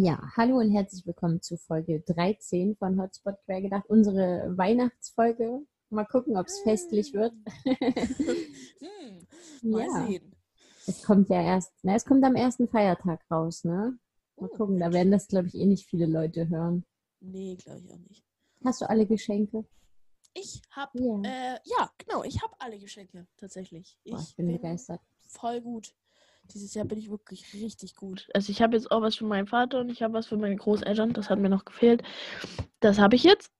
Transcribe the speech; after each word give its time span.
Ja, 0.00 0.22
hallo 0.36 0.58
und 0.58 0.70
herzlich 0.70 1.04
willkommen 1.08 1.42
zu 1.42 1.56
Folge 1.56 1.98
13 2.06 2.76
von 2.76 3.00
Hotspot 3.02 3.34
Quer 3.44 3.62
gedacht, 3.62 3.82
unsere 3.88 4.56
Weihnachtsfolge. 4.56 5.62
Mal 5.90 6.04
gucken, 6.04 6.36
ob 6.36 6.46
es 6.46 6.60
festlich 6.60 7.12
wird. 7.14 7.32
hm, 7.64 9.26
mal 9.62 9.82
ja, 9.82 10.06
sehen. 10.06 10.36
es 10.86 11.02
kommt 11.02 11.28
ja 11.30 11.42
erst, 11.42 11.72
na, 11.82 11.96
es 11.96 12.04
kommt 12.04 12.22
am 12.24 12.36
ersten 12.36 12.68
Feiertag 12.68 13.20
raus, 13.28 13.64
ne? 13.64 13.98
Mal 14.36 14.48
Oh, 14.52 14.56
gucken, 14.56 14.78
da 14.78 14.92
werden 14.92 15.10
das, 15.10 15.26
glaube 15.26 15.48
ich, 15.48 15.56
eh 15.56 15.66
nicht 15.66 15.88
viele 15.88 16.06
Leute 16.06 16.48
hören. 16.48 16.84
Nee, 17.18 17.56
glaube 17.56 17.80
ich 17.84 17.92
auch 17.92 17.98
nicht. 18.08 18.24
Hast 18.64 18.80
du 18.82 18.88
alle 18.88 19.04
Geschenke? 19.04 19.64
Ich 20.32 20.62
habe, 20.70 20.92
Ja. 20.96 21.22
äh, 21.24 21.58
ja, 21.64 21.90
genau, 21.98 22.22
ich 22.22 22.40
habe 22.40 22.54
alle 22.60 22.78
Geschenke, 22.78 23.26
tatsächlich. 23.36 23.98
Boah, 24.04 24.20
ich 24.20 24.36
bin 24.36 24.46
begeistert. 24.52 25.00
voll 25.26 25.60
gut. 25.60 25.92
Dieses 26.52 26.74
Jahr 26.74 26.86
bin 26.86 26.98
ich 26.98 27.10
wirklich 27.10 27.52
richtig 27.54 27.94
gut. 27.94 28.28
Also 28.34 28.50
ich 28.50 28.62
habe 28.62 28.76
jetzt 28.76 28.90
auch 28.90 29.02
was 29.02 29.16
für 29.16 29.26
meinen 29.26 29.46
Vater 29.46 29.80
und 29.80 29.90
ich 29.90 30.02
habe 30.02 30.14
was 30.14 30.26
für 30.26 30.36
meine 30.36 30.56
Großeltern. 30.56 31.12
Das 31.12 31.30
hat 31.30 31.38
mir 31.38 31.48
noch 31.50 31.64
gefehlt. 31.64 32.02
Das 32.80 32.98
habe 32.98 33.16
ich 33.16 33.22
jetzt. 33.22 33.52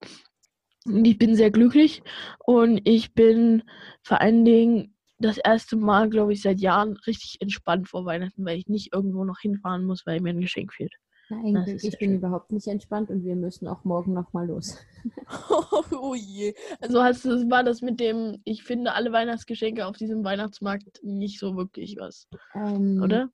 Und 0.87 1.05
ich 1.05 1.19
bin 1.19 1.35
sehr 1.35 1.51
glücklich. 1.51 2.03
Und 2.39 2.81
ich 2.85 3.15
bin 3.15 3.63
vor 4.03 4.21
allen 4.21 4.45
Dingen 4.45 4.95
das 5.19 5.39
erste 5.39 5.77
Mal, 5.77 6.09
glaube 6.09 6.33
ich, 6.33 6.43
seit 6.43 6.61
Jahren 6.61 6.97
richtig 7.07 7.39
entspannt 7.41 7.89
vor 7.89 8.05
Weihnachten, 8.05 8.45
weil 8.45 8.59
ich 8.59 8.69
nicht 8.69 8.93
irgendwo 8.95 9.25
noch 9.25 9.41
hinfahren 9.41 9.85
muss, 9.85 10.07
weil 10.07 10.21
mir 10.21 10.31
ein 10.31 10.41
Geschenk 10.41 10.73
fehlt. 10.73 10.95
Eigentlich, 11.31 11.85
ist 11.85 11.85
ich 11.85 11.99
bin 11.99 12.11
schön. 12.11 12.19
überhaupt 12.19 12.53
nicht 12.53 12.67
entspannt 12.67 13.11
und 13.11 13.25
wir 13.25 13.37
müssen 13.37 13.67
auch 13.69 13.85
morgen 13.85 14.13
nochmal 14.15 14.47
los. 14.47 14.77
oh 16.01 16.15
je. 16.15 16.55
Also 16.81 17.03
hast 17.03 17.25
du, 17.25 17.51
war 17.51 17.65
das 17.65 17.83
mit 17.83 18.01
dem, 18.01 18.41
ich 18.45 18.63
finde 18.65 18.93
alle 18.93 19.13
Weihnachtsgeschenke 19.13 19.87
auf 19.87 19.97
diesem 19.97 20.25
Weihnachtsmarkt 20.25 21.01
nicht 21.03 21.39
so 21.39 21.57
wirklich 21.57 21.97
was, 21.99 22.29
Ähm, 22.55 23.01
oder? 23.03 23.31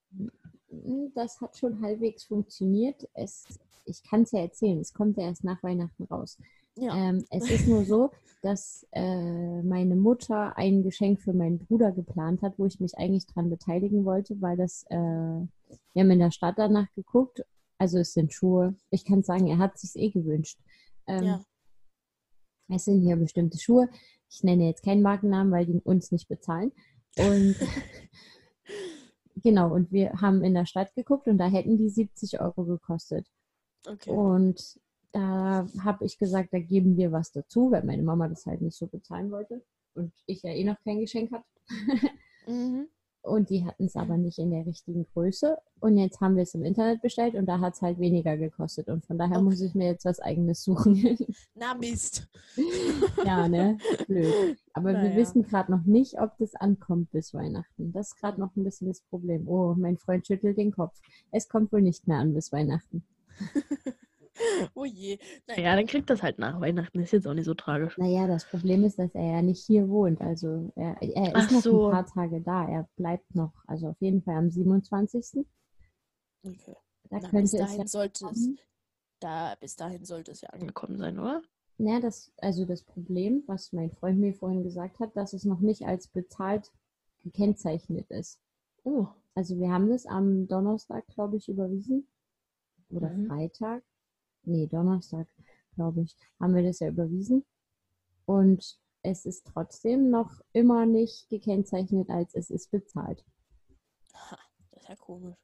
Mm, 0.71 1.09
Das 1.15 1.41
hat 1.41 1.57
schon 1.57 1.81
halbwegs 1.83 2.25
funktioniert. 2.25 3.09
Es, 3.15 3.45
ich 3.85 4.03
kann 4.03 4.23
es 4.23 4.33
ja 4.33 4.41
erzählen, 4.41 4.81
es 4.81 4.93
kommt 4.93 5.17
ja 5.17 5.25
erst 5.25 5.45
nach 5.45 5.63
Weihnachten 5.63 6.05
raus. 6.05 6.39
Ja. 6.77 6.95
Ähm, 6.97 7.25
es 7.31 7.49
ist 7.51 7.69
nur 7.69 7.85
so, 7.85 8.11
dass 8.43 8.87
äh, 8.93 9.63
meine 9.63 9.95
Mutter 9.95 10.57
ein 10.59 10.83
Geschenk 10.83 11.21
für 11.21 11.33
meinen 11.33 11.59
Bruder 11.59 11.93
geplant 11.93 12.43
hat, 12.43 12.59
wo 12.59 12.67
ich 12.67 12.81
mich 12.81 12.99
eigentlich 12.99 13.27
dran 13.27 13.49
beteiligen 13.49 14.05
wollte, 14.05 14.41
weil 14.43 14.57
das, 14.57 14.85
äh, 14.91 14.97
wir 14.97 15.49
haben 16.03 16.11
in 16.11 16.19
der 16.19 16.33
Stadt 16.33 16.59
danach 16.59 16.93
geguckt. 16.95 17.45
Also 17.79 17.99
es 17.99 18.13
sind 18.13 18.33
Schuhe. 18.33 18.75
Ich 18.91 19.05
kann 19.05 19.23
sagen, 19.23 19.47
er 19.47 19.59
hat 19.59 19.79
sich 19.79 19.95
eh 19.97 20.11
gewünscht. 20.11 20.59
Ähm, 21.07 21.25
ja. 21.25 21.45
Es 22.69 22.85
sind 22.85 23.03
hier 23.03 23.17
bestimmte 23.17 23.59
Schuhe. 23.59 23.89
Ich 24.31 24.43
nenne 24.43 24.67
jetzt 24.67 24.83
keinen 24.83 25.03
Markennamen, 25.03 25.53
weil 25.53 25.67
die 25.67 25.81
uns 25.81 26.13
nicht 26.13 26.29
bezahlen. 26.29 26.73
Und 27.17 27.57
genau, 29.43 29.73
und 29.73 29.93
wir 29.93 30.21
haben 30.21 30.43
in 30.43 30.55
der 30.55 30.67
Stadt 30.67 30.95
geguckt 30.95 31.29
und 31.29 31.39
da 31.39 31.47
hätten 31.47 31.77
die 31.77 31.91
70 31.91 32.41
Euro 32.41 32.65
gekostet. 32.65 33.27
Okay. 33.87 34.11
Und 34.11 34.81
da 35.13 35.69
habe 35.81 36.05
ich 36.05 36.19
gesagt, 36.19 36.53
da 36.53 36.59
geben 36.59 36.97
wir 36.97 37.13
was 37.13 37.31
dazu, 37.31 37.71
weil 37.71 37.85
meine 37.85 38.03
Mama 38.03 38.29
das 38.29 38.47
halt 38.47 38.63
nicht 38.63 38.77
so 38.77 38.87
bezahlen 38.87 39.31
wollte 39.31 39.63
und 39.95 40.13
ich 40.27 40.43
ja 40.43 40.51
eh 40.51 40.65
noch 40.65 40.81
kein 40.83 41.01
Geschenk 41.01 41.33
hatte. 41.33 41.47
Mhm. 42.47 42.89
Und 43.25 43.49
die 43.49 43.65
hatten 43.65 43.87
es 43.87 43.97
aber 43.97 44.19
nicht 44.19 44.39
in 44.39 44.51
der 44.51 44.67
richtigen 44.67 45.07
Größe. 45.15 45.57
Und 45.81 45.97
jetzt 45.97 46.21
haben 46.21 46.37
wir 46.37 46.43
es 46.43 46.55
im 46.55 46.63
Internet 46.63 47.01
bestellt 47.01 47.35
und 47.35 47.47
da 47.47 47.59
hat 47.59 47.73
es 47.75 47.81
halt 47.81 47.99
weniger 47.99 48.37
gekostet. 48.37 48.89
Und 48.89 49.05
von 49.07 49.17
daher 49.17 49.41
muss 49.41 49.55
Okay. 49.57 49.65
ich 49.67 49.75
mir 49.75 49.87
jetzt 49.87 50.05
was 50.05 50.21
eigenes 50.21 50.63
suchen. 50.63 51.17
Na 51.55 51.75
Mist. 51.75 52.29
ja, 53.25 53.49
ne? 53.49 53.79
Blöd. 54.07 54.59
Aber 54.75 54.91
wir 54.93 54.99
Naja. 54.99 55.17
wissen 55.17 55.43
gerade 55.43 55.73
noch 55.73 55.85
nicht, 55.85 56.21
ob 56.21 56.37
das 56.39 56.55
ankommt 56.55 57.11
bis 57.13 57.33
Weihnachten. 57.33 57.93
Das 57.93 58.09
ist 58.09 58.21
gerade 58.21 58.39
noch 58.39 58.55
ein 58.57 58.65
bisschen 58.65 58.89
das 58.89 59.01
Problem. 59.01 59.49
Oh, 59.49 59.75
mein 59.75 59.97
Freund 59.97 60.27
schüttelt 60.27 60.59
den 60.59 60.73
Kopf. 60.73 61.01
Es 61.31 61.49
kommt 61.49 61.73
wohl 61.73 61.81
nicht 61.83 62.07
mehr 62.07 62.19
an 62.19 62.35
bis 62.35 62.53
Weihnachten. 62.53 63.05
Oh 64.75 64.85
je. 64.85 65.19
Naja, 65.47 65.77
dann 65.77 65.87
kriegt 65.87 66.11
das 66.11 66.23
halt 66.23 66.39
nach 66.39 66.61
Weihnachten. 66.61 66.99
Ist 67.01 67.13
jetzt 67.13 67.27
auch 67.27 67.35
nicht 67.35 67.45
so 67.45 67.55
tragisch. 67.55 67.97
Naja, 67.99 68.27
das 68.27 68.45
Problem 68.45 68.85
ist, 68.85 68.99
dass 68.99 69.15
er 69.15 69.25
ja 69.37 69.43
nicht 69.43 69.65
hier 69.65 69.89
wohnt. 69.89 70.21
Also 70.21 70.73
er, 70.75 71.01
er 71.01 71.27
ist 71.29 71.33
Ach 71.35 71.51
noch 71.53 71.61
so. 71.61 71.87
ein 71.87 71.93
paar 71.93 72.07
Tage 72.07 72.41
da. 72.41 72.69
Er 72.69 72.89
bleibt 72.97 73.35
noch. 73.35 73.53
Also 73.67 73.89
auf 73.89 74.01
jeden 74.01 74.23
Fall 74.23 74.37
am 74.37 74.51
27. 74.51 75.47
Okay. 76.45 76.77
Da 77.11 77.19
Na, 77.19 77.19
bis 77.21 77.31
könnte 77.31 77.45
es 77.45 77.53
dahin 77.53 77.79
ja 77.81 77.87
sollte 77.87 78.27
es, 78.33 78.49
da, 79.21 79.55
bis 79.61 79.77
dahin 79.77 80.05
sollte 80.05 80.33
es 80.33 80.41
ja 80.41 80.51
angekommen 80.51 80.99
sein, 80.99 81.19
oder? 81.19 81.43
Ja, 81.79 82.01
das, 82.01 82.33
also 82.39 82.65
das 82.65 82.83
Problem, 82.83 83.43
was 83.47 83.73
mein 83.73 83.91
Freund 83.93 84.19
mir 84.19 84.35
vorhin 84.35 84.63
gesagt 84.63 85.01
hat, 85.01 85.17
dass 85.17 85.33
es 85.33 85.45
noch 85.45 85.61
nicht 85.61 85.83
als 85.87 86.09
bezahlt 86.09 86.73
gekennzeichnet 87.23 88.11
ist. 88.11 88.41
Oh. 88.85 89.07
Also 89.35 89.59
wir 89.59 89.71
haben 89.73 89.89
das 89.91 90.07
am 90.07 90.47
Donnerstag, 90.47 91.07
glaube 91.09 91.37
ich, 91.37 91.49
überwiesen. 91.49 92.07
Oder 92.91 93.11
Mhm. 93.11 93.27
Freitag. 93.27 93.83
Nee, 94.47 94.67
Donnerstag, 94.67 95.29
glaube 95.75 96.03
ich, 96.03 96.17
haben 96.41 96.55
wir 96.55 96.63
das 96.63 96.81
ja 96.81 96.89
überwiesen. 96.89 97.45
Und 98.27 98.79
es 99.03 99.27
ist 99.27 99.47
trotzdem 99.47 100.11
noch 100.11 100.41
immer 100.53 100.87
nicht 100.87 101.29
gekennzeichnet, 101.29 102.09
als 102.11 102.35
es 102.35 102.51
ist 102.51 102.71
bezahlt. 102.71 103.25
Ha, 104.15 104.39
das 104.71 104.83
ist 104.83 104.89
ja 104.89 104.97
komisch. 104.97 105.37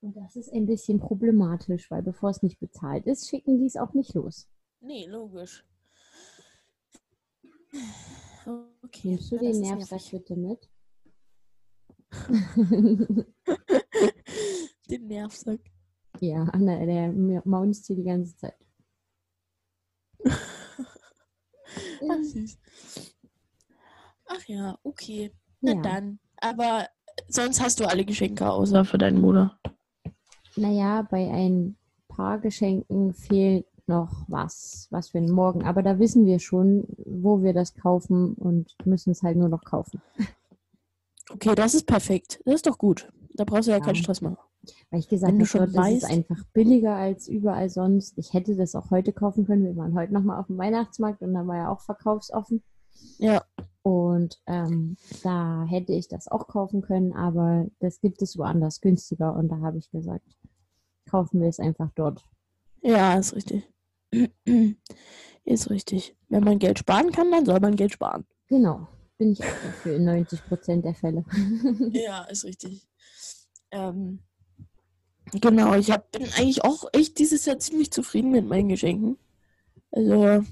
Und 0.00 0.16
das 0.16 0.34
ist 0.34 0.52
ein 0.52 0.66
bisschen 0.66 0.98
problematisch, 0.98 1.90
weil 1.90 2.02
bevor 2.02 2.30
es 2.30 2.42
nicht 2.42 2.58
bezahlt 2.58 3.06
ist, 3.06 3.28
schicken 3.28 3.58
die 3.58 3.66
es 3.66 3.76
auch 3.76 3.92
nicht 3.92 4.14
los. 4.14 4.48
Nee, 4.80 5.06
logisch. 5.06 5.64
Okay. 8.82 9.10
Nimmst 9.10 9.30
du 9.30 9.36
das 9.36 9.44
den 9.52 9.60
Nervsack 9.60 10.10
bitte 10.10 10.36
mit? 10.36 10.68
Den 14.88 15.06
Nervsack. 15.06 15.60
Ja, 16.20 16.44
Anna, 16.44 16.84
der 16.84 17.12
maunzt 17.44 17.86
hier 17.86 17.96
die 17.96 18.04
ganze 18.04 18.36
Zeit. 18.36 18.56
Ach, 22.08 22.22
süß. 22.22 22.58
Ach 24.26 24.44
ja, 24.46 24.78
okay. 24.82 25.32
Na 25.60 25.72
Ja. 25.74 25.82
dann. 25.82 26.18
Aber 26.40 26.86
sonst 27.28 27.60
hast 27.60 27.80
du 27.80 27.86
alle 27.88 28.04
Geschenke 28.04 28.50
außer 28.50 28.84
für 28.84 28.98
deinen 28.98 29.20
Bruder. 29.22 29.58
Naja, 30.56 31.02
bei 31.02 31.30
ein 31.30 31.76
paar 32.08 32.38
Geschenken 32.38 33.12
fehlt 33.14 33.66
noch 33.86 34.24
was, 34.28 34.86
was 34.90 35.10
für 35.10 35.20
den 35.20 35.30
Morgen. 35.30 35.64
Aber 35.64 35.82
da 35.82 35.98
wissen 35.98 36.26
wir 36.26 36.38
schon, 36.38 36.84
wo 36.98 37.42
wir 37.42 37.52
das 37.52 37.74
kaufen 37.74 38.34
und 38.34 38.74
müssen 38.84 39.10
es 39.10 39.22
halt 39.22 39.36
nur 39.36 39.48
noch 39.48 39.64
kaufen. 39.64 40.00
Okay, 41.30 41.54
das 41.54 41.74
ist 41.74 41.86
perfekt. 41.86 42.40
Das 42.44 42.56
ist 42.56 42.66
doch 42.66 42.78
gut. 42.78 43.08
Da 43.34 43.44
brauchst 43.44 43.68
du 43.68 43.72
ja, 43.72 43.78
Ja. 43.78 43.84
keinen 43.84 43.96
Stress 43.96 44.20
machen. 44.20 44.38
Weil 44.90 45.00
ich 45.00 45.08
gesagt 45.08 45.32
habe, 45.32 45.46
schon 45.46 45.72
dort 45.72 45.90
ist 45.90 46.04
einfach 46.04 46.44
billiger 46.52 46.94
als 46.94 47.28
überall 47.28 47.70
sonst. 47.70 48.18
Ich 48.18 48.34
hätte 48.34 48.56
das 48.56 48.74
auch 48.74 48.90
heute 48.90 49.12
kaufen 49.12 49.46
können. 49.46 49.64
Wir 49.64 49.76
waren 49.76 49.94
heute 49.94 50.12
nochmal 50.12 50.38
auf 50.38 50.48
dem 50.48 50.58
Weihnachtsmarkt 50.58 51.22
und 51.22 51.34
da 51.34 51.46
war 51.46 51.56
ja 51.56 51.68
auch 51.70 51.80
verkaufsoffen. 51.80 52.62
Ja. 53.18 53.42
Und 53.82 54.40
ähm, 54.46 54.96
da 55.22 55.64
hätte 55.64 55.92
ich 55.92 56.08
das 56.08 56.28
auch 56.28 56.46
kaufen 56.48 56.82
können, 56.82 57.12
aber 57.12 57.66
das 57.78 58.00
gibt 58.00 58.20
es 58.20 58.36
woanders 58.36 58.80
günstiger. 58.80 59.34
Und 59.34 59.48
da 59.48 59.60
habe 59.60 59.78
ich 59.78 59.90
gesagt, 59.90 60.36
kaufen 61.08 61.40
wir 61.40 61.48
es 61.48 61.60
einfach 61.60 61.90
dort. 61.94 62.24
Ja, 62.82 63.14
ist 63.18 63.34
richtig. 63.34 63.72
ist 65.44 65.70
richtig. 65.70 66.16
Wenn 66.28 66.44
man 66.44 66.58
Geld 66.58 66.78
sparen 66.78 67.12
kann, 67.12 67.30
dann 67.30 67.46
soll 67.46 67.60
man 67.60 67.76
Geld 67.76 67.92
sparen. 67.92 68.26
Genau, 68.48 68.88
bin 69.16 69.32
ich 69.32 69.42
auch 69.42 69.62
dafür 69.64 69.96
in 69.96 70.04
90 70.04 70.44
Prozent 70.46 70.84
der 70.84 70.94
Fälle. 70.94 71.24
Ja, 71.92 72.24
ist 72.24 72.44
richtig. 72.44 72.88
Ähm, 73.70 74.20
genau, 75.32 75.74
ich 75.74 75.90
hab, 75.90 76.10
bin 76.12 76.24
eigentlich 76.36 76.64
auch 76.64 76.84
echt 76.92 77.18
dieses 77.18 77.44
Jahr 77.46 77.58
ziemlich 77.58 77.90
zufrieden 77.90 78.30
mit 78.30 78.46
meinen 78.46 78.68
Geschenken. 78.68 79.18
Also, 79.90 80.44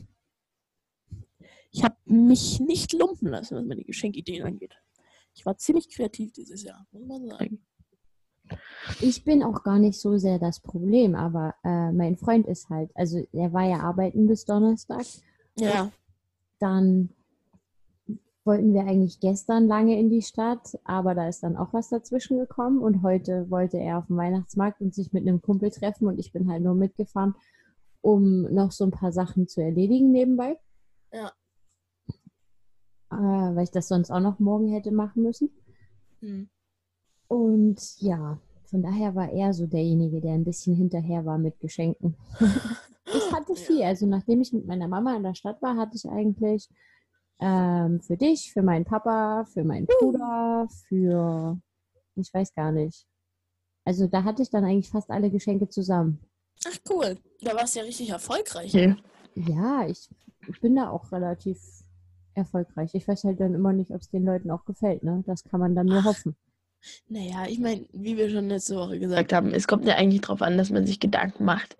ich 1.71 1.85
habe 1.85 1.97
mich 2.07 2.61
nicht 2.61 2.93
lumpen 2.93 3.29
lassen, 3.29 3.57
was 3.57 3.65
meine 3.65 3.85
Geschenkideen 3.85 4.45
angeht. 4.45 4.75
Ich 5.35 5.47
war 5.47 5.57
ziemlich 5.57 5.89
kreativ 5.89 6.33
dieses 6.33 6.63
Jahr, 6.63 6.87
muss 6.91 7.07
man 7.07 7.29
sagen. 7.29 7.65
Ich 9.01 9.25
bin 9.25 9.43
auch 9.43 9.63
gar 9.63 9.79
nicht 9.79 10.01
so 10.01 10.17
sehr 10.17 10.39
das 10.39 10.61
Problem, 10.61 11.15
aber 11.15 11.55
äh, 11.65 11.93
mein 11.93 12.17
Freund 12.17 12.47
ist 12.47 12.71
halt, 12.71 12.91
also 12.95 13.23
er 13.33 13.53
war 13.53 13.69
ja 13.69 13.81
arbeiten 13.81 14.27
bis 14.27 14.45
Donnerstag. 14.45 15.05
Ja, 15.59 15.93
Dann 16.59 17.11
wollten 18.49 18.73
wir 18.73 18.81
eigentlich 18.81 19.21
gestern 19.21 19.69
lange 19.69 19.99
in 19.99 20.09
die 20.09 20.23
Stadt, 20.23 20.79
aber 20.85 21.15
da 21.15 21.29
ist 21.29 21.43
dann 21.43 21.57
auch 21.57 21.75
was 21.75 21.91
dazwischen 21.91 22.39
gekommen 22.39 22.81
und 22.81 23.03
heute 23.03 23.51
wollte 23.51 23.77
er 23.77 23.99
auf 23.99 24.07
dem 24.07 24.17
Weihnachtsmarkt 24.17 24.81
und 24.81 24.95
sich 24.95 25.13
mit 25.13 25.29
einem 25.29 25.43
Kumpel 25.43 25.71
treffen 25.71 26.09
und 26.09 26.19
ich 26.19 26.33
bin 26.33 26.51
halt 26.51 26.63
nur 26.63 26.75
mitgefahren, 26.75 27.35
um 28.01 28.43
noch 28.53 28.73
so 28.73 28.85
ein 28.85 28.91
paar 28.91 29.13
Sachen 29.13 29.49
zu 29.49 29.63
erledigen 29.63 30.13
nebenbei. 30.13 30.59
Ja. 31.13 31.31
Äh, 33.11 33.55
weil 33.55 33.65
ich 33.65 33.71
das 33.71 33.89
sonst 33.89 34.11
auch 34.11 34.21
noch 34.21 34.39
morgen 34.39 34.69
hätte 34.69 34.93
machen 34.93 35.23
müssen. 35.23 35.51
hm. 36.21 36.49
Und 37.29 38.01
ja, 38.01 38.41
von 38.65 38.83
daher 38.83 39.15
war 39.15 39.31
er 39.31 39.53
so 39.53 39.67
derjenige, 39.67 40.23
der 40.23 40.33
ein 40.33 40.45
bisschen 40.45 40.75
hinterher 40.75 41.27
war 41.27 41.37
mit 41.37 41.61
Geschenken. 41.61 42.17
ich 43.05 43.33
hatte 43.33 43.55
viel. 43.55 43.83
Also 43.83 44.07
nachdem 44.07 44.41
ich 44.41 44.55
mit 44.55 44.67
meiner 44.67 44.89
Mama 44.89 45.15
in 45.15 45.23
der 45.23 45.35
Stadt 45.35 45.61
war, 45.61 45.77
hatte 45.77 45.97
ich 45.97 46.09
eigentlich 46.09 46.71
ähm, 47.41 48.01
für 48.01 48.17
dich, 48.17 48.53
für 48.53 48.63
meinen 48.63 48.85
Papa, 48.85 49.45
für 49.45 49.65
meinen 49.65 49.87
Bruder, 49.87 50.69
für, 50.89 51.59
ich 52.17 52.33
weiß 52.35 52.55
gar 52.55 52.73
nicht, 52.73 53.07
Also 53.85 54.07
da 54.07 54.25
hatte 54.25 54.43
ich 54.43 54.51
dann 54.51 54.65
eigentlich 54.65 54.91
fast 54.91 55.11
alle 55.11 55.31
Geschenke 55.31 55.69
zusammen. 55.69 56.21
Ach 56.67 56.79
cool. 56.91 57.17
Da 57.41 57.55
warst 57.55 57.75
du 57.75 57.79
ja 57.81 57.87
richtig 57.87 58.11
erfolgreich. 58.11 58.75
Ja, 58.75 58.97
ja 59.35 59.87
ich 59.87 60.09
bin 60.61 60.77
da 60.77 60.91
auch 60.91 61.11
relativ 61.13 61.59
erfolgreich. 62.35 62.95
Ich 62.95 63.09
weiß 63.09 63.25
halt 63.25 63.41
dann 63.41 63.55
immer 63.55 63.73
nicht, 63.73 63.91
ob 63.91 64.01
es 64.01 64.11
den 64.11 64.25
Leuten 64.25 64.51
auch 64.51 64.65
gefällt, 64.65 65.03
ne? 65.03 65.23
Das 65.27 65.45
kann 65.45 65.61
man 65.61 65.75
dann 65.75 65.87
nur 65.87 66.05
hoffen. 66.05 66.37
Naja, 67.09 67.47
ich 67.49 67.59
meine, 67.59 67.87
wie 67.93 68.17
wir 68.17 68.31
schon 68.31 68.49
letzte 68.49 68.77
Woche 68.77 68.99
gesagt 68.99 69.33
haben, 69.33 69.53
es 69.53 69.67
kommt 69.67 69.87
ja 69.87 69.97
eigentlich 69.97 70.21
darauf 70.21 70.43
an, 70.43 70.57
dass 70.57 70.71
man 70.71 70.87
sich 70.87 71.01
Gedanken 71.01 71.45
macht 71.45 71.77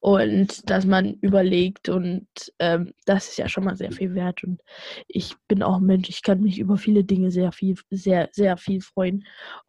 und 0.00 0.68
dass 0.68 0.86
man 0.86 1.14
überlegt 1.20 1.88
und 1.88 2.26
ähm, 2.58 2.92
das 3.06 3.28
ist 3.28 3.38
ja 3.38 3.48
schon 3.48 3.64
mal 3.64 3.76
sehr 3.76 3.92
viel 3.92 4.14
wert 4.14 4.42
und 4.42 4.60
ich 5.06 5.36
bin 5.46 5.62
auch 5.62 5.76
ein 5.76 5.86
Mensch, 5.86 6.08
ich 6.08 6.22
kann 6.22 6.40
mich 6.40 6.58
über 6.58 6.76
viele 6.76 7.04
Dinge 7.04 7.30
sehr 7.30 7.52
viel, 7.52 7.76
sehr, 7.90 8.28
sehr 8.32 8.56
viel 8.56 8.80
freuen 8.80 9.24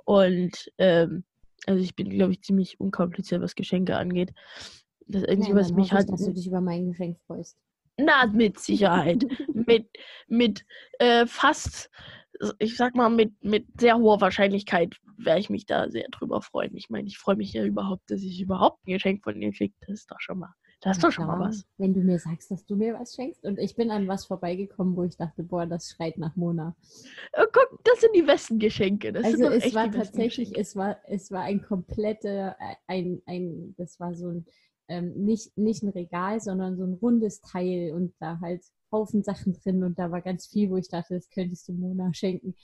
und 0.05 0.71
ähm, 0.77 1.23
also 1.67 1.83
ich 1.83 1.95
bin, 1.95 2.09
glaube 2.09 2.33
ich, 2.33 2.41
ziemlich 2.41 2.79
unkompliziert, 2.79 3.41
was 3.41 3.55
Geschenke 3.55 3.95
angeht. 3.95 4.33
Das 5.07 5.23
Einzige, 5.25 5.55
was 5.55 5.71
mich 5.71 5.91
halt... 5.91 6.11
dass 6.11 6.25
du 6.25 6.33
dich 6.33 6.47
über 6.47 6.61
mein 6.61 6.87
Geschenk 6.87 7.19
freust. 7.27 7.55
Na, 7.97 8.25
mit 8.25 8.59
Sicherheit. 8.59 9.25
mit 9.53 9.87
mit 10.27 10.65
äh, 10.99 11.27
fast 11.27 11.91
ich 12.59 12.77
sag 12.77 12.95
mal, 12.95 13.09
mit, 13.09 13.43
mit 13.43 13.67
sehr 13.79 13.97
hoher 13.97 14.21
Wahrscheinlichkeit 14.21 14.95
werde 15.17 15.39
ich 15.39 15.49
mich 15.49 15.65
da 15.65 15.89
sehr 15.89 16.07
drüber 16.09 16.41
freuen. 16.41 16.75
Ich 16.75 16.89
meine, 16.89 17.07
ich 17.07 17.17
freue 17.17 17.35
mich 17.35 17.53
ja 17.53 17.63
überhaupt, 17.63 18.09
dass 18.09 18.21
ich 18.21 18.41
überhaupt 18.41 18.85
ein 18.85 18.93
Geschenk 18.93 19.23
von 19.23 19.39
dir 19.39 19.51
kriege. 19.51 19.73
Das 19.81 19.99
ist 19.99 20.11
doch 20.11 20.19
schon 20.19 20.39
mal, 20.39 20.53
das 20.81 20.97
ist 20.97 21.03
doch 21.03 21.11
schon 21.11 21.27
mal 21.27 21.39
was. 21.39 21.65
Wenn 21.77 21.93
du 21.93 22.01
mir 22.01 22.17
sagst, 22.17 22.49
dass 22.49 22.65
du 22.65 22.75
mir 22.75 22.95
was 22.99 23.13
schenkst 23.13 23.43
und 23.43 23.59
ich 23.59 23.75
bin 23.75 23.91
an 23.91 24.07
was 24.07 24.25
vorbeigekommen, 24.25 24.95
wo 24.95 25.03
ich 25.03 25.15
dachte, 25.17 25.43
boah, 25.43 25.65
das 25.65 25.89
schreit 25.89 26.17
nach 26.17 26.35
Mona. 26.35 26.75
Oh, 27.33 27.45
guck, 27.51 27.83
das 27.83 28.01
sind 28.01 28.15
die 28.15 28.23
besten 28.23 28.57
Geschenke. 28.57 29.13
Das 29.13 29.23
also 29.25 29.45
es 29.45 29.73
war 29.75 29.91
tatsächlich, 29.91 30.57
es 30.57 30.75
war, 30.75 30.97
es 31.07 31.31
war 31.31 31.43
ein 31.43 31.61
kompletter, 31.61 32.55
äh, 32.59 32.75
ein, 32.87 33.21
ein, 33.27 33.75
das 33.77 33.99
war 33.99 34.15
so 34.15 34.29
ein, 34.29 34.45
ähm, 34.87 35.13
nicht, 35.13 35.55
nicht 35.57 35.83
ein 35.83 35.89
Regal, 35.89 36.39
sondern 36.41 36.75
so 36.75 36.83
ein 36.83 36.93
rundes 36.93 37.41
Teil 37.41 37.93
und 37.93 38.13
da 38.19 38.39
halt 38.41 38.63
Haufen 38.91 39.23
Sachen 39.23 39.53
drin 39.53 39.83
und 39.83 39.97
da 39.97 40.11
war 40.11 40.21
ganz 40.21 40.47
viel, 40.47 40.69
wo 40.69 40.77
ich 40.77 40.89
dachte, 40.89 41.15
das 41.15 41.29
könntest 41.29 41.67
du 41.67 41.73
Mona 41.73 42.13
schenken. 42.13 42.55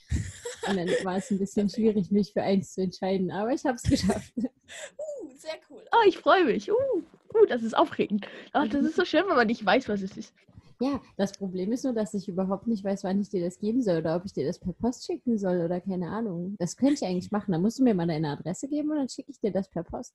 Und 0.68 0.76
dann 0.76 0.88
war 1.02 1.16
es 1.16 1.30
ein 1.30 1.38
bisschen 1.38 1.68
schwierig, 1.68 2.10
mich 2.10 2.32
für 2.32 2.42
eins 2.42 2.74
zu 2.74 2.82
entscheiden, 2.82 3.30
aber 3.30 3.52
ich 3.52 3.64
habe 3.64 3.76
es 3.76 3.82
geschafft. 3.82 4.32
Uh, 4.36 5.30
sehr 5.36 5.56
cool. 5.70 5.82
Oh, 5.92 6.06
ich 6.06 6.18
freue 6.18 6.44
mich. 6.44 6.70
Uh, 6.70 6.74
uh, 6.74 7.46
das 7.48 7.62
ist 7.62 7.76
aufregend. 7.76 8.26
Ach, 8.52 8.68
das 8.68 8.84
ist 8.84 8.96
so 8.96 9.04
schön, 9.04 9.24
wenn 9.28 9.36
man 9.36 9.46
nicht 9.46 9.64
weiß, 9.64 9.88
was 9.88 10.02
es 10.02 10.16
ist. 10.16 10.34
Ja, 10.80 11.00
das 11.16 11.32
Problem 11.32 11.72
ist 11.72 11.84
nur, 11.84 11.92
dass 11.92 12.14
ich 12.14 12.28
überhaupt 12.28 12.68
nicht 12.68 12.84
weiß, 12.84 13.02
wann 13.02 13.20
ich 13.20 13.30
dir 13.30 13.44
das 13.44 13.58
geben 13.58 13.82
soll 13.82 13.98
oder 13.98 14.14
ob 14.14 14.24
ich 14.24 14.32
dir 14.32 14.46
das 14.46 14.60
per 14.60 14.72
Post 14.74 15.06
schicken 15.06 15.36
soll 15.36 15.60
oder 15.60 15.80
keine 15.80 16.08
Ahnung. 16.08 16.54
Das 16.60 16.76
könnte 16.76 16.94
ich 16.94 17.04
eigentlich 17.04 17.32
machen. 17.32 17.50
Da 17.50 17.58
musst 17.58 17.80
du 17.80 17.82
mir 17.82 17.94
mal 17.94 18.06
deine 18.06 18.30
Adresse 18.30 18.68
geben 18.68 18.90
und 18.90 18.96
dann 18.96 19.08
schicke 19.08 19.32
ich 19.32 19.40
dir 19.40 19.50
das 19.50 19.68
per 19.68 19.82
Post. 19.82 20.14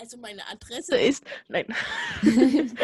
Also 0.00 0.16
meine 0.16 0.42
Adresse 0.48 0.96
ist. 0.96 1.24
Nein. 1.48 1.66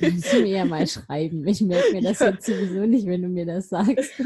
Kannst 0.00 0.32
du 0.32 0.40
mir 0.40 0.56
ja 0.56 0.64
mal 0.64 0.86
schreiben. 0.86 1.46
Ich 1.46 1.60
merke 1.60 1.92
mir 1.92 2.00
das 2.00 2.20
ja. 2.20 2.30
jetzt 2.30 2.46
sowieso 2.46 2.86
nicht, 2.86 3.06
wenn 3.06 3.20
du 3.20 3.28
mir 3.28 3.44
das 3.44 3.68
sagst. 3.68 4.22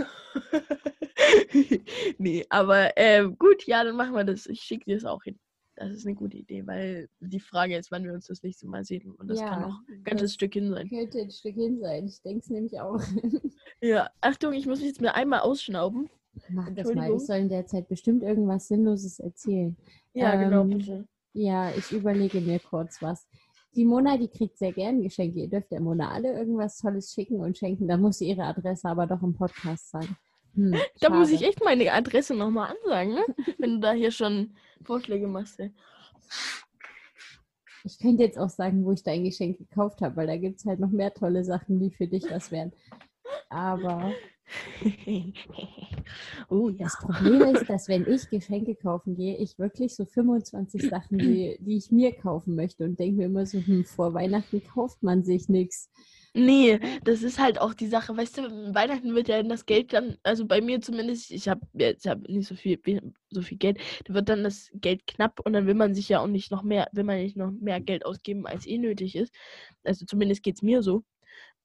nee, 2.19 2.47
aber 2.49 2.97
äh, 2.97 3.29
gut, 3.37 3.67
ja, 3.67 3.83
dann 3.83 3.97
machen 3.97 4.15
wir 4.15 4.23
das. 4.23 4.47
Ich 4.47 4.61
schicke 4.61 4.85
dir 4.85 4.95
das 4.95 5.05
auch 5.05 5.25
hin. 5.25 5.39
Das 5.75 5.91
ist 5.91 6.07
eine 6.07 6.15
gute 6.15 6.37
Idee, 6.37 6.67
weil 6.67 7.09
die 7.21 7.41
Frage 7.41 7.77
ist, 7.77 7.91
wann 7.91 8.05
wir 8.05 8.15
uns 8.15 8.29
das 8.29 8.43
nächste 8.45 8.69
Mal 8.69 8.85
sehen. 8.85 9.13
Und 9.13 9.29
das 9.29 9.41
ja, 9.41 9.49
kann 9.49 9.65
auch 9.65 9.79
ein 9.89 10.05
ganzes 10.05 10.33
Stück 10.33 10.55
hin 10.55 10.71
sein. 10.71 10.89
Könnte 10.89 11.19
ein 11.19 11.31
Stück 11.33 11.55
hin 11.57 11.81
sein. 11.81 12.07
Ich 12.07 12.23
denke 12.23 12.41
es 12.45 12.49
nämlich 12.49 12.81
auch. 12.81 13.01
ja, 13.81 14.09
Achtung, 14.21 14.53
ich 14.53 14.67
muss 14.67 14.79
mich 14.79 14.89
jetzt 14.89 15.01
mir 15.01 15.15
einmal 15.15 15.41
ausschnauben. 15.41 16.09
Mach 16.49 16.71
das 16.71 16.95
mal. 16.95 17.13
Ich 17.13 17.27
soll 17.27 17.39
in 17.39 17.49
der 17.49 17.67
Zeit 17.67 17.89
bestimmt 17.89 18.23
irgendwas 18.23 18.69
Sinnloses 18.69 19.19
erzählen. 19.19 19.77
Ja, 20.15 20.37
genau, 20.37 20.63
ähm, 20.63 20.71
genau, 20.71 20.79
bitte. 20.79 21.09
Ja, 21.37 21.71
ich 21.77 21.93
überlege 21.93 22.41
mir 22.41 22.59
kurz 22.59 23.03
was. 23.03 23.29
Die 23.75 23.85
Mona, 23.85 24.17
die 24.17 24.29
kriegt 24.29 24.57
sehr 24.57 24.73
gern 24.73 25.03
Geschenke. 25.03 25.41
Ihr 25.41 25.51
dürft 25.51 25.71
der 25.71 25.83
Mona 25.83 26.11
alle 26.11 26.33
irgendwas 26.33 26.79
Tolles 26.79 27.13
schicken 27.13 27.41
und 27.41 27.59
schenken. 27.59 27.87
Da 27.87 27.99
muss 27.99 28.23
ihre 28.23 28.45
Adresse 28.45 28.89
aber 28.89 29.07
doch 29.07 29.23
im 29.23 29.35
Podcast 29.35 29.91
sein. 29.91 30.17
Hm, 30.55 30.75
da 31.01 31.11
muss 31.11 31.31
ich 31.31 31.43
echt 31.43 31.63
meine 31.63 31.93
Adresse 31.93 32.35
nochmal 32.35 32.75
ansagen, 32.75 33.15
ne? 33.17 33.27
wenn 33.59 33.75
du 33.75 33.81
da 33.81 33.93
hier 33.93 34.11
schon 34.13 34.57
Vorschläge 34.83 35.29
machst. 35.29 35.61
Ey. 35.61 35.75
Ich 37.85 37.99
könnte 37.99 38.23
jetzt 38.23 38.39
auch 38.39 38.49
sagen, 38.49 38.83
wo 38.87 38.93
ich 38.93 39.03
dein 39.03 39.25
Geschenk 39.25 39.59
gekauft 39.59 40.01
habe, 40.01 40.17
weil 40.17 40.27
da 40.29 40.39
gibt 40.39 40.61
es 40.61 40.65
halt 40.65 40.81
noch 40.81 40.91
mehr 40.91 41.13
tolle 41.13 41.45
Sachen, 41.45 41.79
die 41.81 41.91
für 41.91 42.07
dich 42.07 42.25
was 42.31 42.51
wären. 42.51 42.73
Aber 43.51 44.11
oh, 46.49 46.69
ja. 46.71 46.85
Das 46.85 46.99
Problem 46.99 47.43
ist, 47.55 47.69
dass 47.69 47.89
wenn 47.89 48.07
ich 48.07 48.31
Geschenke 48.31 48.75
kaufen 48.75 49.17
gehe, 49.17 49.37
ich 49.37 49.59
wirklich 49.59 49.95
so 49.95 50.05
25 50.05 50.89
Sachen 50.89 51.19
sehe, 51.21 51.57
die 51.61 51.77
ich 51.77 51.91
mir 51.91 52.13
kaufen 52.13 52.55
möchte 52.55 52.85
und 52.85 52.99
denke 52.99 53.17
mir 53.17 53.27
immer 53.27 53.47
so, 53.47 53.59
hm, 53.59 53.85
vor 53.85 54.15
Weihnachten 54.15 54.63
kauft 54.63 55.03
man 55.03 55.25
sich 55.25 55.49
nichts. 55.49 55.91
Nee, 56.39 56.79
das 57.03 57.23
ist 57.23 57.39
halt 57.39 57.59
auch 57.59 57.73
die 57.73 57.87
Sache, 57.87 58.15
weißt 58.15 58.39
du, 58.39 58.43
Weihnachten 58.75 59.15
wird 59.15 59.29
ja 59.29 59.43
das 59.43 59.65
Geld 59.65 59.95
dann, 59.95 60.19
also 60.23 60.45
bei 60.47 60.61
mir 60.61 60.83
zumindest, 60.83 61.31
ich 61.31 61.49
habe 61.49 61.63
jetzt 61.73 62.07
hab 62.07 62.29
nicht 62.29 62.47
so 62.47 62.55
viel, 62.55 62.79
so 63.31 63.41
viel 63.41 63.57
Geld, 63.57 63.79
da 64.05 64.13
wird 64.13 64.29
dann 64.29 64.45
das 64.45 64.71
Geld 64.75 65.07
knapp 65.07 65.41
und 65.41 65.55
dann 65.55 65.67
will 65.67 65.75
man 65.75 65.95
sich 65.95 66.11
ja 66.11 66.21
auch 66.21 66.27
nicht 66.27 66.51
noch 66.51 66.63
mehr, 66.63 66.89
will 66.93 67.05
man 67.05 67.17
nicht 67.23 67.39
noch 67.39 67.53
mehr 67.53 67.81
Geld 67.81 68.05
ausgeben, 68.05 68.47
als 68.47 68.67
eh 68.67 68.77
nötig 68.77 69.17
ist. 69.17 69.35
Also 69.83 70.05
zumindest 70.05 70.43
geht 70.43 70.57
es 70.57 70.63
mir 70.63 70.83
so. 70.83 71.05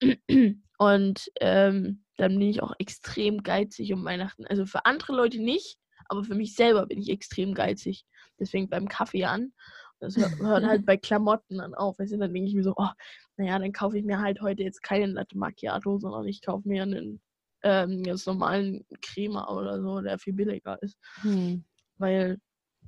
Und 0.78 1.32
ähm, 1.42 2.04
dann 2.22 2.38
bin 2.38 2.50
ich 2.50 2.62
auch 2.62 2.74
extrem 2.78 3.42
geizig 3.42 3.92
um 3.94 4.06
Weihnachten. 4.06 4.46
Also 4.46 4.68
für 4.68 4.86
andere 4.86 5.14
Leute 5.14 5.40
nicht, 5.40 5.80
aber 6.08 6.24
für 6.24 6.36
mich 6.36 6.54
selber 6.54 6.86
bin 6.86 7.00
ich 7.00 7.10
extrem 7.10 7.56
geizig. 7.56 8.06
Deswegen 8.40 8.70
beim 8.70 8.88
Kaffee 8.88 9.26
an. 9.26 9.54
Das 10.00 10.16
hört 10.18 10.64
halt 10.66 10.86
bei 10.86 10.98
Klamotten 10.98 11.58
dann 11.58 11.74
auf. 11.74 11.98
Weißt 11.98 12.14
du, 12.14 12.18
dann 12.20 12.32
denke 12.32 12.48
ich 12.48 12.54
mir 12.54 12.64
so, 12.64 12.76
oh, 12.78 12.90
naja, 13.38 13.58
dann 13.58 13.72
kaufe 13.72 13.98
ich 13.98 14.06
mir 14.06 14.20
halt 14.20 14.40
heute 14.42 14.62
jetzt 14.62 14.84
keinen 14.84 15.14
Latte 15.14 15.36
Macchiato, 15.36 15.98
sondern 15.98 16.28
ich 16.28 16.44
kaufe 16.44 16.68
mir 16.68 16.84
einen 16.84 17.22
ähm, 17.64 18.04
ganz 18.04 18.28
normalen 18.28 18.86
Crema 19.02 19.52
oder 19.52 19.82
so, 19.82 20.00
der 20.02 20.20
viel 20.20 20.34
billiger 20.34 20.78
ist. 20.84 21.00
Hm. 21.22 21.66
Weil 21.98 22.40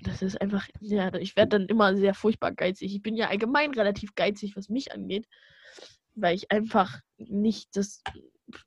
das 0.04 0.22
ist 0.22 0.40
einfach, 0.42 0.68
ja, 0.80 1.12
ich 1.16 1.36
werde 1.36 1.58
dann 1.58 1.68
immer 1.68 1.96
sehr 1.96 2.14
furchtbar 2.14 2.52
geizig. 2.52 2.94
Ich 2.94 3.02
bin 3.02 3.16
ja 3.16 3.30
allgemein 3.30 3.72
relativ 3.72 4.14
geizig, 4.14 4.56
was 4.56 4.70
mich 4.70 4.92
angeht 4.92 5.28
weil 6.16 6.36
ich 6.36 6.52
einfach 6.52 7.00
nicht 7.18 7.76
das, 7.76 8.02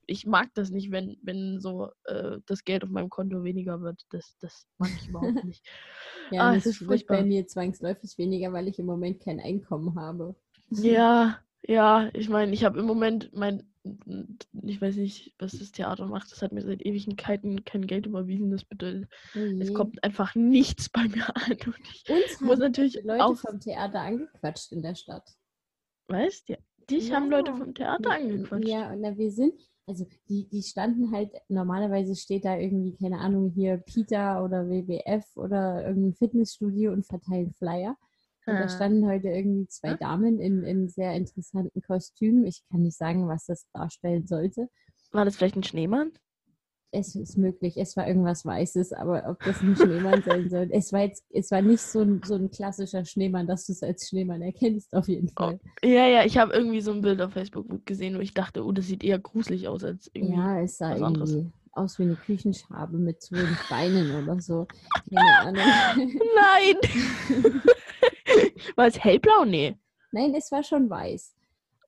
ich 0.07 0.27
mag 0.27 0.49
das 0.55 0.71
nicht, 0.71 0.91
wenn, 0.91 1.17
wenn 1.23 1.61
so 1.61 1.91
äh, 2.05 2.39
das 2.47 2.65
Geld 2.65 2.85
auf 2.85 2.91
meinem 2.91 3.11
Konto 3.11 3.45
weniger 3.45 3.81
wird. 3.81 4.03
Das, 4.11 4.37
das 4.41 4.67
mag 4.79 4.91
ich 5.01 5.09
überhaupt 5.09 5.45
nicht. 5.45 5.65
ja, 6.31 6.51
ah, 6.51 6.55
das 6.55 6.67
ist 6.67 6.89
wird 6.89 7.07
bei 7.07 7.23
mir 7.23 7.47
zwangsläufig 7.47 8.17
weniger, 8.19 8.53
weil 8.53 8.69
ich 8.69 8.79
im 8.79 8.87
Moment 8.87 9.21
kein 9.21 9.41
Einkommen 9.41 9.99
habe. 9.99 10.35
ja, 10.71 11.39
ja, 11.63 12.11
ich 12.15 12.29
meine, 12.29 12.53
ich 12.53 12.65
habe 12.65 12.79
im 12.79 12.87
Moment 12.87 13.31
mein, 13.33 13.71
ich 14.63 14.81
weiß 14.81 14.97
nicht, 14.97 15.35
was 15.39 15.59
das 15.59 15.73
Theater 15.73 16.07
macht. 16.07 16.33
Das 16.33 16.43
hat 16.43 16.53
mir 16.53 16.63
seit 16.63 16.85
Ewigkeiten 16.85 17.65
kein 17.65 17.87
Geld 17.87 18.07
überwiesen. 18.07 18.51
Das 18.51 18.65
bedeutet, 18.65 19.09
oh 19.35 19.39
es 19.39 19.73
kommt 19.75 20.03
einfach 20.03 20.35
nichts 20.35 20.89
bei 20.89 21.07
mir 21.09 21.29
an. 21.37 21.53
Und 21.67 21.89
ich 21.93 22.05
Uns 22.09 22.41
muss 22.41 22.59
natürlich 22.59 23.03
Leute 23.05 23.25
auch 23.25 23.37
vom 23.37 23.61
Theater 23.61 24.01
angequatscht 24.01 24.73
in 24.73 24.83
der 24.83 24.95
Stadt. 24.95 25.29
Weißt 26.09 26.49
du? 26.49 26.59
Dich 26.91 27.09
ja. 27.09 27.17
haben 27.17 27.31
Leute 27.31 27.55
vom 27.55 27.75
Theater 27.75 28.11
angequatscht. 28.13 28.69
Ja, 28.69 28.93
und 28.93 29.19
wir 29.19 29.31
sind, 29.31 29.55
also 29.87 30.07
die, 30.29 30.49
die 30.49 30.63
standen 30.63 31.13
halt, 31.13 31.31
normalerweise 31.49 32.15
steht 32.15 32.45
da 32.45 32.57
irgendwie, 32.57 32.97
keine 32.97 33.19
Ahnung, 33.19 33.51
hier 33.51 33.79
Peter 33.79 34.45
oder 34.45 34.69
WWF 34.69 35.25
oder 35.37 35.87
irgendein 35.87 36.15
Fitnessstudio 36.15 36.93
und 36.93 37.07
verteilen 37.07 37.53
Flyer. 37.53 37.97
Und 38.47 38.55
ah. 38.55 38.61
da 38.61 38.69
standen 38.69 39.07
heute 39.07 39.29
irgendwie 39.29 39.67
zwei 39.67 39.95
Damen 39.95 40.39
in, 40.39 40.63
in 40.63 40.89
sehr 40.89 41.15
interessanten 41.15 41.83
Kostümen. 41.83 42.47
Ich 42.47 42.63
kann 42.71 42.83
nicht 42.83 42.97
sagen, 42.97 43.27
was 43.27 43.47
das 43.47 43.67
darstellen 43.73 44.27
sollte. 44.27 44.69
War 45.11 45.25
das 45.25 45.37
vielleicht 45.37 45.57
ein 45.57 45.65
Schneemann? 45.65 46.13
Es 46.97 47.15
ist 47.15 47.37
möglich, 47.37 47.77
es 47.77 47.97
war 47.97 48.09
irgendwas 48.09 48.45
Weißes, 48.45 48.93
aber 48.93 49.25
ob 49.29 49.43
das 49.45 49.61
ein 49.61 49.77
Schneemann 49.77 50.23
sein 50.23 50.49
soll, 50.49 50.69
es 50.73 50.93
war 50.93 51.01
jetzt, 51.03 51.25
es 51.31 51.51
war 51.51 51.63
nicht 51.63 51.81
so 51.81 52.01
ein, 52.01 52.23
so 52.25 52.35
ein 52.35 52.51
klassischer 52.51 53.05
Schneemann, 53.05 53.47
dass 53.47 53.67
du 53.67 53.73
es 53.73 53.83
als 53.83 54.09
Schneemann 54.09 54.43
erkennst, 54.43 54.95
auf 54.95 55.09
jeden 55.09 55.29
oh, 55.37 55.43
Fall. 55.43 55.61
Oh, 55.63 55.87
ja, 55.87 56.07
ja, 56.07 56.25
ich 56.25 56.39
habe 56.39 56.53
irgendwie 56.53 56.81
so 56.81 56.93
ein 56.93 57.03
Bild 57.03 57.21
auf 57.21 57.33
Facebook 57.33 57.67
gesehen, 57.85 58.17
wo 58.17 58.21
ich 58.21 58.35
dachte, 58.35 58.65
oh, 58.65 58.73
das 58.73 58.87
sieht 58.87 59.05
eher 59.05 59.19
gruselig 59.19 59.69
aus 59.69 59.85
als 59.85 60.11
irgendwie. 60.13 60.37
Ja, 60.37 60.61
es 60.61 60.79
sah 60.79 60.91
irgendwie 60.91 61.05
anderes. 61.05 61.37
aus 61.73 61.99
wie 61.99 62.05
eine 62.05 62.17
Küchenschabe 62.17 62.97
mit 62.97 63.21
zwölf 63.23 63.69
Beinen 63.69 64.23
oder 64.23 64.41
so. 64.41 64.67
Keine 65.13 65.39
Ahnung. 65.41 65.63
Nein! 66.35 66.77
war 68.77 68.87
es 68.87 68.99
hellblau? 69.03 69.45
Nee. 69.45 69.77
Nein, 70.13 70.35
es 70.35 70.51
war 70.51 70.63
schon 70.63 70.89
weiß. 70.89 71.35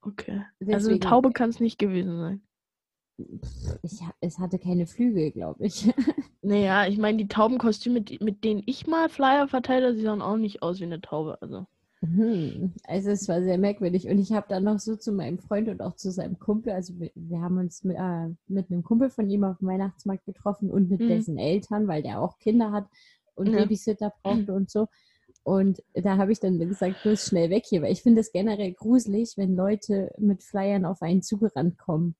Okay. 0.02 0.42
Deswegen, 0.60 0.74
also 0.74 0.90
eine 0.90 1.00
Taube 1.00 1.32
kann 1.32 1.50
es 1.50 1.60
nicht 1.60 1.78
gewesen 1.78 2.18
sein 2.18 2.42
ich, 3.82 4.00
es 4.20 4.38
hatte 4.38 4.58
keine 4.58 4.87
Flügel, 4.87 5.30
glaube 5.30 5.66
ich. 5.66 5.92
Naja, 6.40 6.87
ich 6.87 6.96
meine, 6.96 7.18
die 7.18 7.28
Taubenkostüme, 7.28 8.02
mit 8.20 8.44
denen 8.44 8.62
ich 8.64 8.87
mal 8.87 9.08
Flyer 9.08 9.48
verteile, 9.48 9.94
sie 9.94 10.02
sahen 10.02 10.22
auch 10.22 10.37
nicht 10.37 10.62
aus 10.62 10.78
wie 10.78 10.84
eine 10.84 11.00
Taube. 11.00 11.37
Also. 11.42 11.66
Mhm. 12.00 12.72
Also 12.84 13.10
es 13.10 13.28
war 13.28 13.42
sehr 13.42 13.58
merkwürdig. 13.58 14.08
Und 14.08 14.18
ich 14.18 14.32
habe 14.32 14.46
dann 14.48 14.64
noch 14.64 14.78
so 14.78 14.96
zu 14.96 15.12
meinem 15.12 15.38
Freund 15.38 15.68
und 15.68 15.82
auch 15.82 15.96
zu 15.96 16.10
seinem 16.10 16.38
Kumpel, 16.38 16.72
also 16.72 16.98
wir, 16.98 17.10
wir 17.14 17.40
haben 17.40 17.58
uns 17.58 17.82
mit, 17.84 17.96
äh, 17.98 18.28
mit, 18.46 18.70
einem 18.70 18.82
Kumpel 18.82 19.10
von 19.10 19.28
ihm 19.28 19.44
auf 19.44 19.58
dem 19.58 19.68
Weihnachtsmarkt 19.68 20.25
getroffen 20.25 20.70
und 20.70 20.88
mit 20.88 21.00
mhm. 21.00 21.08
dessen 21.08 21.38
Eltern, 21.38 21.88
weil 21.88 22.02
der 22.02 22.20
auch 22.20 22.38
Kinder 22.38 22.70
hat 22.70 22.87
und 23.34 23.48
ja. 23.48 23.58
Babysitter 23.58 24.12
brauchte 24.22 24.54
und 24.54 24.70
so. 24.70 24.87
Und 25.42 25.82
da 25.94 26.18
habe 26.18 26.32
ich 26.32 26.40
dann 26.40 26.58
gesagt, 26.58 27.02
bloß 27.02 27.26
schnell 27.26 27.50
weg 27.50 27.64
hier, 27.66 27.82
weil 27.82 27.92
ich 27.92 28.02
finde 28.02 28.20
es 28.20 28.32
generell 28.32 28.72
gruselig, 28.72 29.34
wenn 29.37 29.56
Leute 29.56 30.12
mit 30.18 30.42
Flyern 30.42 30.84
auf 30.84 31.02
einen 31.02 31.22
zugerannt 31.22 31.78
kommen. 31.78 32.16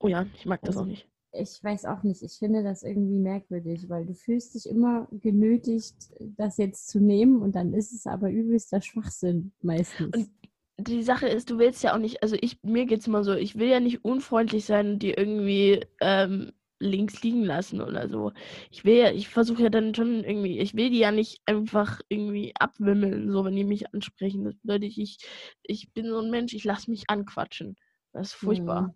Oh 0.00 0.08
ja, 0.08 0.26
ich 0.34 0.46
mag 0.46 0.62
das 0.64 0.76
Also, 0.76 0.80
auch 0.80 0.86
nicht. 0.86 1.08
Ich 1.32 1.62
weiß 1.62 1.84
auch 1.86 2.02
nicht, 2.02 2.22
ich 2.22 2.38
finde 2.38 2.62
das 2.64 2.82
irgendwie 2.82 3.18
merkwürdig, 3.18 3.88
weil 3.88 4.04
du 4.06 4.14
fühlst 4.14 4.54
dich 4.54 4.68
immer 4.68 5.06
genötigt, 5.12 5.94
das 6.36 6.56
jetzt 6.58 6.88
zu 6.88 6.98
nehmen 7.00 7.40
und 7.40 7.54
dann 7.54 7.72
ist 7.72 7.92
es 7.92 8.06
aber 8.06 8.30
übelster 8.30 8.80
Schwachsinn 8.80 9.52
meistens. 9.62 10.16
Und 10.16 10.88
die 10.88 11.02
Sache 11.02 11.28
ist, 11.28 11.50
du 11.50 11.58
willst 11.58 11.82
ja 11.82 11.94
auch 11.94 11.98
nicht, 11.98 12.22
also 12.22 12.36
ich, 12.40 12.58
mir 12.62 12.86
geht's 12.86 13.06
immer 13.06 13.22
so, 13.24 13.34
ich 13.34 13.58
will 13.58 13.68
ja 13.68 13.80
nicht 13.80 14.04
unfreundlich 14.04 14.64
sein 14.64 14.92
und 14.92 14.98
die 15.02 15.10
irgendwie 15.12 15.84
ähm, 16.00 16.52
links 16.78 17.22
liegen 17.22 17.44
lassen 17.44 17.80
oder 17.82 18.08
so. 18.08 18.32
Ich 18.70 18.84
will 18.84 18.96
ja, 18.96 19.12
ich 19.12 19.28
versuche 19.28 19.64
ja 19.64 19.68
dann 19.70 19.94
schon 19.94 20.24
irgendwie, 20.24 20.58
ich 20.58 20.74
will 20.74 20.90
die 20.90 20.98
ja 20.98 21.12
nicht 21.12 21.40
einfach 21.46 22.00
irgendwie 22.08 22.52
abwimmeln, 22.58 23.30
so 23.30 23.44
wenn 23.44 23.56
die 23.56 23.64
mich 23.64 23.92
ansprechen. 23.94 24.44
Das 24.44 24.56
bedeutet, 24.62 24.96
ich, 24.96 25.18
ich 25.62 25.92
bin 25.92 26.06
so 26.08 26.18
ein 26.20 26.30
Mensch, 26.30 26.54
ich 26.54 26.64
lasse 26.64 26.90
mich 26.90 27.04
anquatschen. 27.08 27.76
Das 28.12 28.28
ist 28.28 28.34
furchtbar. 28.34 28.94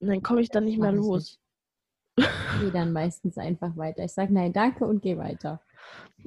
Und 0.00 0.08
dann 0.08 0.22
komme 0.22 0.40
ich 0.40 0.48
dann 0.48 0.64
nicht 0.64 0.78
mehr 0.78 0.92
los. 0.92 1.38
Ich 2.16 2.60
gehe 2.60 2.70
dann 2.72 2.92
meistens 2.92 3.38
einfach 3.38 3.76
weiter. 3.76 4.04
Ich 4.04 4.12
sage 4.12 4.32
nein, 4.32 4.52
danke 4.52 4.86
und 4.86 5.02
gehe 5.02 5.18
weiter. 5.18 5.60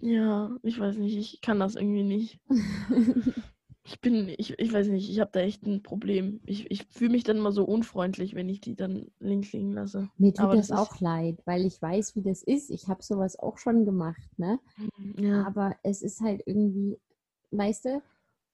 Ja, 0.01 0.55
ich 0.63 0.79
weiß 0.79 0.97
nicht, 0.97 1.17
ich 1.17 1.41
kann 1.41 1.59
das 1.59 1.75
irgendwie 1.75 2.03
nicht. 2.03 2.39
Ich 3.85 3.99
bin, 3.99 4.29
ich, 4.29 4.57
ich 4.57 4.71
weiß 4.71 4.87
nicht, 4.87 5.09
ich 5.09 5.19
habe 5.19 5.31
da 5.33 5.41
echt 5.41 5.63
ein 5.63 5.83
Problem. 5.83 6.39
Ich, 6.45 6.71
ich 6.71 6.85
fühle 6.85 7.11
mich 7.11 7.25
dann 7.25 7.35
immer 7.37 7.51
so 7.51 7.65
unfreundlich, 7.65 8.33
wenn 8.33 8.47
ich 8.47 8.61
die 8.61 8.75
dann 8.75 9.11
links 9.19 9.51
liegen 9.51 9.73
lasse. 9.73 10.09
Mir 10.17 10.33
tut 10.33 10.53
das, 10.53 10.69
das 10.69 10.79
auch 10.79 11.01
leid, 11.01 11.41
weil 11.43 11.65
ich 11.65 11.81
weiß, 11.81 12.15
wie 12.15 12.21
das 12.21 12.43
ist. 12.43 12.71
Ich 12.71 12.87
habe 12.87 13.03
sowas 13.03 13.37
auch 13.37 13.57
schon 13.57 13.83
gemacht, 13.83 14.29
ne? 14.37 14.57
Ja, 15.17 15.45
Aber 15.45 15.75
es 15.83 16.01
ist 16.01 16.21
halt 16.21 16.43
irgendwie, 16.45 16.97
weißt 17.51 17.85
du, 17.85 18.01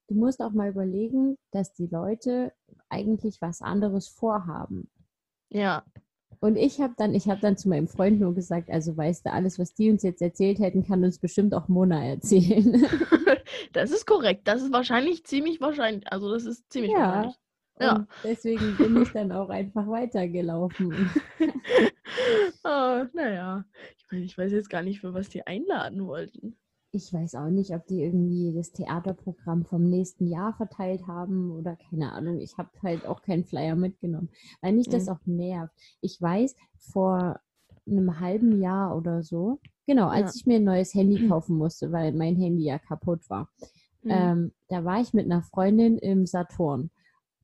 du 0.08 0.16
musst 0.16 0.42
auch 0.42 0.52
mal 0.52 0.70
überlegen, 0.70 1.38
dass 1.52 1.74
die 1.74 1.88
Leute 1.88 2.52
eigentlich 2.90 3.40
was 3.40 3.62
anderes 3.62 4.08
vorhaben. 4.08 4.90
Ja. 5.50 5.84
Und 6.42 6.56
ich 6.56 6.80
habe 6.80 6.94
dann, 6.98 7.14
ich 7.14 7.28
habe 7.28 7.42
dann 7.42 7.58
zu 7.58 7.68
meinem 7.68 7.90
Freund 7.90 8.20
nur 8.22 8.34
gesagt, 8.34 8.70
also 8.70 8.96
weißt 8.96 9.26
du, 9.26 9.34
alles, 9.34 9.60
was 9.60 9.74
die 9.74 9.90
uns 9.90 10.04
jetzt 10.04 10.22
erzählt 10.22 10.60
hätten, 10.60 10.86
kann 10.86 11.04
uns 11.04 11.20
bestimmt 11.20 11.54
auch 11.54 11.68
Mona 11.68 12.04
erzählen. 12.06 12.86
Das 13.74 13.92
ist 13.92 14.06
korrekt. 14.06 14.48
Das 14.48 14.62
ist 14.62 14.72
wahrscheinlich 14.72 15.24
ziemlich 15.26 15.60
wahrscheinlich. 15.60 16.12
Also 16.12 16.32
das 16.32 16.46
ist 16.46 16.72
ziemlich 16.72 16.92
Ja. 16.92 17.00
wahrscheinlich. 17.00 17.36
Ja. 17.80 17.96
Und 17.96 18.08
deswegen 18.24 18.78
bin 18.78 19.02
ich 19.02 19.10
dann 19.12 19.32
auch 19.32 19.50
einfach 19.50 19.88
weitergelaufen. 19.88 21.10
oh, 22.64 23.06
naja. 23.14 23.66
Ich 23.98 24.06
meine, 24.12 24.26
ich 24.26 24.38
weiß 24.38 24.52
jetzt 24.52 24.70
gar 24.70 24.84
nicht, 24.84 25.00
für 25.00 25.14
was 25.14 25.30
die 25.30 25.48
einladen 25.48 26.06
wollten. 26.06 26.58
Ich 26.92 27.14
weiß 27.14 27.36
auch 27.36 27.50
nicht, 27.50 27.72
ob 27.76 27.86
die 27.86 28.02
irgendwie 28.02 28.52
das 28.56 28.72
Theaterprogramm 28.72 29.64
vom 29.64 29.84
nächsten 29.90 30.26
Jahr 30.26 30.54
verteilt 30.54 31.06
haben 31.08 31.52
oder 31.52 31.76
keine 31.76 32.12
Ahnung. 32.14 32.40
Ich 32.40 32.58
habe 32.58 32.70
halt 32.82 33.06
auch 33.06 33.22
keinen 33.22 33.46
Flyer 33.46 33.76
mitgenommen, 33.76 34.30
weil 34.62 34.74
mich 34.74 34.90
das 34.90 35.04
Mhm. 35.04 35.10
auch 35.10 35.20
nervt. 35.26 35.74
Ich 36.02 36.20
weiß, 36.20 36.56
vor 36.80 37.40
einem 37.88 38.20
halben 38.20 38.60
Jahr 38.60 38.98
oder 38.98 39.22
so, 39.22 39.60
genau, 39.86 40.08
als 40.08 40.36
Ja. 40.36 40.36
ich 40.36 40.46
mir 40.48 40.56
ein 40.56 40.64
neues 40.64 40.94
Handy 40.96 41.28
kaufen 41.28 41.58
musste, 41.58 41.92
weil 41.92 42.12
mein 42.14 42.36
Handy 42.36 42.64
ja 42.64 42.80
kaputt 42.80 43.30
war, 43.30 43.50
Hm. 44.04 44.10
ähm, 44.10 44.52
da 44.70 44.84
war 44.84 45.00
ich 45.00 45.14
mit 45.14 45.26
einer 45.26 45.44
Freundin 45.44 45.98
im 46.00 46.26
Saturn. 46.26 46.90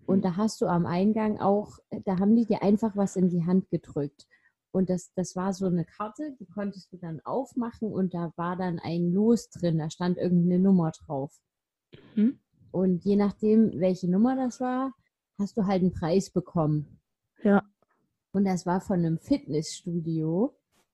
Und 0.07 0.17
Mhm. 0.17 0.25
da 0.25 0.37
hast 0.37 0.61
du 0.61 0.67
am 0.67 0.85
Eingang 0.85 1.39
auch, 1.39 1.77
da 2.05 2.17
haben 2.19 2.35
die 2.35 2.45
dir 2.45 2.63
einfach 2.63 2.95
was 2.95 3.15
in 3.15 3.29
die 3.29 3.45
Hand 3.45 3.69
gedrückt. 3.69 4.27
Und 4.75 4.89
das, 4.89 5.13
das 5.13 5.37
war 5.37 5.53
so 5.53 5.67
eine 5.67 5.85
Karte, 5.85 6.35
die 6.37 6.47
konntest 6.47 6.91
du 6.91 6.97
dann 6.97 7.21
aufmachen 7.21 7.93
und 7.93 8.13
da 8.13 8.33
war 8.35 8.57
dann 8.57 8.77
ein 8.77 9.13
Los 9.13 9.49
drin, 9.49 9.77
da 9.77 9.89
stand 9.89 10.17
irgendeine 10.17 10.59
Nummer 10.59 10.91
drauf. 10.91 11.33
Mhm. 12.15 12.41
Und 12.71 13.05
je 13.05 13.15
nachdem, 13.15 13.79
welche 13.79 14.11
Nummer 14.11 14.35
das 14.35 14.59
war, 14.59 14.93
hast 15.39 15.55
du 15.55 15.65
halt 15.65 15.81
einen 15.81 15.93
Preis 15.93 16.29
bekommen. 16.29 16.99
Ja. 17.41 17.63
Und 18.33 18.43
das 18.43 18.65
war 18.65 18.81
von 18.81 18.99
einem 18.99 19.17
Fitnessstudio. 19.17 20.53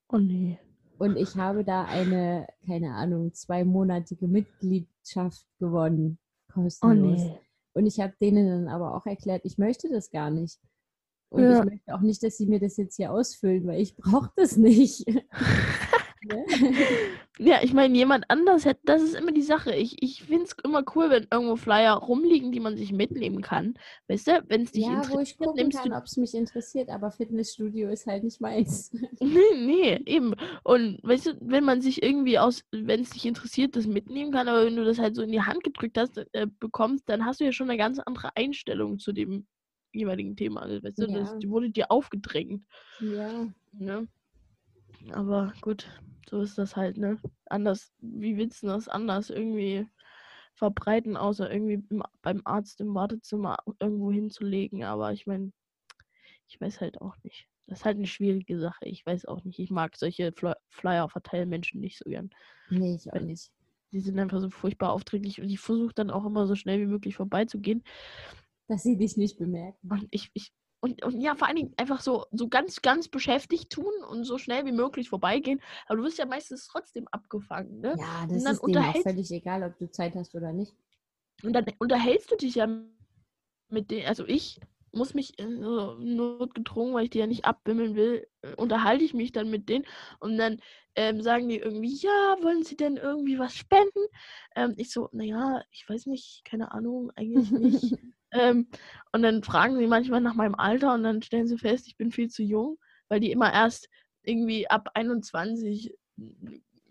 Oh 0.09 0.17
nee. 0.19 0.59
Und 0.99 1.17
ich 1.17 1.35
habe 1.35 1.63
da 1.63 1.85
eine, 1.85 2.45
keine 2.63 2.93
Ahnung, 2.93 3.33
zweimonatige 3.33 4.27
Mitgliedschaft 4.27 5.47
gewonnen. 5.57 6.19
Oh 6.51 6.61
Kostenlos. 6.61 7.19
nee. 7.19 7.39
Und 7.73 7.87
ich 7.87 7.99
habe 7.99 8.13
denen 8.21 8.47
dann 8.47 8.67
aber 8.67 8.95
auch 8.95 9.07
erklärt, 9.07 9.41
ich 9.43 9.57
möchte 9.57 9.89
das 9.89 10.11
gar 10.11 10.29
nicht. 10.29 10.59
Und 11.31 11.43
Ja. 11.43 11.59
ich 11.59 11.65
möchte 11.65 11.95
auch 11.95 12.01
nicht, 12.01 12.21
dass 12.23 12.37
sie 12.37 12.45
mir 12.45 12.59
das 12.59 12.77
jetzt 12.77 12.97
hier 12.97 13.11
ausfüllen, 13.11 13.65
weil 13.65 13.81
ich 13.81 13.95
brauche 13.95 14.31
das 14.35 14.57
nicht. 14.57 15.05
Ja, 17.39 17.63
ich 17.63 17.73
meine, 17.73 17.97
jemand 17.97 18.25
anders 18.29 18.65
hätte, 18.65 18.81
das 18.83 19.01
ist 19.01 19.15
immer 19.15 19.31
die 19.31 19.41
Sache. 19.41 19.73
Ich, 19.73 20.03
ich 20.03 20.21
finde 20.21 20.43
es 20.43 20.55
immer 20.63 20.83
cool, 20.95 21.09
wenn 21.09 21.27
irgendwo 21.31 21.55
Flyer 21.55 21.93
rumliegen, 21.93 22.51
die 22.51 22.59
man 22.59 22.77
sich 22.77 22.91
mitnehmen 22.91 23.41
kann. 23.41 23.73
Weißt 24.07 24.27
du, 24.27 24.43
wenn 24.47 24.61
es 24.61 24.71
dich 24.71 24.85
ja, 24.85 24.97
wo 24.97 25.19
ich 25.19 25.31
interessiert, 25.31 25.39
gucken 25.39 25.55
nimmst 25.63 25.81
kann, 25.81 25.93
ob 25.93 26.03
es 26.03 26.17
mich 26.17 26.35
interessiert, 26.35 26.89
aber 26.89 27.09
Fitnessstudio 27.09 27.89
ist 27.89 28.05
halt 28.05 28.23
nicht 28.23 28.39
meins. 28.41 28.91
Nee, 29.19 29.39
nee, 29.55 29.99
eben. 30.05 30.35
Und 30.63 30.99
weißt 31.03 31.25
du, 31.27 31.37
wenn 31.41 31.63
man 31.63 31.81
sich 31.81 32.03
irgendwie 32.03 32.37
aus, 32.37 32.63
wenn 32.71 33.01
es 33.01 33.11
dich 33.11 33.25
interessiert, 33.25 33.75
das 33.75 33.87
mitnehmen 33.87 34.31
kann, 34.31 34.47
aber 34.47 34.65
wenn 34.65 34.75
du 34.75 34.83
das 34.83 34.99
halt 34.99 35.15
so 35.15 35.21
in 35.23 35.31
die 35.31 35.41
Hand 35.41 35.63
gedrückt 35.63 35.97
hast, 35.97 36.17
äh, 36.33 36.47
bekommst, 36.59 37.07
dann 37.09 37.25
hast 37.25 37.39
du 37.39 37.45
ja 37.45 37.51
schon 37.51 37.69
eine 37.69 37.77
ganz 37.77 37.97
andere 37.99 38.35
Einstellung 38.35 38.99
zu 38.99 39.11
dem 39.13 39.47
jeweiligen 39.93 40.35
Thema. 40.35 40.61
Also, 40.63 40.83
weißt 40.83 41.01
du, 41.01 41.07
das 41.07 41.37
Ja. 41.37 41.37
die 41.37 41.49
wurde 41.49 41.69
dir 41.71 41.91
aufgedrängt. 41.91 42.65
Ja, 42.99 43.53
Ne? 43.73 44.07
Aber 45.13 45.53
gut, 45.61 45.87
so 46.29 46.41
ist 46.41 46.57
das 46.57 46.75
halt, 46.75 46.97
ne? 46.97 47.19
Anders, 47.45 47.93
wie 47.99 48.37
willst 48.37 48.63
du 48.63 48.67
das 48.67 48.87
anders 48.87 49.29
irgendwie 49.29 49.87
verbreiten, 50.55 51.17
außer 51.17 51.51
irgendwie 51.51 51.83
im, 51.89 52.03
beim 52.21 52.41
Arzt 52.45 52.81
im 52.81 52.93
Wartezimmer 52.93 53.57
irgendwo 53.79 54.11
hinzulegen? 54.11 54.83
Aber 54.83 55.11
ich 55.13 55.25
meine, 55.27 55.51
ich 56.47 56.59
weiß 56.61 56.81
halt 56.81 57.01
auch 57.01 57.15
nicht. 57.23 57.47
Das 57.67 57.79
ist 57.79 57.85
halt 57.85 57.97
eine 57.97 58.07
schwierige 58.07 58.59
Sache. 58.59 58.85
Ich 58.85 59.05
weiß 59.05 59.25
auch 59.25 59.43
nicht. 59.43 59.59
Ich 59.59 59.71
mag 59.71 59.95
solche 59.97 60.33
Fly 60.33 60.53
Flyer-Verteilmenschen 60.69 61.79
nicht 61.81 61.97
so 61.99 62.09
gern. 62.09 62.31
nee, 62.69 62.95
ich 62.95 63.11
auch 63.13 63.19
nicht. 63.19 63.51
Die 63.93 63.99
sind 63.99 64.17
einfach 64.19 64.39
so 64.39 64.49
furchtbar 64.49 64.91
aufdringlich 64.93 65.41
und 65.41 65.49
ich 65.49 65.59
versuche 65.59 65.93
dann 65.93 66.11
auch 66.11 66.25
immer 66.25 66.47
so 66.47 66.55
schnell 66.55 66.79
wie 66.79 66.85
möglich 66.85 67.15
vorbeizugehen. 67.17 67.83
Dass 68.71 68.83
sie 68.83 68.95
dich 68.95 69.17
nicht 69.17 69.37
bemerken. 69.37 69.89
Und 69.91 70.07
ich, 70.11 70.31
ich 70.33 70.53
und, 70.79 71.03
und 71.03 71.19
ja, 71.19 71.35
vor 71.35 71.47
allen 71.47 71.57
Dingen 71.57 71.73
einfach 71.75 71.99
so, 71.99 72.25
so 72.31 72.47
ganz, 72.47 72.81
ganz 72.81 73.09
beschäftigt 73.09 73.69
tun 73.69 73.91
und 74.09 74.23
so 74.23 74.37
schnell 74.37 74.65
wie 74.65 74.71
möglich 74.71 75.09
vorbeigehen. 75.09 75.61
Aber 75.87 75.97
du 75.97 76.03
wirst 76.03 76.17
ja 76.17 76.25
meistens 76.25 76.67
trotzdem 76.67 77.05
abgefangen, 77.09 77.81
ne? 77.81 77.97
Ja, 77.99 78.23
Und 78.23 78.33
das 78.33 78.43
dann 78.45 78.53
ist 78.53 78.65
denen 78.65 78.83
auch 78.85 79.01
völlig 79.01 79.29
egal, 79.31 79.63
ob 79.63 79.77
du 79.77 79.91
Zeit 79.91 80.15
hast 80.15 80.33
oder 80.35 80.53
nicht. 80.53 80.73
Und 81.43 81.51
dann 81.51 81.65
unterhältst 81.79 82.31
du 82.31 82.37
dich 82.37 82.55
ja 82.55 82.67
mit 83.67 83.91
denen, 83.91 84.07
also 84.07 84.25
ich 84.25 84.61
muss 84.93 85.13
mich 85.13 85.33
so 85.37 85.95
notgedrungen, 85.99 86.93
weil 86.93 87.05
ich 87.05 87.09
die 87.09 87.19
ja 87.19 87.27
nicht 87.27 87.43
abwimmeln 87.43 87.95
will, 87.95 88.25
äh, 88.41 88.55
unterhalte 88.55 89.03
ich 89.03 89.13
mich 89.13 89.33
dann 89.33 89.49
mit 89.49 89.67
denen 89.67 89.85
und 90.19 90.37
dann 90.37 90.61
ähm, 90.95 91.21
sagen 91.21 91.49
die 91.49 91.57
irgendwie, 91.57 91.93
ja, 91.95 92.37
wollen 92.41 92.63
sie 92.63 92.77
denn 92.77 92.95
irgendwie 92.97 93.37
was 93.37 93.53
spenden? 93.53 94.05
Ähm, 94.55 94.73
ich 94.77 94.91
so, 94.91 95.09
naja, 95.11 95.63
ich 95.71 95.87
weiß 95.87 96.05
nicht, 96.07 96.43
keine 96.43 96.71
Ahnung, 96.71 97.11
eigentlich 97.15 97.51
nicht. 97.51 97.97
ähm, 98.31 98.67
und 99.11 99.23
dann 99.23 99.43
fragen 99.43 99.77
sie 99.77 99.87
manchmal 99.87 100.21
nach 100.21 100.35
meinem 100.35 100.55
Alter 100.55 100.93
und 100.93 101.03
dann 101.03 101.21
stellen 101.21 101.47
sie 101.47 101.57
fest, 101.57 101.87
ich 101.87 101.97
bin 101.97 102.11
viel 102.11 102.29
zu 102.29 102.43
jung, 102.43 102.77
weil 103.09 103.19
die 103.19 103.31
immer 103.31 103.51
erst 103.53 103.89
irgendwie 104.23 104.69
ab 104.69 104.89
21 104.93 105.93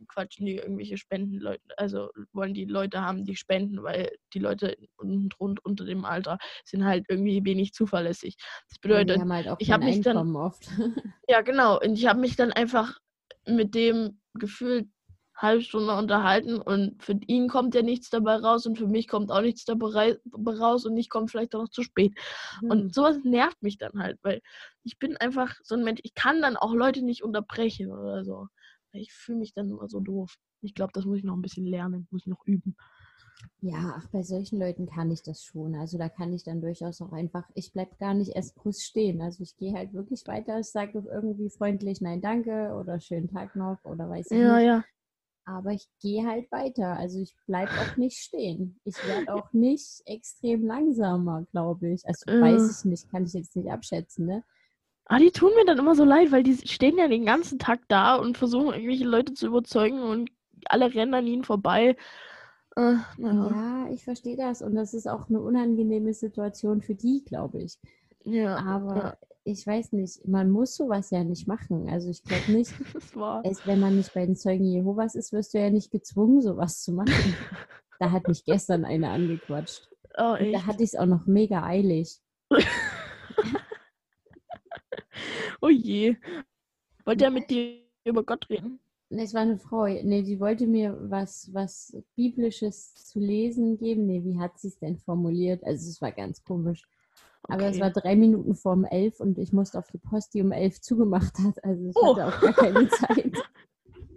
quatschen 0.08 0.46
die 0.46 0.56
irgendwelche 0.56 0.96
Spendenleute, 0.96 1.62
also 1.76 2.10
wollen 2.32 2.52
die 2.54 2.64
Leute 2.64 3.00
haben, 3.00 3.24
die 3.24 3.36
spenden, 3.36 3.82
weil 3.82 4.10
die 4.34 4.40
Leute 4.40 4.76
und 4.96 5.38
rund 5.38 5.64
unter 5.64 5.84
dem 5.84 6.04
Alter 6.04 6.38
sind 6.64 6.84
halt 6.84 7.06
irgendwie 7.08 7.44
wenig 7.44 7.72
zuverlässig. 7.72 8.36
Das 8.68 8.76
Ja, 8.76 8.80
bedeutet, 8.82 9.20
haben 9.20 9.32
halt 9.32 9.46
ich 9.58 9.68
kein 9.68 9.80
hab 9.80 9.84
mich 9.88 10.00
dann- 10.00 10.34
oft. 10.36 10.66
ja 11.28 11.42
genau, 11.42 11.78
und 11.80 11.94
ich 11.94 12.06
habe 12.06 12.18
mich 12.18 12.34
dann 12.34 12.52
einfach 12.52 12.98
mit 13.46 13.74
dem 13.74 14.20
gefühlt 14.34 14.88
halbe 15.40 15.62
Stunde 15.62 15.96
unterhalten 15.96 16.60
und 16.60 17.02
für 17.02 17.18
ihn 17.26 17.48
kommt 17.48 17.74
ja 17.74 17.82
nichts 17.82 18.10
dabei 18.10 18.36
raus 18.36 18.66
und 18.66 18.76
für 18.78 18.86
mich 18.86 19.08
kommt 19.08 19.30
auch 19.32 19.40
nichts 19.42 19.64
dabei 19.64 20.18
raus 20.44 20.84
und 20.86 20.96
ich 20.96 21.08
komme 21.08 21.28
vielleicht 21.28 21.54
auch 21.54 21.62
noch 21.62 21.70
zu 21.70 21.82
spät. 21.82 22.12
Hm. 22.60 22.68
Und 22.68 22.94
sowas 22.94 23.18
nervt 23.24 23.62
mich 23.62 23.78
dann 23.78 23.98
halt, 24.02 24.18
weil 24.22 24.40
ich 24.84 24.98
bin 24.98 25.16
einfach 25.16 25.54
so 25.62 25.74
ein 25.74 25.84
Mensch, 25.84 26.00
ich 26.04 26.14
kann 26.14 26.42
dann 26.42 26.56
auch 26.56 26.74
Leute 26.74 27.02
nicht 27.02 27.22
unterbrechen 27.24 27.90
oder 27.92 28.24
so. 28.24 28.48
Ich 28.92 29.12
fühle 29.12 29.38
mich 29.38 29.54
dann 29.54 29.70
immer 29.70 29.88
so 29.88 30.00
doof. 30.00 30.34
Ich 30.62 30.74
glaube, 30.74 30.92
das 30.94 31.04
muss 31.04 31.18
ich 31.18 31.24
noch 31.24 31.36
ein 31.36 31.42
bisschen 31.42 31.66
lernen, 31.66 32.06
muss 32.10 32.22
ich 32.22 32.26
noch 32.26 32.44
üben. 32.46 32.76
Ja, 33.62 33.94
ach, 33.96 34.06
bei 34.08 34.22
solchen 34.22 34.58
Leuten 34.58 34.86
kann 34.86 35.10
ich 35.10 35.22
das 35.22 35.42
schon. 35.44 35.74
Also 35.74 35.98
da 35.98 36.08
kann 36.08 36.32
ich 36.32 36.44
dann 36.44 36.60
durchaus 36.60 37.00
auch 37.02 37.12
einfach, 37.12 37.48
ich 37.54 37.72
bleib 37.72 37.98
gar 37.98 38.14
nicht 38.14 38.32
erst 38.34 38.56
groß 38.56 38.82
stehen. 38.82 39.20
Also 39.22 39.42
ich 39.42 39.56
gehe 39.56 39.74
halt 39.74 39.92
wirklich 39.94 40.26
weiter, 40.26 40.58
ich 40.60 40.66
sage 40.70 41.02
irgendwie 41.10 41.50
freundlich 41.50 42.00
Nein, 42.00 42.20
danke 42.22 42.74
oder 42.74 43.00
schönen 43.00 43.28
Tag 43.28 43.56
noch 43.56 43.78
oder 43.84 44.08
weiß 44.08 44.32
ich 44.32 44.42
Ja, 44.42 44.42
nicht. 44.42 44.60
ja. 44.60 44.84
Aber 45.44 45.72
ich 45.72 45.88
gehe 46.00 46.26
halt 46.26 46.50
weiter. 46.52 46.96
Also 46.96 47.20
ich 47.20 47.34
bleib 47.46 47.68
auch 47.70 47.96
nicht 47.96 48.18
stehen. 48.18 48.78
Ich 48.84 48.96
werde 49.06 49.34
auch 49.34 49.52
nicht 49.52 50.02
extrem 50.06 50.66
langsamer, 50.66 51.44
glaube 51.50 51.90
ich. 51.90 52.06
Also 52.06 52.30
Äh. 52.30 52.40
weiß 52.40 52.78
ich 52.78 52.84
nicht, 52.84 53.10
kann 53.10 53.24
ich 53.24 53.32
jetzt 53.32 53.56
nicht 53.56 53.70
abschätzen, 53.70 54.26
ne? 54.26 54.44
Ah, 55.06 55.18
die 55.18 55.32
tun 55.32 55.50
mir 55.56 55.64
dann 55.64 55.78
immer 55.78 55.96
so 55.96 56.04
leid, 56.04 56.30
weil 56.30 56.44
die 56.44 56.56
stehen 56.68 56.96
ja 56.96 57.08
den 57.08 57.26
ganzen 57.26 57.58
Tag 57.58 57.80
da 57.88 58.14
und 58.14 58.38
versuchen 58.38 58.72
irgendwelche 58.72 59.04
Leute 59.04 59.34
zu 59.34 59.48
überzeugen 59.48 60.00
und 60.02 60.30
alle 60.66 60.94
rennen 60.94 61.14
an 61.14 61.26
ihnen 61.26 61.42
vorbei. 61.42 61.96
Äh, 62.76 62.94
naja. 63.18 63.50
Ja, 63.50 63.88
ich 63.92 64.04
verstehe 64.04 64.36
das. 64.36 64.62
Und 64.62 64.76
das 64.76 64.94
ist 64.94 65.08
auch 65.08 65.28
eine 65.28 65.40
unangenehme 65.40 66.14
Situation 66.14 66.80
für 66.80 66.94
die, 66.94 67.24
glaube 67.24 67.62
ich. 67.62 67.76
Ja, 68.24 68.56
Aber 68.58 68.96
ja. 68.96 69.16
Ich 69.44 69.66
weiß 69.66 69.92
nicht, 69.92 70.26
man 70.26 70.50
muss 70.50 70.76
sowas 70.76 71.10
ja 71.10 71.24
nicht 71.24 71.46
machen. 71.46 71.88
Also 71.88 72.10
ich 72.10 72.22
glaube 72.22 72.52
nicht, 72.52 72.72
es, 73.44 73.66
wenn 73.66 73.80
man 73.80 73.96
nicht 73.96 74.12
bei 74.14 74.26
den 74.26 74.36
Zeugen 74.36 74.64
Jehovas 74.64 75.14
ist, 75.14 75.32
wirst 75.32 75.54
du 75.54 75.58
ja 75.58 75.70
nicht 75.70 75.90
gezwungen, 75.90 76.40
sowas 76.40 76.82
zu 76.82 76.92
machen. 76.92 77.12
da 77.98 78.10
hat 78.10 78.28
mich 78.28 78.44
gestern 78.44 78.84
eine 78.84 79.10
angequatscht. 79.10 79.88
Oh, 80.16 80.36
da 80.52 80.66
hatte 80.66 80.82
ich 80.82 80.90
es 80.90 80.96
auch 80.96 81.06
noch 81.06 81.26
mega 81.26 81.62
eilig. 81.64 82.20
oh 85.60 85.68
je. 85.68 86.16
Wollte 87.04 87.24
er 87.24 87.30
mit 87.30 87.48
dir 87.50 87.78
über 88.04 88.24
Gott 88.24 88.50
reden? 88.50 88.80
Ne, 89.08 89.22
Es 89.22 89.34
war 89.34 89.42
eine 89.42 89.58
Frau. 89.58 89.86
Nee, 89.86 90.22
die 90.22 90.40
wollte 90.40 90.66
mir 90.66 90.96
was, 91.00 91.50
was 91.52 91.96
Biblisches 92.16 92.94
zu 92.94 93.18
lesen 93.20 93.78
geben. 93.78 94.06
Nee, 94.06 94.24
wie 94.24 94.38
hat 94.38 94.58
sie 94.58 94.68
es 94.68 94.78
denn 94.78 94.98
formuliert? 94.98 95.64
Also 95.64 95.88
es 95.88 96.00
war 96.00 96.12
ganz 96.12 96.42
komisch. 96.44 96.82
Aber 97.44 97.66
es 97.66 97.80
war 97.80 97.90
drei 97.90 98.16
Minuten 98.16 98.54
vorm 98.54 98.84
elf 98.84 99.20
und 99.20 99.38
ich 99.38 99.52
musste 99.52 99.78
auf 99.78 99.90
die 99.90 99.98
Post, 99.98 100.34
die 100.34 100.42
um 100.42 100.52
elf 100.52 100.80
zugemacht 100.80 101.38
hat. 101.38 101.62
Also 101.64 101.88
ich 101.88 101.96
Oh. 101.96 102.16
hatte 102.16 102.26
auch 102.28 102.40
gar 102.40 102.52
keine 102.52 102.88
Zeit. 102.88 103.32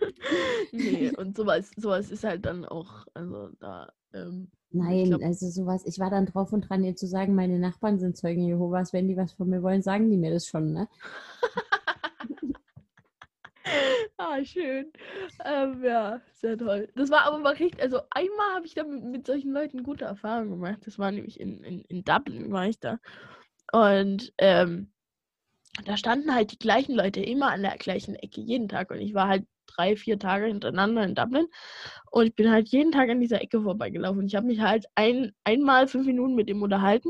nee, 0.71 1.11
und 1.17 1.35
sowas, 1.37 1.71
sowas 1.77 2.11
ist 2.11 2.23
halt 2.23 2.45
dann 2.45 2.65
auch, 2.65 3.05
also 3.13 3.49
da, 3.59 3.91
ähm, 4.13 4.49
Nein, 4.71 5.05
glaub- 5.09 5.21
also 5.23 5.49
sowas. 5.49 5.83
Ich 5.85 5.99
war 5.99 6.09
dann 6.09 6.25
drauf 6.25 6.51
und 6.51 6.67
dran, 6.69 6.83
ihr 6.83 6.95
zu 6.95 7.07
sagen, 7.07 7.35
meine 7.35 7.59
Nachbarn 7.59 7.99
sind 7.99 8.17
Zeugen 8.17 8.43
Jehovas. 8.43 8.91
Wenn 8.91 9.07
die 9.07 9.17
was 9.17 9.31
von 9.33 9.49
mir 9.49 9.61
wollen, 9.63 9.83
sagen 9.83 10.09
die 10.09 10.17
mir 10.17 10.31
das 10.31 10.47
schon, 10.47 10.73
ne? 10.73 10.87
ah, 14.17 14.43
schön. 14.43 14.91
Ähm, 15.43 15.83
ja, 15.83 16.21
sehr 16.33 16.57
toll. 16.57 16.89
Das 16.95 17.09
war 17.09 17.25
aber 17.25 17.39
mal 17.39 17.53
richtig, 17.53 17.81
also 17.81 18.01
einmal 18.11 18.55
habe 18.55 18.65
ich 18.65 18.73
da 18.73 18.83
mit, 18.83 19.03
mit 19.03 19.27
solchen 19.27 19.51
Leuten 19.53 19.83
gute 19.83 20.05
Erfahrungen 20.05 20.51
gemacht. 20.51 20.79
Das 20.85 20.99
war 20.99 21.11
nämlich 21.11 21.39
in, 21.39 21.63
in, 21.63 21.81
in 21.85 22.03
Dublin, 22.03 22.51
war 22.51 22.67
ich 22.67 22.79
da. 22.79 22.99
Und 23.71 24.33
ähm, 24.37 24.91
da 25.85 25.97
standen 25.97 26.33
halt 26.33 26.51
die 26.51 26.59
gleichen 26.59 26.93
Leute 26.93 27.21
immer 27.21 27.51
an 27.51 27.63
der 27.63 27.77
gleichen 27.77 28.15
Ecke, 28.15 28.41
jeden 28.41 28.69
Tag. 28.69 28.91
Und 28.91 28.99
ich 28.99 29.13
war 29.13 29.27
halt 29.27 29.45
drei, 29.65 29.95
vier 29.95 30.19
Tage 30.19 30.45
hintereinander 30.45 31.03
in 31.03 31.15
Dublin. 31.15 31.47
Und 32.11 32.27
ich 32.27 32.35
bin 32.35 32.51
halt 32.51 32.69
jeden 32.69 32.91
Tag 32.91 33.09
an 33.09 33.19
dieser 33.19 33.41
Ecke 33.41 33.61
vorbeigelaufen. 33.61 34.19
Und 34.19 34.27
ich 34.27 34.35
habe 34.35 34.45
mich 34.45 34.59
halt 34.59 34.85
ein, 34.95 35.31
einmal 35.43 35.87
fünf 35.87 36.05
Minuten 36.05 36.35
mit 36.35 36.49
dem 36.49 36.61
unterhalten, 36.61 37.09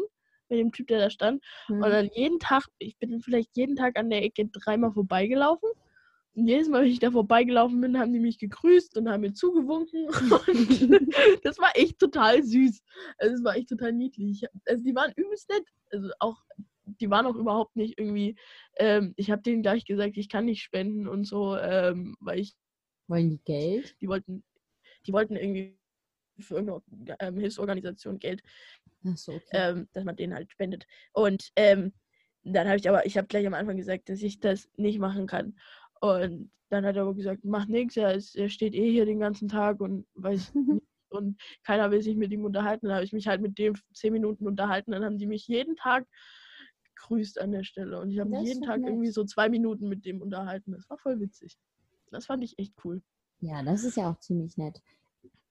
mit 0.49 0.59
dem 0.59 0.71
Typ, 0.71 0.87
der 0.87 0.99
da 0.99 1.09
stand. 1.09 1.43
Hm. 1.67 1.83
Und 1.83 1.89
dann 1.89 2.09
jeden 2.13 2.39
Tag, 2.39 2.63
ich 2.77 2.97
bin 2.97 3.19
vielleicht 3.19 3.55
jeden 3.57 3.75
Tag 3.75 3.97
an 3.97 4.09
der 4.09 4.23
Ecke 4.23 4.47
dreimal 4.47 4.93
vorbeigelaufen. 4.93 5.69
Jedes 6.35 6.67
Mal, 6.67 6.81
wenn 6.81 6.89
ich 6.89 6.99
da 6.99 7.11
vorbeigelaufen 7.11 7.79
bin, 7.79 7.99
haben 7.99 8.11
die 8.11 8.19
mich 8.19 8.39
gegrüßt 8.39 8.97
und 8.97 9.07
haben 9.07 9.21
mir 9.21 9.33
zugewunken. 9.33 10.07
Und 10.07 11.45
das 11.45 11.59
war 11.59 11.71
echt 11.75 11.99
total 11.99 12.41
süß. 12.41 12.81
Also 13.19 13.35
es 13.35 13.43
war 13.43 13.55
echt 13.55 13.69
total 13.69 13.93
niedlich. 13.93 14.43
Also 14.65 14.83
die 14.83 14.95
waren 14.95 15.13
übelst 15.15 15.49
nett. 15.49 15.63
Also 15.91 16.09
auch, 16.19 16.41
die 16.85 17.09
waren 17.09 17.27
auch 17.27 17.35
überhaupt 17.35 17.75
nicht 17.75 17.99
irgendwie, 17.99 18.35
ähm, 18.77 19.13
ich 19.15 19.29
habe 19.29 19.43
denen 19.43 19.61
gleich 19.61 19.85
gesagt, 19.85 20.17
ich 20.17 20.27
kann 20.27 20.45
nicht 20.45 20.63
spenden 20.63 21.07
und 21.07 21.25
so, 21.25 21.55
ähm, 21.55 22.15
weil 22.19 22.39
ich, 22.39 22.55
Wollen 23.07 23.29
die 23.29 23.41
Geld? 23.43 23.95
die 24.01 24.07
wollten, 24.07 24.43
die 25.05 25.13
wollten 25.13 25.35
irgendwie 25.35 25.77
für 26.39 26.55
irgendeine 26.55 27.17
ähm, 27.19 27.37
Hilfsorganisation 27.37 28.17
Geld 28.17 28.41
so, 29.15 29.33
okay. 29.33 29.45
ähm, 29.51 29.87
dass 29.93 30.03
man 30.03 30.15
den 30.15 30.33
halt 30.33 30.51
spendet. 30.51 30.87
Und 31.11 31.51
ähm, 31.55 31.93
dann 32.43 32.67
habe 32.67 32.77
ich 32.77 32.89
aber, 32.89 33.05
ich 33.05 33.17
habe 33.17 33.27
gleich 33.27 33.47
am 33.47 33.53
Anfang 33.53 33.77
gesagt, 33.77 34.09
dass 34.09 34.21
ich 34.21 34.39
das 34.39 34.69
nicht 34.75 34.99
machen 34.99 35.27
kann. 35.27 35.57
Und 36.03 36.51
dann 36.69 36.85
hat 36.85 36.97
er 36.97 37.03
aber 37.03 37.13
gesagt, 37.13 37.45
mach 37.45 37.65
nichts, 37.67 37.95
er, 37.95 38.13
ist- 38.13 38.35
er 38.35 38.49
steht 38.49 38.73
eh 38.75 38.91
hier 38.91 39.05
den 39.05 39.19
ganzen 39.19 39.47
Tag 39.47 39.79
und 39.79 40.05
weiß 40.15 40.53
nicht. 40.55 40.83
Und 41.09 41.39
keiner 41.63 41.91
will 41.91 42.01
sich 42.01 42.17
mit 42.17 42.31
ihm 42.31 42.43
unterhalten. 42.43 42.87
Dann 42.87 42.95
habe 42.95 43.05
ich 43.05 43.13
mich 43.13 43.27
halt 43.27 43.39
mit 43.41 43.57
dem 43.57 43.75
zehn 43.93 44.11
Minuten 44.11 44.47
unterhalten. 44.47 44.91
Dann 44.91 45.05
haben 45.05 45.17
die 45.17 45.27
mich 45.27 45.47
jeden 45.47 45.75
Tag 45.75 46.05
gegrüßt 46.95 47.39
an 47.39 47.51
der 47.51 47.63
Stelle. 47.63 47.99
Und 48.01 48.09
ich 48.11 48.19
habe 48.19 48.31
mich 48.31 48.41
jeden 48.41 48.63
Tag 48.63 48.81
nett. 48.81 48.89
irgendwie 48.89 49.11
so 49.11 49.23
zwei 49.23 49.47
Minuten 49.47 49.87
mit 49.87 50.05
dem 50.05 50.21
unterhalten. 50.21 50.71
Das 50.71 50.89
war 50.89 50.97
voll 50.97 51.19
witzig. 51.19 51.57
Das 52.11 52.25
fand 52.25 52.43
ich 52.43 52.57
echt 52.59 52.73
cool. 52.83 53.01
Ja, 53.39 53.63
das 53.63 53.83
ist 53.83 53.95
ja 53.95 54.09
auch 54.11 54.19
ziemlich 54.19 54.57
nett. 54.57 54.81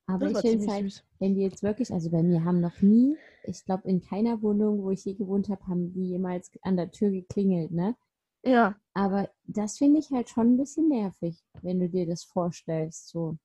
Aber 0.07 0.29
Das 0.29 0.43
ich 0.45 0.51
finde 0.51 0.67
es 0.67 0.71
halt, 0.73 0.85
süß. 0.85 1.05
wenn 1.21 1.35
die 1.35 1.43
jetzt 1.43 1.63
wirklich, 1.63 1.93
also 1.93 2.11
bei 2.11 2.23
mir 2.23 2.45
haben 2.45 2.61
noch 2.61 2.83
nie, 2.83 3.17
ich 3.45 3.65
glaube 3.65 3.89
in 3.89 4.01
keiner 4.03 4.43
Wohnung, 4.43 4.83
wo 4.83 4.91
ich 4.91 5.05
je 5.05 5.15
gewohnt 5.15 5.49
habe, 5.49 5.65
haben 5.69 5.93
die 5.93 6.09
jemals 6.11 6.51
an 6.63 6.77
der 6.77 6.91
Tür 6.91 7.11
geklingelt, 7.11 7.71
ne? 7.71 7.95
Ja, 8.43 8.79
Aber 8.95 9.29
das 9.45 9.77
finde 9.77 9.99
ich 10.01 10.11
halt 10.13 10.31
schon 10.31 10.55
ein 10.55 10.57
bisschen 10.57 10.89
nervig, 10.89 11.45
wenn 11.61 11.79
du 11.81 11.91
dir 11.91 12.07
das 12.07 12.25
vorstellst, 12.25 13.09
so, 13.09 13.37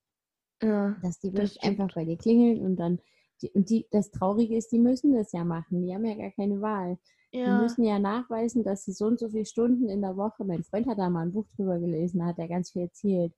ja. 0.62 0.96
dass 1.02 1.18
die 1.20 1.32
Das 1.34 1.50
wirklich 1.50 1.62
stimmt. 1.62 1.62
einfach 1.62 1.92
bei 1.94 2.04
dir 2.04 2.16
klingeln 2.16 2.60
und 2.64 2.76
dann, 2.76 3.00
die, 3.42 3.50
und 3.52 3.70
die, 3.70 3.86
das 3.90 4.10
Traurige 4.10 4.56
ist, 4.56 4.72
die 4.72 4.78
müssen 4.78 5.12
das 5.14 5.32
ja 5.32 5.44
machen, 5.44 5.82
die 5.82 5.94
haben 5.94 6.04
ja 6.04 6.14
gar 6.16 6.30
keine 6.32 6.60
Wahl. 6.60 6.98
Die 7.44 7.50
Ja, 7.50 7.52
müssen 7.52 7.84
ja 7.84 7.98
nachweisen, 7.98 8.64
dass 8.64 8.84
sie 8.84 8.92
so 8.92 9.06
und 9.06 9.18
so 9.20 9.28
viele 9.28 9.46
Stunden 9.46 9.88
in 9.88 10.02
der 10.02 10.16
Woche, 10.16 10.44
mein 10.44 10.64
Freund 10.64 10.86
hat 10.88 10.98
da 10.98 11.08
mal 11.08 11.22
ein 11.22 11.32
Buch 11.32 11.46
drüber 11.56 11.78
gelesen, 11.78 12.24
hat 12.24 12.38
er 12.38 12.48
ganz 12.48 12.72
viel 12.72 12.82
erzählt. 12.82 13.32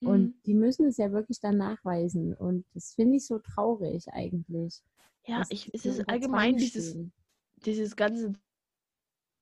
mhm. 0.00 0.04
Und 0.04 0.34
die 0.46 0.54
müssen 0.54 0.86
es 0.86 0.96
ja 0.98 1.12
wirklich 1.12 1.40
dann 1.40 1.58
nachweisen. 1.58 2.34
Und 2.34 2.66
das 2.74 2.94
finde 2.94 3.16
ich 3.16 3.26
so 3.26 3.38
traurig 3.38 4.08
eigentlich. 4.12 4.82
ja 5.26 5.46
ich, 5.50 5.70
die 5.72 5.74
es 5.74 5.86
ist 5.86 6.08
allgemein 6.08 6.56
dieses, 6.56 6.96
dieses 7.56 7.96
ganze 7.96 8.32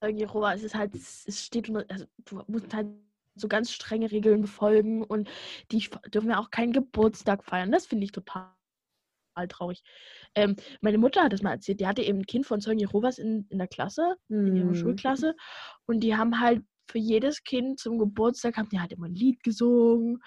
Jehova, 0.09 0.55
es 0.55 0.63
ist 0.63 0.75
halt, 0.75 0.95
es 0.95 1.27
steht 1.47 1.71
also 1.91 2.07
du 2.25 2.43
musst 2.49 2.75
halt 2.75 2.89
so 3.35 3.49
ganz 3.49 3.73
strenge 3.73 4.11
Regeln 4.11 4.43
befolgen 4.43 5.03
und 5.03 5.29
die 5.71 5.89
dürfen 6.09 6.31
ja 6.31 6.39
auch 6.39 6.51
keinen 6.51 6.73
Geburtstag 6.73 7.45
feiern. 7.45 7.73
Das 7.73 7.87
finde 7.87 8.05
ich 8.05 8.13
total 8.13 8.53
traurig. 9.49 9.83
Ähm, 10.35 10.57
meine 10.81 10.99
Mutter 10.99 11.23
hat 11.25 11.33
das 11.33 11.43
mal 11.43 11.53
erzählt, 11.53 11.81
die 11.81 11.87
hatte 11.87 12.03
eben 12.03 12.19
ein 12.21 12.27
Kind 12.27 12.47
von 12.47 12.61
Zeugen 12.61 12.81
Jehovas 12.81 13.19
in, 13.19 13.47
in 13.49 13.59
der 13.59 13.69
Klasse, 13.69 14.17
in 14.45 14.57
ihrer 14.57 14.69
Hm. 14.69 14.75
Schulklasse 14.75 15.35
und 15.87 16.01
die 16.01 16.17
haben 16.17 16.41
halt 16.41 16.63
für 16.91 16.99
jedes 16.99 17.43
Kind 17.45 17.79
zum 17.81 17.99
Geburtstag 17.99 18.57
haben 18.59 18.69
die 18.69 18.81
halt 18.81 18.93
immer 18.93 19.07
ein 19.07 19.15
Lied 19.15 19.43
gesungen 19.43 20.19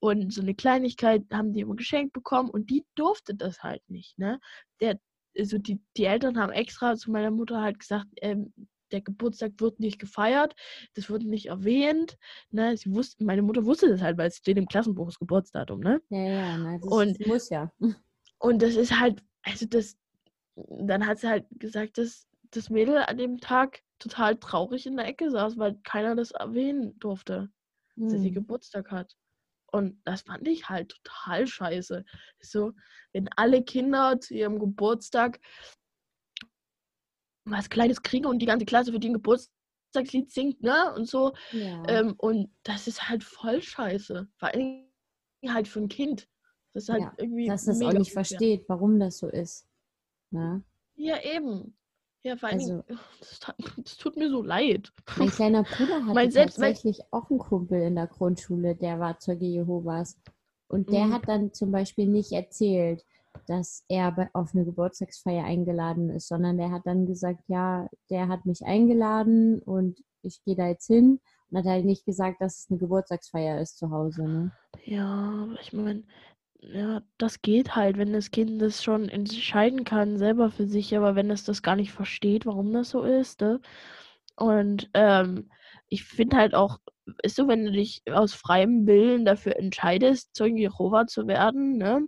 und 0.00 0.32
so 0.32 0.40
eine 0.40 0.54
Kleinigkeit 0.54 1.22
haben 1.32 1.52
die 1.52 1.60
immer 1.60 1.76
geschenkt 1.76 2.12
bekommen 2.14 2.48
und 2.50 2.70
die 2.70 2.86
durfte 2.94 3.34
das 3.34 3.62
halt 3.62 3.82
nicht, 3.90 4.18
ne? 4.18 4.40
Der, 4.80 4.98
also 5.36 5.58
die, 5.58 5.80
die 5.96 6.04
Eltern 6.04 6.38
haben 6.38 6.52
extra 6.52 6.94
zu 6.96 7.10
meiner 7.10 7.30
Mutter 7.32 7.60
halt 7.60 7.80
gesagt, 7.80 8.06
ähm, 8.22 8.54
der 8.92 9.00
Geburtstag 9.02 9.52
wird 9.58 9.80
nicht 9.80 9.98
gefeiert, 9.98 10.54
das 10.94 11.10
wird 11.10 11.24
nicht 11.24 11.46
erwähnt, 11.46 12.16
ne? 12.50 12.76
Sie 12.76 12.92
wusste, 12.94 13.24
meine 13.24 13.42
Mutter 13.42 13.64
wusste 13.66 13.88
das 13.88 14.02
halt, 14.02 14.18
weil 14.18 14.28
es 14.28 14.36
steht 14.38 14.58
im 14.58 14.66
Klassenbuch 14.68 15.06
das 15.06 15.18
Geburtsdatum, 15.18 15.80
ne? 15.80 16.02
Ja, 16.10 16.18
ja, 16.18 16.56
na, 16.56 16.78
das 16.78 16.90
Und- 16.90 17.18
muss 17.18 17.48
ja. 17.50 17.70
Und 18.38 18.62
das 18.62 18.76
ist 18.76 18.98
halt, 18.98 19.22
also 19.42 19.66
das, 19.66 19.96
dann 20.56 21.06
hat 21.06 21.18
sie 21.18 21.28
halt 21.28 21.46
gesagt, 21.52 21.98
dass 21.98 22.28
das 22.50 22.70
Mädel 22.70 22.98
an 22.98 23.18
dem 23.18 23.38
Tag 23.40 23.82
total 23.98 24.36
traurig 24.38 24.86
in 24.86 24.96
der 24.96 25.06
Ecke 25.06 25.30
saß, 25.30 25.56
weil 25.58 25.78
keiner 25.84 26.14
das 26.16 26.30
erwähnen 26.32 26.98
durfte, 26.98 27.50
dass 28.08 28.22
sie 28.22 28.30
Hm. 28.30 28.32
Geburtstag 28.32 28.90
hat. 28.90 29.16
Und 29.72 30.00
das 30.04 30.22
fand 30.22 30.46
ich 30.48 30.68
halt 30.68 30.90
total 31.04 31.46
scheiße. 31.48 32.04
So, 32.40 32.72
wenn 33.12 33.28
alle 33.36 33.64
Kinder 33.64 34.20
zu 34.20 34.34
ihrem 34.34 34.58
Geburtstag 34.60 35.40
was 37.44 37.68
Kleines 37.70 38.02
kriegen 38.02 38.26
und 38.26 38.38
die 38.40 38.46
ganze 38.46 38.64
Klasse 38.66 38.92
für 38.92 38.98
den 39.00 39.12
Geburtstagslied 39.14 40.30
singt, 40.30 40.62
ne? 40.62 40.92
Und 40.94 41.06
so. 41.08 41.32
Ja. 41.52 41.82
Ähm, 41.88 42.14
und 42.18 42.50
das 42.62 42.86
ist 42.88 43.08
halt 43.08 43.22
voll 43.24 43.62
scheiße. 43.62 44.28
Vor 44.36 44.48
Dingen 44.50 44.86
halt 45.46 45.68
für 45.68 45.80
ein 45.80 45.88
Kind. 45.88 46.28
Das 46.72 46.84
ist 46.84 46.88
halt 46.88 47.02
Ja, 47.02 47.12
irgendwie. 47.18 47.46
dass 47.46 47.66
das 47.66 47.76
auch 47.80 47.88
nicht 47.92 47.98
unfair. 47.98 48.12
versteht, 48.24 48.64
warum 48.68 48.98
das 48.98 49.18
so 49.18 49.28
ist. 49.28 49.66
Ne? 50.30 50.62
Ja, 50.96 51.20
eben. 51.22 51.76
Ja, 52.22 52.36
vor 52.36 52.48
allen 52.48 52.60
Also- 52.60 52.84
das, 53.20 53.40
das 53.76 53.96
tut 53.98 54.16
mir 54.16 54.30
so 54.30 54.42
leid. 54.42 54.90
Mein 55.18 55.28
kleiner 55.30 55.62
Bruder 55.64 55.96
hatte 56.02 56.14
Mein 56.14 56.30
selbst- 56.30 56.58
mein- 56.58 56.72
tatsächlich 56.72 57.00
auch 57.12 57.28
einen 57.30 57.38
Kumpel 57.38 57.82
in 57.82 57.94
der 57.96 58.06
Grundschule, 58.06 58.74
der 58.74 58.98
war 58.98 59.18
Zeuge 59.18 59.44
Jehovas. 59.44 60.16
Und 60.66 60.90
der 60.90 61.04
Mhm. 61.06 61.12
hat 61.12 61.28
dann 61.28 61.52
zum 61.52 61.70
Beispiel 61.70 62.06
nicht 62.08 62.32
erzählt, 62.32 63.04
dass 63.46 63.84
er 63.88 64.30
auf 64.32 64.54
eine 64.54 64.64
Geburtstagsfeier 64.64 65.44
eingeladen 65.44 66.10
ist, 66.10 66.28
sondern 66.28 66.58
der 66.58 66.70
hat 66.70 66.82
dann 66.84 67.06
gesagt, 67.06 67.42
ja, 67.48 67.88
der 68.10 68.28
hat 68.28 68.46
mich 68.46 68.64
eingeladen 68.64 69.60
und 69.60 70.02
ich 70.22 70.42
gehe 70.44 70.56
da 70.56 70.68
jetzt 70.68 70.86
hin. 70.86 71.20
Und 71.50 71.58
hat 71.58 71.66
halt 71.66 71.84
nicht 71.84 72.04
gesagt, 72.04 72.40
dass 72.40 72.60
es 72.60 72.66
eine 72.70 72.78
Geburtstagsfeier 72.78 73.60
ist 73.60 73.78
zu 73.78 73.90
Hause. 73.90 74.24
Ne? 74.24 74.52
Ja, 74.84 75.48
ich 75.60 75.72
meine, 75.72 76.02
ja, 76.72 77.02
das 77.18 77.42
geht 77.42 77.76
halt, 77.76 77.98
wenn 77.98 78.12
das 78.12 78.30
Kind 78.30 78.60
das 78.60 78.82
schon 78.82 79.08
entscheiden 79.08 79.84
kann, 79.84 80.18
selber 80.18 80.50
für 80.50 80.66
sich, 80.66 80.96
aber 80.96 81.14
wenn 81.14 81.30
es 81.30 81.44
das 81.44 81.62
gar 81.62 81.76
nicht 81.76 81.92
versteht, 81.92 82.46
warum 82.46 82.72
das 82.72 82.90
so 82.90 83.02
ist, 83.02 83.40
ne? 83.40 83.60
Und 84.36 84.90
ähm, 84.94 85.50
ich 85.88 86.04
finde 86.04 86.36
halt 86.36 86.54
auch, 86.54 86.78
ist 87.22 87.36
so, 87.36 87.48
wenn 87.48 87.66
du 87.66 87.72
dich 87.72 88.02
aus 88.10 88.32
freiem 88.34 88.86
Willen 88.86 89.24
dafür 89.24 89.56
entscheidest, 89.56 90.34
Zeugen 90.34 90.56
Jehova 90.56 91.06
zu 91.06 91.26
werden, 91.26 91.76
ne? 91.76 92.06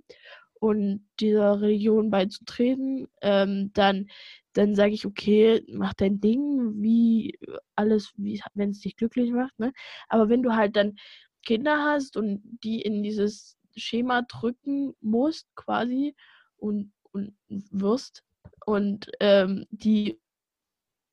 Und 0.67 1.07
dieser 1.21 1.61
Religion 1.61 2.11
beizutreten, 2.11 3.07
ähm, 3.23 3.71
dann, 3.75 4.09
dann 4.53 4.75
sage 4.75 4.95
ich, 4.95 5.07
okay, 5.07 5.63
mach 5.69 5.95
dein 5.95 6.21
Ding, 6.21 6.83
wie 6.83 7.39
alles, 7.77 8.13
wie 8.17 8.41
wenn 8.55 8.71
es 8.71 8.81
dich 8.81 8.97
glücklich 8.97 9.31
macht, 9.31 9.57
ne? 9.59 9.73
Aber 10.09 10.29
wenn 10.29 10.43
du 10.43 10.55
halt 10.55 10.75
dann 10.75 10.97
Kinder 11.45 11.85
hast 11.85 12.17
und 12.17 12.43
die 12.65 12.83
in 12.83 13.03
dieses 13.03 13.57
Schema 13.77 14.23
drücken 14.23 14.95
musst 15.01 15.47
quasi 15.55 16.17
und, 16.57 16.93
und 17.13 17.37
wirst. 17.49 18.25
Und 18.65 19.11
ähm, 19.21 19.67
die 19.71 20.21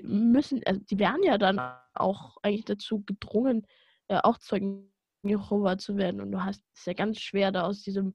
müssen, 0.02 0.62
also 0.66 0.82
die 0.82 0.98
werden 0.98 1.24
ja 1.24 1.38
dann 1.38 1.62
auch 1.94 2.38
eigentlich 2.42 2.66
dazu 2.66 3.04
gedrungen, 3.04 3.68
äh, 4.08 4.18
auch 4.18 4.40
Zeugen 4.40 4.92
Jehova 5.24 5.78
zu 5.78 5.98
werden. 5.98 6.22
Und 6.22 6.32
du 6.32 6.44
hast 6.44 6.64
es 6.76 6.86
ja 6.86 6.94
ganz 6.94 7.20
schwer, 7.20 7.52
da 7.52 7.64
aus 7.64 7.84
diesem, 7.84 8.14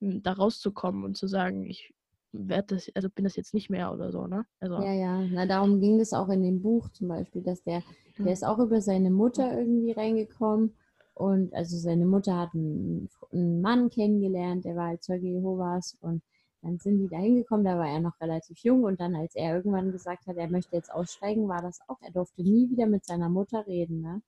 da 0.00 0.32
rauszukommen 0.32 1.04
und 1.04 1.16
zu 1.16 1.26
sagen, 1.26 1.64
ich 1.64 1.94
werde 2.32 2.76
das, 2.76 2.90
also 2.94 3.08
bin 3.10 3.24
das 3.24 3.36
jetzt 3.36 3.54
nicht 3.54 3.70
mehr 3.70 3.92
oder 3.92 4.12
so, 4.12 4.26
ne? 4.26 4.46
Also, 4.60 4.76
Ja, 4.84 4.92
ja, 4.92 5.20
na 5.32 5.46
darum 5.46 5.80
ging 5.80 5.98
es 6.00 6.12
auch 6.12 6.28
in 6.28 6.42
dem 6.42 6.62
Buch 6.62 6.88
zum 6.90 7.08
Beispiel, 7.08 7.42
dass 7.42 7.62
der, 7.64 7.82
der 8.18 8.32
ist 8.32 8.44
auch 8.44 8.58
über 8.58 8.80
seine 8.80 9.10
Mutter 9.10 9.58
irgendwie 9.58 9.92
reingekommen 9.92 10.74
und 11.14 11.52
also 11.54 11.76
seine 11.76 12.06
Mutter 12.06 12.36
hat 12.36 12.54
einen, 12.54 13.08
einen 13.32 13.60
Mann 13.60 13.90
kennengelernt, 13.90 14.64
der 14.64 14.76
war 14.76 14.88
halt 14.88 15.02
Zeuge 15.02 15.26
Jehovas 15.26 15.96
und 16.00 16.22
dann 16.62 16.78
sind 16.78 16.98
die 16.98 17.08
da 17.08 17.18
hingekommen, 17.18 17.64
da 17.64 17.78
war 17.78 17.88
er 17.88 18.00
noch 18.00 18.20
relativ 18.20 18.58
jung 18.60 18.84
und 18.84 19.00
dann, 19.00 19.14
als 19.16 19.34
er 19.34 19.56
irgendwann 19.56 19.92
gesagt 19.92 20.26
hat, 20.26 20.36
er 20.36 20.48
möchte 20.50 20.76
jetzt 20.76 20.92
aussteigen, 20.92 21.48
war 21.48 21.62
das 21.62 21.80
auch, 21.88 21.98
er 22.02 22.12
durfte 22.12 22.42
nie 22.42 22.70
wieder 22.70 22.86
mit 22.86 23.04
seiner 23.04 23.28
Mutter 23.28 23.66
reden, 23.66 24.00
ne? 24.00 24.22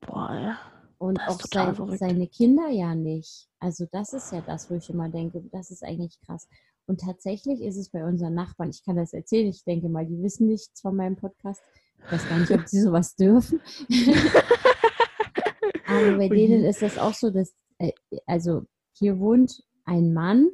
boah, 0.00 0.32
ja. 0.34 0.58
Und 0.98 1.20
auch 1.20 1.40
sein, 1.40 1.96
seine 1.98 2.26
Kinder 2.26 2.68
ja 2.70 2.94
nicht. 2.94 3.48
Also 3.58 3.86
das 3.92 4.12
ist 4.12 4.32
ja 4.32 4.40
das, 4.40 4.70
wo 4.70 4.74
ich 4.76 4.88
immer 4.88 5.08
denke, 5.08 5.42
das 5.52 5.70
ist 5.70 5.84
eigentlich 5.84 6.18
krass. 6.24 6.48
Und 6.86 7.00
tatsächlich 7.00 7.60
ist 7.60 7.76
es 7.76 7.90
bei 7.90 8.04
unseren 8.04 8.34
Nachbarn, 8.34 8.70
ich 8.70 8.84
kann 8.84 8.96
das 8.96 9.12
erzählen, 9.12 9.48
ich 9.48 9.64
denke 9.64 9.88
mal, 9.88 10.06
die 10.06 10.22
wissen 10.22 10.46
nichts 10.46 10.80
von 10.80 10.96
meinem 10.96 11.16
Podcast. 11.16 11.60
Ich 12.06 12.12
weiß 12.12 12.28
gar 12.28 12.38
nicht, 12.38 12.52
ob 12.52 12.66
sie 12.68 12.80
sowas 12.80 13.14
dürfen. 13.16 13.60
Aber 15.86 16.16
bei 16.16 16.28
Ui. 16.30 16.36
denen 16.36 16.64
ist 16.64 16.82
das 16.82 16.98
auch 16.98 17.14
so, 17.14 17.30
dass, 17.30 17.54
äh, 17.78 17.92
also 18.26 18.62
hier 18.92 19.18
wohnt 19.18 19.62
ein 19.84 20.12
Mann 20.12 20.48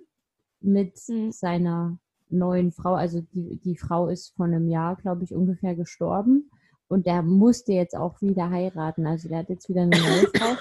mit 0.61 0.99
Mhm. 1.09 1.33
seiner 1.33 1.99
neuen 2.29 2.73
Frau, 2.73 2.95
also 2.95 3.21
die, 3.21 3.57
die 3.59 3.77
Frau 3.77 4.09
ist 4.09 4.35
vor 4.37 4.47
einem 4.47 4.69
Jahr, 4.69 4.97
glaube 4.97 5.25
ich, 5.25 5.35
ungefähr 5.35 5.75
gestorben. 5.75 6.51
Und 6.93 7.07
der 7.07 7.23
musste 7.23 7.73
jetzt 7.73 7.97
auch 7.97 8.21
wieder 8.21 8.51
heiraten. 8.51 9.07
Also 9.07 9.29
der 9.29 9.39
hat 9.39 9.49
jetzt 9.49 9.69
wieder 9.69 9.83
eine 9.83 9.99
neue 9.99 10.27
Frau. 10.37 10.57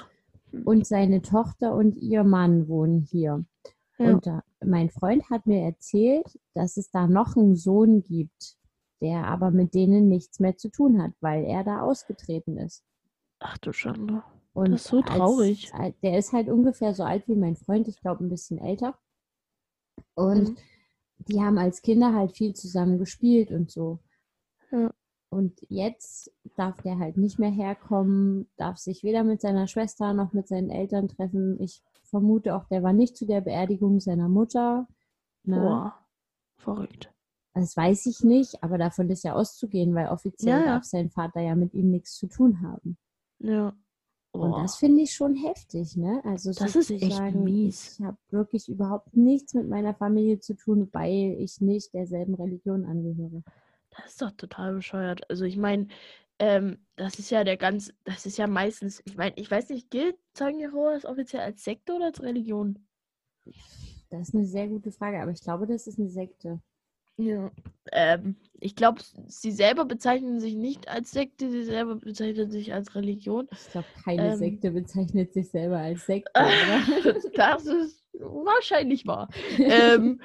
Und 0.65 0.85
seine 0.87 1.21
Tochter 1.21 1.73
und 1.75 1.95
ihr 1.97 2.23
Mann 2.23 2.67
wohnen 2.67 3.01
hier. 3.01 3.45
Ja. 3.97 4.13
Und 4.13 4.25
da, 4.27 4.43
mein 4.63 4.89
Freund 4.89 5.29
hat 5.29 5.45
mir 5.45 5.61
erzählt, 5.61 6.39
dass 6.53 6.77
es 6.77 6.89
da 6.91 7.07
noch 7.07 7.35
einen 7.35 7.55
Sohn 7.55 8.03
gibt, 8.03 8.57
der 9.01 9.27
aber 9.27 9.51
mit 9.51 9.73
denen 9.73 10.07
nichts 10.09 10.39
mehr 10.39 10.57
zu 10.57 10.69
tun 10.69 11.01
hat, 11.01 11.11
weil 11.21 11.43
er 11.45 11.63
da 11.63 11.81
ausgetreten 11.81 12.57
ist. 12.57 12.83
Ach 13.39 13.57
du 13.59 13.71
Schande. 13.73 14.23
Und 14.53 14.71
Das 14.71 14.81
ist 14.81 14.87
so 14.89 14.97
als- 14.97 15.05
traurig. 15.07 15.73
Als, 15.73 15.95
der 16.01 16.17
ist 16.19 16.33
halt 16.33 16.49
ungefähr 16.49 16.93
so 16.93 17.03
alt 17.03 17.27
wie 17.27 17.35
mein 17.35 17.55
Freund, 17.55 17.87
ich 17.87 17.99
glaube 18.01 18.23
ein 18.23 18.29
bisschen 18.29 18.57
älter. 18.57 18.97
Und 20.15 20.49
Mhm. 20.49 20.57
die 21.19 21.41
haben 21.41 21.57
als 21.57 21.81
Kinder 21.81 22.13
halt 22.13 22.33
viel 22.35 22.53
zusammen 22.53 22.97
gespielt 22.99 23.51
und 23.51 23.71
so. 23.71 23.99
Ja. 24.71 24.91
Und 25.33 25.61
jetzt 25.69 26.29
darf 26.57 26.81
der 26.81 26.99
halt 26.99 27.15
nicht 27.15 27.39
mehr 27.39 27.49
herkommen, 27.49 28.49
darf 28.57 28.77
sich 28.77 29.01
weder 29.01 29.23
mit 29.23 29.39
seiner 29.39 29.65
Schwester 29.67 30.13
noch 30.13 30.33
mit 30.33 30.49
seinen 30.49 30.69
Eltern 30.69 31.07
treffen. 31.07 31.57
Ich 31.61 31.81
vermute 32.03 32.53
auch, 32.53 32.65
der 32.65 32.83
war 32.83 32.91
nicht 32.91 33.15
zu 33.15 33.25
der 33.25 33.39
Beerdigung 33.39 34.01
seiner 34.01 34.27
Mutter. 34.27 34.87
Ne? 35.43 35.55
Boah. 35.55 35.93
Verrückt. 36.57 37.13
Das 37.53 37.77
weiß 37.77 38.07
ich 38.07 38.23
nicht, 38.25 38.61
aber 38.61 38.77
davon 38.77 39.09
ist 39.09 39.23
ja 39.23 39.33
auszugehen, 39.33 39.95
weil 39.95 40.09
offiziell 40.09 40.59
Ja, 40.59 40.65
ja. 40.65 40.73
darf 40.73 40.83
sein 40.83 41.09
Vater 41.09 41.39
ja 41.39 41.55
mit 41.55 41.73
ihm 41.73 41.91
nichts 41.91 42.15
zu 42.15 42.27
tun 42.27 42.61
haben. 42.61 42.97
Ja. 43.39 43.73
Und 44.33 44.51
Boah. 44.51 44.61
das 44.61 44.77
finde 44.77 45.01
ich 45.01 45.13
schon 45.13 45.35
heftig, 45.35 45.95
ne? 45.95 46.21
Also 46.25 46.51
Das 46.53 46.75
ist 46.75 46.91
echt 46.91 47.01
sozusagen, 47.03 47.43
mies. 47.45 47.99
Ich 47.99 48.05
habe 48.05 48.17
wirklich 48.31 48.67
überhaupt 48.67 49.15
nichts 49.15 49.53
mit 49.53 49.69
meiner 49.69 49.93
Familie 49.93 50.39
zu 50.39 50.55
tun, 50.55 50.89
weil 50.91 51.35
ich 51.39 51.61
nicht 51.61 51.93
derselben 51.93 52.35
Religion 52.35 52.85
angehöre. 52.85 53.43
Das 53.91 54.07
ist 54.07 54.21
doch 54.21 54.31
total 54.31 54.73
bescheuert. 54.73 55.29
Also 55.29 55.45
ich 55.45 55.57
meine, 55.57 55.87
ähm, 56.39 56.79
das 56.95 57.19
ist 57.19 57.29
ja 57.29 57.43
der 57.43 57.57
ganz, 57.57 57.93
das 58.03 58.25
ist 58.25 58.37
ja 58.37 58.47
meistens, 58.47 59.01
ich 59.05 59.15
meine, 59.15 59.33
ich 59.35 59.49
weiß 59.51 59.69
nicht, 59.69 59.91
gilt 59.91 60.17
Zeugen 60.33 60.59
Jehovas 60.59 61.05
offiziell 61.05 61.41
als 61.43 61.63
Sekte 61.63 61.93
oder 61.93 62.05
als 62.05 62.21
Religion? 62.21 62.79
Das 64.09 64.29
ist 64.29 64.35
eine 64.35 64.45
sehr 64.45 64.67
gute 64.67 64.91
Frage, 64.91 65.21
aber 65.21 65.31
ich 65.31 65.41
glaube, 65.41 65.67
das 65.67 65.87
ist 65.87 65.99
eine 65.99 66.09
Sekte. 66.09 66.59
Ja. 67.17 67.51
Ähm, 67.91 68.35
ich 68.59 68.75
glaube, 68.75 69.01
sie 69.27 69.51
selber 69.51 69.85
bezeichnen 69.85 70.39
sich 70.39 70.55
nicht 70.55 70.87
als 70.87 71.11
Sekte, 71.11 71.49
sie 71.49 71.63
selber 71.63 71.95
bezeichnen 71.95 72.49
sich 72.49 72.73
als 72.73 72.95
Religion. 72.95 73.47
Ich 73.51 73.71
glaube, 73.71 73.87
keine 74.03 74.31
Ähm. 74.31 74.37
Sekte 74.37 74.71
bezeichnet 74.71 75.33
sich 75.33 75.49
selber 75.49 75.77
als 75.77 76.05
Sekte, 76.05 76.31
oder? 76.35 77.19
das 77.35 77.65
ist 77.65 78.03
wahrscheinlich 78.13 79.05
wahr. 79.05 79.29
ähm, 79.59 80.21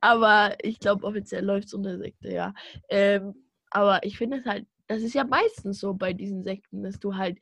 aber 0.00 0.56
ich 0.62 0.78
glaube, 0.78 1.06
offiziell 1.06 1.44
läuft 1.44 1.68
es 1.68 1.74
unter 1.74 1.98
Sekte, 1.98 2.32
ja. 2.32 2.54
Ähm, 2.88 3.34
aber 3.70 4.04
ich 4.04 4.18
finde 4.18 4.38
es 4.38 4.46
halt, 4.46 4.66
das 4.86 5.02
ist 5.02 5.14
ja 5.14 5.24
meistens 5.24 5.80
so 5.80 5.94
bei 5.94 6.12
diesen 6.12 6.44
Sekten, 6.44 6.82
dass 6.82 6.98
du 7.00 7.16
halt, 7.16 7.38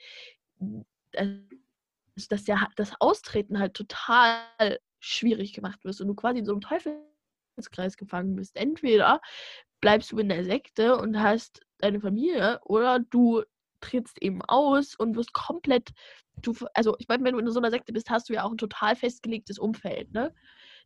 dass, 1.13 2.29
dass 2.29 2.47
ja 2.47 2.69
das 2.77 2.93
Austreten 3.01 3.59
halt 3.59 3.75
total 3.75 4.79
schwierig 5.01 5.53
gemacht 5.53 5.85
wird 5.85 6.01
und 6.01 6.09
du 6.09 6.15
quasi 6.15 6.39
in 6.39 6.47
so 6.47 6.53
einem 6.53 6.61
Teufelskreis 6.61 7.97
gefangen 7.97 8.37
bist. 8.37 8.57
Entweder 8.57 9.21
bleibst 9.81 10.13
du 10.13 10.19
in 10.19 10.29
der 10.29 10.45
Sekte 10.45 10.97
und 10.97 11.21
hast 11.21 11.61
deine 11.79 12.01
Familie 12.01 12.61
oder 12.65 13.01
du 13.01 13.43
trittst 13.81 14.23
eben 14.23 14.43
aus 14.43 14.95
und 14.95 15.17
wirst 15.17 15.33
komplett 15.33 15.91
du, 16.41 16.55
also 16.75 16.97
ich 16.99 17.09
meine, 17.09 17.25
wenn 17.25 17.35
du 17.35 17.41
in 17.41 17.51
so 17.51 17.61
einer 17.61 17.71
Sekte 17.71 17.93
bist, 17.93 18.11
hast 18.11 18.29
du 18.29 18.35
ja 18.35 18.45
auch 18.45 18.51
ein 18.51 18.59
total 18.59 18.97
festgelegtes 18.97 19.59
Umfeld, 19.59 20.13
ne? 20.13 20.35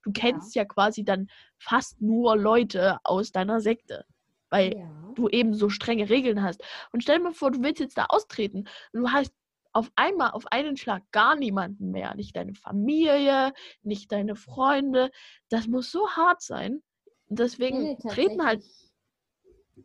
Du 0.03 0.13
kennst 0.13 0.55
ja, 0.55 0.65
quasi 0.65 1.05
dann 1.05 1.29
fast 1.59 2.01
nur 2.01 2.37
Leute 2.37 2.99
aus 3.05 3.33
deiner 3.33 3.61
Sekte, 3.61 4.05
weil 4.51 4.75
Ja. 4.75 5.15
du 5.15 5.29
eben 5.29 5.55
so 5.55 5.69
strenge 5.71 6.09
Regeln 6.11 6.43
hast. 6.43 6.63
Und 6.93 7.03
stell 7.03 7.19
dir 7.19 7.25
mal 7.25 7.33
vor, 7.33 7.51
du 7.51 7.63
willst 7.63 7.81
jetzt 7.81 7.99
da 7.99 8.07
austreten 8.09 8.69
und 8.93 9.01
du 9.01 9.11
hast 9.11 9.33
auf 9.73 9.91
einmal, 9.97 10.31
auf 10.31 10.47
einen 10.51 10.77
Schlag 10.77 11.03
gar 11.13 11.37
niemanden 11.37 11.91
mehr. 11.91 12.15
Nicht 12.15 12.37
deine 12.37 12.55
Familie, 12.55 13.53
nicht 13.83 14.11
deine 14.13 14.37
Freunde. 14.37 15.11
Das 15.51 15.67
muss 15.67 15.91
so 15.91 16.11
hart 16.11 16.41
sein. 16.43 16.83
Und 17.29 17.39
deswegen 17.41 17.93
Nee, 17.93 17.97
treten 18.09 18.45
halt 18.45 18.65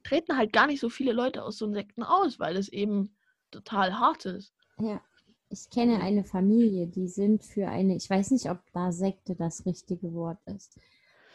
treten 0.04 0.38
halt 0.38 0.54
gar 0.54 0.68
nicht 0.68 0.80
so 0.80 0.90
viele 0.90 1.14
Leute 1.14 1.44
aus 1.44 1.58
so 1.58 1.72
Sekten 1.74 2.04
aus, 2.04 2.40
weil 2.40 2.56
es 2.58 2.70
eben 2.70 3.16
total 3.52 4.00
hart 4.00 4.26
ist. 4.26 4.54
Ja, 4.80 5.02
ich 5.52 5.70
kenne 5.70 6.02
eine 6.02 6.24
Familie, 6.24 6.88
die 6.88 7.08
sind 7.08 7.44
für 7.44 7.68
eine, 7.68 7.96
ich 7.96 8.10
weiß 8.10 8.32
nicht, 8.32 8.50
ob 8.50 8.60
da 8.74 8.92
Sekte 8.92 9.36
das 9.36 9.66
richtige 9.66 10.14
Wort 10.14 10.40
ist, 10.46 10.80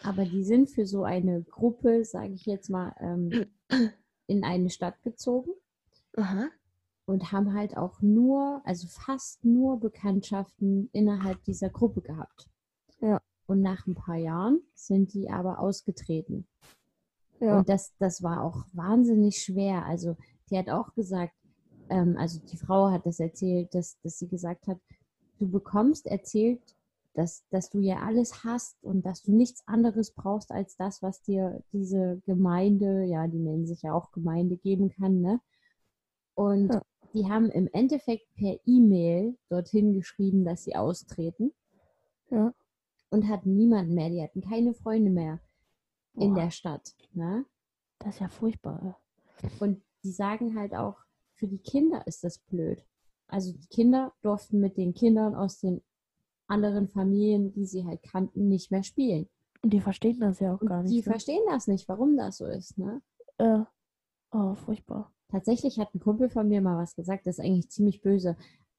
aber 0.02 0.24
die 0.24 0.42
sind 0.42 0.70
für 0.70 0.86
so 0.86 1.04
eine 1.04 1.42
Gruppe, 1.42 2.04
sage 2.04 2.32
ich 2.32 2.46
jetzt 2.46 2.70
mal, 2.70 2.94
ähm, 3.00 3.46
in 4.26 4.44
eine 4.44 4.70
Stadt 4.70 5.02
gezogen 5.02 5.52
Aha. 6.16 6.48
und 7.04 7.32
haben 7.32 7.54
halt 7.54 7.76
auch 7.76 8.00
nur, 8.00 8.62
also 8.64 8.88
fast 8.88 9.44
nur 9.44 9.78
Bekanntschaften 9.78 10.88
innerhalb 10.92 11.42
dieser 11.44 11.70
Gruppe 11.70 12.00
gehabt. 12.00 12.48
Ja. 13.00 13.20
Und 13.46 13.60
nach 13.60 13.86
ein 13.86 13.94
paar 13.94 14.16
Jahren 14.16 14.60
sind 14.74 15.12
die 15.14 15.30
aber 15.30 15.60
ausgetreten. 15.60 16.46
Ja. 17.38 17.58
Und 17.58 17.68
das, 17.68 17.94
das 17.98 18.22
war 18.22 18.42
auch 18.42 18.64
wahnsinnig 18.72 19.38
schwer. 19.42 19.84
Also 19.84 20.16
die 20.50 20.58
hat 20.58 20.70
auch 20.70 20.94
gesagt, 20.94 21.34
ähm, 21.88 22.16
also 22.18 22.40
die 22.40 22.56
Frau 22.56 22.90
hat 22.90 23.06
das 23.06 23.20
erzählt, 23.20 23.74
dass, 23.74 23.98
dass 24.02 24.18
sie 24.18 24.28
gesagt 24.28 24.66
hat, 24.66 24.78
du 25.38 25.50
bekommst 25.50 26.06
erzählt, 26.06 26.60
dass, 27.14 27.44
dass 27.50 27.70
du 27.70 27.80
ja 27.80 28.00
alles 28.00 28.44
hast 28.44 28.82
und 28.84 29.04
dass 29.06 29.22
du 29.22 29.32
nichts 29.32 29.66
anderes 29.66 30.12
brauchst 30.12 30.50
als 30.50 30.76
das, 30.76 31.02
was 31.02 31.22
dir 31.22 31.62
diese 31.72 32.20
Gemeinde, 32.26 33.04
ja, 33.04 33.26
die 33.26 33.38
nennen 33.38 33.66
sich 33.66 33.82
ja 33.82 33.94
auch 33.94 34.12
Gemeinde, 34.12 34.56
geben 34.58 34.90
kann, 34.90 35.20
ne? 35.22 35.40
Und 36.34 36.72
Ja. 36.72 36.82
die 37.14 37.28
haben 37.30 37.50
im 37.50 37.68
Endeffekt 37.72 38.26
per 38.34 38.58
E-Mail 38.66 39.38
dorthin 39.48 39.94
geschrieben, 39.94 40.44
dass 40.44 40.64
sie 40.64 40.76
austreten 40.76 41.52
Ja. 42.30 42.52
und 43.08 43.28
hatten 43.28 43.56
niemanden 43.56 43.94
mehr, 43.94 44.10
die 44.10 44.22
hatten 44.22 44.42
keine 44.42 44.74
Freunde 44.74 45.10
mehr 45.10 45.40
in 46.18 46.34
Boah. 46.34 46.42
der 46.42 46.50
Stadt, 46.50 46.94
ne? 47.14 47.46
Das 47.98 48.16
ist 48.16 48.20
ja 48.20 48.28
furchtbar. 48.28 49.00
Und 49.58 49.82
die 50.02 50.12
sagen 50.12 50.58
halt 50.58 50.74
auch, 50.74 51.05
für 51.36 51.46
die 51.48 51.58
Kinder 51.58 52.06
ist 52.06 52.24
das 52.24 52.38
blöd. 52.38 52.84
Also 53.28 53.52
die 53.52 53.66
Kinder 53.68 54.12
durften 54.22 54.60
mit 54.60 54.76
den 54.76 54.94
Kindern 54.94 55.34
aus 55.34 55.58
den 55.60 55.82
anderen 56.48 56.88
Familien, 56.88 57.52
die 57.52 57.66
sie 57.66 57.84
halt 57.84 58.02
kannten, 58.02 58.48
nicht 58.48 58.70
mehr 58.70 58.82
spielen. 58.82 59.28
Und 59.62 59.72
die 59.72 59.80
verstehen 59.80 60.20
das 60.20 60.40
ja 60.40 60.54
auch 60.54 60.60
Und 60.60 60.68
gar 60.68 60.82
die 60.84 60.96
nicht. 60.96 61.06
ne? 61.06 61.12
verstehen 61.12 61.42
das 61.48 61.66
nicht, 61.66 61.88
warum 61.88 62.16
das 62.16 62.38
so 62.38 62.46
ist. 62.46 62.78
Ne? 62.78 63.02
Äh, 63.38 63.64
oh, 64.30 64.54
furchtbar. 64.54 65.12
Tatsächlich 65.28 65.80
hat 65.80 65.92
ein 65.94 66.00
Kumpel 66.00 66.28
von 66.28 66.46
mir 66.48 66.60
mal 66.60 66.78
was 66.78 66.94
gesagt, 66.94 67.26
das 67.26 67.38
ist 67.38 67.44
eigentlich 67.44 67.68
ziemlich 67.70 68.00
böse, 68.00 68.36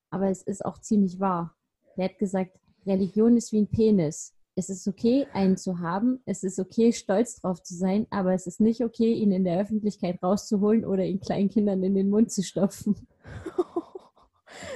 aber 0.09 0.29
es 0.29 0.43
ist 0.43 0.63
auch 0.63 0.79
ziemlich 0.79 1.19
wahr. 1.19 1.55
Der 1.97 2.05
hat 2.05 2.17
gesagt, 2.19 2.57
Religion 2.85 3.35
ist 3.35 3.51
wie 3.51 3.59
ein 3.61 3.67
Penis. 3.67 4.33
Es 4.59 4.69
ist 4.69 4.87
okay, 4.87 5.27
einen 5.33 5.55
zu 5.55 5.81
haben, 5.81 6.19
es 6.25 6.41
ist 6.41 6.59
okay, 6.59 6.91
stolz 6.91 7.39
drauf 7.39 7.61
zu 7.61 7.75
sein, 7.75 8.07
aber 8.09 8.33
es 8.33 8.47
ist 8.47 8.59
nicht 8.59 8.83
okay, 8.83 9.13
ihn 9.13 9.31
in 9.31 9.43
der 9.43 9.61
Öffentlichkeit 9.61 10.17
rauszuholen 10.23 10.83
oder 10.83 11.05
ihn 11.05 11.19
kleinen 11.19 11.49
Kindern 11.49 11.83
in 11.83 11.93
den 11.93 12.09
Mund 12.09 12.31
zu 12.31 12.41
stopfen. 12.41 13.07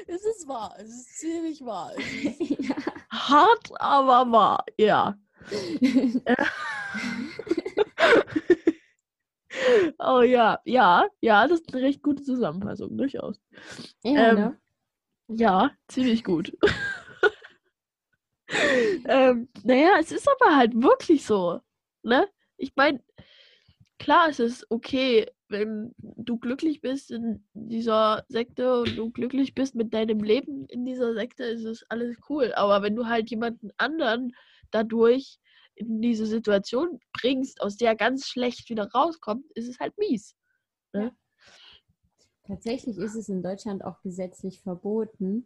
Es 0.06 0.24
ist 0.24 0.48
wahr, 0.48 0.76
es 0.78 0.90
ist 0.90 1.18
ziemlich 1.18 1.66
wahr. 1.66 1.92
Ist 1.98 2.40
ja. 2.60 2.76
hart, 3.10 3.72
aber 3.80 4.32
wahr, 4.32 4.64
ja. 4.78 5.18
oh 9.98 10.22
ja, 10.22 10.60
ja, 10.66 11.08
ja, 11.20 11.48
das 11.48 11.62
ist 11.62 11.74
eine 11.74 11.84
recht 11.84 12.04
gute 12.04 12.22
Zusammenfassung, 12.22 12.96
durchaus. 12.96 13.42
ja, 14.04 14.30
Ähm, 14.30 14.36
ne? 14.36 14.56
Ja, 15.30 15.72
ziemlich 15.88 16.24
gut. 16.24 16.56
Ähm, 19.08 19.50
naja, 19.64 19.98
es 20.00 20.12
ist 20.12 20.28
aber 20.28 20.56
halt 20.56 20.74
wirklich 20.82 21.26
so. 21.26 21.60
Ne? 22.04 22.28
Ich 22.58 22.74
meine, 22.76 23.04
klar, 24.00 24.30
es 24.30 24.40
ist 24.40 24.66
okay, 24.70 25.30
wenn 25.50 25.94
du 25.98 26.38
glücklich 26.38 26.82
bist 26.82 27.12
in 27.12 27.46
dieser 27.54 28.24
Sekte 28.30 28.82
und 28.82 28.98
du 28.98 29.12
glücklich 29.12 29.54
bist 29.54 29.76
mit 29.76 29.94
deinem 29.94 30.24
Leben 30.24 30.66
in 30.68 30.86
dieser 30.86 31.14
Sekte, 31.14 31.44
ist 31.44 31.66
es 31.66 31.86
alles 31.90 32.18
cool. 32.30 32.54
Aber 32.54 32.82
wenn 32.82 32.96
du 32.96 33.08
halt 33.08 33.30
jemanden 33.30 33.72
anderen 33.78 34.36
dadurch 34.72 35.40
in 35.76 36.02
diese 36.02 36.26
Situation 36.26 37.00
bringst, 37.14 37.62
aus 37.62 37.78
der 37.78 37.90
er 37.90 37.96
ganz 37.96 38.28
schlecht 38.28 38.70
wieder 38.70 38.90
rauskommt, 38.92 39.46
ist 39.56 39.68
es 39.68 39.80
halt 39.80 39.98
mies. 39.98 40.36
Tatsächlich 42.44 42.98
ist 42.98 43.16
es 43.16 43.30
in 43.30 43.44
Deutschland 43.44 43.84
auch 43.84 44.02
gesetzlich 44.02 44.62
verboten, 44.62 45.46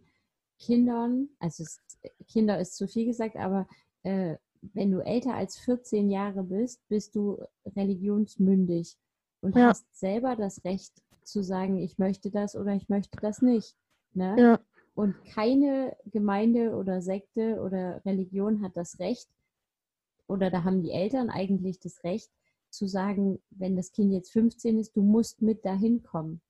Kindern, 0.59 1.29
also 1.39 1.63
es, 1.63 1.79
Kinder 2.27 2.59
ist 2.59 2.75
zu 2.75 2.87
viel 2.87 3.05
gesagt, 3.05 3.35
aber 3.35 3.67
äh, 4.03 4.37
wenn 4.73 4.91
du 4.91 4.99
älter 4.99 5.35
als 5.35 5.57
14 5.59 6.09
Jahre 6.09 6.43
bist, 6.43 6.87
bist 6.87 7.15
du 7.15 7.37
religionsmündig 7.75 8.97
und 9.41 9.55
Ja. 9.55 9.69
hast 9.69 9.85
selber 9.97 10.35
das 10.35 10.63
Recht 10.63 10.93
zu 11.23 11.43
sagen, 11.43 11.77
ich 11.77 11.97
möchte 11.97 12.31
das 12.31 12.55
oder 12.55 12.73
ich 12.73 12.89
möchte 12.89 13.17
das 13.21 13.41
nicht. 13.41 13.75
Ne? 14.13 14.35
Ja. 14.39 14.59
Und 14.95 15.15
keine 15.25 15.95
Gemeinde 16.05 16.75
oder 16.75 17.01
Sekte 17.01 17.61
oder 17.61 18.03
Religion 18.05 18.61
hat 18.63 18.77
das 18.77 18.99
Recht, 18.99 19.29
oder 20.27 20.49
da 20.49 20.63
haben 20.63 20.81
die 20.81 20.91
Eltern 20.91 21.29
eigentlich 21.29 21.79
das 21.79 22.03
Recht, 22.03 22.31
zu 22.69 22.87
sagen, 22.87 23.41
wenn 23.51 23.75
das 23.75 23.91
Kind 23.91 24.11
jetzt 24.11 24.31
15 24.31 24.79
ist, 24.79 24.95
du 24.95 25.01
musst 25.01 25.41
mit 25.41 25.63
dahin 25.65 26.03
kommen. 26.03 26.41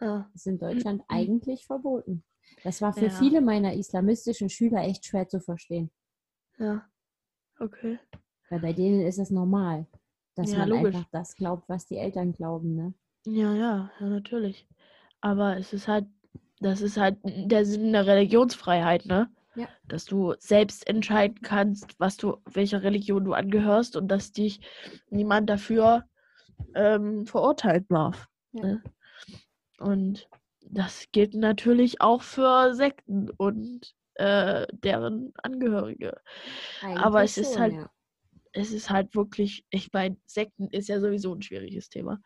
Ja. 0.00 0.28
Das 0.32 0.42
ist 0.42 0.46
in 0.46 0.58
Deutschland 0.58 1.02
eigentlich 1.08 1.66
verboten. 1.66 2.22
Das 2.64 2.80
war 2.82 2.92
für 2.92 3.06
Ja. 3.06 3.10
viele 3.10 3.40
meiner 3.40 3.74
islamistischen 3.74 4.48
Schüler 4.48 4.82
echt 4.84 5.04
schwer 5.06 5.28
zu 5.28 5.40
verstehen. 5.40 5.90
ja. 6.58 6.84
Okay. 7.58 7.98
Weil 8.50 8.60
bei 8.60 8.72
denen 8.74 9.00
ist 9.00 9.18
es 9.18 9.30
normal, 9.30 9.86
dass 10.34 10.52
Ja, 10.52 10.58
man 10.58 10.68
logisch. 10.68 10.94
einfach 10.94 11.08
das 11.10 11.34
glaubt, 11.36 11.68
was 11.70 11.86
die 11.86 11.96
Eltern 11.96 12.32
glauben. 12.32 12.74
Ne? 12.76 12.94
Ja, 13.24 13.54
ja, 13.54 13.90
ja, 13.98 14.06
natürlich. 14.06 14.68
Aber 15.22 15.56
es 15.56 15.72
ist 15.72 15.88
halt, 15.88 16.06
das 16.60 16.82
ist 16.82 16.98
halt 16.98 17.16
der 17.24 17.64
Sinn 17.64 17.92
der 17.94 18.06
Religionsfreiheit, 18.06 19.06
ne? 19.06 19.30
Ja. 19.54 19.68
Dass 19.88 20.04
du 20.04 20.34
selbst 20.38 20.86
entscheiden 20.86 21.40
kannst, 21.40 21.98
was 21.98 22.18
du, 22.18 22.36
welcher 22.44 22.82
Religion 22.82 23.24
du 23.24 23.32
angehörst 23.32 23.96
und 23.96 24.08
dass 24.08 24.32
dich 24.32 24.60
niemand 25.08 25.48
dafür 25.48 26.04
ähm, 26.74 27.26
verurteilen 27.26 27.86
darf. 27.88 28.28
Ja. 28.52 28.62
Ne? 28.66 28.82
Und 29.78 30.28
das 30.70 31.06
gilt 31.12 31.34
natürlich 31.34 32.00
auch 32.00 32.22
für 32.22 32.74
Sekten 32.74 33.30
und 33.30 33.94
äh, 34.14 34.66
deren 34.72 35.32
Angehörige. 35.42 36.20
Aber 36.96 37.18
Eigentlich 37.18 37.30
es 37.30 37.38
ist 37.38 37.58
halt- 37.58 37.74
Ja, 37.74 37.90
Es 38.52 38.72
ist 38.72 38.88
halt 38.88 39.14
wirklich, 39.14 39.66
ich 39.68 39.92
meine, 39.92 40.16
Sekten 40.24 40.68
ist 40.68 40.88
ja 40.88 40.98
sowieso 40.98 41.34
ein 41.34 41.42
schwieriges 41.42 41.90
Thema. 41.90 42.20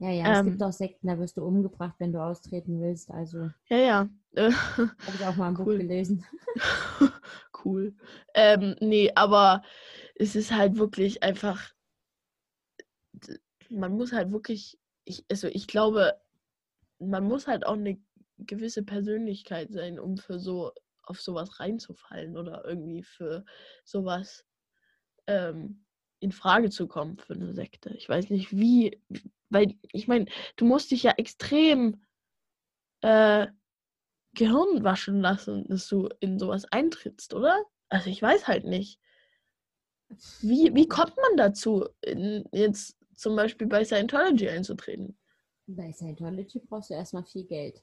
ja, 0.00 0.10
ja 0.10 0.32
es 0.32 0.38
ähm, 0.40 0.44
gibt 0.46 0.62
auch 0.62 0.72
Sekten, 0.72 1.06
da 1.06 1.16
wirst 1.18 1.36
du 1.36 1.44
umgebracht, 1.44 1.94
wenn 1.98 2.12
du 2.12 2.20
austreten 2.20 2.80
willst. 2.80 3.10
Also 3.10 3.50
Ja, 3.68 3.76
ja. 3.78 4.08
Äh, 4.34 4.50
habe 4.50 5.16
ich 5.16 5.24
auch 5.24 5.36
mal 5.36 5.48
ein 5.48 5.54
Buch 5.54 5.66
Cool. 5.66 5.78
gelesen. 5.78 6.24
cool. 7.64 7.94
Ähm, 8.34 8.74
nee, 8.80 9.10
aber 9.14 9.62
es 10.16 10.34
ist 10.36 10.52
halt 10.52 10.76
wirklich 10.76 11.22
einfach. 11.22 11.70
Man 13.70 13.92
muss 13.96 14.12
halt 14.12 14.32
wirklich. 14.32 14.78
Ich, 15.04 15.24
also 15.30 15.48
ich 15.48 15.66
glaube, 15.66 16.20
man 16.98 17.24
muss 17.24 17.46
halt 17.46 17.66
auch 17.66 17.74
eine 17.74 18.00
gewisse 18.38 18.82
Persönlichkeit 18.82 19.72
sein, 19.72 19.98
um 19.98 20.16
für 20.16 20.38
so 20.38 20.72
auf 21.02 21.20
sowas 21.20 21.58
reinzufallen 21.60 22.36
oder 22.36 22.64
irgendwie 22.64 23.02
für 23.02 23.44
sowas 23.84 24.44
ähm, 25.26 25.84
in 26.20 26.32
Frage 26.32 26.70
zu 26.70 26.86
kommen 26.86 27.18
für 27.18 27.34
eine 27.34 27.54
Sekte. 27.54 27.90
Ich 27.94 28.08
weiß 28.08 28.30
nicht 28.30 28.52
wie, 28.52 29.00
weil 29.48 29.74
ich 29.92 30.08
meine, 30.08 30.26
du 30.56 30.64
musst 30.64 30.90
dich 30.90 31.02
ja 31.04 31.12
extrem 31.12 32.02
äh, 33.00 33.46
Gehirn 34.34 34.84
waschen 34.84 35.20
lassen, 35.20 35.66
dass 35.68 35.88
du 35.88 36.08
in 36.20 36.38
sowas 36.38 36.64
eintrittst, 36.66 37.34
oder? 37.34 37.64
Also 37.88 38.10
ich 38.10 38.20
weiß 38.20 38.46
halt 38.46 38.64
nicht. 38.64 39.00
Wie, 40.40 40.74
wie 40.74 40.88
kommt 40.88 41.16
man 41.16 41.36
dazu, 41.36 41.86
in, 42.00 42.44
jetzt 42.52 42.96
zum 43.14 43.36
Beispiel 43.36 43.66
bei 43.66 43.84
Scientology 43.84 44.48
einzutreten? 44.48 45.18
Bei 45.68 45.92
Scientology 45.92 46.60
brauchst 46.60 46.90
du 46.90 46.94
erstmal 46.94 47.24
viel 47.24 47.44
Geld. 47.44 47.82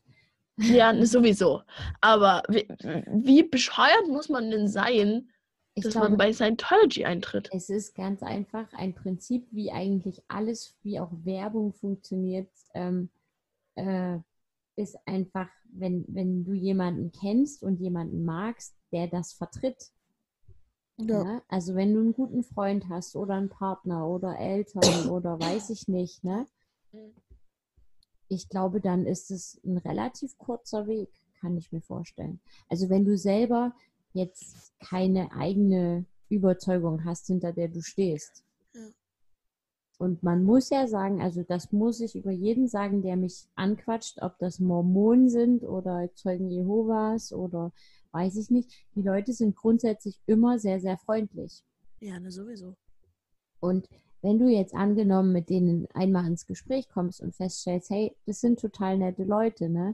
Ja, 0.57 0.93
sowieso. 1.05 1.61
Aber 2.01 2.41
wie, 2.49 2.67
wie 3.07 3.43
bescheuert 3.43 4.07
muss 4.07 4.27
man 4.27 4.49
denn 4.49 4.67
sein, 4.67 5.29
Ich 5.75 5.83
dass 5.83 5.93
glaube, 5.93 6.09
man 6.09 6.17
bei 6.17 6.33
Scientology 6.33 7.05
eintritt? 7.05 7.49
Es 7.53 7.69
ist 7.69 7.93
ganz 7.93 8.23
einfach 8.23 8.71
ein 8.73 8.95
Prinzip, 8.95 9.47
wie 9.51 9.71
eigentlich 9.71 10.21
alles, 10.27 10.75
wie 10.81 10.99
auch 10.99 11.11
Werbung 11.23 11.73
funktioniert, 11.73 12.49
ähm, 12.73 13.09
äh, 13.75 14.17
ist 14.75 14.97
einfach, 15.05 15.47
wenn, 15.71 16.05
wenn 16.07 16.43
du 16.43 16.53
jemanden 16.53 17.11
kennst 17.11 17.63
und 17.63 17.79
jemanden 17.79 18.25
magst, 18.25 18.75
der 18.91 19.07
das 19.07 19.33
vertritt. 19.33 19.91
Ne? 20.97 21.41
Also 21.49 21.75
wenn 21.75 21.93
du 21.93 21.99
einen 21.99 22.13
guten 22.13 22.43
Freund 22.43 22.87
hast 22.89 23.15
oder 23.15 23.35
einen 23.35 23.49
Partner 23.49 24.07
oder 24.07 24.39
Eltern 24.39 25.09
oder 25.09 25.39
weiß 25.39 25.69
ich 25.69 25.87
nicht, 25.87 26.23
ne? 26.23 26.47
Ich 28.35 28.49
glaube, 28.49 28.81
dann 28.81 29.05
ist 29.05 29.31
es 29.31 29.61
ein 29.63 29.77
relativ 29.77 30.37
kurzer 30.37 30.87
Weg, 30.87 31.09
kann 31.39 31.55
ich 31.55 31.71
mir 31.71 31.81
vorstellen. 31.81 32.41
Also 32.69 32.89
wenn 32.89 33.05
du 33.05 33.17
selber 33.17 33.73
jetzt 34.11 34.73
keine 34.79 35.31
eigene 35.31 36.05
Überzeugung 36.27 37.05
hast, 37.05 37.27
hinter 37.27 37.53
der 37.53 37.69
du 37.69 37.81
stehst. 37.81 38.43
Ja. 38.73 38.81
Und 39.97 40.21
man 40.21 40.43
muss 40.43 40.69
ja 40.69 40.87
sagen, 40.87 41.21
also 41.21 41.43
das 41.43 41.71
muss 41.71 42.01
ich 42.01 42.15
über 42.15 42.31
jeden 42.31 42.67
sagen, 42.67 43.01
der 43.01 43.15
mich 43.15 43.47
anquatscht, 43.55 44.21
ob 44.21 44.37
das 44.39 44.59
Mormonen 44.59 45.29
sind 45.29 45.63
oder 45.63 46.09
Zeugen 46.15 46.49
Jehovas 46.49 47.31
oder 47.31 47.71
weiß 48.11 48.35
ich 48.35 48.49
nicht. 48.49 48.69
Die 48.95 49.01
Leute 49.01 49.31
sind 49.31 49.55
grundsätzlich 49.55 50.19
immer 50.25 50.59
sehr, 50.59 50.81
sehr 50.81 50.97
freundlich. 50.97 51.63
Ja, 52.01 52.19
ne, 52.19 52.31
sowieso. 52.31 52.75
Und 53.61 53.87
wenn 54.25 54.39
du 54.39 54.47
jetzt 54.47 54.73
angenommen 54.73 55.31
mit 55.31 55.51
denen 55.51 55.87
einmal 55.93 56.25
ins 56.25 56.47
Gespräch 56.47 56.89
kommst 56.89 57.21
und 57.21 57.35
feststellst, 57.35 57.91
hey, 57.91 58.15
das 58.25 58.41
sind 58.41 58.59
total 58.59 58.97
nette 58.97 59.23
Leute, 59.23 59.69
ne? 59.69 59.93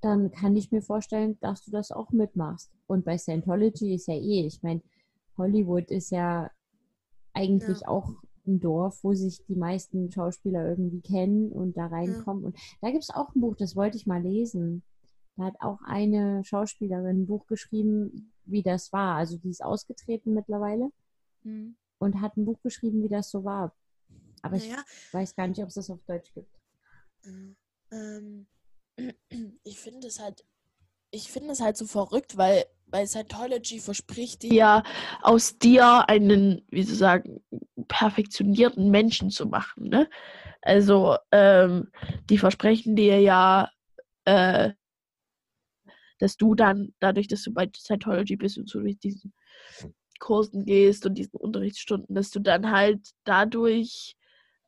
dann 0.00 0.30
kann 0.30 0.56
ich 0.56 0.72
mir 0.72 0.80
vorstellen, 0.80 1.38
dass 1.40 1.62
du 1.64 1.70
das 1.70 1.90
auch 1.92 2.12
mitmachst. 2.12 2.70
Und 2.86 3.04
bei 3.04 3.18
Scientology 3.18 3.94
ist 3.94 4.06
ja 4.06 4.14
eh, 4.14 4.46
ich 4.46 4.62
meine, 4.62 4.80
Hollywood 5.36 5.90
ist 5.90 6.10
ja 6.10 6.50
eigentlich 7.34 7.86
auch 7.86 8.10
ein 8.46 8.58
Dorf, 8.58 9.04
wo 9.04 9.12
sich 9.12 9.44
die 9.44 9.56
meisten 9.56 10.10
Schauspieler 10.10 10.66
irgendwie 10.66 11.02
kennen 11.02 11.52
und 11.52 11.76
da 11.76 11.88
reinkommen. 11.88 12.44
Und 12.44 12.56
da 12.80 12.90
gibt 12.90 13.02
es 13.02 13.10
auch 13.10 13.34
ein 13.34 13.40
Buch, 13.42 13.54
das 13.56 13.76
wollte 13.76 13.98
ich 13.98 14.06
mal 14.06 14.22
lesen. 14.22 14.82
Da 15.36 15.44
hat 15.44 15.56
auch 15.60 15.80
eine 15.84 16.42
Schauspielerin 16.42 17.22
ein 17.22 17.26
Buch 17.26 17.46
geschrieben, 17.46 18.32
wie 18.46 18.62
das 18.62 18.94
war. 18.94 19.16
Also 19.16 19.36
die 19.36 19.50
ist 19.50 19.62
ausgetreten 19.62 20.32
mittlerweile 20.32 20.90
Mhm. 21.44 21.76
Und 21.98 22.20
hat 22.20 22.36
ein 22.36 22.44
Buch 22.44 22.60
geschrieben, 22.62 23.02
wie 23.02 23.08
das 23.08 23.30
so 23.30 23.44
war. 23.44 23.74
Aber 24.42 24.56
ich 24.56 24.68
Naja, 24.68 24.84
weiß 25.12 25.34
gar 25.34 25.46
nicht, 25.48 25.60
ob 25.60 25.68
es 25.68 25.74
das 25.74 25.90
auf 25.90 26.02
Deutsch 26.06 26.32
gibt. 26.34 26.50
ähm, 27.90 28.46
ich 29.64 29.78
finde 29.78 30.06
es 30.06 30.20
halt, 30.20 30.44
ich 31.10 31.30
finde 31.30 31.52
es 31.52 31.60
halt 31.60 31.76
so 31.76 31.86
verrückt, 31.86 32.36
weil 32.36 32.64
bei 32.86 33.06
Scientology 33.06 33.80
verspricht 33.80 34.42
die 34.42 34.54
ja 34.54 34.82
aus 35.22 35.58
dir 35.58 36.08
einen, 36.08 36.64
wie 36.70 36.82
sie 36.82 36.94
sagen, 36.94 37.44
perfektionierten 37.88 38.90
Menschen 38.90 39.30
zu 39.30 39.46
machen, 39.46 39.88
ne? 39.88 40.08
Also, 40.62 41.16
ähm, 41.32 41.90
die 42.28 42.38
versprechen 42.38 42.96
dir 42.96 43.20
ja, 43.20 43.70
äh, 44.24 44.72
dass 46.18 46.36
du 46.36 46.54
dann, 46.54 46.94
dadurch, 46.98 47.28
dass 47.28 47.42
du 47.42 47.52
bei 47.52 47.70
Scientology 47.76 48.36
bist 48.36 48.58
und 48.58 48.68
so 48.68 48.80
durch 48.80 48.98
diesen 48.98 49.32
Kursen 50.18 50.64
gehst 50.64 51.06
und 51.06 51.14
diesen 51.14 51.36
Unterrichtsstunden, 51.36 52.14
dass 52.14 52.30
du 52.30 52.40
dann 52.40 52.70
halt 52.70 53.10
dadurch 53.24 54.16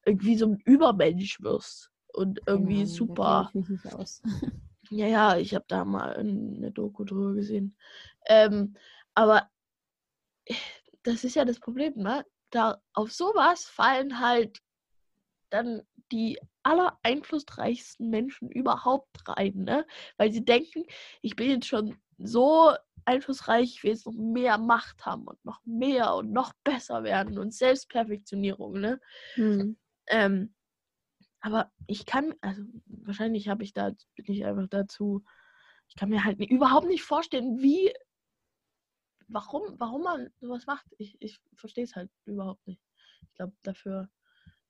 irgendwie 0.04 0.36
so 0.36 0.46
ein 0.46 0.58
Übermensch 0.64 1.40
wirst 1.40 1.90
und 2.08 2.40
irgendwie 2.46 2.82
Ahnung, 2.82 2.86
da 2.86 2.92
super. 2.92 3.50
Ja, 4.90 5.06
ja, 5.06 5.36
ich 5.36 5.54
habe 5.54 5.64
da 5.68 5.84
mal 5.84 6.16
eine 6.16 6.72
Doku 6.72 7.04
drüber 7.04 7.34
gesehen. 7.34 7.76
Ähm, 8.26 8.74
aber 9.14 9.48
das 11.04 11.22
ist 11.22 11.36
ja 11.36 11.44
das 11.44 11.60
Problem, 11.60 11.94
ne? 11.96 12.24
Da 12.50 12.82
auf 12.92 13.12
sowas 13.12 13.64
fallen 13.66 14.18
halt 14.18 14.60
dann 15.50 15.82
die 16.10 16.40
aller 16.62 16.98
einflussreichsten 17.02 18.10
Menschen 18.10 18.50
überhaupt 18.50 19.28
rein, 19.28 19.54
ne? 19.64 19.86
Weil 20.16 20.32
sie 20.32 20.44
denken, 20.44 20.84
ich 21.22 21.36
bin 21.36 21.50
jetzt 21.50 21.66
schon 21.66 21.96
so 22.26 22.74
einflussreich, 23.04 23.76
ich 23.76 23.82
will 23.82 23.90
jetzt 23.90 24.06
noch 24.06 24.14
mehr 24.14 24.58
Macht 24.58 25.04
haben 25.04 25.26
und 25.26 25.44
noch 25.44 25.60
mehr 25.64 26.14
und 26.14 26.32
noch 26.32 26.52
besser 26.64 27.02
werden 27.02 27.38
und 27.38 27.54
Selbstperfektionierung, 27.54 28.78
ne? 28.80 29.00
Hm. 29.34 29.76
Ähm, 30.08 30.54
aber 31.40 31.72
ich 31.86 32.04
kann, 32.04 32.34
also 32.40 32.62
wahrscheinlich 32.86 33.48
habe 33.48 33.64
ich 33.64 33.72
da, 33.72 33.92
bin 34.14 34.34
ich 34.34 34.44
einfach 34.44 34.68
dazu, 34.68 35.24
ich 35.88 35.96
kann 35.96 36.10
mir 36.10 36.24
halt 36.24 36.38
nie, 36.38 36.48
überhaupt 36.48 36.86
nicht 36.86 37.02
vorstellen, 37.02 37.60
wie, 37.60 37.92
warum, 39.28 39.78
warum 39.78 40.02
man 40.02 40.30
sowas 40.40 40.66
macht. 40.66 40.86
Ich, 40.98 41.16
ich 41.20 41.40
verstehe 41.54 41.84
es 41.84 41.96
halt 41.96 42.10
überhaupt 42.26 42.66
nicht. 42.66 42.82
Ich 43.22 43.34
glaube, 43.34 43.54
dafür, 43.62 44.10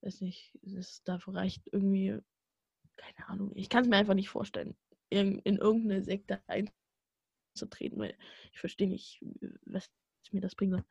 weiß 0.02 0.20
nicht, 0.20 0.56
es 0.62 1.02
dafür 1.02 1.34
reicht 1.34 1.62
irgendwie, 1.72 2.18
keine 2.96 3.28
Ahnung, 3.28 3.52
ich 3.54 3.68
kann 3.68 3.82
es 3.82 3.88
mir 3.88 3.96
einfach 3.96 4.14
nicht 4.14 4.28
vorstellen, 4.28 4.76
in, 5.08 5.40
in 5.40 5.56
irgendeine 5.56 6.02
Sekte 6.02 6.40
einzutreten, 7.60 7.98
weil 7.98 8.14
ich 8.52 8.60
verstehe 8.60 8.88
nicht, 8.88 9.22
was 9.66 9.90
mir 10.32 10.40
das 10.40 10.54
bringen 10.54 10.72
soll. 10.72 10.84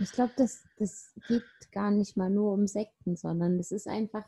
Ich 0.00 0.12
glaube, 0.12 0.32
das, 0.36 0.64
das 0.78 1.12
geht 1.26 1.42
gar 1.72 1.90
nicht 1.90 2.16
mal 2.16 2.30
nur 2.30 2.52
um 2.52 2.66
Sekten, 2.66 3.16
sondern 3.16 3.58
es 3.58 3.72
ist 3.72 3.88
einfach, 3.88 4.24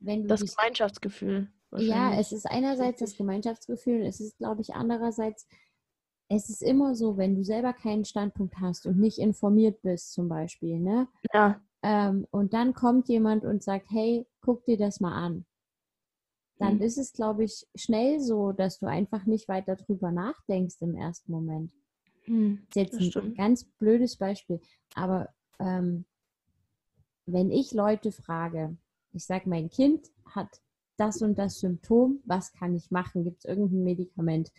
wenn 0.00 0.22
du 0.22 0.28
Das 0.28 0.40
dich 0.40 0.54
Gemeinschaftsgefühl. 0.56 1.48
Ja, 1.76 2.14
es 2.18 2.32
ist 2.32 2.46
einerseits 2.46 3.00
das. 3.00 3.16
Gemeinschaftsgefühl, 3.16 4.02
es 4.02 4.20
ist, 4.20 4.38
glaube 4.38 4.62
ich, 4.62 4.74
andererseits, 4.74 5.46
es 6.28 6.48
ist 6.50 6.62
immer 6.62 6.94
so, 6.94 7.16
wenn 7.16 7.34
du 7.34 7.44
selber 7.44 7.72
keinen 7.72 8.04
Standpunkt 8.04 8.56
hast 8.60 8.86
und 8.86 8.98
nicht 8.98 9.18
informiert 9.18 9.82
bist, 9.82 10.12
zum 10.12 10.28
Beispiel, 10.28 10.78
ne? 10.78 11.08
Ja, 11.32 11.60
Ähm, 11.82 12.26
und 12.30 12.54
dann 12.54 12.74
kommt 12.74 13.08
jemand 13.08 13.44
und 13.44 13.62
sagt, 13.62 13.86
hey, 13.90 14.26
guck 14.40 14.64
dir 14.64 14.78
das 14.78 15.00
mal 15.00 15.14
an. 15.14 15.46
Dann 16.58 16.76
Mhm. 16.76 16.82
ist 16.82 16.98
es, 16.98 17.12
glaube 17.12 17.44
ich, 17.44 17.66
schnell 17.74 18.20
so, 18.20 18.52
dass 18.52 18.78
du 18.78 18.86
einfach 18.86 19.26
nicht 19.26 19.48
weiter 19.48 19.76
drüber 19.76 20.10
nachdenkst 20.10 20.76
im 20.80 20.96
ersten 20.96 21.32
Moment. 21.32 21.72
hm, 22.24 22.62
ist 22.68 22.76
jetzt 22.76 22.94
das 22.94 23.00
ein 23.00 23.10
stimmt. 23.10 23.36
ganz 23.38 23.64
blödes 23.64 24.16
Beispiel, 24.16 24.60
aber 24.94 25.28
ähm, 25.60 26.04
wenn 27.26 27.50
ich 27.50 27.72
Leute 27.72 28.12
frage, 28.12 28.76
ich 29.12 29.24
sage, 29.24 29.48
mein 29.48 29.70
Kind 29.70 30.06
hat 30.26 30.60
das 30.96 31.22
und 31.22 31.38
das 31.38 31.60
Symptom, 31.60 32.20
was 32.24 32.52
kann 32.52 32.74
ich 32.74 32.90
machen? 32.90 33.24
Gibt 33.24 33.38
es 33.38 33.44
irgendein 33.44 33.84
Medikament? 33.84 34.50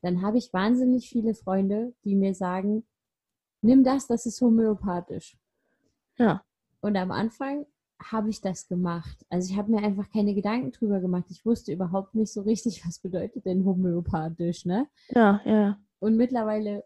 Dann 0.00 0.22
habe 0.22 0.38
ich 0.38 0.52
wahnsinnig 0.52 1.08
viele 1.08 1.34
Freunde, 1.34 1.94
die 2.04 2.14
mir 2.14 2.34
sagen, 2.34 2.84
nimm 3.62 3.84
das, 3.84 4.06
das 4.06 4.26
ist 4.26 4.40
homöopathisch. 4.40 5.36
Ja. 6.18 6.44
Und 6.80 6.96
am 6.96 7.10
Anfang 7.10 7.66
habe 8.10 8.30
ich 8.30 8.40
das 8.40 8.68
gemacht. 8.68 9.24
Also 9.28 9.52
ich 9.52 9.58
habe 9.58 9.70
mir 9.70 9.82
einfach 9.82 10.08
keine 10.10 10.34
Gedanken 10.34 10.72
drüber 10.72 11.00
gemacht. 11.00 11.26
Ich 11.30 11.44
wusste 11.46 11.72
überhaupt 11.72 12.14
nicht 12.14 12.32
so 12.32 12.42
richtig, 12.42 12.86
was 12.86 12.98
bedeutet 12.98 13.44
denn 13.46 13.64
homöopathisch, 13.64 14.64
ne? 14.64 14.88
Ja, 15.10 15.40
ja. 15.44 15.78
Und 16.00 16.16
mittlerweile 16.16 16.84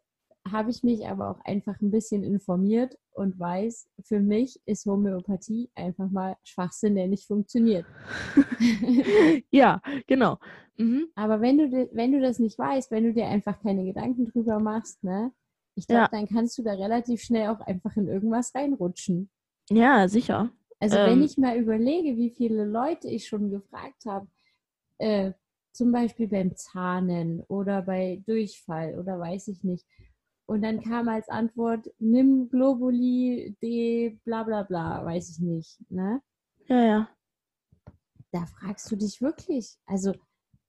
habe 0.50 0.70
ich 0.70 0.82
mich 0.84 1.06
aber 1.08 1.30
auch 1.30 1.40
einfach 1.44 1.80
ein 1.80 1.90
bisschen 1.90 2.22
informiert 2.22 2.96
und 3.12 3.38
weiß, 3.38 3.88
für 4.02 4.20
mich 4.20 4.60
ist 4.64 4.86
Homöopathie 4.86 5.70
einfach 5.74 6.08
mal 6.10 6.36
Schwachsinn, 6.44 6.94
der 6.94 7.08
nicht 7.08 7.26
funktioniert. 7.26 7.84
ja, 9.50 9.80
genau. 10.06 10.38
Mhm. 10.78 11.08
aber 11.14 11.40
wenn 11.40 11.56
du, 11.56 11.88
wenn 11.92 12.12
du 12.12 12.20
das 12.20 12.38
nicht 12.38 12.58
weißt, 12.58 12.90
wenn 12.90 13.04
du 13.04 13.14
dir 13.14 13.26
einfach 13.28 13.58
keine 13.62 13.84
Gedanken 13.86 14.26
drüber 14.26 14.58
machst, 14.60 15.02
ne, 15.02 15.32
ich 15.74 15.86
glaube, 15.86 16.02
Ja. 16.02 16.08
dann 16.10 16.26
kannst 16.28 16.58
du 16.58 16.62
da 16.62 16.72
relativ 16.72 17.22
schnell 17.22 17.48
auch 17.48 17.60
einfach 17.60 17.96
in 17.96 18.08
irgendwas 18.08 18.54
reinrutschen. 18.54 19.30
Ja, 19.70 20.06
sicher. 20.06 20.50
Also 20.78 20.96
wenn 20.96 21.18
Ähm. 21.18 21.22
ich 21.22 21.38
mal 21.38 21.56
überlege, 21.56 22.16
wie 22.16 22.30
viele 22.30 22.64
Leute 22.64 23.08
ich 23.08 23.26
schon 23.26 23.50
gefragt 23.50 24.04
habe, 24.06 24.28
äh, 24.98 25.32
zum 25.72 25.92
Beispiel 25.92 26.28
beim 26.28 26.56
Zahnen 26.56 27.42
oder 27.48 27.82
bei 27.82 28.22
Durchfall 28.26 28.98
oder 28.98 29.18
weiß 29.18 29.48
ich 29.48 29.62
nicht. 29.62 29.86
Und 30.46 30.62
dann 30.62 30.80
kam 30.80 31.08
als 31.08 31.28
Antwort, 31.28 31.90
nimm 31.98 32.48
Globuli, 32.48 33.56
D, 33.60 34.18
bla 34.24 34.44
bla 34.44 34.62
bla, 34.62 35.04
weiß 35.04 35.30
ich 35.30 35.38
nicht. 35.40 35.78
Ne? 35.90 36.22
Ja, 36.68 36.84
ja. 36.84 37.08
Da 38.32 38.46
fragst 38.46 38.90
du 38.90 38.96
dich 38.96 39.20
wirklich. 39.20 39.76
Also, 39.86 40.12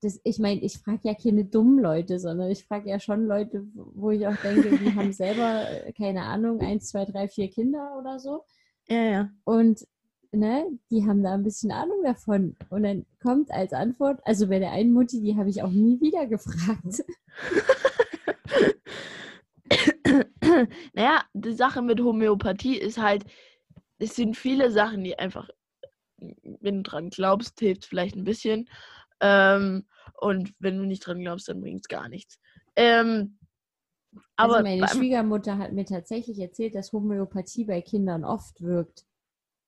das, 0.01 0.19
ich 0.23 0.39
meine, 0.39 0.61
ich 0.61 0.77
frage 0.79 1.01
ja 1.03 1.13
keine 1.13 1.45
dummen 1.45 1.79
Leute, 1.79 2.19
sondern 2.19 2.49
ich 2.49 2.65
frage 2.65 2.89
ja 2.89 2.99
schon 2.99 3.25
Leute, 3.25 3.65
wo 3.73 4.11
ich 4.11 4.27
auch 4.27 4.35
denke, 4.37 4.77
die 4.77 4.93
haben 4.95 5.13
selber, 5.13 5.69
äh, 5.69 5.93
keine 5.93 6.23
Ahnung, 6.23 6.59
eins, 6.61 6.89
zwei, 6.89 7.05
drei, 7.05 7.27
vier 7.27 7.49
Kinder 7.49 7.97
oder 7.99 8.19
so. 8.19 8.43
Ja, 8.87 9.03
ja. 9.03 9.29
Und 9.43 9.85
ne, 10.31 10.65
die 10.91 11.05
haben 11.05 11.23
da 11.23 11.33
ein 11.33 11.43
bisschen 11.43 11.71
Ahnung 11.71 12.03
davon. 12.03 12.55
Und 12.69 12.83
dann 12.83 13.05
kommt 13.21 13.51
als 13.51 13.73
Antwort, 13.73 14.19
also 14.25 14.47
bei 14.47 14.59
der 14.59 14.71
einen 14.71 14.91
Mutti, 14.91 15.21
die 15.21 15.37
habe 15.37 15.49
ich 15.49 15.61
auch 15.63 15.71
nie 15.71 15.99
wieder 16.01 16.27
gefragt. 16.27 17.03
naja, 20.93 21.23
die 21.33 21.53
Sache 21.53 21.81
mit 21.81 21.99
Homöopathie 21.99 22.77
ist 22.77 22.97
halt, 22.97 23.25
es 23.99 24.15
sind 24.15 24.37
viele 24.37 24.71
Sachen, 24.71 25.03
die 25.03 25.17
einfach, 25.17 25.49
wenn 26.17 26.83
du 26.83 26.89
dran 26.89 27.09
glaubst, 27.09 27.59
hilft 27.59 27.85
vielleicht 27.85 28.15
ein 28.15 28.23
bisschen. 28.23 28.69
Ähm, 29.19 29.87
und 30.19 30.53
wenn 30.59 30.77
du 30.77 30.85
nicht 30.85 31.05
dran 31.05 31.19
glaubst, 31.19 31.49
dann 31.49 31.61
bringt 31.61 31.81
es 31.81 31.87
gar 31.87 32.09
nichts. 32.09 32.39
Ähm, 32.75 33.37
aber 34.35 34.57
also 34.57 34.63
meine 34.63 34.87
Schwiegermutter 34.87 35.57
hat 35.57 35.73
mir 35.73 35.85
tatsächlich 35.85 36.39
erzählt, 36.39 36.75
dass 36.75 36.91
Homöopathie 36.93 37.65
bei 37.65 37.81
Kindern 37.81 38.23
oft 38.23 38.61
wirkt, 38.61 39.05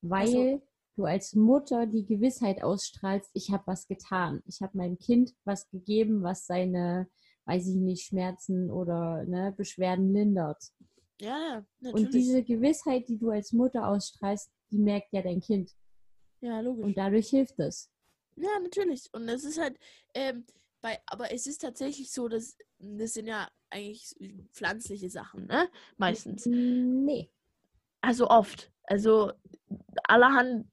weil 0.01 0.21
Also- 0.27 0.62
du 0.95 1.05
als 1.05 1.33
Mutter 1.33 1.85
die 1.88 2.05
Gewissheit 2.05 2.62
ausstrahlst, 2.63 3.29
ich 3.33 3.51
habe 3.51 3.63
was 3.67 3.88
getan. 3.88 4.41
Ich 4.45 4.62
habe 4.62 4.77
meinem 4.77 4.97
Kind 4.99 5.33
was 5.45 5.69
gegeben, 5.69 6.23
was 6.23 6.45
seine, 6.45 7.07
weiß 7.45 7.67
ich 7.67 7.75
nicht, 7.75 8.03
Schmerzen 8.05 8.69
oder 8.69 9.23
ne, 9.25 9.53
Beschwerden 9.55 10.12
lindert. 10.13 10.62
ja, 11.21 11.38
ja, 11.38 11.65
natürlich. 11.79 12.05
Und 12.05 12.13
diese 12.13 12.43
Gewissheit, 12.43 13.07
die 13.09 13.17
du 13.17 13.29
als 13.29 13.53
Mutter 13.53 13.88
ausstrahlst, 13.88 14.51
die 14.71 14.77
merkt 14.79 15.12
ja 15.13 15.21
dein 15.21 15.39
Kind. 15.41 15.71
ja, 16.41 16.59
logisch. 16.62 16.85
Und 16.85 16.97
dadurch 16.97 17.29
hilft 17.29 17.59
es. 17.59 17.89
Ja, 18.35 18.57
natürlich. 18.62 19.09
Und 19.13 19.27
es 19.27 19.43
ist 19.43 19.59
halt, 19.59 19.77
ähm, 20.13 20.45
bei, 20.81 20.97
aber 21.07 21.33
es 21.33 21.45
ist 21.47 21.59
tatsächlich 21.62 22.12
so, 22.12 22.29
dass 22.29 22.55
das 22.77 23.13
sind 23.13 23.27
ja 23.27 23.49
eigentlich 23.69 24.15
pflanzliche 24.53 25.09
Sachen, 25.09 25.47
ne? 25.47 25.67
Meistens. 25.97 26.45
Nee. 26.45 27.29
Also 27.99 28.29
oft. 28.29 28.71
Also 28.89 29.32
allerhand 30.04 30.67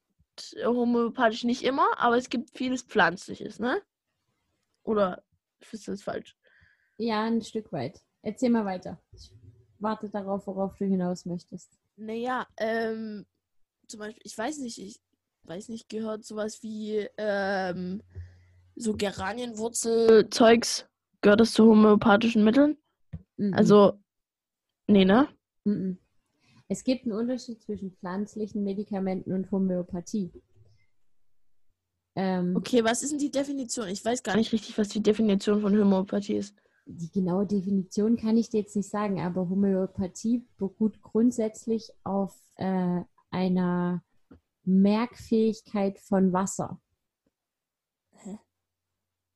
homöopathisch 0.65 1.45
nicht 1.45 1.63
immer, 1.63 1.87
aber 1.99 2.17
es 2.17 2.31
gibt 2.31 2.57
vieles 2.57 2.83
Pflanzliches, 2.83 3.59
ne? 3.59 3.83
Oder 4.85 5.23
ist 5.71 5.87
das 5.87 6.03
falsch? 6.03 6.35
Ja, 6.97 7.25
ein 7.25 7.43
Stück 7.43 7.71
weit. 7.73 8.01
Erzähl 8.23 8.49
mal 8.49 8.65
weiter. 8.65 8.99
Ich 9.13 9.31
warte 9.79 10.09
darauf, 10.09 10.47
worauf 10.47 10.75
du 10.77 10.87
hinaus 10.87 11.27
möchtest. 11.27 11.79
Naja, 11.97 12.47
ähm, 12.57 13.27
zum 13.87 14.01
Beispiel, 14.01 14.23
ich 14.25 14.37
weiß 14.37 14.59
nicht, 14.59 14.79
ich 14.79 14.99
weiß 15.43 15.69
nicht, 15.69 15.91
gehört 15.91 16.25
sowas 16.25 16.63
wie 16.63 17.07
ähm, 17.19 18.03
so 18.77 18.97
Geranienwurzel-Zeugs, 18.97 20.87
gehört 21.21 21.41
das 21.41 21.53
zu 21.53 21.67
homöopathischen 21.67 22.45
Mitteln? 22.45 22.79
Mhm. 23.37 23.53
Also, 23.53 24.01
nee, 24.87 25.05
ne? 25.05 25.29
Mhm. 25.65 25.99
Es 26.69 26.83
gibt 26.83 27.05
einen 27.05 27.13
Unterschied 27.13 27.63
zwischen 27.63 27.93
pflanzlichen 27.93 28.65
Medikamenten 28.65 29.33
und 29.33 29.51
Homöopathie. 29.51 30.33
Ähm, 32.17 32.57
Okay, 32.57 32.83
was 32.83 33.03
ist 33.03 33.13
denn 33.13 33.19
die 33.19 33.31
Definition? 33.31 33.89
Ich 33.89 34.05
weiß 34.05 34.23
gar 34.23 34.37
nicht 34.37 34.53
richtig, 34.53 34.77
was 34.79 34.89
die 34.89 35.03
Definition 35.03 35.61
von 35.61 35.79
Homöopathie 35.79 36.37
ist. 36.37 36.57
Die 36.87 37.11
genaue 37.11 37.47
Definition 37.47 38.17
kann 38.17 38.37
ich 38.37 38.49
dir 38.49 38.61
jetzt 38.61 38.77
nicht 38.77 38.89
sagen, 38.89 39.21
aber 39.21 39.49
Homöopathie 39.49 40.47
beruht 40.57 41.03
grundsätzlich 41.03 41.91
auf 42.05 42.37
äh, 42.57 43.01
einer 43.31 44.05
Merkfähigkeit 44.65 45.99
von 45.99 46.33
Wasser. 46.33 46.81
Hä? 48.13 48.39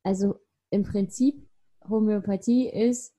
Also 0.03 0.37
im 0.71 0.85
Prinzip, 0.85 1.49
Homöopathie 1.89 2.69
ist, 2.69 3.15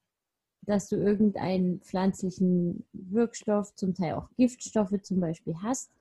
dass 0.61 0.87
du 0.89 0.95
irgendeinen 0.95 1.81
pflanzlichen 1.81 2.85
Wirkstoff, 2.93 3.73
zum 3.75 3.93
Teil 3.95 4.13
auch 4.13 4.29
Giftstoffe 4.37 5.01
zum 5.01 5.19
Beispiel 5.19 5.55
hast 5.61 5.91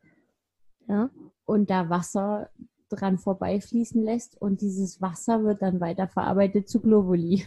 Ja. 0.88 1.11
und 1.44 1.70
da 1.70 1.88
Wasser 1.88 2.50
dran 2.90 3.18
vorbeifließen 3.18 4.02
lässt 4.02 4.40
und 4.40 4.61
dieses 4.61 5.00
Wasser 5.00 5.44
wird 5.44 5.62
dann 5.62 5.80
weiterverarbeitet 5.80 6.68
zu 6.68 6.80
Globuli. 6.80 7.44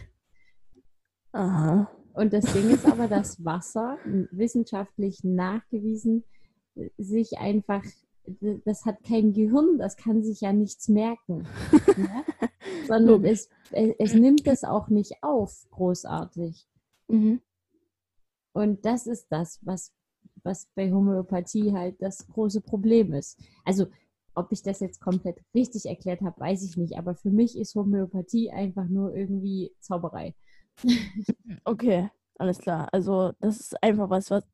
Aha. 1.32 1.90
Und 2.14 2.32
das 2.32 2.44
Ding 2.52 2.70
ist 2.70 2.86
aber, 2.86 3.08
dass 3.08 3.44
Wasser 3.44 3.98
wissenschaftlich 4.30 5.24
nachgewiesen 5.24 6.24
sich 6.96 7.38
einfach, 7.38 7.82
das 8.64 8.84
hat 8.84 9.02
kein 9.04 9.32
Gehirn, 9.32 9.78
das 9.78 9.96
kann 9.96 10.22
sich 10.22 10.40
ja 10.40 10.52
nichts 10.52 10.88
merken. 10.88 11.46
ne? 11.96 12.24
Sondern 12.88 13.24
es, 13.24 13.48
es, 13.72 13.94
es 13.98 14.14
nimmt 14.14 14.46
das 14.46 14.64
auch 14.64 14.88
nicht 14.88 15.22
auf, 15.22 15.66
großartig. 15.70 16.66
Mhm. 17.08 17.40
Und 18.52 18.84
das 18.84 19.06
ist 19.06 19.26
das, 19.30 19.58
was, 19.62 19.92
was 20.42 20.68
bei 20.74 20.92
Homöopathie 20.92 21.72
halt 21.72 22.00
das 22.00 22.26
große 22.28 22.60
Problem 22.60 23.12
ist. 23.12 23.40
Also 23.64 23.86
ob 24.34 24.50
ich 24.52 24.62
das 24.62 24.80
jetzt 24.80 25.00
komplett 25.00 25.40
richtig 25.54 25.86
erklärt 25.86 26.20
habe, 26.20 26.40
weiß 26.40 26.62
ich 26.64 26.76
nicht. 26.76 26.96
Aber 26.98 27.14
für 27.14 27.30
mich 27.30 27.56
ist 27.58 27.74
Homöopathie 27.74 28.50
einfach 28.50 28.86
nur 28.88 29.14
irgendwie 29.14 29.72
Zauberei. 29.80 30.34
Okay, 31.64 32.10
alles 32.38 32.58
klar. 32.58 32.88
Also 32.92 33.32
das 33.40 33.60
ist 33.60 33.82
einfach 33.82 34.10
was, 34.10 34.30
was 34.30 34.44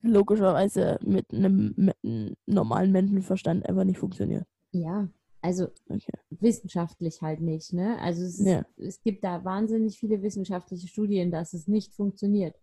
logischerweise 0.00 0.98
mit 1.02 1.32
einem, 1.32 1.74
mit 1.76 1.96
einem 2.02 2.34
normalen 2.46 2.90
Menschenverstand 2.90 3.66
einfach 3.68 3.84
nicht 3.84 3.98
funktioniert. 3.98 4.46
Ja, 4.72 5.08
also 5.48 5.68
Okay. 5.88 6.12
wissenschaftlich 6.30 7.22
halt 7.22 7.40
nicht, 7.40 7.72
ne? 7.72 7.98
Also 8.00 8.22
es, 8.22 8.38
ist, 8.38 8.46
Ja. 8.46 8.66
es 8.76 9.00
gibt 9.00 9.24
da 9.24 9.44
wahnsinnig 9.44 9.98
viele 9.98 10.20
wissenschaftliche 10.22 10.86
Studien, 10.88 11.30
dass 11.30 11.54
es 11.54 11.66
nicht 11.68 11.94
funktioniert. 11.94 12.54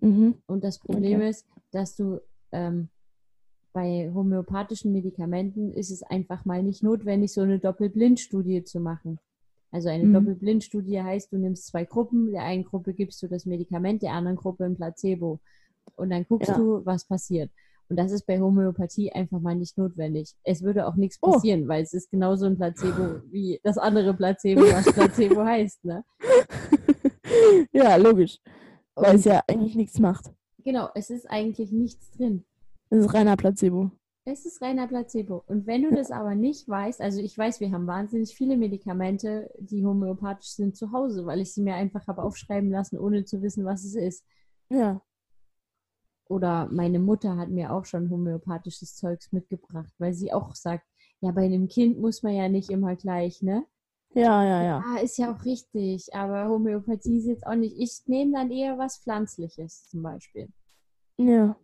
Mhm. 0.00 0.42
Und 0.46 0.64
das 0.64 0.80
Problem 0.80 1.18
Okay. 1.20 1.28
ist, 1.30 1.46
dass 1.70 1.94
du 1.94 2.20
ähm, 2.50 2.88
bei 3.72 4.10
homöopathischen 4.12 4.92
Medikamenten 4.92 5.72
ist 5.72 5.90
es 5.90 6.02
einfach 6.02 6.44
mal 6.44 6.62
nicht 6.62 6.82
notwendig, 6.82 7.32
so 7.32 7.42
eine 7.42 7.58
Doppelblindstudie 7.60 8.64
zu 8.64 8.80
machen. 8.80 9.18
Also 9.70 9.88
eine 9.88 10.04
Mhm. 10.06 10.12
Doppelblindstudie 10.14 11.00
heißt, 11.00 11.32
du 11.32 11.38
nimmst 11.38 11.66
zwei 11.68 11.84
Gruppen, 11.84 12.32
der 12.32 12.42
einen 12.42 12.64
Gruppe 12.64 12.94
gibst 12.94 13.22
du 13.22 13.28
das 13.28 13.46
Medikament, 13.46 14.02
der 14.02 14.12
anderen 14.12 14.36
Gruppe 14.36 14.64
ein 14.64 14.74
Placebo. 14.76 15.40
Und 15.96 16.10
dann 16.10 16.24
guckst 16.26 16.48
Ja. 16.50 16.56
du, 16.56 16.84
was 16.84 17.04
passiert. 17.04 17.50
Und 17.94 17.98
das 17.98 18.10
ist 18.10 18.26
bei 18.26 18.40
Homöopathie 18.40 19.12
einfach 19.12 19.38
mal 19.38 19.54
nicht 19.54 19.78
notwendig. 19.78 20.34
Es 20.42 20.62
würde 20.64 20.88
auch 20.88 20.96
nichts 20.96 21.16
Oh. 21.22 21.30
passieren, 21.30 21.68
weil 21.68 21.84
es 21.84 21.92
ist 21.94 22.10
genauso 22.10 22.44
ein 22.46 22.56
Placebo 22.56 23.20
wie 23.30 23.60
das 23.62 23.78
andere 23.78 24.14
Placebo, 24.14 24.62
was 24.62 24.92
Placebo 24.92 25.44
heißt. 25.44 25.84
Ne? 25.84 26.04
ja, 27.72 27.94
logisch. 27.94 28.40
Weil 28.96 29.10
Und 29.10 29.16
es 29.20 29.24
ja 29.26 29.42
eigentlich 29.46 29.76
nichts 29.76 30.00
macht. 30.00 30.32
genau, 30.64 30.88
es 30.96 31.08
ist 31.08 31.30
eigentlich 31.30 31.70
nichts 31.70 32.10
drin. 32.10 32.44
Das 32.90 32.98
ist 33.04 33.14
reiner 33.14 33.36
Placebo. 33.36 33.92
Es 34.24 34.44
ist 34.44 34.60
reiner 34.60 34.88
Placebo. 34.88 35.44
Und 35.46 35.68
wenn 35.68 35.82
du 35.84 35.94
das 35.94 36.10
aber 36.10 36.34
nicht 36.34 36.68
weißt, 36.68 37.00
also 37.00 37.20
ich 37.20 37.38
weiß, 37.38 37.60
wir 37.60 37.70
haben 37.70 37.86
wahnsinnig 37.86 38.34
viele 38.34 38.56
Medikamente, 38.56 39.50
die 39.60 39.86
homöopathisch 39.86 40.50
sind 40.50 40.74
zu 40.76 40.90
Hause, 40.90 41.26
weil 41.26 41.40
ich 41.40 41.54
sie 41.54 41.62
mir 41.62 41.74
einfach 41.74 42.08
habe 42.08 42.24
aufschreiben 42.24 42.70
lassen, 42.72 42.98
ohne 42.98 43.24
zu 43.24 43.40
wissen, 43.40 43.64
was 43.64 43.84
es 43.84 43.94
ist. 43.94 44.24
Ja. 44.68 45.00
Oder 46.28 46.68
meine 46.72 46.98
Mutter 46.98 47.36
hat 47.36 47.50
mir 47.50 47.72
auch 47.72 47.84
schon 47.84 48.10
homöopathisches 48.10 48.96
Zeugs 48.96 49.30
mitgebracht, 49.32 49.92
weil 49.98 50.14
sie 50.14 50.32
auch 50.32 50.54
sagt, 50.54 50.86
ja, 51.20 51.30
bei 51.32 51.42
einem 51.44 51.68
Kind 51.68 51.98
muss 51.98 52.22
man 52.22 52.34
ja 52.34 52.48
nicht 52.48 52.70
immer 52.70 52.96
gleich, 52.96 53.42
ne? 53.42 53.64
Ja, 54.14 54.44
ja, 54.44 54.62
ja. 54.62 54.84
Ah, 54.86 54.98
ist 55.00 55.18
ja 55.18 55.34
auch 55.34 55.44
richtig, 55.44 56.14
aber 56.14 56.48
Homöopathie 56.48 57.18
ist 57.18 57.26
jetzt 57.26 57.46
auch 57.46 57.56
nicht. 57.56 57.76
Ich 57.78 58.02
nehme 58.06 58.32
dann 58.32 58.50
eher 58.50 58.78
was 58.78 58.98
Pflanzliches 58.98 59.88
zum 59.88 60.02
Beispiel. 60.02 60.48
Ja. 61.18 61.56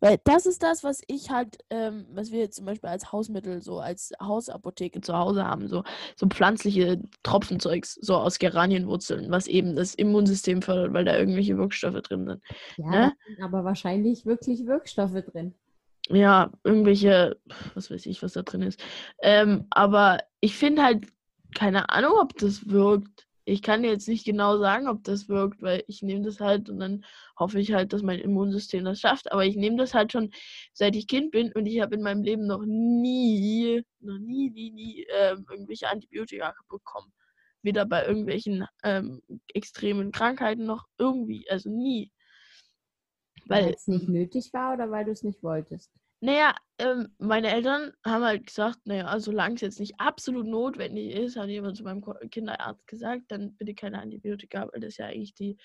Weil 0.00 0.18
das 0.24 0.46
ist 0.46 0.62
das, 0.62 0.84
was 0.84 1.02
ich 1.08 1.30
halt, 1.30 1.58
ähm, 1.70 2.06
was 2.12 2.30
wir 2.30 2.38
jetzt 2.38 2.56
zum 2.56 2.66
Beispiel 2.66 2.88
als 2.88 3.12
Hausmittel, 3.12 3.60
so 3.62 3.80
als 3.80 4.12
Hausapotheke 4.20 5.00
zu 5.00 5.16
Hause 5.16 5.44
haben, 5.44 5.68
so, 5.68 5.82
so 6.16 6.26
pflanzliche 6.28 7.00
Tropfenzeugs, 7.24 7.94
so 7.94 8.14
aus 8.16 8.38
Geranienwurzeln, 8.38 9.30
was 9.30 9.46
eben 9.48 9.74
das 9.74 9.94
Immunsystem 9.94 10.62
fördert, 10.62 10.92
weil 10.92 11.04
da 11.04 11.16
irgendwelche 11.18 11.58
Wirkstoffe 11.58 12.00
drin 12.02 12.26
sind. 12.26 12.42
Ja, 12.76 13.06
Ne? 13.06 13.12
sind 13.26 13.42
aber 13.42 13.64
wahrscheinlich 13.64 14.24
wirklich 14.24 14.66
Wirkstoffe 14.66 15.20
drin. 15.32 15.54
Ja, 16.10 16.50
irgendwelche, 16.64 17.36
was 17.74 17.90
weiß 17.90 18.06
ich, 18.06 18.22
was 18.22 18.32
da 18.32 18.42
drin 18.42 18.62
ist. 18.62 18.80
Ähm, 19.20 19.66
aber 19.70 20.18
ich 20.40 20.56
finde 20.56 20.82
halt, 20.82 21.06
keine 21.54 21.90
Ahnung, 21.90 22.12
ob 22.20 22.36
das 22.38 22.68
wirkt. 22.68 23.27
Ich 23.48 23.62
kann 23.62 23.82
jetzt 23.82 24.08
nicht 24.08 24.26
genau 24.26 24.58
sagen, 24.58 24.88
ob 24.88 25.02
das 25.04 25.28
wirkt, 25.28 25.62
weil 25.62 25.82
ich 25.86 26.02
nehme 26.02 26.22
das 26.22 26.38
halt 26.38 26.68
und 26.68 26.80
dann 26.80 27.04
hoffe 27.38 27.58
ich 27.58 27.72
halt, 27.72 27.94
dass 27.94 28.02
mein 28.02 28.18
Immunsystem 28.18 28.84
das 28.84 29.00
schafft. 29.00 29.32
Aber 29.32 29.44
ich 29.44 29.56
nehme 29.56 29.76
das 29.76 29.94
halt 29.94 30.12
schon 30.12 30.30
seit 30.74 30.94
ich 30.96 31.06
Kind 31.06 31.30
bin 31.30 31.50
und 31.52 31.64
ich 31.64 31.80
habe 31.80 31.94
in 31.94 32.02
meinem 32.02 32.22
Leben 32.22 32.46
noch 32.46 32.62
nie, 32.66 33.82
noch 34.00 34.18
nie, 34.18 34.50
nie, 34.50 34.70
nie 34.70 35.06
ähm, 35.16 35.46
irgendwelche 35.50 35.88
Antibiotika 35.88 36.54
bekommen. 36.68 37.10
Weder 37.62 37.86
bei 37.86 38.04
irgendwelchen 38.06 38.66
ähm, 38.84 39.22
extremen 39.54 40.12
Krankheiten 40.12 40.66
noch 40.66 40.86
irgendwie, 40.98 41.48
also 41.48 41.70
nie. 41.70 42.12
Weil 43.46 43.64
Weil 43.64 43.74
es 43.74 43.88
nicht 43.88 44.08
nötig 44.08 44.52
war 44.52 44.74
oder 44.74 44.90
weil 44.90 45.06
du 45.06 45.12
es 45.12 45.22
nicht 45.22 45.42
wolltest. 45.42 45.90
Naja, 46.20 46.54
ähm, 46.78 47.14
meine 47.18 47.52
Eltern 47.52 47.92
haben 48.04 48.24
halt 48.24 48.46
gesagt, 48.46 48.80
naja, 48.84 49.18
solange 49.20 49.54
es 49.54 49.60
jetzt 49.60 49.80
nicht 49.80 49.94
absolut 49.98 50.46
notwendig 50.46 51.14
ist, 51.14 51.36
hat 51.36 51.48
jemand 51.48 51.76
zu 51.76 51.84
meinem 51.84 52.02
Kinderarzt 52.30 52.86
gesagt, 52.86 53.24
dann 53.28 53.56
bitte 53.56 53.74
keine 53.74 54.00
Antibiotika, 54.00 54.68
weil 54.72 54.80
das 54.80 54.96
ja 54.96 55.06
eigentlich 55.06 55.34
die, 55.34 55.56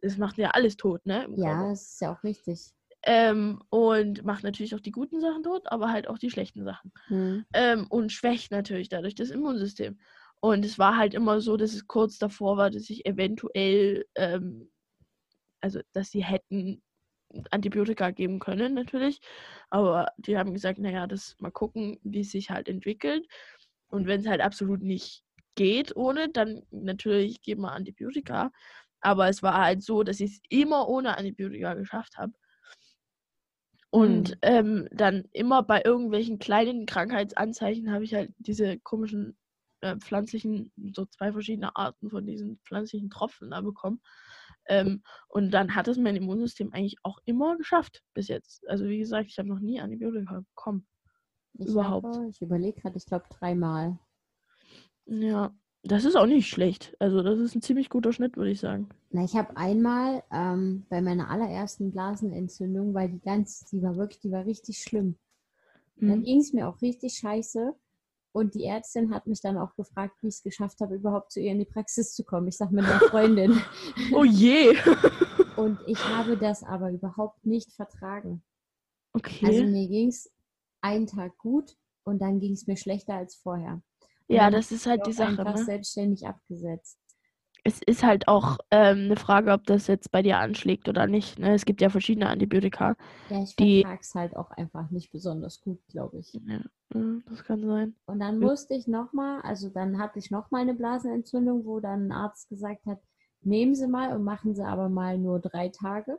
das 0.00 0.18
macht 0.18 0.38
ja 0.38 0.50
alles 0.50 0.76
tot, 0.76 1.06
ne? 1.06 1.28
Ja, 1.36 1.68
das 1.68 1.82
ist 1.92 2.00
ja 2.00 2.12
auch 2.12 2.22
richtig. 2.24 2.72
Ähm, 3.04 3.60
und 3.70 4.24
macht 4.24 4.44
natürlich 4.44 4.74
auch 4.74 4.80
die 4.80 4.92
guten 4.92 5.20
Sachen 5.20 5.42
tot, 5.42 5.62
aber 5.66 5.90
halt 5.90 6.08
auch 6.08 6.18
die 6.18 6.30
schlechten 6.30 6.64
Sachen. 6.64 6.92
Hm. 7.08 7.44
Ähm, 7.52 7.86
und 7.88 8.12
schwächt 8.12 8.52
natürlich 8.52 8.88
dadurch 8.88 9.14
das 9.14 9.30
Immunsystem. 9.30 9.98
Und 10.40 10.64
es 10.64 10.78
war 10.78 10.96
halt 10.96 11.14
immer 11.14 11.40
so, 11.40 11.56
dass 11.56 11.72
es 11.72 11.86
kurz 11.86 12.18
davor 12.18 12.56
war, 12.56 12.70
dass 12.70 12.90
ich 12.90 13.06
eventuell, 13.06 14.04
ähm, 14.16 14.70
also 15.60 15.80
dass 15.92 16.10
sie 16.10 16.24
hätten 16.24 16.82
Antibiotika 17.50 18.10
geben 18.10 18.38
können, 18.38 18.74
natürlich. 18.74 19.20
Aber 19.70 20.08
die 20.18 20.38
haben 20.38 20.52
gesagt, 20.54 20.78
naja, 20.78 21.06
das 21.06 21.36
mal 21.38 21.50
gucken, 21.50 21.98
wie 22.02 22.20
es 22.20 22.30
sich 22.32 22.50
halt 22.50 22.68
entwickelt. 22.68 23.26
Und 23.88 24.06
wenn 24.06 24.20
es 24.20 24.26
halt 24.28 24.40
absolut 24.40 24.82
nicht 24.82 25.24
geht 25.54 25.94
ohne, 25.96 26.28
dann 26.30 26.62
natürlich 26.70 27.42
geben 27.42 27.62
wir 27.62 27.72
Antibiotika. 27.72 28.52
Aber 29.00 29.28
es 29.28 29.42
war 29.42 29.58
halt 29.64 29.82
so, 29.82 30.02
dass 30.02 30.20
ich 30.20 30.32
es 30.32 30.40
immer 30.48 30.88
ohne 30.88 31.16
Antibiotika 31.18 31.74
geschafft 31.74 32.18
habe. 32.18 32.32
Und 33.90 34.30
Hm. 34.30 34.38
ähm, 34.42 34.88
dann 34.92 35.24
immer 35.32 35.62
bei 35.62 35.82
irgendwelchen 35.84 36.38
kleinen 36.38 36.86
Krankheitsanzeichen 36.86 37.92
habe 37.92 38.04
ich 38.04 38.14
halt 38.14 38.32
diese 38.38 38.78
komischen 38.80 39.36
äh, 39.82 39.96
pflanzlichen, 39.96 40.72
so 40.94 41.04
zwei 41.06 41.32
verschiedene 41.32 41.76
Arten 41.76 42.08
von 42.10 42.26
diesen 42.26 42.58
pflanzlichen 42.64 43.10
Tropfen 43.10 43.50
da 43.50 43.60
bekommen. 43.60 44.00
Ähm, 44.66 45.02
und 45.28 45.50
dann 45.50 45.74
hat 45.74 45.88
es 45.88 45.98
mein 45.98 46.16
Immunsystem 46.16 46.72
eigentlich 46.72 46.96
auch 47.02 47.18
immer 47.24 47.56
geschafft 47.56 48.02
bis 48.14 48.28
jetzt. 48.28 48.66
Also 48.68 48.86
wie 48.86 48.98
gesagt, 48.98 49.28
ich 49.28 49.38
habe 49.38 49.48
noch 49.48 49.60
nie 49.60 49.80
Antibiotika 49.80 50.40
bekommen. 50.40 50.86
Ich 51.58 51.66
Überhaupt. 51.68 52.16
Habe, 52.16 52.28
ich 52.30 52.42
überlege 52.42 52.80
gerade, 52.80 52.96
ich 52.96 53.06
glaube 53.06 53.26
dreimal. 53.30 53.98
Ja, 55.06 55.54
das 55.84 56.04
ist 56.04 56.16
auch 56.16 56.26
nicht 56.26 56.48
schlecht. 56.48 56.96
Also 56.98 57.22
das 57.22 57.38
ist 57.38 57.54
ein 57.54 57.62
ziemlich 57.62 57.88
guter 57.90 58.12
Schnitt, 58.12 58.36
würde 58.36 58.50
ich 58.50 58.60
sagen. 58.60 58.88
Na, 59.10 59.24
ich 59.24 59.34
habe 59.36 59.56
einmal 59.56 60.22
ähm, 60.32 60.86
bei 60.88 61.00
meiner 61.02 61.28
allerersten 61.30 61.92
Blasenentzündung, 61.92 62.94
weil 62.94 63.10
die 63.10 63.20
ganz, 63.20 63.64
die 63.66 63.82
war 63.82 63.96
wirklich, 63.96 64.20
die 64.20 64.32
war 64.32 64.46
richtig 64.46 64.78
schlimm. 64.82 65.18
Dann 66.06 66.22
Hm. 66.22 66.24
ging 66.24 66.40
es 66.40 66.52
mir 66.52 66.68
auch 66.68 66.80
richtig 66.82 67.14
scheiße. 67.14 67.74
Und 68.32 68.54
die 68.54 68.64
Ärztin 68.64 69.14
hat 69.14 69.26
mich 69.26 69.42
dann 69.42 69.58
auch 69.58 69.74
gefragt, 69.76 70.16
wie 70.22 70.28
ich 70.28 70.36
es 70.36 70.42
geschafft 70.42 70.80
habe, 70.80 70.94
überhaupt 70.94 71.32
zu 71.32 71.40
ihr 71.40 71.52
in 71.52 71.58
die 71.58 71.66
Praxis 71.66 72.14
zu 72.14 72.24
kommen. 72.24 72.48
Ich 72.48 72.56
sage 72.56 72.74
mit 72.74 72.84
einer 72.84 73.00
Freundin. 73.00 73.60
Oh 74.14 74.24
je. 74.24 74.74
Und 75.56 75.78
ich 75.86 76.02
habe 76.08 76.36
das 76.38 76.62
aber 76.62 76.90
überhaupt 76.90 77.44
nicht 77.44 77.72
vertragen. 77.72 78.42
Okay. 79.12 79.46
Also 79.46 79.64
mir 79.64 79.86
ging 79.86 80.08
es 80.08 80.32
einen 80.80 81.06
Tag 81.06 81.36
gut 81.36 81.76
und 82.04 82.20
dann 82.20 82.40
ging 82.40 82.52
es 82.54 82.66
mir 82.66 82.76
schlechter 82.76 83.14
als 83.14 83.36
vorher. 83.36 83.82
Und 84.28 84.36
ja, 84.36 84.50
das 84.50 84.72
ist 84.72 84.86
halt 84.86 85.06
die 85.06 85.12
Sache. 85.12 85.28
einfach 85.28 85.54
Ne? 85.56 85.64
selbstständig 85.64 86.26
abgesetzt. 86.26 86.98
Es 87.64 87.80
ist 87.86 88.02
halt 88.02 88.26
auch 88.26 88.58
ähm, 88.72 89.04
eine 89.04 89.16
Frage, 89.16 89.52
ob 89.52 89.64
das 89.66 89.86
jetzt 89.86 90.10
bei 90.10 90.22
dir 90.22 90.38
anschlägt 90.38 90.88
oder 90.88 91.06
nicht. 91.06 91.38
Ne? 91.38 91.54
Es 91.54 91.64
gibt 91.64 91.80
ja 91.80 91.90
verschiedene 91.90 92.28
Antibiotika. 92.28 92.96
Ja, 93.30 93.42
ich 93.42 93.54
Die- 93.54 93.82
vertrage 93.82 94.00
es 94.02 94.14
halt 94.14 94.36
auch 94.36 94.50
einfach 94.50 94.90
nicht 94.90 95.12
besonders 95.12 95.60
gut, 95.60 95.78
glaube 95.88 96.18
ich. 96.18 96.32
Ja, 96.34 96.60
das 97.28 97.44
kann 97.44 97.64
sein. 97.64 97.94
Und 98.06 98.18
dann 98.18 98.40
Ja. 98.40 98.48
musste 98.48 98.74
ich 98.74 98.88
nochmal, 98.88 99.40
also 99.42 99.68
dann 99.68 99.98
hatte 99.98 100.18
ich 100.18 100.30
nochmal 100.32 100.62
eine 100.62 100.74
Blasenentzündung, 100.74 101.64
wo 101.64 101.78
dann 101.78 102.08
ein 102.08 102.12
Arzt 102.12 102.48
gesagt 102.48 102.84
hat, 102.86 103.00
nehmen 103.42 103.76
Sie 103.76 103.86
mal 103.86 104.14
und 104.16 104.24
machen 104.24 104.54
Sie 104.56 104.64
aber 104.66 104.88
mal 104.88 105.16
nur 105.18 105.38
drei 105.38 105.68
Tage. 105.68 106.18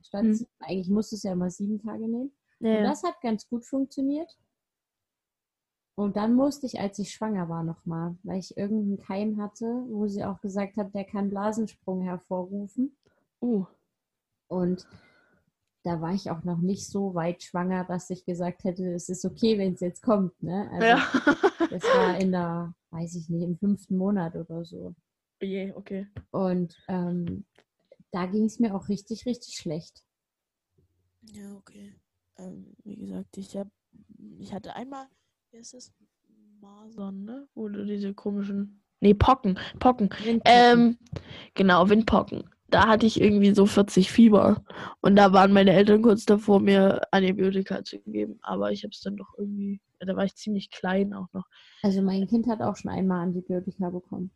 Statt 0.00 0.22
Hm. 0.24 0.34
sieben. 0.34 0.50
Eigentlich 0.60 0.88
musste 0.90 1.16
es 1.16 1.22
ja 1.22 1.32
immer 1.32 1.50
sieben 1.50 1.78
Tage 1.82 2.08
nehmen. 2.08 2.32
Ja, 2.60 2.78
Und 2.78 2.84
das 2.84 3.02
hat 3.02 3.20
ganz 3.20 3.46
gut 3.46 3.66
funktioniert. 3.66 4.30
Und 5.96 6.16
dann 6.16 6.34
musste 6.34 6.66
ich, 6.66 6.78
als 6.78 6.98
ich 6.98 7.10
schwanger 7.10 7.48
war, 7.48 7.64
nochmal, 7.64 8.16
weil 8.22 8.38
ich 8.38 8.56
irgendeinen 8.56 8.98
Keim 8.98 9.40
hatte, 9.40 9.64
wo 9.88 10.06
sie 10.06 10.24
auch 10.24 10.40
gesagt 10.42 10.76
hat, 10.76 10.94
der 10.94 11.04
kann 11.04 11.30
Blasensprung 11.30 12.02
hervorrufen. 12.02 12.94
Uh, 13.40 13.64
Und 14.48 14.86
da 15.84 16.00
war 16.00 16.12
ich 16.12 16.30
auch 16.30 16.44
noch 16.44 16.58
nicht 16.58 16.86
so 16.86 17.14
weit 17.14 17.42
schwanger, 17.42 17.84
dass 17.84 18.10
ich 18.10 18.26
gesagt 18.26 18.64
hätte, 18.64 18.92
es 18.92 19.08
ist 19.08 19.24
okay, 19.24 19.56
wenn 19.56 19.72
es 19.72 19.80
jetzt 19.80 20.02
kommt. 20.02 20.42
Ne? 20.42 20.68
Also 20.70 20.86
ja. 20.86 20.98
das 21.70 21.82
war 21.84 22.20
in 22.20 22.32
der, 22.32 22.74
weiß 22.90 23.14
ich 23.14 23.30
nicht, 23.30 23.42
im 23.42 23.56
fünften 23.56 23.96
Monat 23.96 24.36
oder 24.36 24.64
so. 24.64 24.94
Oh 25.42 25.44
je, 25.44 25.72
okay. 25.74 26.08
Und 26.30 26.76
ähm, 26.88 27.46
da 28.10 28.26
ging 28.26 28.44
es 28.44 28.58
mir 28.58 28.74
auch 28.74 28.88
richtig, 28.88 29.24
richtig 29.24 29.56
schlecht. 29.56 30.04
Ja, 31.22 31.54
okay. 31.56 31.94
Ähm, 32.36 32.74
wie 32.84 32.96
gesagt, 32.96 33.36
ich 33.38 33.56
hab, 33.56 33.68
ich 34.38 34.52
hatte 34.52 34.74
einmal, 34.74 35.06
wie 35.56 35.60
ist 35.60 35.72
es? 35.72 35.90
Masern, 36.60 37.24
ne? 37.24 37.48
Du 37.54 37.84
diese 37.86 38.12
komischen. 38.12 38.82
Nee, 39.00 39.14
Pocken. 39.14 39.58
Pocken. 39.78 40.10
Windpocken. 40.22 40.42
Ähm, 40.44 40.98
genau, 41.54 41.88
Windpocken. 41.88 42.44
da 42.68 42.86
hatte 42.88 43.06
ich 43.06 43.18
irgendwie 43.20 43.54
so 43.54 43.64
40 43.64 44.10
Fieber. 44.12 44.62
Und 45.00 45.16
da 45.16 45.32
waren 45.32 45.54
meine 45.54 45.72
Eltern 45.72 46.02
kurz 46.02 46.26
davor, 46.26 46.60
mir 46.60 47.00
Antibiotika 47.10 47.82
zu 47.84 47.98
geben. 48.00 48.38
Aber 48.42 48.70
ich 48.70 48.82
habe 48.84 48.90
es 48.92 49.00
dann 49.00 49.16
doch 49.16 49.32
irgendwie, 49.38 49.80
da 49.98 50.14
war 50.14 50.24
ich 50.24 50.34
ziemlich 50.36 50.70
klein 50.70 51.14
auch 51.14 51.28
noch. 51.32 51.46
Also 51.82 52.02
mein 52.02 52.26
Kind 52.26 52.48
hat 52.48 52.60
auch 52.60 52.76
schon 52.76 52.90
einmal 52.90 53.22
Antibiotika 53.22 53.88
bekommen. 53.88 54.30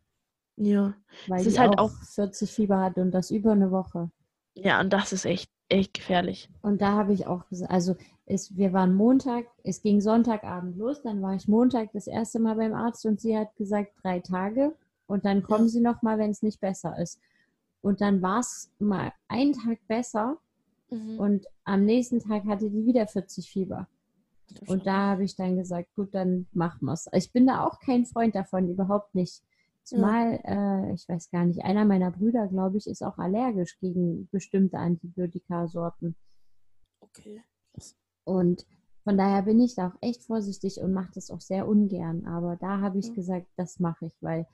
Ja. 0.57 0.95
Weil 1.27 1.41
Es 1.41 1.45
ist 1.45 1.59
halt 1.59 1.77
auch 1.77 1.91
auch- 1.91 2.03
40 2.15 2.49
Fieber 2.51 2.79
hat 2.79 2.97
und 2.97 3.11
das 3.11 3.29
über 3.29 3.51
eine 3.51 3.69
Woche. 3.69 4.09
Ja, 4.55 4.79
und 4.81 4.91
das 4.91 5.13
ist 5.13 5.25
echt, 5.25 5.51
echt 5.69 5.93
gefährlich. 5.93 6.49
Und 6.63 6.81
da 6.81 6.93
habe 6.93 7.13
ich 7.13 7.27
auch 7.27 7.47
gesagt, 7.47 7.71
also 7.71 7.95
es, 8.31 8.55
wir 8.55 8.73
waren 8.73 8.95
Montag, 8.95 9.45
es 9.63 9.81
ging 9.81 10.01
Sonntagabend 10.01 10.77
los, 10.77 11.01
dann 11.01 11.21
war 11.21 11.35
ich 11.35 11.47
Montag 11.47 11.91
das 11.93 12.07
erste 12.07 12.39
Mal 12.39 12.55
beim 12.55 12.73
Arzt 12.73 13.05
und 13.05 13.19
sie 13.19 13.37
hat 13.37 13.55
gesagt, 13.57 13.93
drei 14.01 14.19
Tage 14.19 14.73
und 15.07 15.25
dann 15.25 15.43
kommen 15.43 15.67
sie 15.67 15.81
noch 15.81 16.01
mal, 16.01 16.17
wenn 16.17 16.31
es 16.31 16.41
nicht 16.41 16.61
besser 16.61 16.97
ist. 16.97 17.19
Und 17.81 17.99
dann 17.99 18.21
war 18.21 18.39
es 18.39 18.71
mal 18.79 19.11
einen 19.27 19.53
Tag 19.53 19.79
besser 19.87 20.37
und 21.17 21.45
am 21.63 21.85
nächsten 21.85 22.19
Tag 22.19 22.45
hatte 22.45 22.69
die 22.69 22.85
wieder 22.85 23.07
40 23.07 23.49
Fieber. 23.49 23.87
Und 24.67 24.85
da 24.85 25.11
habe 25.11 25.23
ich 25.23 25.35
dann 25.35 25.55
gesagt, 25.55 25.95
gut, 25.95 26.13
dann 26.13 26.47
machen 26.51 26.85
wir 26.85 26.93
es. 26.93 27.07
Ich 27.13 27.31
bin 27.31 27.47
da 27.47 27.65
auch 27.65 27.79
kein 27.79 28.05
Freund 28.05 28.35
davon, 28.35 28.69
überhaupt 28.69 29.15
nicht. 29.15 29.41
Zumal, 29.83 30.39
äh, 30.43 30.93
ich 30.93 31.07
weiß 31.07 31.31
gar 31.31 31.45
nicht, 31.45 31.63
einer 31.63 31.85
meiner 31.85 32.11
Brüder, 32.11 32.47
glaube 32.47 32.77
ich, 32.77 32.87
ist 32.87 33.01
auch 33.01 33.17
allergisch 33.17 33.79
gegen 33.79 34.27
bestimmte 34.31 34.77
Antibiotikasorten. 34.77 36.15
Okay. 36.99 37.41
Und 38.23 38.65
von 39.03 39.17
daher 39.17 39.43
bin 39.43 39.59
ich 39.59 39.75
da 39.75 39.87
auch 39.89 39.97
echt 40.01 40.23
vorsichtig 40.23 40.79
und 40.79 40.93
mache 40.93 41.11
das 41.15 41.31
auch 41.31 41.41
sehr 41.41 41.67
ungern. 41.67 42.25
Aber 42.25 42.55
da 42.55 42.79
habe 42.81 42.99
ich 42.99 43.13
gesagt, 43.13 43.47
das 43.55 43.79
mache 43.79 44.05
ich, 44.05 44.13
weil 44.21 44.47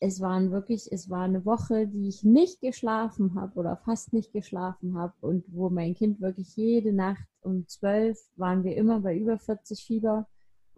es 0.00 0.20
waren 0.20 0.50
wirklich, 0.50 0.90
es 0.90 1.10
war 1.10 1.24
eine 1.24 1.44
Woche, 1.44 1.86
die 1.86 2.08
ich 2.08 2.24
nicht 2.24 2.60
geschlafen 2.60 3.34
habe 3.34 3.58
oder 3.58 3.76
fast 3.76 4.12
nicht 4.12 4.32
geschlafen 4.32 4.96
habe 4.96 5.14
und 5.20 5.44
wo 5.48 5.68
mein 5.68 5.94
Kind 5.94 6.20
wirklich 6.20 6.56
jede 6.56 6.92
Nacht 6.92 7.26
um 7.42 7.66
zwölf 7.68 8.18
waren 8.36 8.64
wir 8.64 8.76
immer 8.76 9.00
bei 9.00 9.16
über 9.16 9.38
40 9.38 9.84
Fieber. 9.84 10.26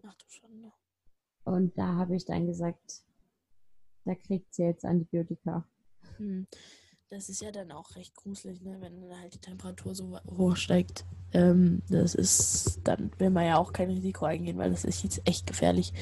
Ach 0.03 0.15
du 0.15 0.25
Schande. 0.29 0.73
Und 1.45 1.79
da 1.79 1.95
habe 1.95 2.17
ich 2.17 2.25
dann 2.25 2.47
gesagt, 2.47 3.05
da 4.05 4.15
kriegt 4.17 4.55
sie 4.55 4.65
jetzt 4.65 4.85
Antibiotika. 4.85 5.65
Hm. 6.17 6.47
Das 7.13 7.29
ist 7.29 7.43
ja 7.43 7.53
dann 7.53 7.71
auch 7.73 7.95
recht 7.97 8.17
gruselig, 8.17 8.63
ne? 8.63 8.79
wenn 8.81 9.03
dann 9.03 9.21
halt 9.21 9.35
die 9.35 9.39
Temperatur 9.39 9.95
so 9.95 10.19
hoch 10.39 10.57
steigt. 10.57 11.05
Ähm, 11.35 11.83
das 11.91 12.15
ist, 12.15 12.81
dann 12.85 13.11
will 13.19 13.29
man 13.29 13.45
ja 13.45 13.59
auch 13.59 13.75
kein 13.75 13.91
Risiko 13.91 14.25
eingehen, 14.25 14.57
weil 14.57 14.71
das 14.71 14.87
ist 14.87 15.03
jetzt 15.05 15.21
echt 15.27 15.47
gefährlich. 15.47 15.93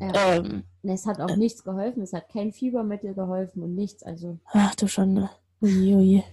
Ja. 0.00 0.36
Ähm, 0.36 0.62
es 0.84 1.04
hat 1.04 1.20
auch 1.20 1.36
nichts 1.36 1.64
geholfen, 1.64 2.02
es 2.02 2.14
hat 2.14 2.30
kein 2.30 2.52
Fiebermittel 2.54 3.12
geholfen 3.12 3.62
und 3.62 3.74
nichts. 3.74 4.02
Also 4.02 4.38
ach 4.46 4.74
du 4.74 4.88
Schande. 4.88 5.28
Ui, 5.60 5.94
ui. 5.94 6.24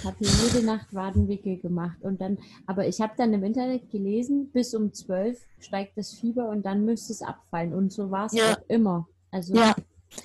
Ich 0.00 0.04
habe 0.04 0.16
jede 0.20 0.64
Nacht 0.66 0.94
Wadenwickel 0.94 1.56
gemacht 1.56 1.96
und 2.02 2.20
dann, 2.20 2.36
aber 2.66 2.86
ich 2.86 3.00
habe 3.00 3.14
dann 3.16 3.32
im 3.32 3.42
Internet 3.42 3.90
gelesen, 3.90 4.50
bis 4.52 4.74
um 4.74 4.92
12 4.92 5.40
steigt 5.60 5.96
das 5.96 6.12
Fieber 6.12 6.50
und 6.50 6.66
dann 6.66 6.84
müsste 6.84 7.14
es 7.14 7.22
abfallen. 7.22 7.72
Und 7.72 7.90
so 7.90 8.10
war 8.10 8.26
es 8.26 8.34
Ja. 8.34 8.52
auch 8.52 8.68
immer. 8.68 9.08
Also 9.30 9.54
Ja, 9.54 9.74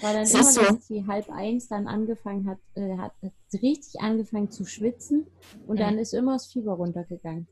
war 0.02 0.14
dann 0.14 0.28
immer, 0.28 0.44
so. 0.44 0.62
dass 0.62 0.88
die 0.88 1.06
halb 1.08 1.30
eins 1.30 1.68
dann 1.68 1.88
angefangen 1.88 2.48
hat, 2.48 2.60
äh, 2.76 2.98
hat 2.98 3.14
hat 3.22 3.34
richtig 3.62 4.00
angefangen 4.00 4.50
zu 4.52 4.66
schwitzen 4.66 5.28
und 5.68 5.76
Mhm. 5.76 5.80
dann 5.80 5.98
ist 6.00 6.14
immer 6.14 6.34
das 6.34 6.48
Fieber 6.48 6.74
runtergegangen. 6.74 7.48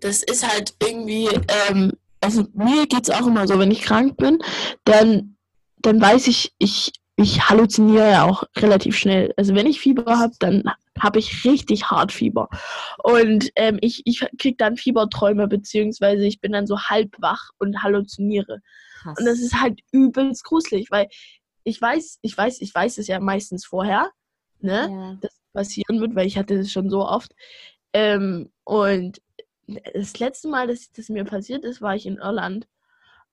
das 0.00 0.22
ist 0.22 0.46
halt 0.50 0.74
irgendwie, 0.82 1.28
ähm, 1.68 1.92
also 2.20 2.44
mir 2.54 2.86
geht 2.86 3.02
es 3.02 3.10
auch 3.10 3.26
immer 3.26 3.46
so, 3.46 3.58
wenn 3.58 3.70
ich 3.70 3.82
krank 3.82 4.16
bin, 4.16 4.38
dann, 4.84 5.36
dann 5.82 6.00
weiß 6.00 6.26
ich, 6.28 6.52
ich, 6.58 6.92
ich 7.16 7.48
halluziniere 7.50 8.10
ja 8.10 8.24
auch 8.26 8.44
relativ 8.56 8.96
schnell. 8.96 9.32
Also 9.36 9.54
wenn 9.54 9.66
ich 9.66 9.80
Fieber 9.80 10.18
habe, 10.18 10.32
dann 10.38 10.64
habe 10.98 11.18
ich 11.18 11.44
richtig 11.44 11.90
hart 11.90 12.12
Fieber. 12.12 12.48
Und 13.02 13.50
ähm, 13.56 13.78
ich, 13.82 14.02
ich 14.06 14.24
kriege 14.38 14.56
dann 14.56 14.76
Fieberträume, 14.76 15.48
beziehungsweise 15.48 16.24
ich 16.24 16.40
bin 16.40 16.52
dann 16.52 16.66
so 16.66 16.78
halb 16.78 17.14
wach 17.18 17.50
und 17.58 17.82
halluziniere. 17.82 18.60
Krass. 19.02 19.18
Und 19.18 19.26
das 19.26 19.40
ist 19.40 19.60
halt 19.60 19.80
übelst 19.92 20.44
gruselig, 20.44 20.90
weil 20.90 21.08
ich 21.64 21.80
weiß, 21.80 22.18
ich 22.22 22.36
weiß, 22.36 22.60
ich 22.60 22.74
weiß 22.74 22.98
es 22.98 23.06
ja 23.06 23.20
meistens 23.20 23.64
vorher, 23.64 24.10
ne? 24.60 24.88
ja. 24.90 25.18
das 25.20 25.40
passieren 25.52 26.00
wird, 26.00 26.14
weil 26.14 26.26
ich 26.26 26.38
hatte 26.38 26.56
das 26.56 26.70
schon 26.70 26.90
so 26.90 27.06
oft. 27.06 27.34
Ähm, 27.92 28.50
und 28.64 29.20
das 29.94 30.18
letzte 30.18 30.48
Mal, 30.48 30.66
dass 30.66 30.90
das 30.92 31.08
mir 31.08 31.24
passiert 31.24 31.64
ist, 31.64 31.82
war 31.82 31.94
ich 31.94 32.06
in 32.06 32.18
Irland 32.18 32.68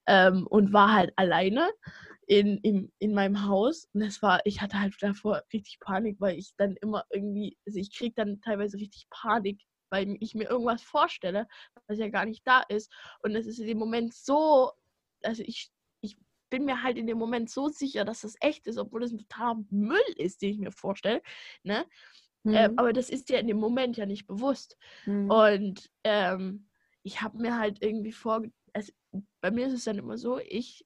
ähm, 0.08 0.48
und 0.48 0.74
war 0.74 0.94
halt 0.94 1.14
alleine 1.16 1.70
in, 2.28 2.58
in, 2.60 2.92
in 3.00 3.14
meinem 3.14 3.48
Haus. 3.48 3.88
Und 3.94 4.02
das 4.02 4.22
war, 4.22 4.42
ich 4.46 4.62
hatte 4.62 4.80
halt 4.80 4.96
davor 5.02 5.44
richtig 5.54 5.80
Panik, 5.80 6.18
weil 6.20 6.38
ich 6.38 6.54
dann 6.58 6.76
immer 6.82 7.06
irgendwie, 7.12 7.58
also 7.66 7.80
ich 7.80 7.96
krieg 7.96 8.16
dann 8.16 8.42
teilweise 8.42 8.78
richtig 8.78 9.08
Panik, 9.10 9.62
weil 9.90 10.18
ich 10.20 10.36
mir 10.36 10.50
irgendwas 10.50 10.82
vorstelle, 10.82 11.48
was 11.88 11.98
ja 11.98 12.10
gar 12.10 12.26
nicht 12.26 12.46
da 12.46 12.62
ist. 12.68 12.92
Und 13.24 13.34
das 13.34 13.46
ist 13.46 13.60
in 13.60 13.68
dem 13.68 13.78
Moment 13.78 14.14
so, 14.14 14.72
also 15.24 15.44
ich 15.46 15.72
bin 16.50 16.66
mir 16.66 16.84
halt 16.84 16.98
in 16.98 17.08
dem 17.08 17.18
Moment 17.18 17.50
so 17.50 17.68
sicher, 17.70 18.06
dass 18.06 18.22
das 18.22 18.36
echt 18.40 18.68
ist, 18.68 18.78
obwohl 18.78 19.02
das 19.02 19.12
ein 19.12 19.20
totaler 19.20 19.64
Müll 19.70 20.00
ist, 20.16 20.42
den 20.42 20.52
ich 20.52 20.60
mir 20.60 20.72
vorstelle. 20.72 21.22
Ne? 21.64 21.86
Äh, 22.46 22.70
Hm, 22.70 22.80
aber 22.80 22.94
das 22.94 23.10
ist 23.10 23.30
dir 23.30 23.40
in 23.40 23.48
dem 23.48 23.58
Moment 23.58 23.98
ja 23.98 24.06
nicht 24.06 24.28
bewusst. 24.28 24.78
hm. 25.04 25.30
Und 25.30 25.90
ähm, 26.04 26.70
ich 27.04 27.22
habe 27.22 27.38
mir 27.38 27.58
halt 27.58 27.84
irgendwie 27.84 28.12
vor, 28.12 28.44
also 28.74 28.92
bei 29.42 29.52
mir 29.52 29.68
ist 29.68 29.74
es 29.74 29.84
dann 29.86 29.98
immer 29.98 30.18
so, 30.18 30.40
ich, 30.40 30.86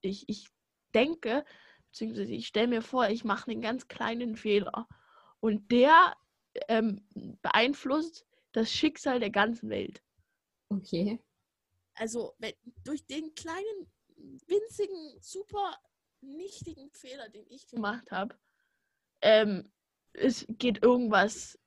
ich, 0.00 0.28
ich 0.28 0.48
denke, 0.94 1.44
beziehungsweise 1.90 2.32
ich 2.32 2.46
stelle 2.46 2.68
mir 2.68 2.82
vor, 2.82 3.08
ich 3.08 3.24
mache 3.24 3.50
einen 3.50 3.60
ganz 3.60 3.88
kleinen 3.88 4.36
Fehler. 4.36 4.86
Und 5.40 5.70
der 5.72 6.14
ähm, 6.68 7.06
beeinflusst 7.42 8.26
das 8.52 8.72
Schicksal 8.72 9.20
der 9.20 9.30
ganzen 9.30 9.70
Welt. 9.70 10.02
Okay. 10.68 11.18
Also 11.94 12.34
wenn, 12.38 12.54
durch 12.84 13.06
den 13.06 13.34
kleinen, 13.34 13.90
winzigen, 14.46 15.18
super 15.20 15.76
nichtigen 16.20 16.90
Fehler, 16.90 17.28
den 17.28 17.46
ich 17.48 17.66
gemacht 17.68 18.10
habe, 18.10 18.36
ähm, 19.22 19.70
es 20.12 20.46
geht 20.48 20.82
irgendwas 20.82 21.58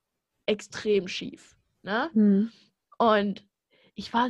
extrem 0.46 1.08
schief. 1.08 1.56
Ne? 1.82 2.10
Hm. 2.12 2.52
Und 2.98 3.46
ich 3.94 4.12
war, 4.12 4.28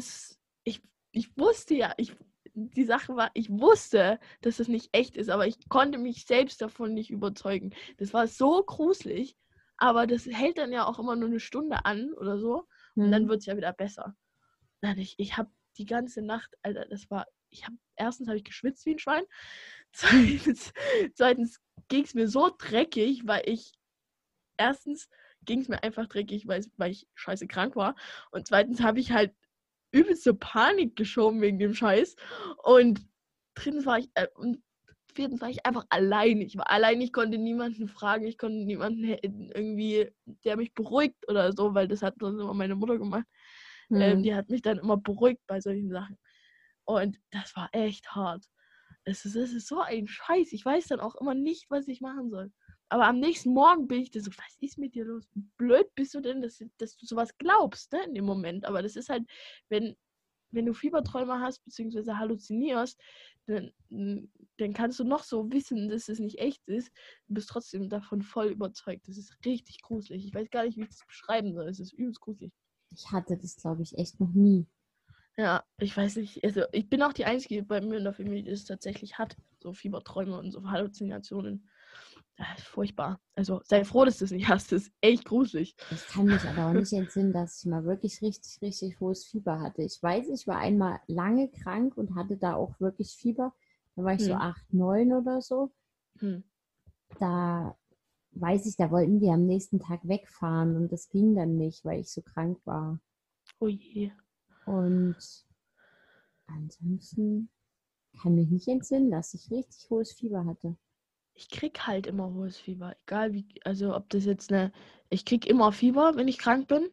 ich, 0.65 0.83
ich 1.13 1.37
wusste 1.37 1.75
ja, 1.75 1.95
ich, 1.97 2.17
die 2.55 2.85
Sache 2.85 3.17
war, 3.17 3.31
ich 3.35 3.51
wusste, 3.51 4.21
dass 4.41 4.61
es 4.61 4.69
nicht 4.69 4.91
echt 4.93 5.17
ist, 5.17 5.31
aber 5.31 5.47
ich 5.47 5.69
konnte 5.69 5.99
mich 5.99 6.27
selbst 6.27 6.61
davon 6.63 6.95
nicht 6.95 7.11
überzeugen. 7.11 7.75
Das 7.99 8.13
war 8.13 8.27
so 8.27 8.63
gruselig, 8.63 9.37
aber 9.77 10.07
das 10.07 10.27
hält 10.27 10.59
dann 10.59 10.73
ja 10.73 10.87
auch 10.87 10.99
immer 10.99 11.17
nur 11.17 11.29
eine 11.29 11.41
Stunde 11.41 11.85
an 11.85 12.13
oder 12.15 12.39
so 12.39 12.67
und 12.95 13.11
dann 13.11 13.23
Hm. 13.23 13.29
wird 13.29 13.41
es 13.41 13.47
ja 13.47 13.57
wieder 13.57 13.73
besser. 13.73 14.17
Ich, 14.97 15.15
ich 15.19 15.37
habe 15.37 15.51
die 15.79 15.87
ganze 15.87 16.23
Nacht, 16.23 16.55
Alter, 16.63 16.85
das 16.87 17.11
war, 17.11 17.27
ich 17.55 17.65
habe, 17.67 17.77
erstens 17.97 18.29
habe 18.29 18.37
ich 18.39 18.45
geschwitzt 18.45 18.85
wie 18.87 18.93
ein 18.93 18.99
Schwein, 18.99 19.25
zweitens, 19.93 20.73
zweitens 21.15 21.61
ging 21.89 22.05
es 22.05 22.15
mir 22.15 22.29
so 22.29 22.51
dreckig, 22.59 23.27
weil 23.27 23.43
ich, 23.47 23.73
erstens 24.57 25.09
ging 25.45 25.61
es 25.61 25.69
mir 25.69 25.83
einfach 25.83 26.07
dreckig, 26.09 26.47
weil, 26.49 26.65
weil 26.77 26.91
ich 26.93 27.07
scheiße 27.15 27.47
krank 27.47 27.77
war 27.77 27.95
und 28.31 28.47
zweitens 28.47 28.83
habe 28.83 29.01
ich 29.01 29.13
halt 29.13 29.33
übelste 29.93 30.35
Panik 30.35 30.97
geschoben 30.97 31.41
wegen 31.41 31.59
dem 31.59 31.75
Scheiß 31.75 32.17
und 32.65 33.01
drittens 33.55 33.87
war 33.87 33.99
ich, 33.99 34.11
äh, 34.15 34.27
und 34.35 34.63
viertens 35.15 35.41
war 35.41 35.49
ich 35.49 35.65
einfach 35.65 35.87
allein. 35.91 36.41
Ich 36.41 36.57
war 36.57 36.71
allein, 36.71 37.01
ich 37.01 37.13
konnte 37.13 37.39
niemanden 37.39 37.89
fragen, 37.89 38.27
ich 38.27 38.37
konnte 38.39 38.65
niemanden 38.65 39.05
irgendwie, 39.05 40.11
der 40.45 40.57
mich 40.57 40.75
beruhigt 40.75 41.29
oder 41.29 41.53
so, 41.53 41.75
weil 41.75 41.87
das 41.89 42.03
hat 42.03 42.17
sonst 42.21 42.41
immer 42.41 42.55
meine 42.55 42.75
Mutter 42.75 42.99
gemacht. 42.99 43.25
Ähm, 43.91 44.19
Hm. 44.19 44.23
die 44.25 44.35
hat 44.35 44.49
mich 44.49 44.63
dann 44.63 44.79
immer 44.79 44.97
beruhigt 44.97 45.41
bei 45.47 45.61
solchen 45.61 45.91
Sachen. 45.91 46.19
Und 46.85 47.19
das 47.31 47.55
war 47.57 47.69
echt 47.73 48.15
hart. 48.15 48.45
Es 49.05 49.25
ist, 49.25 49.37
es 49.37 49.53
ist 49.53 49.69
so 49.69 49.81
ein 49.81 50.07
Scheiß. 50.07 50.53
Ich 50.53 50.65
weiß 50.65 50.87
dann 50.89 51.01
auch 51.01 51.15
immer 51.17 51.35
nicht, 51.35 51.71
was 51.71 51.89
ich 51.89 52.01
machen 52.01 52.31
soll. 52.31 52.53
Aber 52.89 53.07
am 53.07 53.19
nächsten 53.19 53.53
Morgen 53.53 53.87
bin 53.89 54.01
ich 54.01 54.11
dann 54.11 54.23
so, 54.23 54.31
was 54.31 54.57
ist 54.61 54.79
mit 54.79 54.95
dir 54.95 55.05
los? 55.05 55.29
Blöd 55.57 55.87
bist 55.95 56.15
du 56.15 56.21
denn, 56.21 56.41
dass, 56.41 56.63
dass 56.79 56.97
du 56.97 57.07
sowas 57.07 57.37
glaubst, 57.39 57.93
ne, 57.93 58.05
in 58.05 58.15
dem 58.15 58.25
Moment. 58.25 58.65
Aber 58.65 58.83
das 58.83 58.97
ist 58.97 59.09
halt, 59.09 59.25
wenn, 59.69 59.97
wenn 60.51 60.67
du 60.67 60.73
Fieberträume 60.73 61.41
hast, 61.41 61.65
beziehungsweise 61.65 62.19
halluzinierst, 62.19 63.01
dann, 63.47 63.73
dann 63.91 64.73
kannst 64.73 64.99
du 65.01 65.05
noch 65.05 65.23
so 65.23 65.51
wissen, 65.51 65.89
dass 65.89 66.09
es 66.09 66.19
nicht 66.19 66.39
echt 66.39 66.67
ist. 66.67 66.91
Du 67.27 67.35
bist 67.35 67.49
trotzdem 67.49 67.89
davon 67.89 68.23
voll 68.23 68.47
überzeugt. 68.47 69.09
Das 69.09 69.19
ist 69.19 69.37
richtig 69.45 69.83
gruselig. 69.83 70.25
Ich 70.25 70.35
weiß 70.35 70.49
gar 70.51 70.65
nicht, 70.65 70.77
wie 70.77 70.83
ich 70.83 70.89
das 70.89 71.05
beschreiben 71.07 71.53
soll. 71.53 71.69
Es 71.69 71.81
ist 71.81 71.93
übelst 71.93 72.21
gruselig. 72.21 72.53
Ich 72.91 73.11
hatte 73.11 73.37
das, 73.37 73.57
glaube 73.57 73.83
ich, 73.83 73.99
echt 73.99 74.21
noch 74.21 74.33
nie. 74.33 74.67
Ja, 75.37 75.65
ich 75.79 75.97
weiß 75.97 76.17
nicht. 76.17 76.45
Also 76.45 76.63
ich 76.73 76.89
bin 76.89 77.03
auch 77.03 77.13
die 77.13 77.25
Einzige 77.25 77.63
bei 77.65 77.81
mir 77.81 77.99
in 77.99 78.05
der 78.05 78.13
Familie, 78.13 78.45
die 78.45 78.51
es 78.51 78.65
tatsächlich 78.65 79.19
hat. 79.19 79.37
So 79.63 79.73
Fieberträume 79.73 80.39
und 80.39 80.53
so 80.53 80.71
Halluzinationen. 80.71 81.69
Das 82.37 82.59
ist 82.59 82.67
furchtbar. 82.69 83.21
Also 83.35 83.61
sei 83.65 83.85
froh, 83.85 84.05
dass 84.05 84.19
du 84.19 84.25
es 84.25 84.31
nicht 84.31 84.49
hast. 84.49 84.73
Das 84.73 84.83
ist 84.83 84.93
echt 85.01 85.25
gruselig. 85.25 85.75
Ich 85.91 86.07
kann 86.13 86.27
mich 86.27 86.43
aber 86.43 86.69
auch 86.69 86.73
nicht 86.75 86.93
entsinnen, 86.93 87.33
dass 87.33 87.59
ich 87.61 87.67
mal 87.67 87.85
wirklich 87.85 88.23
richtig, 88.23 88.61
richtig 88.63 89.01
hohes 89.01 89.25
Fieber 89.25 89.61
hatte. 89.61 89.83
Ich 89.83 90.01
weiß, 90.03 90.29
ich 90.29 90.47
war 90.47 90.59
einmal 90.59 91.01
lange 91.07 91.49
krank 91.49 91.97
und 91.97 92.15
hatte 92.15 92.37
da 92.37 92.55
auch 92.55 92.79
wirklich 92.81 93.17
Fieber. 93.17 93.53
Da 93.97 94.05
war 94.05 94.15
ich 94.15 94.23
so 94.25 94.33
Hm. 94.33 94.41
8, 94.41 94.73
9 94.73 95.13
oder 95.13 95.41
so. 95.41 95.73
Hm. 96.21 96.43
Da 97.19 97.77
weiß 98.33 98.67
ich, 98.67 98.77
da 98.77 98.91
wollten 98.91 99.21
wir 99.21 99.33
am 99.33 99.47
nächsten 99.47 99.81
Tag 99.81 100.07
wegfahren 100.09 100.77
und 100.77 100.93
das 100.93 101.09
ging 101.09 101.35
dann 101.35 101.57
nicht, 101.57 101.85
weil 101.85 102.01
ich 102.01 102.11
so 102.13 102.23
krank 102.23 102.61
war. 102.65 103.01
Oh 103.61 103.69
je. 103.69 104.13
Und 104.67 105.17
ansonsten 106.47 107.49
kann 108.21 108.35
mich 108.35 108.51
nicht 108.51 108.69
entsinnen, 108.69 109.11
dass 109.11 109.35
ich 109.35 109.51
richtig 109.51 109.89
hohes 109.91 110.13
Fieber 110.13 110.45
hatte. 110.47 110.77
Ich 111.35 111.49
krieg 111.49 111.87
halt 111.87 112.07
immer 112.07 112.33
hohes 112.33 112.59
Fieber. 112.59 112.95
Egal 113.07 113.33
wie, 113.33 113.47
also 113.65 113.95
ob 113.95 114.09
das 114.11 114.25
jetzt 114.25 114.53
eine. 114.53 114.73
Ich 115.11 115.25
krieg 115.25 115.47
immer 115.47 115.73
Fieber, 115.73 116.13
wenn 116.17 116.29
ich 116.29 116.39
krank 116.39 116.69
bin. 116.69 116.89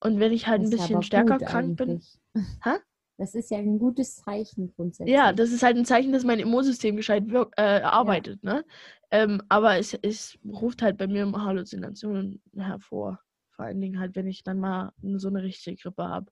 Und 0.00 0.18
wenn 0.18 0.32
ich 0.32 0.46
halt 0.46 0.62
Das 0.62 0.68
ein 0.68 0.70
bisschen 0.70 1.02
stärker 1.02 1.38
krank 1.40 1.76
bin. 1.76 1.88
eigentlich. 1.88 2.18
Hä? 2.64 2.78
Das 3.18 3.34
ist 3.34 3.50
ja 3.50 3.58
ein 3.58 3.78
gutes 3.78 4.16
Zeichen 4.16 4.72
grundsätzlich. 4.74 5.12
Ja, 5.12 5.32
das 5.32 5.50
ist 5.52 5.62
halt 5.62 5.76
ein 5.76 5.84
Zeichen, 5.84 6.12
dass 6.12 6.24
mein 6.24 6.40
Immunsystem 6.40 6.96
gescheit 6.96 7.28
wirk 7.28 7.52
äh, 7.56 7.80
arbeitet, 7.82 8.42
ne? 8.42 8.64
Ähm, 9.10 9.42
aber 9.48 9.76
es, 9.76 9.92
es 9.94 10.38
ruft 10.46 10.82
halt 10.82 10.96
bei 10.96 11.06
mir 11.06 11.22
immer 11.24 11.44
Halluzinationen 11.44 12.40
hervor. 12.56 13.20
Vor 13.56 13.64
allen 13.66 13.80
Dingen 13.80 13.98
halt, 13.98 14.14
wenn 14.16 14.26
ich 14.26 14.42
dann 14.42 14.58
mal 14.60 14.92
so 15.16 15.28
eine 15.28 15.42
richtige 15.42 15.76
Grippe 15.76 16.04
habe, 16.04 16.30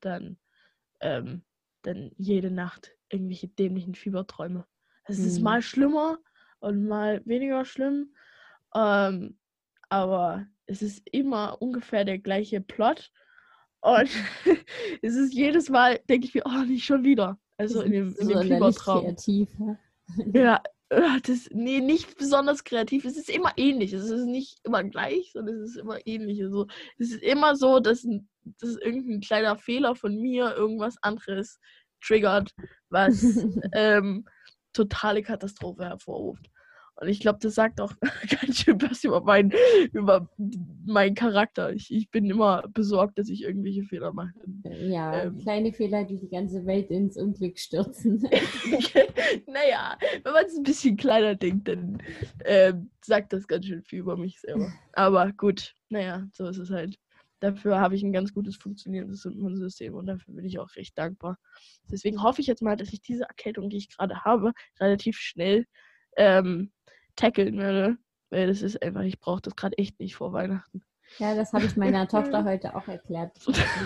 dann, 0.00 0.38
ähm, 1.00 1.42
dann 1.82 2.10
jede 2.16 2.50
Nacht 2.50 2.96
irgendwelche 3.08 3.48
dämlichen 3.48 3.94
Fieberträume. 3.94 4.66
Es 5.04 5.18
ist 5.18 5.38
Mhm. 5.38 5.44
mal 5.44 5.62
schlimmer 5.62 6.18
und 6.58 6.86
mal 6.86 7.22
weniger 7.24 7.64
schlimm. 7.64 8.14
Ähm, 8.74 9.38
aber 9.88 10.46
es 10.66 10.82
ist 10.82 11.08
immer 11.12 11.60
ungefähr 11.62 12.04
der 12.04 12.18
gleiche 12.18 12.60
Plot. 12.60 13.12
Und 13.80 14.10
es 15.02 15.14
ist 15.14 15.32
jedes 15.32 15.68
Mal, 15.68 16.00
denke 16.08 16.26
ich 16.26 16.34
mir, 16.34 16.42
oh, 16.44 16.64
nicht 16.64 16.84
schon 16.84 17.04
wieder. 17.04 17.38
Also 17.56 17.82
in 17.82 17.92
dem, 17.92 18.08
in 18.08 18.14
dem 18.14 18.16
sonderlich 18.28 18.46
Fiebertraum. 18.48 19.02
kreativ. 19.02 19.48
Ja? 20.32 20.62
Das, 21.24 21.48
nee, 21.50 21.80
nicht 21.80 22.16
besonders 22.16 22.64
kreativ. 22.64 23.04
Es 23.04 23.16
ist 23.16 23.30
immer 23.30 23.52
ähnlich. 23.56 23.92
Es 23.92 24.08
ist 24.08 24.26
nicht 24.26 24.58
immer 24.64 24.84
gleich, 24.84 25.32
sondern 25.32 25.56
es 25.56 25.70
ist 25.70 25.76
immer 25.78 25.98
ähnlich. 26.06 26.42
Also, 26.42 26.66
es 26.98 27.10
ist 27.12 27.22
immer 27.22 27.56
so, 27.56 27.80
dass, 27.80 28.06
dass 28.60 28.76
irgendein 28.76 29.20
kleiner 29.20 29.56
Fehler 29.56 29.96
von 29.96 30.16
mir 30.16 30.54
irgendwas 30.54 30.96
anderes 31.02 31.58
triggert, 32.00 32.50
was 32.88 33.20
ähm, 33.72 34.24
totale 34.72 35.22
Katastrophe 35.22 35.84
hervorruft. 35.84 36.46
Und 36.98 37.08
ich 37.08 37.20
glaube, 37.20 37.38
das 37.42 37.54
sagt 37.54 37.80
auch 37.80 37.92
ganz 38.40 38.58
schön 38.58 38.80
was 38.80 39.04
über, 39.04 39.20
mein, 39.20 39.52
über 39.92 40.30
meinen 40.86 41.14
Charakter. 41.14 41.72
Ich, 41.72 41.92
ich 41.92 42.10
bin 42.10 42.24
immer 42.30 42.64
besorgt, 42.68 43.18
dass 43.18 43.28
ich 43.28 43.42
irgendwelche 43.42 43.84
Fehler 43.84 44.12
mache. 44.12 44.32
Ja, 44.64 45.24
Ähm. 45.24 45.38
kleine 45.38 45.72
Fehler, 45.72 46.04
die 46.04 46.18
die 46.18 46.28
ganze 46.28 46.64
Welt 46.64 46.90
ins 46.90 47.16
Unglück 47.18 47.58
stürzen. 47.58 48.22
naja, 49.46 49.98
wenn 50.22 50.32
man 50.32 50.46
es 50.46 50.56
ein 50.56 50.62
bisschen 50.62 50.96
kleiner 50.96 51.34
denkt, 51.34 51.68
dann 51.68 52.02
ähm, 52.44 52.90
sagt 53.04 53.32
das 53.34 53.46
ganz 53.46 53.66
schön 53.66 53.82
viel 53.82 53.98
über 54.00 54.16
mich 54.16 54.40
selber. 54.40 54.72
Aber 54.92 55.32
gut, 55.32 55.74
naja, 55.90 56.26
so 56.32 56.46
ist 56.48 56.58
es 56.58 56.70
halt. 56.70 56.98
Dafür 57.40 57.78
habe 57.78 57.94
ich 57.94 58.02
ein 58.02 58.14
ganz 58.14 58.32
gutes 58.32 58.56
funktionierendes 58.56 59.26
Immunsystem 59.26 59.94
und 59.94 60.06
dafür 60.06 60.32
bin 60.32 60.46
ich 60.46 60.58
auch 60.58 60.74
recht 60.76 60.96
dankbar. 60.96 61.36
Deswegen 61.90 62.22
hoffe 62.22 62.40
ich 62.40 62.46
jetzt 62.46 62.62
mal, 62.62 62.76
dass 62.78 62.94
ich 62.94 63.02
diese 63.02 63.24
Erkältung, 63.24 63.68
die 63.68 63.76
ich 63.76 63.94
gerade 63.94 64.24
habe, 64.24 64.52
relativ 64.80 65.18
schnell 65.18 65.66
ähm, 66.16 66.72
tackeln 67.16 67.58
werde. 67.58 67.96
Weil 68.30 68.48
das 68.48 68.62
ist 68.62 68.82
einfach, 68.82 69.02
ich 69.02 69.20
brauche 69.20 69.40
das 69.40 69.54
gerade 69.56 69.78
echt 69.78 70.00
nicht 70.00 70.16
vor 70.16 70.32
Weihnachten. 70.32 70.82
Ja, 71.18 71.34
das 71.36 71.52
habe 71.52 71.64
ich 71.64 71.76
meiner 71.76 72.08
Tochter 72.08 72.44
heute 72.44 72.74
auch 72.74 72.88
erklärt. 72.88 73.32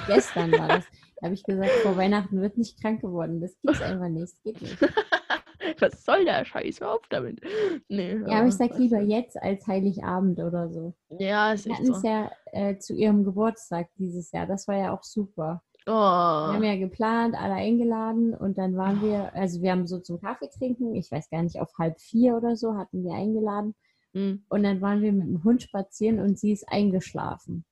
Gestern 0.06 0.52
war 0.52 0.68
das. 0.68 0.84
Da 1.16 1.26
habe 1.26 1.34
ich 1.34 1.42
gesagt, 1.42 1.70
vor 1.82 1.96
Weihnachten 1.96 2.40
wird 2.40 2.56
nicht 2.56 2.80
krank 2.80 3.02
geworden. 3.02 3.40
Das 3.40 3.54
gibt's 3.60 3.82
einfach 3.82 4.08
nicht. 4.08 4.22
Das 4.22 4.42
geht 4.42 4.62
nicht. 4.62 4.78
Was 5.80 6.04
soll 6.04 6.24
der 6.24 6.44
Scheiß? 6.44 6.80
Hör 6.80 6.94
auf 6.94 7.06
damit. 7.10 7.40
Nee, 7.88 8.16
Ja, 8.26 8.38
aber 8.38 8.48
ich 8.48 8.54
sag 8.54 8.70
was 8.70 8.78
lieber 8.78 9.00
jetzt 9.00 9.36
als 9.40 9.66
Heiligabend 9.66 10.38
oder 10.40 10.70
so. 10.70 10.94
Ja, 11.18 11.52
ist 11.52 11.66
Wir 11.66 11.74
hatten 11.74 11.90
es 11.92 12.00
so. 12.00 12.08
ja 12.08 12.30
äh, 12.52 12.78
zu 12.78 12.94
ihrem 12.94 13.24
Geburtstag 13.24 13.88
dieses 13.96 14.32
Jahr. 14.32 14.46
Das 14.46 14.66
war 14.68 14.76
ja 14.76 14.92
auch 14.94 15.02
super. 15.02 15.62
Wir 15.86 15.92
Oh. 15.92 15.96
haben 15.96 16.62
ja 16.62 16.76
geplant, 16.76 17.34
alle 17.34 17.54
eingeladen 17.54 18.34
und 18.34 18.58
dann 18.58 18.76
waren 18.76 19.00
wir, 19.02 19.34
also 19.34 19.62
wir 19.62 19.72
haben 19.72 19.86
so 19.86 19.98
zum 19.98 20.20
Kaffee 20.20 20.48
trinken, 20.48 20.94
ich 20.94 21.10
weiß 21.10 21.30
gar 21.30 21.42
nicht, 21.42 21.58
auf 21.60 21.72
halb 21.78 21.98
vier 22.00 22.36
oder 22.36 22.54
so 22.56 22.76
hatten 22.76 23.02
wir 23.04 23.14
eingeladen. 23.14 23.74
Hm. 24.12 24.44
Und 24.48 24.62
dann 24.62 24.80
waren 24.80 25.02
wir 25.02 25.12
mit 25.12 25.26
dem 25.26 25.42
Hund 25.44 25.62
spazieren 25.62 26.18
und 26.20 26.38
sie 26.38 26.52
ist 26.52 26.68
eingeschlafen. 26.68 27.64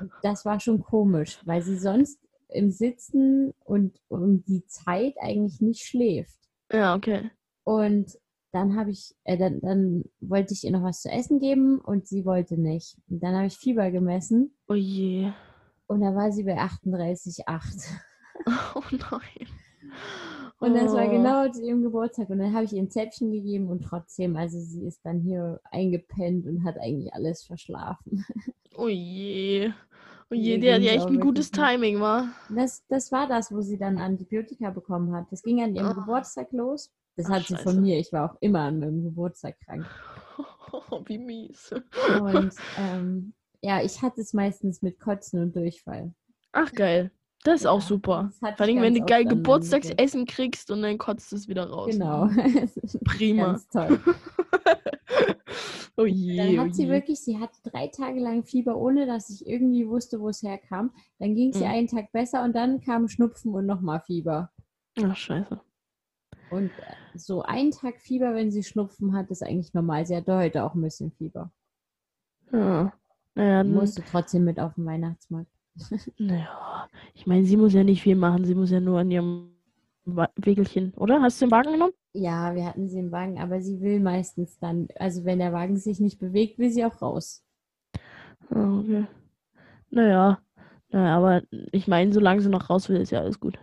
Und 0.00 0.10
Das 0.22 0.44
war 0.44 0.60
schon 0.60 0.82
komisch, 0.82 1.40
weil 1.44 1.62
sie 1.62 1.78
sonst 1.78 2.20
im 2.48 2.70
Sitzen 2.70 3.52
und 3.64 3.98
um 4.08 4.44
die 4.44 4.64
Zeit 4.66 5.14
eigentlich 5.20 5.60
nicht 5.60 5.82
schläft. 5.84 6.38
Ja, 6.72 6.94
okay. 6.94 7.30
Und 7.64 8.18
dann 8.52 8.76
habe 8.76 8.90
ich, 8.90 9.14
äh, 9.24 9.38
dann, 9.38 9.60
dann 9.60 10.04
wollte 10.20 10.52
ich 10.54 10.64
ihr 10.64 10.72
noch 10.72 10.82
was 10.82 11.02
zu 11.02 11.08
essen 11.08 11.38
geben 11.38 11.80
und 11.80 12.06
sie 12.08 12.24
wollte 12.24 12.60
nicht. 12.60 12.96
Und 13.08 13.22
dann 13.22 13.34
habe 13.36 13.46
ich 13.46 13.56
Fieber 13.56 13.90
gemessen 13.90 14.56
Oh 14.68 14.74
je. 14.74 15.30
Und 15.90 16.00
da 16.00 16.14
war 16.14 16.32
sie 16.32 16.44
bei 16.44 16.58
38,8. 16.58 17.86
Oh 18.74 18.82
nein. 18.90 19.46
Und 20.60 20.74
das 20.74 20.92
war 20.94 21.06
Oh. 21.06 21.10
genau 21.10 21.48
zu 21.50 21.62
ihrem 21.62 21.82
Geburtstag. 21.82 22.30
Und 22.30 22.38
dann 22.38 22.54
habe 22.54 22.64
ich 22.64 22.72
ihr 22.72 22.80
ein 22.82 22.90
Zäpfchen 22.90 23.30
gegeben 23.32 23.68
und 23.68 23.82
trotzdem, 23.82 24.34
also 24.36 24.58
sie 24.58 24.84
ist 24.86 25.00
dann 25.04 25.20
hier 25.20 25.60
eingepennt 25.70 26.46
und 26.46 26.64
hat 26.64 26.78
eigentlich 26.78 27.12
alles 27.12 27.42
verschlafen. 27.44 28.24
Oh 28.76 28.88
je. 28.88 29.72
Oh 30.30 30.34
je, 30.34 30.56
die 30.56 30.72
hat 30.72 30.80
ja 30.80 30.92
echt 30.92 31.06
ein 31.08 31.20
gutes. 31.20 31.50
Timing, 31.50 32.00
war. 32.00 32.28
Das, 32.48 32.82
das 32.88 33.10
war 33.12 33.26
das, 33.26 33.52
wo 33.52 33.60
sie 33.60 33.76
dann 33.76 33.98
Antibiotika 33.98 34.70
bekommen 34.70 35.12
hat. 35.14 35.26
Das 35.30 35.42
ging 35.42 35.60
an 35.60 35.74
ihrem 35.74 35.88
Ah. 35.88 35.92
Geburtstag 35.92 36.50
los. 36.52 36.90
Das 37.16 37.26
Ach, 37.26 37.30
hat 37.32 37.42
sie 37.42 37.54
scheiße. 37.56 37.64
von 37.64 37.82
mir. 37.82 37.98
Ich 37.98 38.10
war 38.12 38.30
auch 38.30 38.36
immer 38.40 38.60
an 38.60 38.78
meinem 38.78 39.02
Geburtstag 39.02 39.56
krank. 39.66 39.84
Wie 41.06 41.18
mies. 41.18 41.72
Und 42.22 42.54
ähm, 42.78 43.34
ja, 43.62 43.82
ich 43.82 44.02
hatte 44.02 44.20
es 44.20 44.32
meistens 44.32 44.82
mit 44.82 44.98
Kotzen 45.00 45.40
und 45.40 45.54
Durchfall. 45.56 46.14
Ach 46.52 46.72
geil. 46.72 47.10
Das 47.42 47.60
ist 47.60 47.66
auch 47.66 47.80
Ja, 47.80 47.86
super. 47.86 48.24
das 48.30 48.42
hatte 48.42 48.56
Vor 48.58 48.66
allem, 48.66 48.82
wenn 48.82 48.94
du 48.94 49.00
geil 49.04 49.24
Geburtstagsessen 49.24 50.26
kriegst 50.26 50.70
und 50.70 50.82
dann 50.82 50.98
kotzt 50.98 51.32
es 51.32 51.48
wieder 51.48 51.70
raus. 51.70 51.92
Genau. 51.92 52.26
Prima. 53.04 53.44
Ganz 53.52 53.66
toll. 53.68 53.98
oh 55.96 56.04
je. 56.04 56.36
Dann 56.36 56.58
oh 56.58 56.62
hat 56.64 56.74
sie 56.74 56.88
wirklich, 56.88 57.20
sie 57.20 57.38
hatte 57.38 57.56
drei 57.62 57.86
Tage 57.88 58.20
lang 58.20 58.44
Fieber, 58.44 58.76
ohne 58.76 59.06
dass 59.06 59.30
ich 59.30 59.46
irgendwie 59.46 59.88
wusste, 59.88 60.20
wo 60.20 60.28
es 60.28 60.42
herkam. 60.42 60.92
Dann 61.18 61.34
ging 61.34 61.50
es 61.50 61.60
ihr 61.60 61.66
Mhm. 61.66 61.72
einen 61.72 61.86
Tag 61.88 62.12
besser 62.12 62.44
und 62.44 62.54
dann 62.54 62.82
kam 62.82 63.08
Schnupfen 63.08 63.54
und 63.54 63.64
nochmal 63.64 64.00
Fieber. 64.00 64.50
Ach, 65.02 65.16
scheiße. 65.16 65.58
Und 66.50 66.66
äh, 66.66 67.18
so 67.18 67.42
einen 67.42 67.70
Tag 67.70 68.00
Fieber, 68.00 68.34
wenn 68.34 68.50
sie 68.50 68.64
Schnupfen 68.64 69.14
hat, 69.16 69.30
ist 69.30 69.42
eigentlich 69.42 69.72
normal. 69.72 70.04
Sie 70.04 70.14
hatte 70.16 70.36
heute 70.36 70.64
auch 70.64 70.74
ein 70.74 70.82
bisschen 70.82 71.10
Fieber. 71.12 71.50
Ja. 72.52 72.92
Naja, 73.40 73.62
dann, 73.62 73.72
Musste 73.72 74.02
trotzdem 74.04 74.44
mit 74.44 74.60
auf 74.60 74.74
den 74.74 74.84
Weihnachtsmarkt. 74.84 75.50
naja. 76.18 76.86
Ich 77.14 77.26
meine, 77.26 77.44
sie 77.46 77.56
muss 77.56 77.72
ja 77.72 77.82
nicht 77.82 78.02
viel 78.02 78.16
machen. 78.16 78.44
Sie 78.44 78.54
muss 78.54 78.70
ja 78.70 78.80
nur 78.80 78.98
an 78.98 79.10
ihrem 79.10 79.56
Wägelchen, 80.04 80.92
oder? 80.94 81.22
Hast 81.22 81.40
du 81.40 81.46
den 81.46 81.50
Wagen 81.50 81.72
genommen? 81.72 81.94
Ja, 82.12 82.54
wir 82.54 82.66
hatten 82.66 82.86
sie 82.90 82.98
im 82.98 83.12
Wagen, 83.12 83.38
aber 83.38 83.62
sie 83.62 83.80
will 83.80 83.98
meistens 83.98 84.58
dann, 84.58 84.88
also 84.96 85.24
wenn 85.24 85.38
der 85.38 85.54
Wagen 85.54 85.78
sich 85.78 86.00
nicht 86.00 86.18
bewegt, 86.18 86.58
will 86.58 86.70
sie 86.70 86.84
auch 86.84 87.00
raus. 87.00 87.42
Ah, 88.50 88.78
okay. 88.78 89.06
Naja. 89.88 90.42
Naja, 90.90 91.16
aber 91.16 91.42
ich 91.72 91.88
meine, 91.88 92.12
solange 92.12 92.42
sie 92.42 92.50
noch 92.50 92.68
raus 92.68 92.90
will, 92.90 93.00
ist 93.00 93.10
ja 93.10 93.20
alles 93.20 93.40
gut. 93.40 93.58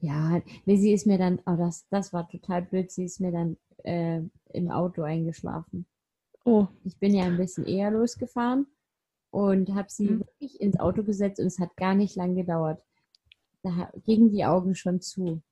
Ja, 0.00 0.42
nee, 0.66 0.76
sie 0.76 0.92
ist 0.92 1.06
mir 1.06 1.16
dann, 1.16 1.40
oh, 1.46 1.56
das, 1.56 1.88
das 1.88 2.12
war 2.12 2.28
total 2.28 2.60
blöd, 2.60 2.90
sie 2.90 3.04
ist 3.04 3.18
mir 3.18 3.32
dann 3.32 3.56
äh, 3.82 4.20
im 4.52 4.70
Auto 4.70 5.00
eingeschlafen. 5.02 5.86
Oh. 6.44 6.66
Ich 6.84 6.98
bin 6.98 7.14
ja 7.14 7.24
ein 7.24 7.38
bisschen 7.38 7.64
eher 7.64 7.90
losgefahren 7.90 8.66
und 9.32 9.74
habe 9.74 9.88
sie 9.90 10.08
Mhm. 10.08 10.20
wirklich 10.20 10.60
ins 10.60 10.78
Auto 10.78 11.02
gesetzt 11.02 11.40
und 11.40 11.46
es 11.46 11.58
hat 11.58 11.74
gar 11.76 11.94
nicht 11.94 12.14
lang 12.14 12.36
gedauert. 12.36 12.80
Da 13.64 13.90
gingen 14.04 14.30
die 14.30 14.44
Augen 14.44 14.74
schon 14.76 15.00
zu. 15.00 15.42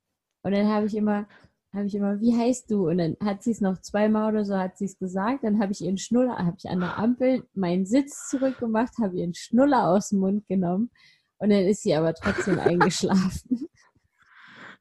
Und 0.42 0.52
dann 0.52 0.68
habe 0.68 0.86
ich 0.86 0.94
immer, 0.96 1.26
habe 1.72 1.86
ich 1.86 1.94
immer, 1.94 2.20
wie 2.20 2.36
heißt 2.36 2.70
du? 2.70 2.88
Und 2.88 2.98
dann 2.98 3.16
hat 3.24 3.42
sie 3.42 3.52
es 3.52 3.60
noch 3.60 3.80
zweimal 3.80 4.32
oder 4.32 4.44
so, 4.44 4.56
hat 4.56 4.76
sie 4.78 4.84
es 4.84 4.98
gesagt. 4.98 5.44
Dann 5.44 5.60
habe 5.60 5.72
ich 5.72 5.80
ihren 5.80 5.98
Schnuller, 5.98 6.36
habe 6.38 6.56
ich 6.58 6.68
an 6.68 6.80
der 6.80 6.98
Ampel 6.98 7.44
meinen 7.54 7.86
Sitz 7.86 8.28
zurückgemacht, 8.28 8.92
habe 9.00 9.16
ihren 9.16 9.34
Schnuller 9.34 9.88
aus 9.88 10.10
dem 10.10 10.18
Mund 10.20 10.46
genommen. 10.46 10.90
Und 11.38 11.50
dann 11.50 11.64
ist 11.66 11.82
sie 11.82 11.94
aber 11.94 12.12
trotzdem 12.14 12.58
eingeschlafen. 12.58 13.66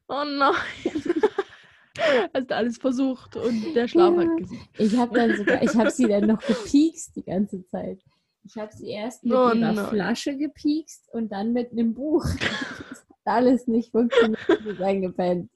Oh 0.08 0.24
nein. 0.26 0.54
Hast 2.34 2.50
du 2.50 2.56
alles 2.56 2.78
versucht 2.78 3.36
und 3.36 3.74
der 3.74 3.86
Schlaf 3.88 4.14
Ja. 4.14 4.22
hat 4.22 4.36
gesiegt. 4.38 4.68
Ich 4.78 4.96
habe 4.96 5.14
dann 5.14 5.36
sogar, 5.36 5.62
ich 5.62 5.74
habe 5.76 5.90
sie 5.90 6.06
dann 6.08 6.26
noch 6.26 6.40
gepiekst 6.40 7.14
die 7.16 7.22
ganze 7.24 7.64
Zeit. 7.66 8.00
Ich 8.44 8.56
habe 8.56 8.72
sie 8.72 8.90
erst 8.90 9.24
mit 9.24 9.32
Oh 9.34 9.50
ihrer 9.52 9.72
nein. 9.72 9.86
Flasche 9.86 10.36
gepiekst 10.36 11.08
und 11.12 11.30
dann 11.30 11.52
mit 11.52 11.72
einem 11.72 11.94
Buch. 11.94 12.24
Das 13.22 13.34
alles 13.34 13.66
nicht 13.66 13.90
funktioniert, 13.92 14.48
ist 14.48 14.80
eingepennt. 14.80 15.50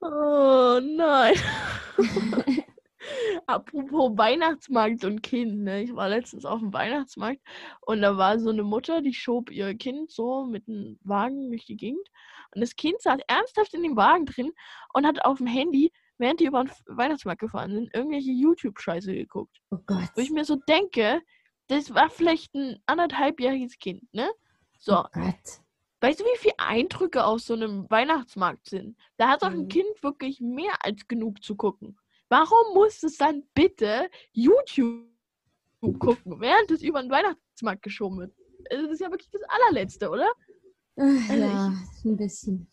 Oh 0.00 0.80
nein. 0.82 1.34
Apropos 3.46 4.16
Weihnachtsmarkt 4.16 5.04
und 5.04 5.22
Kind, 5.22 5.62
ne? 5.64 5.82
Ich 5.82 5.94
war 5.94 6.08
letztens 6.10 6.44
auf 6.44 6.60
dem 6.60 6.72
Weihnachtsmarkt 6.72 7.40
und 7.80 8.02
da 8.02 8.16
war 8.16 8.38
so 8.38 8.50
eine 8.50 8.62
Mutter, 8.62 9.00
die 9.02 9.14
schob 9.14 9.50
ihr 9.50 9.74
Kind 9.74 10.10
so 10.10 10.44
mit 10.44 10.68
einem 10.68 10.98
Wagen 11.04 11.48
durch 11.48 11.64
die 11.64 11.76
Gegend. 11.76 12.06
Und 12.54 12.60
das 12.60 12.76
Kind 12.76 13.00
saß 13.00 13.20
ernsthaft 13.26 13.74
in 13.74 13.82
dem 13.82 13.96
Wagen 13.96 14.26
drin 14.26 14.52
und 14.92 15.06
hat 15.06 15.24
auf 15.24 15.38
dem 15.38 15.46
Handy 15.46 15.90
während 16.18 16.40
die 16.40 16.46
über 16.46 16.64
den 16.64 16.70
Weihnachtsmarkt 16.86 17.40
gefahren 17.40 17.72
sind, 17.72 17.94
irgendwelche 17.94 18.30
YouTube-Scheiße 18.30 19.12
geguckt. 19.14 19.60
Oh 19.70 19.78
Gott. 19.86 20.10
Wo 20.14 20.20
ich 20.20 20.30
mir 20.30 20.44
so 20.44 20.56
denke, 20.56 21.20
das 21.68 21.94
war 21.94 22.10
vielleicht 22.10 22.54
ein 22.54 22.78
anderthalbjähriges 22.86 23.78
Kind, 23.78 24.02
ne? 24.12 24.30
So, 24.78 24.98
Oh 24.98 25.04
Gott. 25.12 25.60
weißt 26.00 26.20
du, 26.20 26.24
wie 26.24 26.38
viele 26.38 26.54
Eindrücke 26.58 27.24
aus 27.24 27.46
so 27.46 27.54
einem 27.54 27.88
Weihnachtsmarkt 27.90 28.68
sind? 28.68 28.96
Da 29.16 29.30
hat 29.30 29.42
doch 29.42 29.50
ein 29.50 29.62
Mhm. 29.64 29.68
Kind 29.68 30.02
wirklich 30.02 30.40
mehr 30.40 30.74
als 30.80 31.06
genug 31.08 31.42
zu 31.42 31.56
gucken. 31.56 31.98
Warum 32.28 32.74
muss 32.74 33.02
es 33.02 33.16
dann 33.16 33.44
bitte 33.54 34.10
YouTube 34.32 35.04
gucken, 35.98 36.40
während 36.40 36.70
es 36.70 36.82
über 36.82 37.00
den 37.02 37.10
Weihnachtsmarkt 37.10 37.82
geschoben 37.82 38.18
wird? 38.18 38.34
Also, 38.70 38.84
Das 38.84 38.92
ist 38.94 39.00
ja 39.00 39.10
wirklich 39.10 39.30
das 39.30 39.42
allerletzte, 39.48 40.08
oder? 40.10 40.30
Ach, 40.96 41.28
Also 41.30 41.42
ja, 41.44 41.72
ein 42.04 42.16
bisschen. 42.16 42.66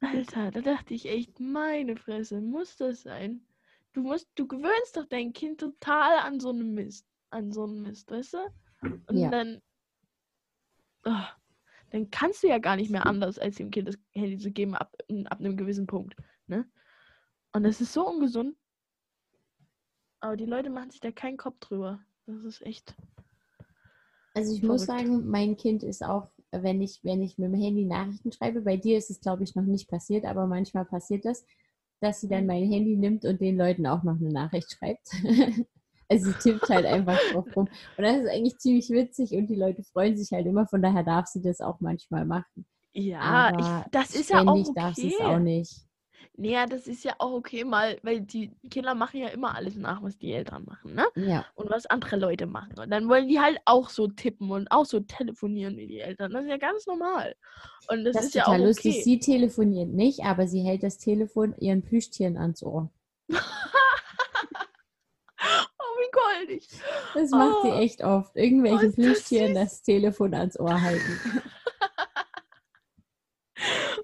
Alter, 0.00 0.50
da 0.50 0.60
dachte 0.60 0.94
ich 0.94 1.06
echt, 1.06 1.40
meine 1.40 1.96
Fresse, 1.96 2.40
muss 2.40 2.76
das 2.76 3.02
sein? 3.02 3.44
Du 3.92 4.02
musst, 4.02 4.28
du 4.36 4.46
gewöhnst 4.46 4.96
doch 4.96 5.06
dein 5.06 5.32
Kind 5.32 5.60
total 5.60 6.18
an 6.18 6.38
so 6.40 6.50
einen 6.50 6.74
Mist, 6.74 7.06
an 7.30 7.52
so 7.52 7.64
einen 7.64 7.82
Mist, 7.82 8.10
weißt 8.10 8.34
du? 8.34 8.38
Und 9.08 9.16
Ja. 9.18 9.30
dann, 9.30 9.60
ah, 11.04 11.28
dann 11.90 12.10
kannst 12.10 12.42
du 12.42 12.48
ja 12.48 12.58
gar 12.58 12.76
nicht 12.76 12.90
mehr 12.90 13.06
anders, 13.06 13.38
als 13.38 13.56
dem 13.56 13.70
Kind 13.70 13.88
das 13.88 13.98
Handy 14.12 14.38
zu 14.38 14.50
geben 14.52 14.74
ab, 14.74 14.94
ab 15.26 15.40
einem 15.40 15.56
gewissen 15.56 15.86
Punkt, 15.86 16.14
ne? 16.46 16.70
Und 17.52 17.64
das 17.64 17.80
ist 17.80 17.92
so 17.92 18.06
ungesund. 18.06 18.56
Aber 20.20 20.36
die 20.36 20.44
Leute 20.46 20.70
machen 20.70 20.90
sich 20.90 21.00
da 21.00 21.10
keinen 21.10 21.36
Kopf 21.36 21.58
drüber. 21.60 22.00
Das 22.26 22.44
ist 22.44 22.60
echt. 22.62 22.94
Also 24.34 24.52
ich 24.52 24.62
muss 24.62 24.84
Verrückt. 24.84 25.08
sagen, 25.08 25.28
mein 25.28 25.56
Kind 25.56 25.82
ist 25.82 26.04
auch, 26.04 26.28
wenn 26.52 26.80
ich, 26.82 27.00
wenn 27.02 27.22
ich 27.22 27.38
mit 27.38 27.52
dem 27.52 27.60
Handy 27.60 27.84
Nachrichten 27.84 28.32
schreibe, 28.32 28.62
bei 28.62 28.76
dir 28.76 28.98
ist 28.98 29.10
es, 29.10 29.20
glaube 29.20 29.44
ich, 29.44 29.54
noch 29.54 29.64
nicht 29.64 29.88
passiert, 29.88 30.24
aber 30.24 30.46
manchmal 30.46 30.84
passiert 30.84 31.24
das, 31.24 31.44
dass 32.00 32.20
sie 32.20 32.28
dann 32.28 32.42
Mhm. 32.42 32.46
mein 32.46 32.70
Handy 32.70 32.96
nimmt 32.96 33.24
und 33.24 33.40
den 33.40 33.56
Leuten 33.56 33.86
auch 33.86 34.02
noch 34.02 34.16
eine 34.16 34.30
Nachricht 34.30 34.72
schreibt. 34.72 35.08
also 36.08 36.24
sie 36.30 36.34
tippt 36.34 36.68
halt 36.70 36.86
einfach 36.86 37.18
drauf 37.30 37.46
rum. 37.56 37.68
Und 37.96 38.04
das 38.04 38.18
ist 38.18 38.28
eigentlich 38.28 38.58
ziemlich 38.58 38.90
witzig 38.90 39.32
und 39.32 39.48
die 39.48 39.56
Leute 39.56 39.82
freuen 39.84 40.16
sich 40.16 40.30
halt 40.32 40.46
immer, 40.46 40.66
von 40.66 40.82
daher 40.82 41.04
darf 41.04 41.26
sie 41.26 41.42
das 41.42 41.60
auch 41.60 41.80
manchmal 41.80 42.24
machen. 42.24 42.66
Ja, 42.94 43.52
ich, 43.56 43.66
das 43.90 44.14
ist 44.14 44.30
ja 44.30 44.42
auch 44.46 44.54
ständig 44.54 44.74
darf 44.74 44.94
sie 44.94 45.08
es 45.08 45.20
auch 45.20 45.38
okay. 45.38 45.40
nicht. 45.40 45.87
Naja, 46.40 46.66
das 46.66 46.86
ist 46.86 47.02
ja 47.02 47.14
auch 47.18 47.32
okay, 47.32 47.64
mal, 47.64 47.98
weil 48.04 48.20
die 48.20 48.52
Kinder 48.70 48.94
machen 48.94 49.18
ja 49.18 49.26
immer 49.28 49.56
alles 49.56 49.74
nach, 49.74 50.00
was 50.04 50.16
die 50.18 50.32
Eltern 50.32 50.64
machen, 50.64 50.94
ne? 50.94 51.04
Ja, 51.16 51.44
Und 51.56 51.68
was 51.68 51.86
andere 51.86 52.14
Leute 52.16 52.46
machen. 52.46 52.78
Und 52.78 52.90
dann 52.90 53.08
wollen 53.08 53.26
die 53.26 53.40
halt 53.40 53.58
auch 53.64 53.90
so 53.90 54.06
tippen 54.06 54.52
und 54.52 54.70
auch 54.70 54.84
so 54.84 55.00
telefonieren 55.00 55.76
wie 55.76 55.88
die 55.88 55.98
Eltern. 55.98 56.30
Das 56.32 56.44
ist 56.44 56.48
ja 56.50 56.56
ganz 56.56 56.86
normal. 56.86 57.34
Und 57.90 58.04
das, 58.04 58.14
das 58.14 58.22
ist 58.22 58.28
ist 58.28 58.34
ja 58.36 58.42
auch 58.44 58.52
total 58.52 58.66
lustig. 58.68 58.92
okay. 58.94 59.02
Sie 59.02 59.18
telefoniert 59.18 59.88
nicht, 59.88 60.20
aber 60.24 60.46
sie 60.46 60.60
hält 60.62 60.84
das 60.84 60.98
Telefon 60.98 61.56
ihren 61.58 61.82
Plüschtieren 61.82 62.36
ans 62.36 62.62
Ohr. 62.62 62.88
Oh, 65.80 66.00
wie 66.00 66.10
goldig. 66.46 66.68
Das 67.14 67.30
macht 67.30 67.62
sie 67.62 67.68
Oh. 67.70 67.78
echt 67.78 68.02
oft. 68.02 68.36
Irgendwelche 68.36 68.86
das 68.86 68.94
Plüschtieren 68.94 69.54
süß. 69.54 69.62
das 69.64 69.82
Telefon 69.82 70.34
ans 70.34 70.58
Ohr 70.58 70.80
halten. 70.80 71.20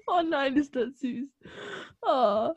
Oh 0.07 0.21
nein, 0.21 0.55
ist 0.57 0.75
das 0.75 0.99
süß. 0.99 1.29
Oh, 2.05 2.53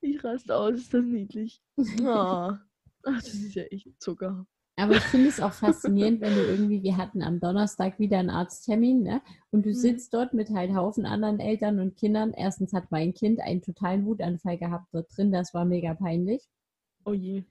ich 0.00 0.22
raste 0.24 0.56
aus, 0.56 0.74
ist 0.76 0.94
das 0.94 1.04
niedlich. 1.04 1.60
Oh. 1.78 1.84
Ach, 3.06 3.20
das 3.22 3.34
ist 3.34 3.54
ja 3.54 3.64
echt 3.64 4.00
Zucker. 4.00 4.46
Aber 4.76 4.92
ich 4.92 5.02
finde 5.02 5.28
es 5.28 5.40
auch 5.40 5.52
faszinierend, 5.52 6.20
wenn 6.20 6.34
du 6.34 6.40
irgendwie, 6.42 6.82
wir 6.82 6.96
hatten 6.96 7.22
am 7.22 7.40
Donnerstag 7.40 7.98
wieder 7.98 8.18
einen 8.18 8.30
Arzttermin, 8.30 9.02
ne? 9.02 9.20
Und 9.50 9.66
du 9.66 9.70
Mhm. 9.70 9.74
sitzt 9.74 10.14
dort 10.14 10.32
mit 10.34 10.50
halt 10.50 10.74
Haufen 10.74 11.06
anderen 11.06 11.40
Eltern 11.40 11.80
und 11.80 11.96
Kindern. 11.96 12.32
Erstens 12.32 12.72
hat 12.72 12.90
mein 12.90 13.14
Kind 13.14 13.40
einen 13.40 13.62
totalen 13.62 14.04
Wutanfall 14.06 14.58
gehabt 14.58 14.86
dort 14.92 15.08
drin, 15.16 15.32
das 15.32 15.54
war 15.54 15.64
mega 15.64 15.94
peinlich. 15.94 16.42
Oh 17.06 17.12
je. 17.14 17.44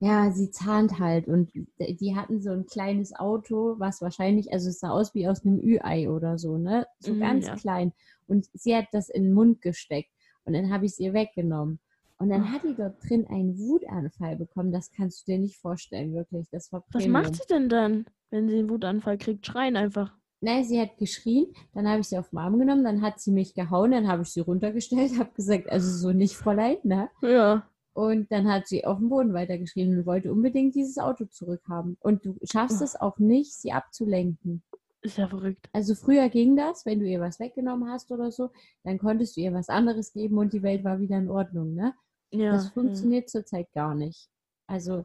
Ja, 0.00 0.30
sie 0.32 0.50
zahnt 0.50 0.98
halt 1.00 1.26
und 1.28 1.50
die 1.78 2.14
hatten 2.14 2.40
so 2.40 2.50
ein 2.50 2.66
kleines 2.66 3.14
Auto, 3.14 3.74
was 3.78 4.00
wahrscheinlich, 4.02 4.52
also 4.52 4.68
es 4.68 4.78
sah 4.80 4.90
aus 4.90 5.14
wie 5.14 5.26
aus 5.28 5.44
einem 5.44 5.58
Ü-Ei 5.60 6.10
oder 6.10 6.38
so, 6.38 6.58
ne? 6.58 6.86
So 7.00 7.12
Mhm, 7.12 7.20
ganz 7.20 7.46
ja. 7.46 7.56
klein. 7.56 7.92
Und 8.26 8.48
sie 8.52 8.76
hat 8.76 8.86
das 8.92 9.08
in 9.08 9.24
den 9.24 9.32
Mund 9.32 9.62
gesteckt 9.62 10.10
und 10.44 10.52
dann 10.54 10.72
habe 10.72 10.84
ich 10.86 10.92
es 10.92 10.98
ihr 11.00 11.12
weggenommen. 11.12 11.78
Und 12.18 12.28
dann 12.30 12.52
hat 12.52 12.62
die 12.62 12.74
dort 12.74 12.96
drin 13.06 13.26
einen 13.28 13.58
Wutanfall 13.58 14.36
bekommen. 14.36 14.70
Das 14.72 14.90
kannst 14.92 15.26
du 15.26 15.32
dir 15.32 15.38
nicht 15.38 15.56
vorstellen, 15.58 16.14
wirklich. 16.14 16.48
Das 16.50 16.72
war 16.72 16.80
Was 16.80 17.02
Premium. 17.02 17.12
macht 17.12 17.34
sie 17.34 17.42
denn 17.50 17.68
dann, 17.68 18.06
wenn 18.30 18.48
sie 18.48 18.58
einen 18.60 18.70
Wutanfall 18.70 19.18
kriegt? 19.18 19.44
Schreien 19.44 19.76
einfach. 19.76 20.14
Nein, 20.40 20.62
sie 20.64 20.80
hat 20.80 20.96
geschrien, 20.98 21.46
dann 21.72 21.88
habe 21.88 22.00
ich 22.00 22.08
sie 22.08 22.18
auf 22.18 22.28
den 22.30 22.38
Arm 22.38 22.58
genommen, 22.58 22.84
dann 22.84 23.00
hat 23.02 23.18
sie 23.18 23.30
mich 23.32 23.54
gehauen, 23.54 23.92
dann 23.92 24.06
habe 24.08 24.22
ich 24.22 24.28
sie 24.28 24.40
runtergestellt, 24.40 25.12
habe 25.18 25.30
gesagt, 25.34 25.68
also 25.70 25.90
so 25.90 26.12
nicht, 26.12 26.34
Fräulein, 26.36 26.76
ne? 26.82 27.08
Ja. 27.22 27.66
Und 27.94 28.30
dann 28.30 28.48
hat 28.52 28.66
sie 28.68 28.84
auf 28.84 28.98
dem 28.98 29.08
Boden 29.08 29.32
weitergeschrien 29.32 29.96
und 29.98 30.04
wollte 30.06 30.32
unbedingt 30.32 30.74
dieses 30.74 30.98
Auto 30.98 31.24
zurückhaben. 31.26 31.96
Und 32.00 32.24
du 32.26 32.36
schaffst 32.44 32.80
Oh. 32.80 32.84
es 32.84 32.94
auch 33.00 33.18
nicht, 33.18 33.54
sie 33.54 33.72
abzulenken. 33.72 34.62
Ist 35.04 35.18
ja 35.18 35.28
verrückt. 35.28 35.68
Also 35.72 35.94
früher 35.94 36.30
ging 36.30 36.56
das, 36.56 36.86
wenn 36.86 36.98
du 36.98 37.06
ihr 37.06 37.20
was 37.20 37.38
weggenommen 37.38 37.90
hast 37.90 38.10
oder 38.10 38.32
so, 38.32 38.50
dann 38.84 38.98
konntest 38.98 39.36
du 39.36 39.42
ihr 39.42 39.52
was 39.52 39.68
anderes 39.68 40.14
geben 40.14 40.38
und 40.38 40.54
die 40.54 40.62
Welt 40.62 40.82
war 40.82 40.98
wieder 40.98 41.18
in 41.18 41.30
Ordnung, 41.30 41.74
ne? 41.74 41.94
Ja. 42.30 42.52
Das 42.52 42.64
ja. 42.64 42.70
funktioniert 42.70 43.28
zurzeit 43.28 43.70
gar 43.72 43.94
nicht. 43.94 44.30
Also 44.66 45.04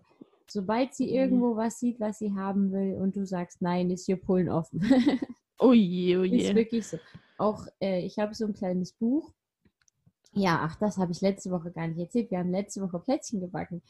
sobald 0.49 0.95
sie 0.95 1.07
Nee. 1.07 1.17
irgendwo 1.19 1.57
was 1.57 1.79
sieht, 1.79 1.99
was 1.99 2.19
sie 2.19 2.33
haben 2.33 2.71
will 2.71 2.95
und 2.95 3.17
du 3.17 3.25
sagst, 3.25 3.61
nein, 3.61 3.91
ist 3.91 4.05
hier 4.05 4.15
Pullen 4.15 4.49
offen. 4.49 4.81
Oh 5.61 5.73
je, 5.73 6.15
oh 6.15 6.23
Ist 6.23 6.31
je. 6.31 6.55
wirklich 6.55 6.87
so. 6.87 6.97
Auch 7.37 7.67
äh, 7.81 8.05
ich 8.05 8.17
habe 8.17 8.33
so 8.33 8.45
ein 8.45 8.53
kleines 8.53 8.93
Buch. 8.93 9.33
Ja, 10.31 10.61
ach, 10.63 10.77
das 10.77 10.97
habe 10.97 11.11
ich 11.11 11.19
letzte 11.19 11.51
Woche 11.51 11.71
gar 11.71 11.85
nicht 11.87 11.99
erzählt. 11.99 12.31
Wir 12.31 12.37
haben 12.39 12.51
letzte 12.51 12.81
Woche 12.81 12.99
Plätzchen 12.99 13.41
gebacken. 13.41 13.81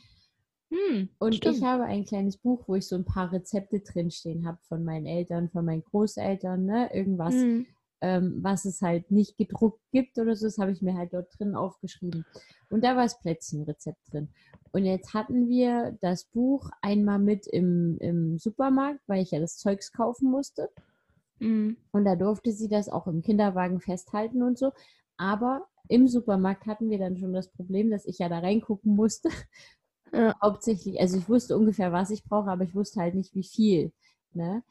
Hm, 0.71 1.09
Und 1.19 1.35
stimmt. 1.35 1.57
ich 1.57 1.63
habe 1.63 1.83
ein 1.83 2.05
kleines 2.05 2.37
Buch, 2.37 2.63
wo 2.67 2.75
ich 2.75 2.87
so 2.87 2.95
ein 2.95 3.05
paar 3.05 3.31
Rezepte 3.31 3.79
drinstehen 3.79 4.45
habe 4.47 4.59
von 4.67 4.83
meinen 4.83 5.05
Eltern, 5.07 5.49
von 5.49 5.65
meinen 5.65 5.83
Großeltern, 5.83 6.63
ne? 6.65 6.93
Irgendwas, 6.93 7.33
Hm. 7.33 7.65
ähm, 8.01 8.39
was 8.43 8.65
es 8.65 8.81
halt 8.81 9.09
nicht 9.11 9.37
gedruckt 9.37 9.81
gibt 9.91 10.17
oder 10.19 10.35
so, 10.35 10.45
das 10.45 10.57
habe 10.59 10.71
ich 10.71 10.81
mir 10.81 10.95
halt 10.95 11.13
dort 11.13 11.27
drin 11.37 11.55
aufgeschrieben. 11.55 12.23
Und 12.69 12.83
da 12.83 12.95
war 12.95 13.03
das 13.03 13.19
Plätzchenrezept 13.19 13.99
drin. 14.11 14.29
Und 14.71 14.85
jetzt 14.85 15.13
hatten 15.15 15.47
wir 15.49 15.97
das 16.01 16.25
Buch 16.25 16.69
einmal 16.81 17.17
mit 17.19 17.47
im, 17.47 17.97
im 17.99 18.37
Supermarkt, 18.37 19.01
weil 19.07 19.23
ich 19.23 19.31
ja 19.31 19.39
das 19.39 19.57
Zeugs 19.57 19.91
kaufen 19.91 20.29
musste. 20.29 20.69
Hm. 21.39 21.77
Und 21.91 22.05
da 22.05 22.15
durfte 22.15 22.51
sie 22.51 22.67
das 22.67 22.89
auch 22.89 23.07
im 23.07 23.21
Kinderwagen 23.23 23.79
festhalten 23.81 24.43
und 24.43 24.57
so. 24.59 24.71
Aber 25.17 25.67
im 25.87 26.07
Supermarkt 26.07 26.67
hatten 26.67 26.89
wir 26.91 26.99
dann 26.99 27.17
schon 27.17 27.33
das 27.33 27.49
Problem, 27.51 27.89
dass 27.89 28.05
ich 28.05 28.19
ja 28.19 28.29
da 28.29 28.39
reingucken 28.39 28.95
musste. 28.95 29.29
Ja. 30.13 30.35
Hauptsächlich, 30.41 30.99
also 30.99 31.17
ich 31.17 31.27
wusste 31.29 31.57
ungefähr, 31.57 31.91
was 31.91 32.09
ich 32.09 32.23
brauche, 32.23 32.49
aber 32.49 32.63
ich 32.63 32.75
wusste 32.75 33.01
halt 33.01 33.15
nicht, 33.15 33.33
wie 33.35 33.43
viel. 33.43 33.91
Ne? 34.33 34.63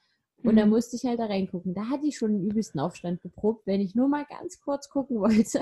Und 0.44 0.56
da 0.56 0.64
Mhm. 0.64 0.70
musste 0.70 0.96
ich 0.96 1.04
halt 1.04 1.18
da 1.18 1.26
reingucken. 1.26 1.74
Da 1.74 1.86
hatte 1.88 2.06
ich 2.06 2.16
schon 2.16 2.32
den 2.32 2.48
übelsten 2.48 2.80
Aufstand 2.80 3.22
geprobt, 3.22 3.66
wenn 3.66 3.80
ich 3.80 3.94
nur 3.96 4.08
mal 4.08 4.24
ganz 4.28 4.60
kurz 4.60 4.88
gucken 4.88 5.18
wollte. 5.20 5.60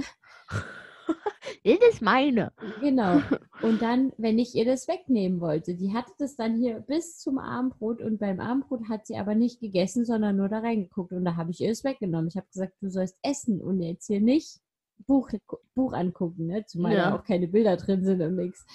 Das 1.65 1.79
ist 1.91 2.03
meine. 2.03 2.53
Genau. 2.81 3.21
Und 3.63 3.81
dann, 3.81 4.13
wenn 4.19 4.39
ich 4.39 4.55
ihr 4.55 4.65
das 4.65 4.89
wegnehmen 4.89 5.41
wollte, 5.41 5.75
die 5.75 5.93
hatte 5.95 6.13
das 6.19 6.37
dann 6.37 6.57
hier 6.57 6.81
bis 6.81 7.19
zum 7.19 7.39
Abendbrot 7.39 8.01
und 8.03 8.19
beim 8.19 8.39
Abendbrot 8.41 8.89
hat 8.89 9.07
sie 9.07 9.17
aber 9.17 9.35
nicht 9.35 9.61
gegessen, 9.61 10.05
sondern 10.05 10.37
nur 10.37 10.49
da 10.49 10.59
reingeguckt 10.59 11.13
und 11.13 11.25
da 11.25 11.37
habe 11.37 11.53
ich 11.53 11.61
ihr 11.61 11.71
es 11.71 11.83
weggenommen. 11.85 12.29
Ich 12.29 12.37
habe 12.37 12.47
gesagt, 12.53 12.75
du 12.81 12.91
sollst 12.91 13.17
essen 13.23 13.61
und 13.63 13.81
jetzt 13.81 14.09
hier 14.09 14.21
nicht 14.21 14.61
Buch, 15.07 15.31
Buch 15.75 15.93
angucken, 15.95 16.47
ne? 16.47 16.65
zumal 16.67 16.93
Ja. 16.95 17.11
da 17.11 17.17
auch 17.17 17.25
keine 17.25 17.49
Bilder 17.49 17.77
drin 17.77 18.05
sind 18.05 18.21
und 18.21 18.37
nichts. 18.37 18.67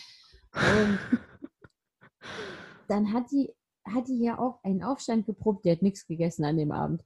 Und 0.54 1.00
dann 2.88 3.14
hat 3.14 3.32
die, 3.32 3.54
hat 3.86 4.08
die 4.08 4.22
ja 4.24 4.38
auch 4.40 4.64
einen 4.64 4.84
Aufstand 4.84 5.26
geprobt, 5.26 5.66
die 5.66 5.72
hat 5.72 5.82
nichts 5.82 6.06
gegessen 6.06 6.44
an 6.46 6.58
dem 6.58 6.72
Abend. 6.72 7.04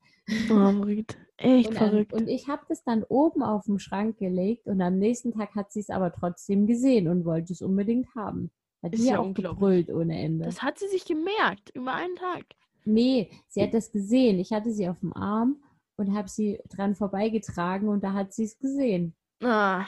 Oh, 0.49 0.55
verrückt. 0.55 1.17
Echt 1.37 1.69
Und, 1.69 1.77
an, 1.81 1.89
verrückt. 1.89 2.13
und 2.13 2.27
ich 2.27 2.47
habe 2.47 2.63
das 2.69 2.83
dann 2.83 3.03
oben 3.03 3.43
auf 3.43 3.65
dem 3.65 3.77
Schrank 3.79 4.17
gelegt 4.17 4.67
und 4.67 4.81
am 4.81 4.97
nächsten 4.97 5.31
Tag 5.33 5.53
hat 5.55 5.71
sie 5.71 5.81
es 5.81 5.89
aber 5.89 6.11
trotzdem 6.11 6.65
gesehen 6.65 7.07
und 7.07 7.25
wollte 7.25 7.53
es 7.53 7.61
unbedingt 7.61 8.07
haben. 8.15 8.51
Hat 8.81 8.93
Ist 8.93 9.03
ja 9.05 9.19
auch 9.19 9.33
gebrüllt 9.33 9.89
ohne 9.89 10.17
Ende. 10.19 10.45
Das 10.45 10.61
hat 10.61 10.79
sie 10.79 10.87
sich 10.87 11.05
gemerkt. 11.05 11.71
Über 11.73 11.93
einen 11.93 12.15
Tag. 12.15 12.45
nee, 12.85 13.29
sie 13.47 13.61
hat 13.63 13.73
das 13.73 13.91
gesehen. 13.91 14.39
Ich 14.39 14.51
hatte 14.53 14.71
sie 14.71 14.87
auf 14.87 14.99
dem 14.99 15.13
Arm 15.13 15.61
und 15.97 16.15
habe 16.15 16.29
sie 16.29 16.59
dran 16.69 16.95
vorbeigetragen 16.95 17.89
und 17.89 18.03
da 18.03 18.13
hat 18.13 18.33
sie 18.33 18.43
es 18.43 18.57
gesehen. 18.59 19.15
Ah, 19.43 19.85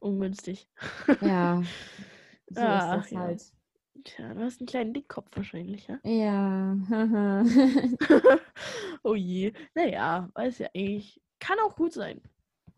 ungünstig. 0.00 0.68
Ja, 1.20 1.62
so 2.50 2.66
Ach, 2.66 2.78
ist 2.78 2.90
das 2.90 3.10
ja. 3.10 3.20
halt. 3.20 3.42
Tja, 4.04 4.34
du 4.34 4.40
hast 4.42 4.60
einen 4.60 4.66
kleinen 4.68 4.94
Dickkopf 4.94 5.30
wahrscheinlich, 5.36 5.86
ja? 5.88 6.00
Ja, 6.04 6.74
oh 9.02 9.14
je. 9.14 9.52
Naja, 9.74 10.30
weiß 10.34 10.58
ja 10.58 10.68
eigentlich. 10.74 11.20
Kann 11.38 11.58
auch 11.60 11.76
gut 11.76 11.92
sein. 11.92 12.22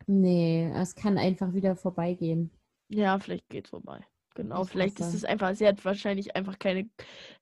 nee, 0.07 0.71
es 0.75 0.95
kann 0.95 1.17
einfach 1.17 1.53
wieder 1.53 1.75
vorbeigehen. 1.75 2.51
Ja, 2.89 3.19
vielleicht 3.19 3.49
geht's 3.49 3.69
vorbei. 3.71 4.05
Genau, 4.35 4.65
Ich 4.65 4.69
vielleicht 4.69 4.99
ist 4.99 5.13
es 5.13 5.25
einfach, 5.25 5.53
sie 5.55 5.67
hat 5.67 5.85
wahrscheinlich 5.85 6.35
einfach 6.35 6.57
keine 6.57 6.89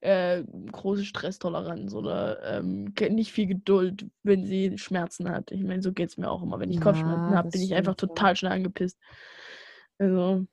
äh, 0.01 0.43
große 0.43 1.05
Stresstoleranz 1.05 1.93
oder 1.93 2.59
ähm, 2.59 2.93
nicht 3.11 3.31
viel 3.31 3.47
Geduld, 3.47 4.09
wenn 4.23 4.45
sie 4.45 4.77
Schmerzen 4.77 5.29
hat. 5.29 5.51
Ich 5.51 5.63
meine, 5.63 5.81
so 5.81 5.93
geht's 5.93 6.17
mir 6.17 6.29
auch 6.29 6.43
immer. 6.43 6.59
Wenn 6.59 6.69
ich 6.71 6.81
Kopfschmerzen 6.81 7.31
Ja, 7.31 7.37
habe, 7.37 7.47
das 7.47 7.51
bin 7.51 7.61
ich 7.61 7.73
einfach 7.75 7.95
total 7.95 8.35
schnell 8.35 8.51
angepisst. 8.51 8.99
Also, 9.97 10.45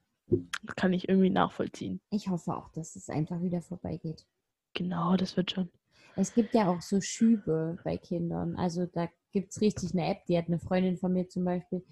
kann 0.77 0.93
ich 0.93 1.09
irgendwie 1.09 1.31
nachvollziehen. 1.31 2.01
Ich 2.11 2.29
hoffe 2.29 2.55
auch, 2.55 2.69
dass 2.73 2.97
es 2.97 3.09
einfach 3.09 3.41
wieder 3.41 3.63
vorbeigeht. 3.63 4.27
Genau, 4.75 5.17
das 5.17 5.37
wird 5.37 5.51
schon. 5.51 5.71
Es 6.17 6.35
gibt 6.35 6.55
ja 6.55 6.69
auch 6.69 6.83
so 6.83 7.01
Schübe 7.01 7.79
bei 7.85 7.97
Kindern. 7.97 8.57
Also 8.57 8.87
da 8.87 9.09
gibt 9.33 9.53
es 9.53 9.61
richtig 9.61 9.93
eine 9.93 10.07
App, 10.11 10.25
die 10.27 10.37
hat 10.37 10.49
eine 10.49 10.59
Freundin 10.59 10.97
von 10.97 11.13
mir 11.13 11.29
zum 11.29 11.45
Beispiel. 11.45 11.85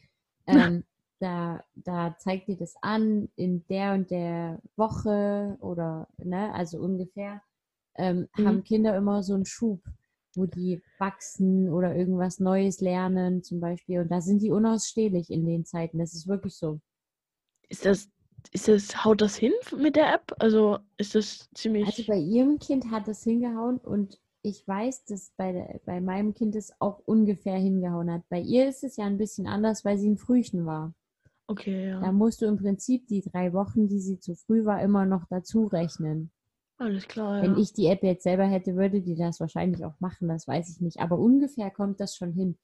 Ähm, 0.46 0.84
da, 1.20 1.64
da 1.74 2.16
zeigt 2.18 2.48
die 2.48 2.56
das 2.56 2.74
an 2.82 3.28
in 3.36 3.64
der 3.68 3.94
und 3.94 4.10
der 4.10 4.60
Woche 4.76 5.56
oder, 5.60 6.08
ne, 6.18 6.52
also 6.54 6.78
ungefähr, 6.78 7.42
ähm, 7.94 8.28
Mhm. 8.36 8.44
haben 8.46 8.64
Kinder 8.64 8.96
immer 8.96 9.22
so 9.22 9.34
einen 9.34 9.46
Schub, 9.46 9.82
wo 10.34 10.44
die 10.46 10.82
wachsen 10.98 11.70
oder 11.70 11.94
irgendwas 11.96 12.38
Neues 12.40 12.80
lernen 12.80 13.42
zum 13.42 13.60
Beispiel. 13.60 14.00
Und 14.00 14.10
da 14.10 14.20
sind 14.20 14.42
die 14.42 14.50
unausstehlich 14.50 15.30
in 15.30 15.46
den 15.46 15.64
Zeiten. 15.64 15.98
Das 15.98 16.14
ist 16.14 16.26
wirklich 16.28 16.56
so. 16.56 16.80
Ist 17.68 17.84
das, 17.84 18.08
ist 18.52 18.68
das, 18.68 19.04
haut 19.04 19.20
das 19.20 19.36
hin 19.36 19.52
mit 19.76 19.96
der 19.96 20.12
App? 20.12 20.34
Also 20.38 20.78
ist 20.96 21.14
das 21.14 21.48
ziemlich. 21.54 21.86
Also 21.86 22.04
bei 22.06 22.18
ihrem 22.18 22.58
Kind 22.58 22.90
hat 22.90 23.08
es 23.08 23.22
hingehauen 23.22 23.78
und 23.78 24.18
ich 24.42 24.66
weiß, 24.66 25.04
dass 25.06 25.32
bei, 25.36 25.52
der, 25.52 25.80
bei 25.84 26.00
meinem 26.00 26.32
Kind 26.32 26.54
es 26.54 26.72
auch 26.78 27.00
ungefähr 27.04 27.56
hingehauen 27.56 28.10
hat. 28.10 28.22
Bei 28.28 28.40
ihr 28.40 28.68
ist 28.68 28.84
es 28.84 28.96
ja 28.96 29.04
ein 29.04 29.18
bisschen 29.18 29.46
anders, 29.48 29.84
weil 29.84 29.98
sie 29.98 30.08
ein 30.08 30.18
Frühchen 30.18 30.66
war. 30.66 30.94
okay, 31.48 31.90
Da 31.90 32.02
ja. 32.02 32.12
musst 32.12 32.42
du 32.42 32.46
im 32.46 32.56
Prinzip 32.56 33.08
die 33.08 33.22
drei 33.22 33.52
Wochen, 33.52 33.88
die 33.88 34.00
sie 34.00 34.20
zu 34.20 34.36
früh 34.36 34.64
war, 34.64 34.80
immer 34.82 35.04
noch 35.04 35.24
dazu 35.28 35.66
rechnen. 35.66 36.30
Alles 36.78 37.08
klar, 37.08 37.42
Wenn 37.42 37.54
ja. 37.54 37.58
ich 37.58 37.72
die 37.72 37.86
App 37.86 38.02
jetzt 38.04 38.22
selber 38.22 38.44
hätte, 38.44 38.76
würde 38.76 39.00
die 39.00 39.16
das 39.16 39.40
wahrscheinlich 39.40 39.84
auch 39.84 39.98
machen, 39.98 40.28
das 40.28 40.46
weiß 40.46 40.70
ich 40.70 40.80
nicht. 40.80 41.00
Aber 41.00 41.18
ungefähr 41.18 41.70
kommt 41.70 42.00
das 42.00 42.14
schon 42.14 42.32
hin. 42.32 42.56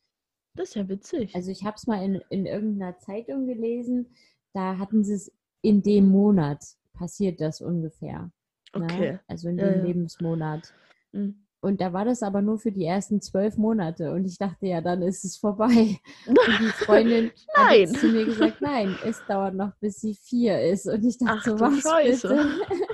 Das 0.54 0.68
ist 0.68 0.74
ja 0.74 0.88
witzig. 0.88 1.34
Also 1.34 1.50
ich 1.50 1.64
habe 1.64 1.76
es 1.76 1.86
mal 1.86 2.04
in, 2.04 2.20
in 2.28 2.46
irgendeiner 2.46 2.98
Zeitung 2.98 3.46
gelesen, 3.46 4.14
da 4.52 4.76
hatten 4.78 5.02
sie 5.02 5.14
es 5.14 5.32
in 5.62 5.82
dem 5.82 6.08
Monat 6.08 6.62
passiert 6.92 7.40
das 7.40 7.60
ungefähr. 7.60 8.30
ne? 8.74 8.84
okay. 8.84 9.18
Also 9.26 9.48
in 9.48 9.58
Ja, 9.58 9.64
dem 9.70 9.78
ja. 9.78 9.84
Lebensmonat. 9.86 10.72
Mhm. 11.12 11.38
Und 11.64 11.80
da 11.80 11.92
war 11.92 12.04
das 12.04 12.24
aber 12.24 12.42
nur 12.42 12.58
für 12.58 12.72
die 12.72 12.84
ersten 12.84 13.20
zwölf 13.20 13.56
Monate. 13.56 14.12
Und 14.12 14.24
ich 14.24 14.36
dachte, 14.36 14.66
ja, 14.66 14.80
dann 14.80 15.00
ist 15.00 15.24
es 15.24 15.36
vorbei. 15.36 15.96
Und 16.26 16.38
die 16.60 16.84
Freundin 16.84 17.30
hat 17.54 17.68
Nein. 17.68 17.80
jetzt 17.80 18.00
zu 18.00 18.08
mir 18.08 18.24
gesagt, 18.24 18.60
nein, 18.60 18.96
es 19.04 19.24
dauert 19.28 19.54
noch, 19.54 19.72
bis 19.76 20.00
sie 20.00 20.14
vier 20.14 20.60
ist. 20.60 20.86
Und 20.88 21.04
ich 21.04 21.18
dachte 21.18 21.34
Ach 21.38 21.44
so, 21.44 21.60
was 21.60 21.80
Scheiße. 21.82 22.28
bitte? 22.28 22.48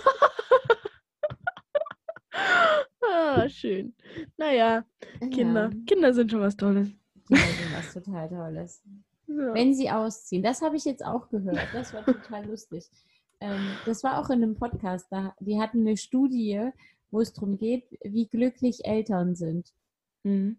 Ah, 3.00 3.48
schön. 3.48 3.94
Naja, 4.36 4.84
Kinder. 5.30 5.70
Ja, 5.72 5.80
Kinder 5.86 6.12
sind 6.12 6.30
schon 6.30 6.40
was 6.40 6.56
Tolles. 6.56 6.88
Kinder 7.26 7.42
sind 7.42 7.72
was 7.74 7.92
total 7.94 8.28
Tolles. 8.28 8.82
Ja. 9.28 9.54
Wenn 9.54 9.74
sie 9.74 9.90
ausziehen, 9.90 10.42
das 10.42 10.62
habe 10.62 10.76
ich 10.76 10.84
jetzt 10.86 11.04
auch 11.04 11.28
gehört. 11.28 11.68
Das 11.72 11.92
war 11.92 12.04
total 12.04 12.46
lustig. 12.48 12.88
Ähm, 13.40 13.60
das 13.86 14.02
war 14.02 14.18
auch 14.18 14.30
in 14.30 14.42
einem 14.42 14.56
Podcast. 14.56 15.06
Da, 15.10 15.34
die 15.38 15.60
hatten 15.60 15.80
eine 15.80 15.96
Studie, 15.96 16.70
wo 17.10 17.20
es 17.20 17.32
darum 17.34 17.58
geht, 17.58 17.84
wie 18.02 18.26
glücklich 18.26 18.84
Eltern 18.84 19.34
sind. 19.34 19.72
Mhm. 20.24 20.56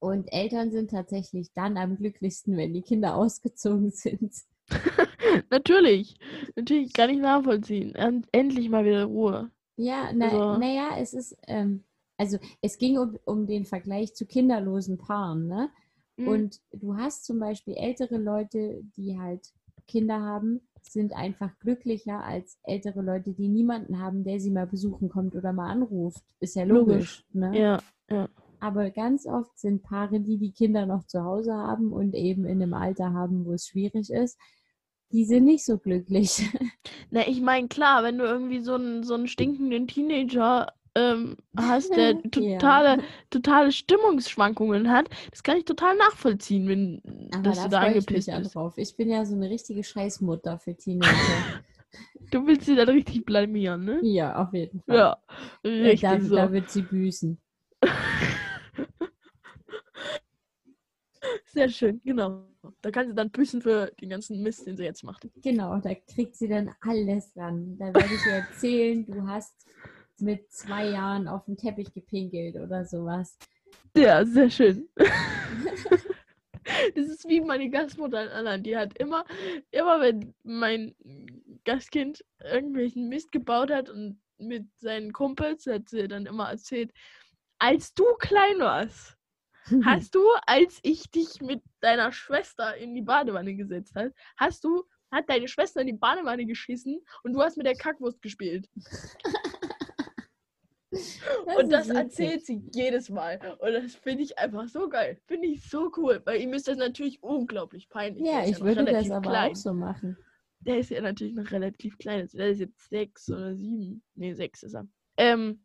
Und 0.00 0.32
Eltern 0.32 0.70
sind 0.70 0.90
tatsächlich 0.90 1.52
dann 1.54 1.76
am 1.76 1.96
glücklichsten, 1.96 2.56
wenn 2.56 2.72
die 2.74 2.82
Kinder 2.82 3.16
ausgezogen 3.16 3.90
sind. 3.90 4.32
Natürlich. 5.50 6.16
Natürlich 6.56 6.92
kann 6.92 7.10
ich 7.10 7.18
nachvollziehen. 7.18 7.94
Und 7.96 8.28
endlich 8.32 8.68
mal 8.68 8.84
wieder 8.84 9.04
Ruhe. 9.06 9.50
Ja, 9.76 10.10
na, 10.14 10.26
Also- 10.26 10.58
naja, 10.58 10.90
es 10.98 11.14
ist, 11.14 11.36
ähm, 11.46 11.84
also 12.16 12.38
es 12.60 12.78
ging 12.78 12.98
um, 12.98 13.18
um 13.24 13.46
den 13.46 13.64
Vergleich 13.64 14.14
zu 14.14 14.26
kinderlosen 14.26 14.98
Paaren, 14.98 15.46
ne? 15.46 15.70
Mhm. 16.18 16.28
Und 16.28 16.60
du 16.72 16.96
hast 16.96 17.24
zum 17.24 17.38
Beispiel 17.38 17.74
ältere 17.74 18.18
Leute, 18.18 18.82
die 18.96 19.18
halt 19.18 19.52
Kinder 19.86 20.20
haben, 20.20 20.60
sind 20.82 21.12
einfach 21.14 21.50
glücklicher 21.60 22.22
als 22.22 22.58
ältere 22.62 23.02
Leute, 23.02 23.32
die 23.32 23.48
niemanden 23.48 24.00
haben, 24.00 24.24
der 24.24 24.40
sie 24.40 24.50
mal 24.50 24.66
besuchen 24.66 25.08
kommt 25.08 25.34
oder 25.34 25.52
mal 25.52 25.70
anruft. 25.70 26.22
Ist 26.40 26.56
ja 26.56 26.64
logisch, 26.64 27.24
ne? 27.32 27.58
Ja, 27.58 27.78
ja. 28.10 28.28
Aber 28.60 28.90
ganz 28.90 29.26
oft 29.26 29.56
sind 29.58 29.82
Paare, 29.82 30.20
die 30.20 30.36
die 30.36 30.52
Kinder 30.52 30.84
noch 30.84 31.04
zu 31.04 31.22
Hause 31.22 31.54
haben 31.54 31.92
und 31.92 32.14
eben 32.14 32.44
in 32.44 32.60
einem 32.60 32.74
Alter 32.74 33.12
haben, 33.12 33.44
wo 33.44 33.52
es 33.52 33.68
schwierig 33.68 34.10
ist, 34.10 34.38
die 35.12 35.24
sind 35.24 35.44
nicht 35.44 35.64
so 35.64 35.78
glücklich. 35.78 36.42
Na, 37.10 37.26
ich 37.26 37.40
meine, 37.40 37.68
klar, 37.68 38.02
wenn 38.02 38.18
du 38.18 38.24
irgendwie 38.24 38.60
so 38.60 38.74
einen, 38.74 39.04
so 39.04 39.14
einen 39.14 39.28
stinkenden 39.28 39.86
Teenager 39.86 40.72
ähm, 40.98 41.36
hast, 41.56 41.90
der 41.94 42.12
Ja. 42.14 42.20
totale, 42.30 43.02
totale 43.30 43.72
Stimmungsschwankungen 43.72 44.90
hat, 44.90 45.08
das 45.30 45.42
kann 45.42 45.56
ich 45.58 45.64
total 45.64 45.96
nachvollziehen, 45.96 46.68
wenn 46.68 47.02
Aber 47.32 47.42
dass 47.42 47.56
da 47.56 47.64
du 47.64 47.68
da 47.70 47.82
ich 47.82 47.88
angepisst 47.88 48.10
mich 48.10 48.26
ja 48.26 48.38
bist. 48.40 48.54
drauf. 48.54 48.78
Ich 48.78 48.96
bin 48.96 49.10
ja 49.10 49.24
so 49.24 49.34
eine 49.34 49.48
richtige 49.48 49.84
Scheißmutter 49.84 50.58
für 50.58 50.74
Teenager. 50.76 51.08
Du 52.30 52.46
willst 52.46 52.66
sie 52.66 52.76
dann 52.76 52.90
richtig 52.90 53.24
blamieren, 53.24 53.86
ne? 53.86 54.00
ja, 54.02 54.36
auf 54.42 54.52
jeden 54.52 54.82
Fall. 54.82 54.96
Ja, 54.96 55.16
Äh, 55.62 55.68
richtig 55.68 56.02
da, 56.02 56.20
so. 56.20 56.36
da 56.36 56.52
wird 56.52 56.70
sie 56.70 56.82
büßen. 56.82 57.38
Sehr 61.52 61.68
schön, 61.68 62.00
genau. 62.04 62.44
Da 62.82 62.90
kann 62.90 63.08
sie 63.08 63.14
dann 63.14 63.30
büßen 63.30 63.62
für 63.62 63.90
den 64.00 64.10
ganzen 64.10 64.42
Mist, 64.42 64.66
den 64.66 64.76
sie 64.76 64.84
jetzt 64.84 65.02
macht. 65.02 65.26
Genau, 65.42 65.78
da 65.78 65.94
kriegt 65.94 66.36
sie 66.36 66.48
dann 66.48 66.70
alles 66.80 67.34
ran. 67.36 67.76
Da 67.78 67.86
werde 67.86 68.04
ich 68.14 68.26
ihr 68.26 68.32
erzählen, 68.32 69.06
du 69.06 69.26
hast 69.26 69.54
mit 70.20 70.50
zwei 70.50 70.88
Jahren 70.88 71.28
auf 71.28 71.44
den 71.44 71.56
Teppich 71.56 71.92
gepinkelt 71.92 72.56
oder 72.56 72.84
sowas. 72.84 73.36
Ja, 73.96 74.24
sehr 74.24 74.50
schön. 74.50 74.88
Das 76.94 77.06
ist 77.06 77.28
wie 77.28 77.40
meine 77.40 77.70
Gastmutter 77.70 78.24
in 78.24 78.28
Anna. 78.28 78.58
Die 78.58 78.76
hat 78.76 78.98
immer, 78.98 79.24
immer 79.70 80.00
wenn 80.00 80.34
mein 80.42 80.94
Gastkind 81.64 82.24
irgendwelchen 82.42 83.08
Mist 83.08 83.32
gebaut 83.32 83.70
hat 83.70 83.88
und 83.88 84.20
mit 84.38 84.66
seinen 84.78 85.12
Kumpels, 85.12 85.66
hat 85.66 85.88
sie 85.88 86.06
dann 86.08 86.26
immer 86.26 86.50
erzählt, 86.50 86.92
als 87.58 87.92
du 87.94 88.04
klein 88.18 88.58
warst, 88.60 89.16
hast 89.84 90.14
du, 90.14 90.22
als 90.46 90.78
ich 90.82 91.10
dich 91.10 91.40
mit 91.40 91.62
deiner 91.80 92.12
Schwester 92.12 92.76
in 92.76 92.94
die 92.94 93.02
Badewanne 93.02 93.54
gesetzt 93.54 93.94
hast, 93.96 94.14
hast 94.36 94.64
du, 94.64 94.84
hat 95.10 95.28
deine 95.28 95.48
Schwester 95.48 95.80
in 95.80 95.88
die 95.88 95.92
Badewanne 95.94 96.46
geschissen 96.46 97.00
und 97.22 97.32
du 97.32 97.42
hast 97.42 97.56
mit 97.56 97.66
der 97.66 97.76
Kackwurst 97.76 98.22
gespielt. 98.22 98.68
Und 100.90 101.70
das 101.70 101.88
ist 101.88 101.94
witzig. 101.94 101.96
erzählt 101.96 102.46
sie 102.46 102.62
jedes 102.72 103.10
Mal. 103.10 103.38
Und 103.58 103.72
das 103.72 103.94
finde 103.94 104.22
ich 104.24 104.38
einfach 104.38 104.68
so 104.68 104.88
geil. 104.88 105.20
Finde 105.26 105.48
ich 105.48 105.68
so 105.68 105.90
cool. 105.96 106.22
Weil 106.24 106.40
ihm 106.40 106.52
ist 106.54 106.66
das 106.68 106.78
natürlich 106.78 107.22
unglaublich 107.22 107.88
peinlich. 107.88 108.26
Ja, 108.26 108.44
ich 108.44 108.58
noch 108.58 108.66
würde 108.66 108.84
das 108.84 109.10
aber 109.10 109.28
klein. 109.30 109.50
auch 109.52 109.56
so 109.56 109.72
machen. 109.74 110.16
Der 110.60 110.78
ist 110.78 110.90
ja 110.90 111.00
natürlich 111.00 111.34
noch 111.34 111.50
relativ 111.50 111.98
klein. 111.98 112.20
Also 112.22 112.38
der 112.38 112.50
ist 112.50 112.60
jetzt 112.60 112.88
sechs 112.88 113.30
oder 113.30 113.54
sieben. 113.54 114.02
Nee, 114.14 114.32
sechs 114.34 114.62
ist 114.62 114.74
er. 114.74 114.86
Ähm, 115.18 115.62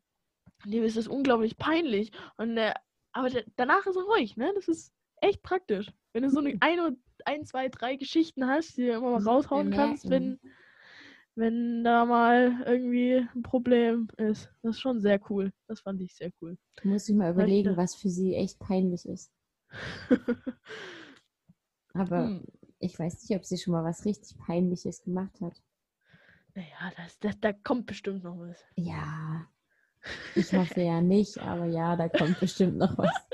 dem 0.66 0.84
ist 0.84 0.98
das 0.98 1.08
unglaublich 1.08 1.58
peinlich. 1.58 2.12
Und 2.38 2.56
der, 2.56 2.76
aber 3.14 3.30
danach 3.56 3.86
ist 3.86 3.96
er 3.96 4.04
ruhig, 4.04 4.38
ne? 4.38 4.52
Das 4.56 4.68
ist 4.68 4.94
echt 5.22 5.42
praktisch. 5.42 5.92
Wenn 6.12 6.24
du 6.24 6.30
so 6.30 6.40
eine, 6.40 6.56
ein, 6.60 6.80
oder- 6.80 6.98
ein 7.26 7.46
zwei, 7.46 7.70
drei 7.70 7.96
Geschichten 7.96 8.46
hast, 8.48 8.78
die 8.78 8.88
du 8.88 8.92
immer 8.94 9.12
mal 9.20 9.24
raushauen 9.24 9.72
kannst, 9.72 10.10
wenn. 10.10 10.40
Wenn 11.36 11.84
da 11.84 12.06
mal 12.06 12.64
irgendwie 12.66 13.28
ein 13.36 13.44
Problem 13.44 14.08
ist. 14.18 14.50
Das 14.62 14.76
ist 14.76 14.82
schon 14.82 15.02
sehr 15.02 15.20
cool. 15.30 15.52
Das 15.68 15.82
fand 15.82 16.02
ich 16.02 16.14
sehr 16.16 16.32
cool. 16.42 16.58
Muss 16.84 17.10
ich 17.10 17.16
mal 17.16 17.30
ich 17.30 17.34
überlegen, 17.34 17.64
da- 17.64 17.78
was 17.78 17.96
für 17.96 18.10
sie 18.10 18.36
echt 18.36 18.60
peinlich 18.60 19.06
ist. 19.08 19.32
Aber 21.96 22.30
Hm. 22.30 22.46
ich 22.80 23.00
weiß 23.00 23.24
nicht, 23.28 23.36
ob 23.36 23.46
sie 23.46 23.58
schon 23.58 23.74
mal 23.74 23.84
was 23.84 24.06
richtig 24.06 24.38
Peinliches 24.38 25.02
gemacht 25.02 25.42
hat. 25.42 25.60
Naja, 26.56 26.92
das, 26.98 27.20
das, 27.20 27.40
da 27.40 27.54
kommt 27.54 27.86
bestimmt 27.86 28.24
noch 28.24 28.38
was. 28.40 28.66
Ja, 28.76 29.48
ich 30.36 30.54
hoffe 30.56 30.82
ja 30.82 31.02
nicht, 31.02 31.40
aber 31.40 31.66
ja, 31.66 31.96
da 31.96 32.10
kommt 32.10 32.40
bestimmt 32.40 32.78
noch 32.78 32.98
was. 32.98 33.28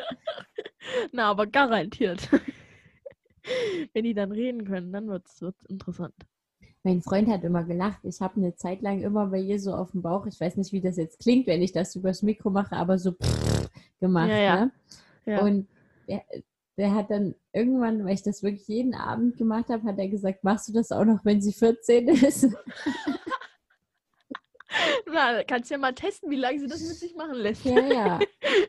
Na, 1.11 1.29
aber 1.29 1.47
garantiert. 1.47 2.29
Wenn 3.93 4.03
die 4.03 4.13
dann 4.13 4.31
reden 4.31 4.65
können, 4.65 4.91
dann 4.91 5.07
wird 5.07 5.27
es 5.27 5.41
interessant. 5.67 6.15
Mein 6.89 7.03
Freund 7.03 7.29
hat 7.29 7.43
immer 7.43 7.63
gelacht. 7.63 7.99
Ich 8.01 8.19
habe 8.19 8.37
eine 8.37 8.55
Zeit 8.55 8.81
lang 8.81 9.03
immer 9.03 9.27
bei 9.27 9.37
ihr 9.37 9.59
so 9.59 9.75
auf 9.75 9.91
dem 9.91 10.01
Bauch, 10.01 10.25
ich 10.25 10.39
weiß 10.39 10.57
nicht, 10.57 10.73
wie 10.73 10.81
das 10.81 10.97
jetzt 10.97 11.19
klingt, 11.19 11.45
wenn 11.45 11.61
ich 11.61 11.71
das 11.71 11.95
übers 11.95 12.23
Mikro 12.23 12.49
mache, 12.49 12.75
aber 12.75 12.97
so 12.97 13.13
gemacht. 13.99 14.29
Ja, 14.29 14.37
ja. 14.37 14.65
Ne? 14.65 14.71
Ja. 15.25 15.41
Und 15.41 15.67
der, 16.07 16.23
der 16.77 16.95
hat 16.95 17.11
dann 17.11 17.35
irgendwann, 17.53 18.03
weil 18.05 18.15
ich 18.15 18.23
das 18.23 18.41
wirklich 18.41 18.67
jeden 18.67 18.95
Abend 18.95 19.37
gemacht 19.37 19.69
habe, 19.69 19.83
hat 19.83 19.99
er 19.99 20.07
gesagt, 20.07 20.43
machst 20.43 20.67
du 20.67 20.73
das 20.73 20.91
auch 20.91 21.05
noch, 21.05 21.23
wenn 21.23 21.43
sie 21.43 21.53
14 21.53 22.07
ist? 22.07 22.47
Na, 25.05 25.33
da 25.33 25.43
kannst 25.43 25.69
du 25.69 25.75
ja 25.75 25.79
mal 25.79 25.93
testen, 25.93 26.31
wie 26.31 26.37
lange 26.37 26.59
sie 26.59 26.65
das 26.65 26.81
mit 26.81 26.97
sich 26.97 27.15
machen 27.15 27.35
lässt. 27.35 27.65
ja, 27.65 27.85
ja. 27.85 28.19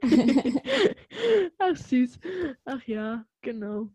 Ach, 1.58 1.74
süß. 1.74 2.18
Ach 2.66 2.82
ja, 2.86 3.24
genau. 3.40 3.88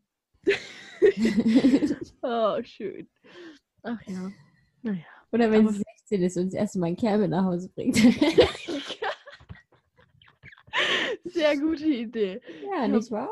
Oh, 2.23 2.63
schön. 2.63 3.07
Ach 3.85 4.01
ja. 4.07 4.31
Naja. 4.81 5.03
Oder 5.31 5.51
wenn 5.51 5.65
Aber- 5.67 5.73
sie 5.73 5.83
16 5.99 6.21
ist 6.23 6.37
und 6.37 6.45
das 6.47 6.53
erste 6.53 6.79
Mal 6.79 6.87
einen 6.87 6.97
Kerl 6.97 7.19
mit 7.19 7.29
nach 7.29 7.45
Hause 7.45 7.69
bringt. 7.69 7.95
Sehr 11.23 11.57
gute 11.57 11.85
Idee. 11.87 12.41
ja, 12.69 12.87
nicht 12.87 13.11
wahr? 13.11 13.29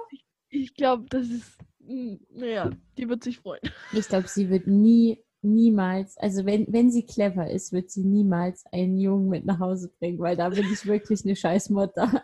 Ich 0.50 0.74
glaube, 0.76 1.06
das 1.10 1.28
ist. 1.30 1.58
mm, 1.80 2.16
Naja, 2.30 2.72
die 2.98 3.08
wird 3.10 3.24
sich 3.24 3.40
freuen. 3.40 3.62
Ich 3.94 4.08
glaube, 4.08 4.28
sie 4.28 4.50
wird 4.50 4.68
nie 4.68 5.24
niemals, 5.46 6.18
also 6.18 6.46
wenn, 6.46 6.66
wenn 6.72 6.90
sie 6.90 7.06
clever 7.06 7.50
ist, 7.52 7.74
wird 7.74 7.92
sie 7.92 8.06
niemals 8.06 8.66
einen 8.72 8.98
Jungen 8.98 9.28
mit 9.28 9.44
nach 9.44 9.60
Hause 9.60 9.92
bringen, 10.00 10.20
weil 10.20 10.38
da 10.38 10.48
bin 10.48 10.64
ich 10.72 10.86
wirklich 10.86 11.26
eine 11.26 11.36
Scheißmutter. 11.36 12.24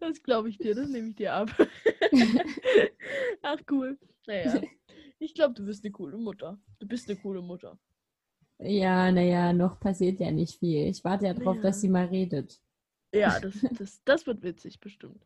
Das 0.00 0.22
glaube 0.22 0.48
ich 0.48 0.56
dir, 0.56 0.74
das 0.74 0.88
nehme 0.88 1.08
ich 1.10 1.16
dir 1.16 1.34
ab. 1.34 1.50
Ach 3.42 3.58
cool. 3.70 3.98
Naja, 4.26 4.62
ich 5.20 5.34
glaube, 5.34 5.54
du 5.54 5.64
bist 5.64 5.84
eine 5.84 5.92
coole 5.92 6.16
Mutter. 6.16 6.58
Du 6.80 6.86
bist 6.88 7.08
eine 7.08 7.18
coole 7.18 7.42
Mutter. 7.42 7.78
Ja, 8.58 9.10
naja, 9.12 9.52
noch 9.52 9.78
passiert 9.80 10.20
ja 10.20 10.30
nicht 10.30 10.58
viel. 10.58 10.86
Ich 10.88 11.02
warte 11.04 11.26
ja 11.26 11.34
drauf, 11.34 11.56
Ja. 11.56 11.62
dass 11.62 11.80
sie 11.80 11.88
mal 11.88 12.06
redet. 12.06 12.60
Ja, 13.14 13.38
das, 13.40 13.54
das, 13.78 14.02
das 14.04 14.26
wird 14.26 14.42
witzig, 14.42 14.80
bestimmt. 14.80 15.24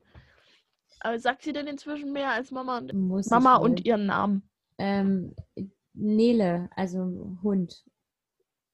Aber 1.00 1.18
sagt 1.18 1.42
sie 1.42 1.52
denn 1.52 1.66
inzwischen 1.66 2.12
mehr 2.12 2.30
als 2.30 2.50
Mama 2.50 2.78
und 2.78 2.92
Muss 2.94 3.28
Mama 3.30 3.56
und 3.56 3.84
ihren 3.84 4.06
Namen? 4.06 4.48
Ähm, 4.78 5.34
Nele, 5.92 6.70
also 6.76 7.36
Hund. 7.42 7.84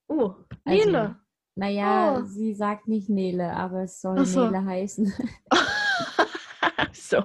Oh, 0.09 0.35
Also- 0.65 0.85
Nele. 0.85 1.17
Naja, 1.57 2.19
Oh. 2.21 2.25
sie 2.27 2.55
sagt 2.55 2.87
nicht 2.89 3.11
Nele, 3.11 3.53
aber 3.53 3.83
es 3.83 4.01
soll 4.01 4.25
so. 4.25 4.45
Nele 4.47 4.65
heißen. 4.65 5.13
so. 6.95 7.23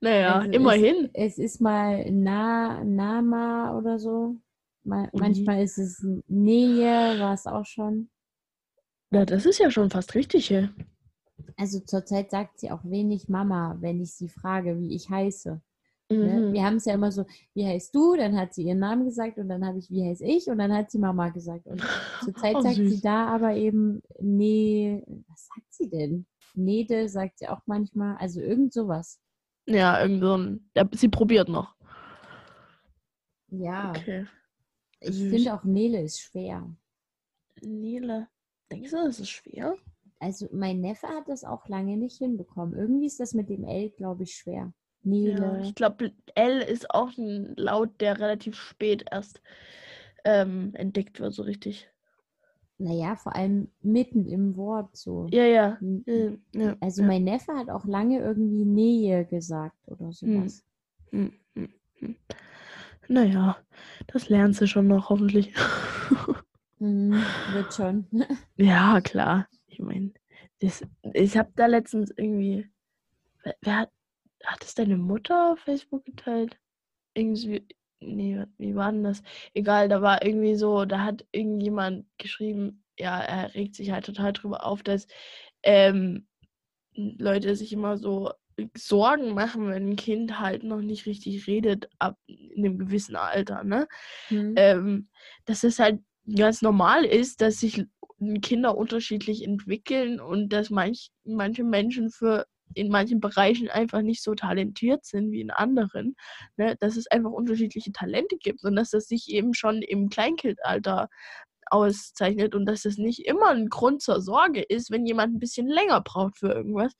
naja, 0.00 0.38
Also 0.40 0.50
immerhin. 0.52 1.10
Es 1.12 1.38
ist 1.38 1.60
mal 1.60 2.10
Na, 2.10 2.82
Nama 2.84 3.76
oder 3.76 3.98
so. 3.98 4.36
Ma 4.84 5.04
Ui. 5.12 5.20
manchmal 5.20 5.62
ist 5.62 5.78
es 5.78 6.04
Nähe, 6.26 7.18
war 7.20 7.34
es 7.34 7.46
auch 7.46 7.66
schon. 7.66 8.08
Na, 9.10 9.24
das 9.24 9.44
ist 9.46 9.58
ja 9.58 9.70
schon 9.70 9.90
fast 9.90 10.14
richtig 10.14 10.46
hier. 10.48 10.72
Also 11.56 11.80
zurzeit 11.80 12.30
sagt 12.30 12.60
sie 12.60 12.70
auch 12.70 12.84
wenig 12.84 13.28
Mama, 13.28 13.76
wenn 13.80 14.00
ich 14.00 14.14
sie 14.14 14.28
frage, 14.28 14.78
wie 14.78 14.94
ich 14.94 15.10
heiße. 15.10 15.60
Ne? 16.10 16.16
Mhm. 16.40 16.52
Wir 16.52 16.64
haben 16.64 16.76
es 16.76 16.86
ja 16.86 16.94
immer 16.94 17.12
so, 17.12 17.24
wie 17.54 17.66
heißt 17.66 17.94
du? 17.94 18.16
Dann 18.16 18.36
hat 18.36 18.54
sie 18.54 18.64
ihren 18.64 18.78
Namen 18.80 19.04
gesagt 19.04 19.38
und 19.38 19.48
dann 19.48 19.64
habe 19.64 19.78
ich, 19.78 19.90
wie 19.90 20.04
heiße 20.04 20.24
ich? 20.24 20.48
Und 20.48 20.58
dann 20.58 20.72
hat 20.72 20.90
sie 20.90 20.98
Mama 20.98 21.28
gesagt. 21.28 21.66
Und 21.66 21.80
zurzeit 22.24 22.56
Oh, 22.56 22.60
sagt 22.62 22.74
sie 22.76 22.88
süß. 22.88 23.00
da 23.02 23.26
aber 23.28 23.54
eben, 23.54 24.02
nee, 24.20 25.04
was 25.28 25.46
sagt 25.46 25.72
sie 25.72 25.88
denn? 25.88 26.26
Nede 26.54 27.08
sagt 27.08 27.38
sie 27.38 27.48
auch 27.48 27.62
manchmal, 27.66 28.16
also 28.16 28.40
irgend 28.40 28.72
sowas. 28.72 29.20
Ja, 29.66 30.00
irgend 30.00 30.22
so 30.22 30.36
ein. 30.36 30.70
Sie 30.92 31.08
probiert 31.08 31.48
noch. 31.48 31.74
Ja, 33.50 33.90
Okay. 33.90 34.26
ich 35.00 35.16
finde 35.16 35.54
auch 35.54 35.64
Nele 35.64 36.02
ist 36.02 36.20
schwer. 36.20 36.68
Nele. 37.62 38.28
Denkst 38.70 38.90
du, 38.90 38.96
das 38.96 39.20
ist 39.20 39.30
schwer? 39.30 39.76
Also 40.18 40.48
mein 40.52 40.80
Neffe 40.80 41.08
hat 41.08 41.28
das 41.28 41.44
auch 41.44 41.66
lange 41.68 41.96
nicht 41.96 42.18
hinbekommen. 42.18 42.78
Irgendwie 42.78 43.06
ist 43.06 43.20
das 43.20 43.32
mit 43.34 43.48
dem 43.48 43.64
L, 43.64 43.90
glaube 43.90 44.24
ich, 44.24 44.34
schwer. 44.34 44.72
Nele. 45.02 45.32
Ja, 45.40 45.58
ich 45.60 45.74
glaube, 45.74 46.12
L 46.34 46.60
ist 46.60 46.90
auch 46.90 47.16
ein 47.16 47.54
Laut, 47.56 48.00
der 48.00 48.18
relativ 48.20 48.56
spät 48.56 49.04
erst 49.10 49.40
ähm, 50.24 50.74
entdeckt 50.74 51.20
wird, 51.20 51.32
so 51.32 51.42
richtig. 51.42 51.88
Naja, 52.80 53.14
vor 53.16 53.36
allem 53.36 53.68
mitten 53.82 54.26
im 54.26 54.56
Wort 54.56 54.96
so. 54.96 55.26
Ja, 55.30 55.44
ja. 55.44 55.78
N- 55.80 56.42
ja, 56.52 56.76
Also 56.80 57.02
ja. 57.02 57.08
mein 57.08 57.24
Neffe 57.24 57.52
hat 57.54 57.68
auch 57.68 57.84
lange 57.84 58.18
irgendwie 58.20 58.64
Nähe 58.64 59.26
gesagt 59.26 59.76
oder 59.86 60.12
sowas. 60.12 60.64
Hm, 61.10 61.32
hm, 61.54 61.68
hm. 61.98 62.16
Naja, 63.08 63.58
das 64.06 64.28
lernst 64.28 64.60
du 64.60 64.66
schon 64.66 64.88
noch, 64.88 65.10
hoffentlich. 65.10 65.52
Mhm, 66.78 67.12
wird 67.52 67.74
schon. 67.74 68.06
ja, 68.56 69.02
klar. 69.02 69.46
Ich 69.66 69.80
meine, 69.80 70.12
das, 70.60 70.82
ich 71.12 71.36
habe 71.36 71.52
da 71.54 71.66
letztens 71.66 72.10
irgendwie. 72.16 72.66
Wer, 73.42 73.54
wer 73.60 73.76
hat, 73.76 73.90
hat 74.44 74.64
es 74.64 74.74
deine 74.74 74.96
Mutter 74.96 75.52
auf 75.52 75.58
Facebook 75.60 76.06
geteilt? 76.06 76.58
Irgendwie. 77.12 77.66
Nee, 78.00 78.44
wie 78.58 78.74
war 78.74 78.92
denn 78.92 79.04
das? 79.04 79.22
Egal, 79.52 79.88
da 79.88 80.00
war 80.00 80.24
irgendwie 80.24 80.54
so, 80.56 80.84
da 80.86 81.00
hat 81.04 81.26
irgendjemand 81.32 82.06
geschrieben, 82.18 82.82
ja, 82.98 83.20
er 83.20 83.54
regt 83.54 83.74
sich 83.76 83.90
halt 83.90 84.06
total 84.06 84.32
drüber 84.32 84.64
auf, 84.64 84.82
dass 84.82 85.06
ähm, 85.62 86.26
Leute 86.94 87.56
sich 87.56 87.72
immer 87.72 87.98
so 87.98 88.32
Sorgen 88.76 89.34
machen, 89.34 89.68
wenn 89.68 89.90
ein 89.90 89.96
Kind 89.96 90.38
halt 90.40 90.64
noch 90.64 90.80
nicht 90.80 91.06
richtig 91.06 91.46
redet, 91.46 91.88
ab 91.98 92.16
in 92.26 92.64
einem 92.64 92.78
gewissen 92.78 93.16
Alter, 93.16 93.64
ne? 93.64 93.86
Hm. 94.28 94.54
ähm, 94.56 95.08
dass 95.46 95.64
es 95.64 95.78
halt 95.78 96.00
ganz 96.36 96.62
normal 96.62 97.04
ist, 97.04 97.40
dass 97.40 97.60
sich 97.60 97.84
Kinder 98.42 98.76
unterschiedlich 98.76 99.44
entwickeln 99.44 100.20
und 100.20 100.50
dass 100.50 100.68
manch, 100.70 101.10
manche 101.24 101.64
Menschen 101.64 102.10
für 102.10 102.46
in 102.74 102.88
manchen 102.88 103.20
Bereichen 103.20 103.68
einfach 103.68 104.02
nicht 104.02 104.22
so 104.22 104.34
talentiert 104.34 105.04
sind 105.04 105.30
wie 105.32 105.40
in 105.40 105.50
anderen. 105.50 106.16
Ne? 106.56 106.76
Dass 106.80 106.96
es 106.96 107.06
einfach 107.08 107.30
unterschiedliche 107.30 107.92
Talente 107.92 108.36
gibt 108.36 108.64
und 108.64 108.76
dass 108.76 108.90
das 108.90 109.06
sich 109.06 109.28
eben 109.30 109.54
schon 109.54 109.82
im 109.82 110.08
Kleinkindalter 110.08 111.08
auszeichnet 111.70 112.54
und 112.54 112.66
dass 112.66 112.84
es 112.84 112.98
nicht 112.98 113.26
immer 113.26 113.48
ein 113.50 113.68
Grund 113.68 114.02
zur 114.02 114.20
Sorge 114.20 114.62
ist, 114.62 114.90
wenn 114.90 115.06
jemand 115.06 115.34
ein 115.34 115.38
bisschen 115.38 115.68
länger 115.68 116.00
braucht 116.00 116.38
für 116.38 116.48
irgendwas. 116.52 116.94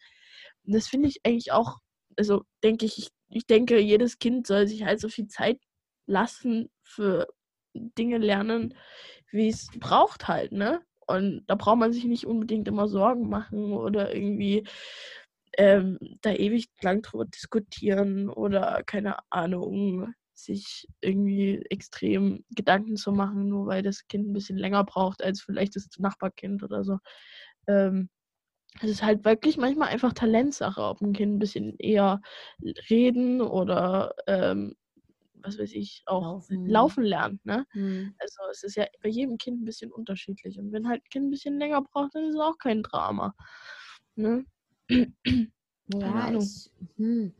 Das 0.64 0.86
finde 0.88 1.08
ich 1.08 1.20
eigentlich 1.24 1.52
auch, 1.52 1.78
also 2.16 2.44
denke 2.62 2.86
ich, 2.86 2.98
ich, 2.98 3.08
ich 3.30 3.46
denke, 3.46 3.78
jedes 3.80 4.18
Kind 4.18 4.46
soll 4.46 4.66
sich 4.66 4.84
halt 4.84 5.00
so 5.00 5.08
viel 5.08 5.26
Zeit 5.26 5.58
lassen 6.06 6.70
für 6.82 7.28
Dinge 7.74 8.18
lernen, 8.18 8.74
wie 9.30 9.48
es 9.48 9.68
braucht 9.78 10.28
halt, 10.28 10.52
ne? 10.52 10.82
Und 11.06 11.44
da 11.48 11.56
braucht 11.56 11.78
man 11.78 11.92
sich 11.92 12.04
nicht 12.04 12.24
unbedingt 12.26 12.68
immer 12.68 12.86
Sorgen 12.86 13.28
machen 13.28 13.72
oder 13.72 14.14
irgendwie 14.14 14.64
ähm, 15.56 15.98
da 16.22 16.32
ewig 16.32 16.68
lang 16.82 17.02
drüber 17.02 17.26
diskutieren 17.26 18.28
oder 18.28 18.82
keine 18.84 19.16
Ahnung, 19.30 20.14
sich 20.34 20.86
irgendwie 21.00 21.62
extrem 21.70 22.44
Gedanken 22.50 22.96
zu 22.96 23.12
machen, 23.12 23.48
nur 23.48 23.66
weil 23.66 23.82
das 23.82 24.06
Kind 24.08 24.28
ein 24.28 24.32
bisschen 24.32 24.56
länger 24.56 24.84
braucht 24.84 25.22
als 25.22 25.42
vielleicht 25.42 25.76
das 25.76 25.88
Nachbarkind 25.98 26.62
oder 26.62 26.84
so. 26.84 26.98
Ähm, 27.66 28.08
es 28.80 28.90
ist 28.90 29.02
halt 29.02 29.24
wirklich 29.24 29.56
manchmal 29.56 29.88
einfach 29.88 30.12
Talentsache, 30.12 30.80
ob 30.80 31.00
ein 31.00 31.12
Kind 31.12 31.34
ein 31.34 31.38
bisschen 31.38 31.76
eher 31.78 32.20
reden 32.88 33.40
oder 33.40 34.14
ähm, 34.26 34.74
was 35.42 35.58
weiß 35.58 35.72
ich, 35.72 36.02
auch 36.06 36.22
Laufen. 36.22 36.66
laufen 36.66 37.04
lernt, 37.04 37.44
ne? 37.44 37.66
Hm. 37.70 38.14
Also 38.18 38.42
es 38.50 38.62
ist 38.62 38.76
ja 38.76 38.86
bei 39.02 39.08
jedem 39.08 39.38
Kind 39.38 39.62
ein 39.62 39.64
bisschen 39.64 39.90
unterschiedlich. 39.90 40.58
Und 40.58 40.72
wenn 40.72 40.88
halt 40.88 41.02
ein 41.02 41.08
Kind 41.10 41.26
ein 41.26 41.30
bisschen 41.30 41.58
länger 41.58 41.82
braucht, 41.82 42.14
dann 42.14 42.24
ist 42.24 42.34
es 42.34 42.40
auch 42.40 42.58
kein 42.58 42.82
Drama. 42.82 43.34
Ne? 44.16 44.44
Ja, 45.88 46.32
ich, 46.34 46.70
hm. 46.96 47.32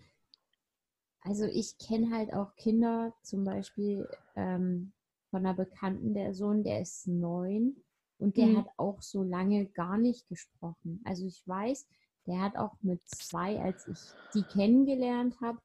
Also 1.23 1.45
ich 1.45 1.79
kenne 1.79 2.11
halt 2.11 2.33
auch 2.33 2.55
Kinder, 2.57 3.15
zum 3.23 3.45
Beispiel 3.45 4.09
ähm, 4.37 4.93
von 5.31 5.45
einer 5.47 5.55
Bekannten, 5.55 6.15
der 6.15 6.35
Sohn, 6.35 6.63
der 6.65 6.81
ist 6.81 7.07
neun 7.07 7.77
und 8.19 8.37
der 8.37 8.47
Mhm. 8.47 8.57
hat 8.57 8.67
auch 8.77 9.01
so 9.03 9.23
lange 9.23 9.67
gar 9.67 9.99
nicht 9.99 10.29
gesprochen. 10.29 11.01
Also 11.05 11.27
ich 11.27 11.47
weiß, 11.47 11.87
der 12.27 12.41
hat 12.41 12.57
auch 12.57 12.75
mit 12.83 13.01
zwei, 13.09 13.61
als 13.61 13.87
ich 13.87 14.15
die 14.35 14.45
kennengelernt 14.45 15.41
habe, 15.41 15.61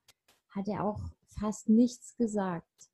hat 0.49 0.67
er 0.67 0.83
auch 0.83 1.01
fast 1.27 1.69
nichts 1.69 2.15
gesagt. 2.17 2.89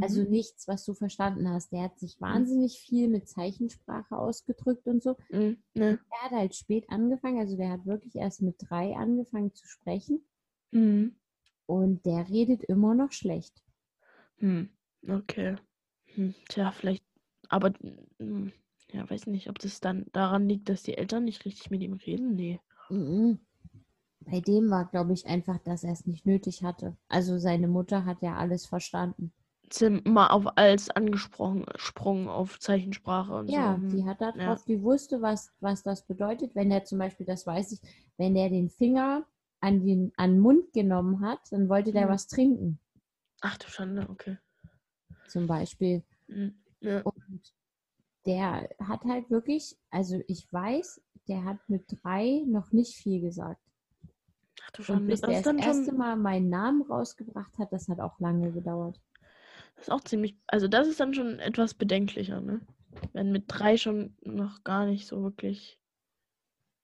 Also 0.00 0.22
Mhm. 0.22 0.30
nichts, 0.30 0.68
was 0.68 0.84
du 0.84 0.94
verstanden 0.94 1.48
hast. 1.48 1.72
Der 1.72 1.82
hat 1.82 1.98
sich 1.98 2.20
wahnsinnig 2.20 2.78
viel 2.80 3.08
mit 3.08 3.28
Zeichensprache 3.28 4.16
ausgedrückt 4.16 4.86
und 4.86 5.02
so. 5.02 5.16
Mhm. 5.30 5.58
Ne? 5.74 5.98
Er 6.10 6.22
hat 6.22 6.32
halt 6.32 6.54
spät 6.54 6.88
angefangen, 6.90 7.38
also 7.38 7.56
der 7.56 7.70
hat 7.70 7.86
wirklich 7.86 8.16
erst 8.16 8.42
mit 8.42 8.56
drei 8.58 8.96
angefangen 8.96 9.54
zu 9.54 9.66
sprechen 9.66 10.20
Mhm. 10.72 11.14
und 11.66 12.04
der 12.06 12.28
redet 12.28 12.64
immer 12.64 12.94
noch 12.94 13.12
schlecht. 13.12 13.62
Hm. 14.38 14.68
Okay. 15.08 15.56
Hm. 16.14 16.34
Tja, 16.48 16.70
vielleicht, 16.72 17.04
aber 17.48 17.72
hm, 18.18 18.52
ja, 18.92 19.08
weiß 19.08 19.26
nicht, 19.26 19.48
ob 19.48 19.58
das 19.58 19.80
dann 19.80 20.06
daran 20.12 20.48
liegt, 20.48 20.68
dass 20.68 20.82
die 20.82 20.96
Eltern 20.96 21.24
nicht 21.24 21.44
richtig 21.44 21.70
mit 21.70 21.82
ihm 21.82 21.94
reden. 21.94 22.34
Nee. 22.34 22.60
Mhm. 22.90 23.38
Bei 24.20 24.40
dem 24.40 24.70
war, 24.70 24.86
glaube 24.86 25.12
ich, 25.12 25.26
einfach, 25.26 25.58
dass 25.58 25.84
er 25.84 25.92
es 25.92 26.06
nicht 26.06 26.26
nötig 26.26 26.62
hatte. 26.62 26.96
Also 27.08 27.38
seine 27.38 27.68
Mutter 27.68 28.04
hat 28.04 28.22
ja 28.22 28.36
alles 28.36 28.66
verstanden. 28.66 29.32
Sind 29.70 30.06
immer 30.06 30.32
auf 30.32 30.46
alles 30.56 30.88
angesprochen, 30.90 31.66
Sprung 31.76 32.28
auf 32.28 32.58
Zeichensprache 32.58 33.34
und 33.34 33.48
Ja, 33.50 33.74
so. 33.74 33.82
Hm. 33.82 33.88
die 33.90 34.04
hat 34.06 34.20
da 34.20 34.32
Ja. 34.36 34.56
die 34.66 34.82
wusste, 34.82 35.20
was, 35.20 35.52
was 35.60 35.82
das 35.82 36.02
bedeutet. 36.02 36.54
Wenn 36.54 36.70
er 36.70 36.84
zum 36.84 36.98
Beispiel, 36.98 37.26
das 37.26 37.46
weiß 37.46 37.72
ich, 37.72 37.80
wenn 38.16 38.34
der 38.34 38.48
den 38.48 38.70
Finger 38.70 39.26
an 39.60 39.84
den, 39.84 40.12
an 40.16 40.34
den 40.34 40.40
Mund 40.40 40.72
genommen 40.72 41.20
hat, 41.20 41.40
dann 41.50 41.68
wollte 41.68 41.92
der 41.92 42.06
Mhm. 42.06 42.10
was 42.10 42.28
trinken, 42.28 42.78
Ach 43.40 43.56
du 43.58 43.68
Schande, 43.68 44.06
okay. 44.08 44.38
zum 45.28 45.46
Beispiel. 45.46 46.02
Hm. 46.28 46.54
Ja. 46.80 47.02
Und 47.02 47.52
der 48.26 48.68
hat 48.80 49.04
halt 49.04 49.30
wirklich, 49.30 49.76
also 49.90 50.20
ich 50.28 50.50
weiß, 50.52 51.00
der 51.28 51.44
hat 51.44 51.58
mit 51.68 51.84
drei 51.88 52.42
noch 52.46 52.72
nicht 52.72 52.94
viel 52.96 53.20
gesagt. 53.20 53.60
Ach 54.64 54.70
du 54.72 54.82
Und 54.82 54.84
Schande, 54.86 55.06
bis 55.08 55.20
das 55.20 55.30
der 55.30 55.42
das 55.42 55.66
erste 55.66 55.84
schon, 55.90 55.98
Mal 55.98 56.16
meinen 56.16 56.48
Namen 56.48 56.82
rausgebracht 56.82 57.58
hat, 57.58 57.72
das 57.72 57.88
hat 57.88 58.00
auch 58.00 58.18
lange 58.20 58.52
gedauert. 58.52 59.00
Das 59.78 59.88
ist 59.88 59.92
auch 59.92 60.02
ziemlich, 60.02 60.36
also 60.46 60.68
das 60.68 60.88
ist 60.88 61.00
dann 61.00 61.14
schon 61.14 61.38
etwas 61.38 61.74
bedenklicher, 61.74 62.40
ne? 62.40 62.60
Wenn 63.12 63.32
mit 63.32 63.44
drei 63.46 63.76
schon 63.76 64.16
noch 64.22 64.64
gar 64.64 64.86
nicht 64.86 65.06
so 65.06 65.22
wirklich. 65.22 65.78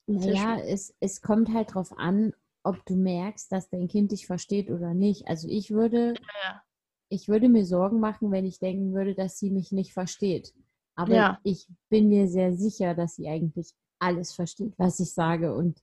Naja, 0.06 0.58
es, 0.60 0.94
es 1.00 1.20
kommt 1.22 1.52
halt 1.52 1.74
drauf 1.74 1.92
an, 1.98 2.32
ob 2.62 2.84
du 2.86 2.94
merkst, 2.94 3.50
dass 3.50 3.68
dein 3.68 3.88
Kind 3.88 4.12
dich 4.12 4.26
versteht 4.26 4.70
oder 4.70 4.94
nicht. 4.94 5.26
Also 5.28 5.48
ich 5.48 5.70
würde, 5.70 6.14
Ja. 6.42 6.62
ich 7.08 7.28
würde 7.28 7.48
mir 7.48 7.64
Sorgen 7.66 8.00
machen, 8.00 8.30
wenn 8.30 8.44
ich 8.46 8.58
denken 8.58 8.94
würde, 8.94 9.14
dass 9.14 9.38
sie 9.38 9.50
mich 9.50 9.72
nicht 9.72 9.92
versteht. 9.92 10.54
Aber 10.94 11.14
Ja. 11.14 11.40
ich 11.42 11.66
bin 11.88 12.08
mir 12.08 12.28
sehr 12.28 12.54
sicher, 12.54 12.94
dass 12.94 13.16
sie 13.16 13.28
eigentlich 13.28 13.74
alles 13.98 14.32
versteht, 14.32 14.74
was 14.78 15.00
ich 15.00 15.12
sage. 15.12 15.54
Und 15.54 15.82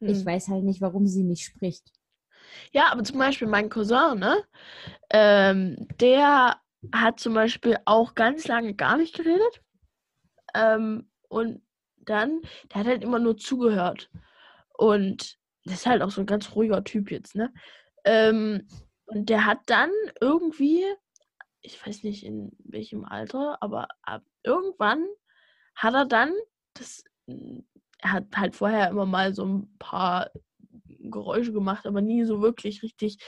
ich 0.00 0.18
Hm. 0.18 0.26
weiß 0.26 0.48
halt 0.48 0.64
nicht, 0.64 0.80
warum 0.80 1.06
sie 1.06 1.22
nicht 1.22 1.44
spricht. 1.44 1.92
Ja, 2.72 2.90
aber 2.92 3.04
zum 3.04 3.18
Beispiel 3.18 3.48
mein 3.48 3.68
Cousin, 3.70 4.18
ne? 4.18 4.44
Ähm, 5.10 5.88
der 6.00 6.60
hat 6.94 7.20
zum 7.20 7.34
Beispiel 7.34 7.78
auch 7.84 8.14
ganz 8.14 8.46
lange 8.48 8.74
gar 8.74 8.96
nicht 8.96 9.14
geredet. 9.16 9.62
Ähm, 10.54 11.10
und 11.28 11.62
dann, 11.96 12.40
der 12.72 12.80
hat 12.80 12.86
halt 12.86 13.04
immer 13.04 13.18
nur 13.18 13.36
zugehört. 13.36 14.10
Und 14.74 15.38
das 15.64 15.74
ist 15.74 15.86
halt 15.86 16.02
auch 16.02 16.10
so 16.10 16.20
ein 16.20 16.26
ganz 16.26 16.54
ruhiger 16.54 16.84
Typ 16.84 17.10
jetzt, 17.10 17.34
ne? 17.34 17.52
Ähm, 18.04 18.68
und 19.06 19.28
der 19.28 19.46
hat 19.46 19.60
dann 19.66 19.90
irgendwie, 20.20 20.84
ich 21.60 21.84
weiß 21.84 22.02
nicht 22.04 22.24
in 22.24 22.52
welchem 22.58 23.04
Alter, 23.04 23.58
aber 23.60 23.88
ab 24.02 24.22
irgendwann 24.42 25.04
hat 25.74 25.94
er 25.94 26.06
dann 26.06 26.32
das, 26.74 27.04
er 27.26 28.12
hat 28.12 28.24
halt 28.36 28.56
vorher 28.56 28.88
immer 28.88 29.06
mal 29.06 29.34
so 29.34 29.44
ein 29.44 29.76
paar 29.78 30.30
Geräusche 31.10 31.52
gemacht, 31.52 31.86
aber 31.86 32.00
nie 32.00 32.24
so 32.24 32.42
wirklich 32.42 32.82
richtig 32.82 33.18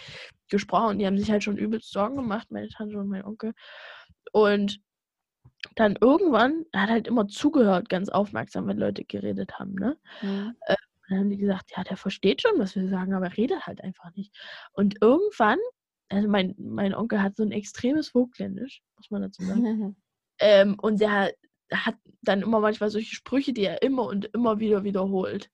gesprochen. 0.48 0.90
Und 0.90 0.98
die 0.98 1.06
haben 1.06 1.18
sich 1.18 1.30
halt 1.30 1.44
schon 1.44 1.58
übelst 1.58 1.90
Sorgen 1.90 2.16
gemacht, 2.16 2.50
meine 2.50 2.68
Tante 2.68 2.98
und 2.98 3.08
mein 3.08 3.24
Onkel. 3.24 3.52
Und 4.32 4.80
dann 5.74 5.96
irgendwann, 6.00 6.64
er 6.72 6.82
hat 6.82 6.90
halt 6.90 7.08
immer 7.08 7.26
zugehört, 7.28 7.88
ganz 7.88 8.08
aufmerksam, 8.08 8.66
wenn 8.66 8.78
Leute 8.78 9.04
geredet 9.04 9.58
haben, 9.58 9.74
ne? 9.74 9.96
Hm. 10.20 10.54
Und 11.08 11.14
dann 11.14 11.18
haben 11.20 11.30
die 11.30 11.38
gesagt, 11.38 11.72
ja, 11.76 11.82
der 11.84 11.96
versteht 11.96 12.42
schon, 12.42 12.58
was 12.58 12.76
wir 12.76 12.88
sagen, 12.88 13.14
aber 13.14 13.26
er 13.26 13.36
redet 13.36 13.66
halt 13.66 13.82
einfach 13.82 14.14
nicht. 14.14 14.36
Und 14.72 14.96
irgendwann, 15.00 15.58
also 16.10 16.28
mein, 16.28 16.54
mein 16.58 16.94
Onkel 16.94 17.22
hat 17.22 17.36
so 17.36 17.42
ein 17.42 17.52
extremes 17.52 18.08
Vogtländisch, 18.08 18.82
muss 18.96 19.10
man 19.10 19.22
dazu 19.22 19.42
sagen. 19.42 19.96
ähm, 20.38 20.78
und 20.80 21.00
der 21.00 21.32
hat 21.72 21.96
dann 22.22 22.42
immer 22.42 22.60
manchmal 22.60 22.90
solche 22.90 23.14
Sprüche, 23.14 23.52
die 23.52 23.64
er 23.64 23.82
immer 23.82 24.04
und 24.04 24.26
immer 24.26 24.58
wieder 24.58 24.84
wiederholt. 24.84 25.50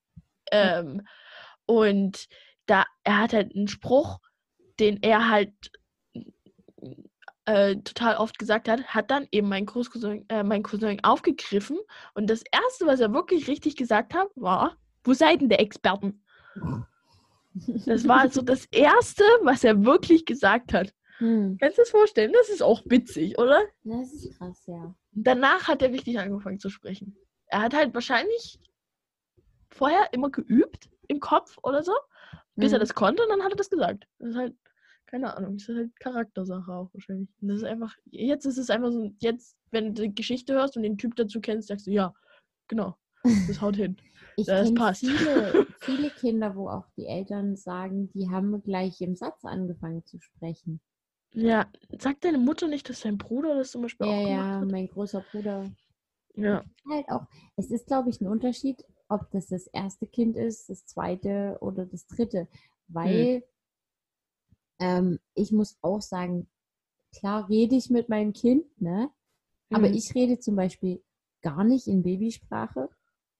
Ähm, 0.51 1.01
und 1.65 2.27
da, 2.65 2.85
er 3.03 3.19
hat 3.19 3.33
halt 3.33 3.55
einen 3.55 3.67
Spruch, 3.67 4.19
den 4.79 5.01
er 5.01 5.29
halt 5.29 5.53
äh, 7.45 7.75
total 7.77 8.17
oft 8.17 8.39
gesagt 8.39 8.67
hat, 8.67 8.83
hat 8.87 9.11
dann 9.11 9.27
eben 9.31 9.47
mein 9.47 9.65
Großcousin, 9.65 10.25
äh, 10.29 10.43
mein 10.43 10.63
Cousin 10.63 11.03
aufgegriffen. 11.03 11.77
Und 12.13 12.29
das 12.29 12.43
Erste, 12.51 12.87
was 12.87 12.99
er 12.99 13.13
wirklich 13.13 13.47
richtig 13.47 13.75
gesagt 13.75 14.13
hat, 14.13 14.29
war, 14.35 14.77
wo 15.03 15.13
seid 15.13 15.41
denn 15.41 15.49
der 15.49 15.61
Experten? 15.61 16.23
Das 17.85 18.05
war 18.05 18.27
so 18.27 18.41
das 18.41 18.65
Erste, 18.65 19.23
was 19.43 19.63
er 19.63 19.85
wirklich 19.85 20.25
gesagt 20.25 20.73
hat. 20.73 20.93
Hm. 21.19 21.57
Kannst 21.57 21.77
du 21.77 21.83
das 21.83 21.89
vorstellen? 21.89 22.33
Das 22.33 22.49
ist 22.49 22.61
auch 22.61 22.81
witzig, 22.83 23.39
oder? 23.39 23.61
Das 23.85 24.11
ist 24.11 24.37
krass, 24.37 24.61
ja. 24.67 24.93
Danach 25.13 25.69
hat 25.69 25.81
er 25.81 25.93
richtig 25.93 26.19
angefangen 26.19 26.59
zu 26.59 26.69
sprechen. 26.69 27.15
Er 27.47 27.61
hat 27.61 27.73
halt 27.73 27.93
wahrscheinlich 27.93 28.59
vorher 29.69 30.09
immer 30.11 30.29
geübt 30.29 30.89
im 31.07 31.19
Kopf 31.19 31.57
oder 31.63 31.83
so, 31.83 31.93
bis 32.59 32.71
er 32.73 32.79
Mhm. 32.79 32.79
das 32.79 32.95
konnte 32.95 33.23
und 33.23 33.29
dann 33.29 33.43
hat 33.43 33.51
er 33.53 33.57
das 33.57 33.69
gesagt. 33.69 34.07
Das 34.19 34.29
ist 34.31 34.35
halt, 34.37 34.55
keine 35.07 35.35
Ahnung, 35.35 35.57
das 35.57 35.69
ist 35.69 35.75
halt 35.77 35.99
Charaktersache 35.99 36.71
auch 36.71 36.93
wahrscheinlich. 36.93 37.29
Und 37.41 37.47
das 37.49 37.57
ist 37.57 37.63
einfach, 37.65 37.95
jetzt 38.05 38.45
ist 38.45 38.57
es 38.57 38.69
einfach 38.69 38.91
so, 38.91 39.11
jetzt, 39.19 39.57
wenn 39.71 39.93
du 39.93 40.03
die 40.03 40.15
Geschichte 40.15 40.53
hörst 40.53 40.77
und 40.77 40.83
den 40.83 40.97
Typ 40.97 41.15
dazu 41.15 41.41
kennst, 41.41 41.67
sagst 41.67 41.87
du, 41.87 41.91
ja, 41.91 42.13
genau, 42.67 42.95
das 43.47 43.61
haut 43.61 43.75
hin. 43.75 43.97
Ich 44.37 44.47
Das 44.47 44.73
passt. 44.73 45.05
viele, 45.05 45.61
viele 45.77 46.11
Kinder, 46.11 46.55
wo 46.55 46.69
auch 46.69 46.87
die 46.97 47.05
Eltern 47.07 47.55
sagen, 47.55 48.09
die 48.11 48.29
haben 48.29 48.61
gleich 48.63 49.01
im 49.01 49.15
Satz 49.15 49.45
angefangen 49.45 50.05
zu 50.05 50.19
sprechen. 50.19 50.81
Ja, 51.35 51.69
sagt 51.99 52.23
deine 52.25 52.37
Mutter 52.39 52.67
nicht, 52.67 52.89
dass 52.89 53.01
dein 53.01 53.17
Bruder 53.19 53.55
das 53.55 53.69
zum 53.71 53.83
Beispiel 53.83 54.07
Ja, 54.07 54.07
auch 54.07 54.21
ja, 54.21 54.23
gemacht 54.23 54.59
hat? 54.59 54.71
mein 54.71 54.87
großer 54.87 55.21
Bruder. 55.21 55.69
Ja, 56.35 56.63
Halt 56.89 57.09
auch, 57.09 57.25
es 57.57 57.69
ist, 57.71 57.87
glaube 57.87 58.09
ich, 58.09 58.21
ein 58.21 58.27
Unterschied, 58.27 58.83
ob 59.07 59.29
das 59.31 59.47
das 59.47 59.67
erste 59.67 60.07
Kind 60.07 60.35
ist, 60.35 60.69
das 60.69 60.85
zweite 60.85 61.57
oder 61.61 61.85
das 61.85 62.07
dritte. 62.07 62.47
Weil 62.87 63.43
ähm, 64.79 65.19
ich 65.33 65.51
muss 65.51 65.77
auch 65.81 66.01
sagen, 66.01 66.47
klar 67.11 67.49
rede 67.49 67.75
ich 67.75 67.89
mit 67.89 68.09
meinem 68.09 68.33
Kind, 68.33 68.65
ne? 68.81 69.09
Aber 69.71 69.87
Mhm. 69.87 69.95
ich 69.95 70.13
rede 70.15 70.39
zum 70.39 70.55
Beispiel 70.55 71.01
gar 71.41 71.63
nicht 71.63 71.87
in 71.87 72.03
Babysprache 72.03 72.89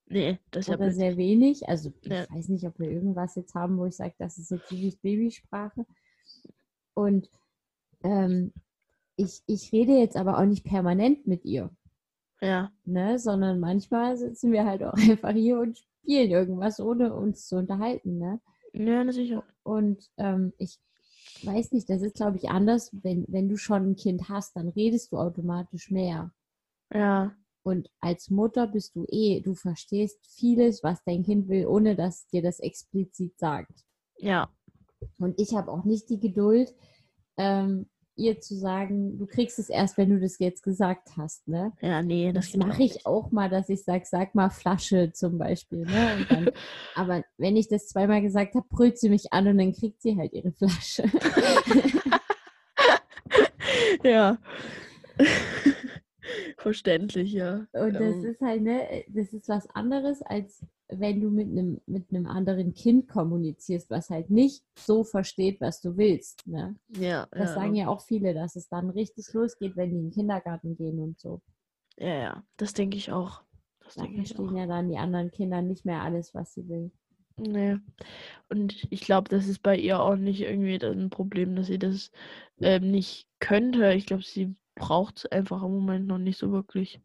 nee, 0.08 0.40
das 0.52 0.70
oder 0.70 0.92
sehr 0.92 1.18
wenig. 1.18 1.68
Also 1.68 1.94
ich 2.02 2.10
Ja. 2.10 2.28
weiß 2.30 2.50
nicht, 2.50 2.66
ob 2.66 2.80
wir 2.80 2.90
irgendwas 2.90 3.36
jetzt 3.36 3.56
haben, 3.56 3.78
wo 3.78 3.86
ich 3.86 3.96
sage, 3.96 4.16
das 4.18 4.38
ist 4.38 4.52
jetzt 4.52 4.72
wirklich 4.72 5.00
Babysprache. 5.02 5.86
Und 6.94 7.30
ähm, 8.04 8.54
ich, 9.18 9.42
ich 9.48 9.72
rede 9.72 9.98
jetzt 9.98 10.18
aber 10.18 10.38
auch 10.38 10.46
nicht 10.46 10.64
permanent 10.64 11.28
mit 11.28 11.46
ihr, 11.46 11.70
Ja, 12.46 12.72
ne? 12.86 13.20
Sondern 13.20 13.60
manchmal 13.60 14.18
sitzen 14.18 14.52
wir 14.52 14.66
halt 14.66 14.84
auch 14.84 14.94
einfach 15.10 15.32
hier 15.34 15.60
und 15.60 15.78
spielen 15.78 16.32
irgendwas, 16.32 16.80
ohne 16.80 17.14
uns 17.14 17.48
zu 17.48 17.58
unterhalten, 17.58 18.18
ne? 18.18 18.40
ja, 18.74 19.04
na 19.04 19.12
sicher. 19.12 19.44
Und 19.64 20.10
ähm, 20.18 20.54
ich 20.58 20.80
weiß 21.44 21.72
nicht, 21.72 21.90
das 21.90 22.02
ist, 22.02 22.16
glaube 22.16 22.38
ich, 22.38 22.50
anders. 22.50 22.92
Wenn, 23.04 23.26
wenn 23.28 23.50
du 23.50 23.58
schon 23.58 23.92
ein 23.92 23.96
Kind 23.96 24.30
hast, 24.30 24.56
dann 24.56 24.70
redest 24.70 25.12
du 25.12 25.18
automatisch 25.18 25.90
mehr. 25.92 26.32
Ja, 26.94 27.36
Und 27.64 27.90
als 28.00 28.30
Mutter 28.30 28.68
bist 28.68 28.96
du 28.96 29.06
eh, 29.10 29.42
du 29.42 29.56
verstehst 29.56 30.20
vieles, 30.28 30.84
was 30.84 31.04
dein 31.04 31.24
Kind 31.24 31.48
will, 31.48 31.66
ohne 31.68 31.96
dass 31.96 32.28
dir 32.28 32.42
das 32.44 32.60
explizit 32.60 33.38
sagt. 33.40 33.86
ja, 34.18 34.50
Und 35.18 35.40
ich 35.40 35.56
habe 35.56 35.72
auch 35.72 35.84
nicht 35.84 36.10
die 36.10 36.20
Geduld, 36.20 36.74
ähm, 37.38 37.90
ihr 38.16 38.40
zu 38.40 38.56
sagen, 38.56 39.18
du 39.18 39.26
kriegst 39.26 39.60
es 39.60 39.70
erst, 39.70 39.98
wenn 39.98 40.10
du 40.10 40.20
das 40.20 40.40
jetzt 40.40 40.64
gesagt 40.64 41.18
hast. 41.18 41.48
Ne? 41.48 41.74
ja, 41.82 42.02
nee, 42.02 42.32
das 42.32 42.52
Das 42.52 42.58
mache 42.58 42.84
ich 42.84 43.06
auch 43.06 43.32
mal, 43.32 43.50
dass 43.50 43.70
ich 43.70 43.84
sage, 43.84 44.06
sag 44.06 44.36
mal 44.36 44.50
Flasche 44.50 45.12
zum 45.12 45.38
Beispiel. 45.38 45.80
Ne? 45.86 46.26
Dann, 46.30 46.50
aber 46.96 47.24
wenn 47.38 47.56
ich 47.56 47.68
das 47.68 47.88
zweimal 47.88 48.22
gesagt 48.22 48.56
habe, 48.56 48.66
brüllt 48.70 48.98
sie 48.98 49.10
mich 49.10 49.34
an 49.34 49.48
und 49.48 49.58
dann 49.58 49.74
kriegt 49.74 50.02
sie 50.02 50.18
halt 50.18 50.34
ihre 50.34 50.52
Flasche. 50.52 51.04
ja. 54.04 54.38
Verständlich, 56.58 57.34
ja. 57.34 57.68
Und 57.74 57.94
das 57.94 58.02
Ähm, 58.16 58.26
ist 58.26 58.42
halt, 58.42 58.62
ne, 58.64 59.04
das 59.10 59.34
ist 59.34 59.48
was 59.48 59.70
anderes, 59.72 60.22
als 60.24 60.66
wenn 60.90 61.22
du 61.22 61.30
mit 61.30 61.48
einem 61.50 61.82
mit 61.88 62.10
einem 62.12 62.28
anderen 62.28 62.74
Kind 62.74 63.08
kommunizierst, 63.10 63.90
was 63.90 64.10
halt 64.10 64.30
nicht 64.30 64.64
so 64.78 65.04
versteht, 65.04 65.62
was 65.62 65.82
du 65.82 65.98
willst. 65.98 66.46
Ne? 66.48 66.76
ja, 66.90 67.28
Das 67.36 67.54
ja, 67.56 67.56
sagen 67.56 67.76
ja 67.76 67.88
auch 67.90 68.02
viele, 68.02 68.34
dass 68.34 68.56
es 68.56 68.70
dann 68.70 68.90
richtig 68.92 69.32
losgeht, 69.34 69.76
wenn 69.76 69.92
die 69.92 69.98
in 69.98 70.04
den 70.06 70.12
Kindergarten 70.14 70.76
gehen 70.78 71.00
und 71.00 71.20
so. 71.20 71.42
ja, 71.98 72.08
ja, 72.16 72.44
das 72.58 72.74
denke 72.74 72.98
ich 72.98 73.12
auch. 73.12 73.44
Das 73.80 73.98
Da 73.98 74.06
ich 74.06 74.38
auch. 74.38 74.54
verstehen 74.54 74.56
ja 74.56 74.68
dann 74.68 74.90
die 74.90 74.98
anderen 74.98 75.32
Kinder 75.32 75.62
nicht 75.62 75.86
mehr 75.86 76.02
alles, 76.02 76.34
was 76.36 76.54
sie 76.54 76.68
will. 76.70 76.92
Nee. 77.38 77.78
Und 78.50 78.88
ich 78.92 79.02
glaube, 79.02 79.30
das 79.30 79.48
ist 79.48 79.60
bei 79.62 79.78
ihr 79.78 80.00
auch 80.02 80.16
nicht 80.16 80.42
irgendwie 80.42 80.82
ein 80.86 81.10
Problem, 81.10 81.56
dass 81.56 81.68
sie 81.68 81.80
das 81.80 82.12
ähm, 82.62 82.92
nicht 82.92 83.28
könnte. 83.40 83.94
Ich 83.94 84.06
glaube, 84.06 84.24
sie 84.24 84.56
braucht 84.76 85.18
es 85.20 85.26
einfach 85.28 85.64
im 85.64 85.72
Moment 85.72 86.08
noch 86.08 86.18
nicht 86.18 86.38
so 86.38 86.52
wirklich. 86.52 87.02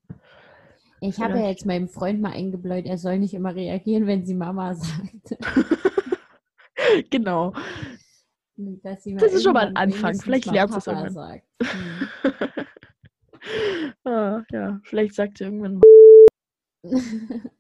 Ich 1.01 1.18
habe 1.18 1.39
ja 1.39 1.48
jetzt 1.48 1.64
meinem 1.66 1.89
Freund 1.89 2.20
mal 2.20 2.32
eingebläut, 2.32 2.85
er 2.86 2.98
soll 2.98 3.18
nicht 3.18 3.32
immer 3.35 3.55
reagieren, 3.55 4.06
wenn 4.06 4.27
sie 4.27 4.35
Mama 4.35 4.74
sagt. 4.77 5.36
genau. 7.10 7.52
Das 8.56 9.06
ist 9.06 9.43
schon 9.43 9.55
mal 9.55 9.68
ein 9.68 9.77
Anfang. 9.77 10.14
Vielleicht 10.20 10.47
lernt 10.47 10.77
es 10.77 10.86
irgendwann. 10.86 11.12
sagt. 11.12 11.47
Hm. 13.43 13.93
ah, 14.12 14.43
ja, 14.52 14.81
vielleicht 14.85 15.14
sagt 15.14 15.39
sie 15.39 15.44
irgendwann 15.44 15.77
mal. 15.77 15.82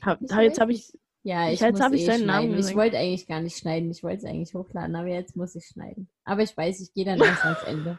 Hab, 0.00 0.22
Ich 0.22 0.30
jetzt 0.30 0.58
habe 0.58 0.72
ich. 0.72 0.90
Ja, 1.22 1.48
Ich- 1.48 1.54
ich, 1.54 1.60
jetzt 1.60 1.72
muss 1.72 1.80
hab 1.82 1.92
ich 1.92 2.02
eh 2.02 2.06
seinen 2.06 2.24
Namen 2.26 2.40
schneiden. 2.46 2.50
Ich 2.52 2.56
gesagt. 2.56 2.76
wollte 2.78 2.96
eigentlich 2.98 3.26
gar 3.26 3.40
nicht 3.42 3.58
schneiden. 3.58 3.90
Ich 3.90 4.02
wollte 4.02 4.16
es 4.18 4.24
eigentlich 4.24 4.54
hochladen, 4.54 4.96
aber 4.96 5.08
jetzt 5.08 5.36
muss 5.36 5.54
ich 5.54 5.66
schneiden. 5.66 6.08
Aber 6.24 6.40
ich 6.42 6.56
weiß, 6.56 6.80
ich 6.80 6.94
gehe 6.94 7.04
dann 7.04 7.20
erst 7.20 7.44
ans 7.44 7.62
Ende. 7.64 7.98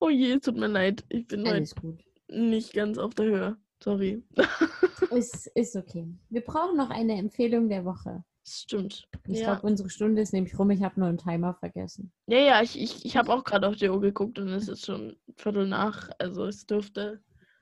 Oh 0.00 0.10
je, 0.10 0.38
tut 0.38 0.56
mir 0.56 0.66
leid. 0.66 1.02
Ich 1.08 1.26
bin 1.26 1.40
heute 1.46 1.54
Alles 1.54 1.74
gut. 1.74 2.04
Nicht 2.28 2.72
ganz 2.72 2.98
auf 2.98 3.14
der 3.14 3.26
Höhe. 3.26 3.56
Sorry. 3.82 4.22
Ist, 5.10 5.46
ist 5.54 5.76
okay. 5.76 6.08
Wir 6.30 6.40
brauchen 6.40 6.76
noch 6.76 6.90
eine 6.90 7.14
Empfehlung 7.18 7.68
der 7.68 7.84
Woche. 7.84 8.24
Stimmt. 8.48 9.06
Ich 9.28 9.40
ja. 9.40 9.52
glaube, 9.54 9.66
unsere 9.66 9.90
Stunde 9.90 10.22
ist 10.22 10.32
nämlich 10.32 10.58
rum. 10.58 10.70
Ich 10.70 10.82
habe 10.82 10.98
nur 10.98 11.08
einen 11.08 11.18
Timer 11.18 11.54
vergessen. 11.54 12.10
ja, 12.26 12.38
ja, 12.38 12.62
ich, 12.62 12.80
ich, 12.80 13.04
ich 13.04 13.16
habe 13.16 13.32
auch 13.32 13.44
gerade 13.44 13.68
auf 13.68 13.76
die 13.76 13.88
Uhr 13.88 14.00
geguckt 14.00 14.38
und 14.38 14.48
es 14.48 14.68
ist 14.68 14.86
schon 14.86 15.16
Viertel 15.36 15.66
nach. 15.66 16.10
Also 16.18 16.46
es 16.46 16.64
dürfte 16.66 17.20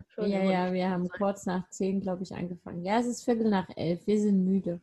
schon 0.08 0.30
Ja, 0.30 0.42
ja, 0.44 0.72
wir 0.72 0.88
haben 0.90 1.06
sein. 1.06 1.18
kurz 1.18 1.46
nach 1.46 1.68
zehn, 1.70 2.00
glaube 2.00 2.22
ich, 2.22 2.34
angefangen. 2.34 2.84
Ja, 2.84 2.98
es 3.00 3.06
ist 3.06 3.24
Viertel 3.24 3.50
nach 3.50 3.68
elf. 3.76 4.06
Wir 4.06 4.20
sind 4.20 4.44
müde. 4.44 4.80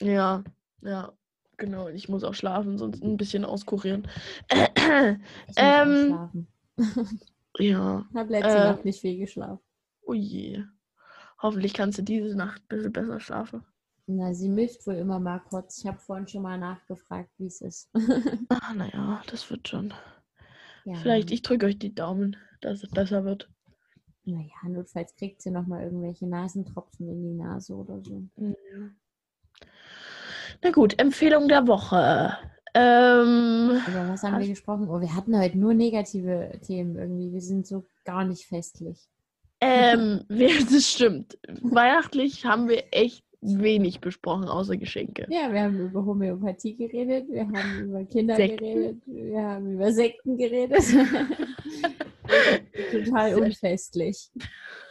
Ja, 0.00 0.42
ja, 0.82 1.12
genau. 1.56 1.88
Ich 1.88 2.08
muss 2.08 2.24
auch 2.24 2.34
schlafen, 2.34 2.78
sonst 2.78 3.02
ein 3.02 3.16
bisschen 3.16 3.44
auskurieren. 3.44 4.08
Ich 4.50 4.58
muss 5.48 5.56
Ähm, 5.56 5.90
auch 5.90 6.06
schlafen. 6.06 6.46
ja, 7.58 8.06
Ich 8.10 8.16
habe 8.16 8.30
letzte 8.30 8.50
äh, 8.58 8.64
Nacht 8.64 8.84
nicht 8.84 9.00
viel 9.00 9.18
geschlafen. 9.18 9.60
oh 10.02 10.14
je. 10.14 10.64
Hoffentlich 11.42 11.72
kannst 11.72 11.98
du 11.98 12.02
diese 12.02 12.36
Nacht 12.36 12.60
ein 12.62 12.68
bisschen 12.68 12.92
besser 12.92 13.18
schlafen. 13.20 13.64
Na, 14.06 14.34
sie 14.34 14.48
mischt 14.48 14.86
wohl 14.86 14.94
immer 14.96 15.18
mal 15.20 15.38
kurz. 15.38 15.78
Ich 15.78 15.86
habe 15.86 15.98
vorhin 15.98 16.26
schon 16.28 16.42
mal 16.42 16.58
nachgefragt, 16.58 17.30
wie 17.38 17.46
es 17.46 17.60
ist. 17.60 17.88
Ach, 18.48 18.74
naja, 18.74 19.22
das 19.28 19.48
wird 19.50 19.68
schon. 19.68 19.94
ja. 20.84 20.94
Vielleicht, 20.96 21.30
ich 21.30 21.42
drücke 21.42 21.66
euch 21.66 21.78
die 21.78 21.94
Daumen, 21.94 22.36
dass 22.60 22.82
es 22.82 22.90
besser 22.90 23.24
wird. 23.24 23.48
Naja, 24.24 24.52
notfalls 24.68 25.14
kriegt 25.16 25.40
sie 25.40 25.50
nochmal 25.50 25.84
irgendwelche 25.84 26.26
Nasentropfen 26.26 27.08
in 27.08 27.22
die 27.22 27.34
Nase 27.42 27.74
oder 27.74 28.02
so. 28.04 28.22
Na 30.62 30.70
gut, 30.72 30.98
Empfehlung 30.98 31.48
der 31.48 31.66
Woche. 31.66 32.36
Ähm, 32.74 33.80
Über 33.88 34.08
was 34.08 34.22
haben 34.22 34.40
wir 34.40 34.48
gesprochen? 34.48 34.88
Oh, 34.88 35.00
wir 35.00 35.14
hatten 35.14 35.38
heute 35.38 35.58
nur 35.58 35.74
negative 35.74 36.52
Themen 36.66 36.96
irgendwie. 36.96 37.32
Wir 37.32 37.40
sind 37.40 37.66
so 37.66 37.84
gar 38.04 38.24
nicht 38.24 38.46
festlich. 38.46 39.08
ähm, 39.60 40.20
das 40.28 40.90
stimmt. 40.90 41.38
Weihnachtlich 41.62 42.44
haben 42.46 42.68
wir 42.68 42.84
echt 42.92 43.24
wenig 43.42 44.00
besprochen, 44.00 44.48
außer 44.48 44.76
Geschenke. 44.76 45.26
Ja, 45.30 45.52
wir 45.52 45.62
haben 45.62 45.80
über 45.80 46.04
Homöopathie 46.04 46.76
geredet, 46.76 47.26
wir 47.30 47.46
haben 47.46 47.80
über 47.84 48.04
Kinder 48.04 48.36
Sekten. 48.36 48.64
geredet, 48.64 49.02
wir 49.06 49.42
haben 49.42 49.72
über 49.74 49.92
Sekten 49.92 50.36
geredet. 50.36 50.82
Total 52.90 53.34
unfestlich. 53.34 54.30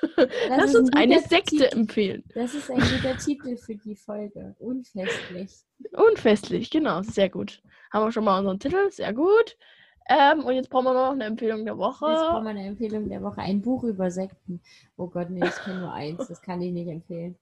Lass 0.50 0.66
ist 0.66 0.76
uns 0.76 0.90
ein 0.94 0.98
eine 1.12 1.20
Sekte 1.22 1.58
Titel. 1.58 1.78
empfehlen. 1.78 2.24
Das 2.34 2.54
ist 2.54 2.70
ein 2.72 2.80
guter 2.80 3.18
Titel 3.18 3.58
für 3.58 3.76
die 3.76 3.96
Folge. 3.96 4.56
Unfestlich. 4.60 5.52
Unfestlich, 5.94 6.70
genau, 6.70 7.02
sehr 7.04 7.30
gut. 7.30 7.62
Haben 7.92 8.06
wir 8.06 8.12
schon 8.12 8.24
mal 8.24 8.40
unseren 8.40 8.60
Titel, 8.60 8.90
sehr 8.92 9.14
gut. 9.14 9.58
Ähm, 10.10 10.44
und 10.44 10.56
jetzt 10.56 10.70
brauchen 10.70 10.86
wir 10.86 10.94
noch 10.94 11.12
eine 11.12 11.26
Empfehlung 11.26 11.66
der 11.66 11.76
Jetzt 11.76 11.80
brauchen 11.80 12.02
Woche. 12.02 12.44
wir 12.44 12.50
eine 12.50 12.66
Empfehlung 12.66 13.10
der 13.10 13.22
Woche. 13.22 13.42
Ein 13.42 13.62
Buch 13.62 13.84
über 13.84 14.10
Sekten. 14.10 14.62
Oh 14.98 15.08
Gott, 15.08 15.30
nee, 15.30 15.46
ich 15.46 15.56
kenne 15.64 15.82
nur 15.82 15.94
eins. 15.94 16.28
Das 16.28 16.42
kann 16.42 16.62
ich 16.62 16.72
nicht 16.72 16.88
empfehlen. 16.88 17.38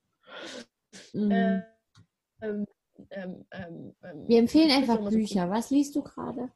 Äh, 1.14 1.62
ähm, 2.42 2.66
ähm, 3.12 3.46
ähm, 3.52 3.96
ähm, 4.04 4.28
Wir 4.28 4.40
empfehlen 4.40 4.72
einfach 4.72 4.98
Bücher. 5.10 5.50
Was 5.50 5.70
liest 5.70 5.96
du 5.96 6.04
gerade? 6.04 6.52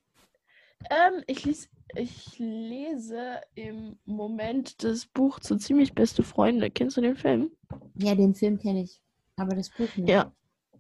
Ähm, 0.89 1.23
ich, 1.27 1.45
lies, 1.45 1.69
ich 1.95 2.39
lese 2.39 3.41
im 3.55 3.97
Moment 4.05 4.83
das 4.83 5.05
Buch 5.05 5.39
zu 5.39 5.57
ziemlich 5.57 5.93
beste 5.93 6.23
Freunde. 6.23 6.71
Kennst 6.71 6.97
du 6.97 7.01
den 7.01 7.15
Film? 7.15 7.51
Ja, 7.95 8.15
den 8.15 8.33
Film 8.33 8.57
kenne 8.59 8.83
ich. 8.83 9.01
Aber 9.35 9.55
das 9.55 9.69
Buch 9.69 9.95
nicht. 9.95 10.09
Ja. 10.09 10.33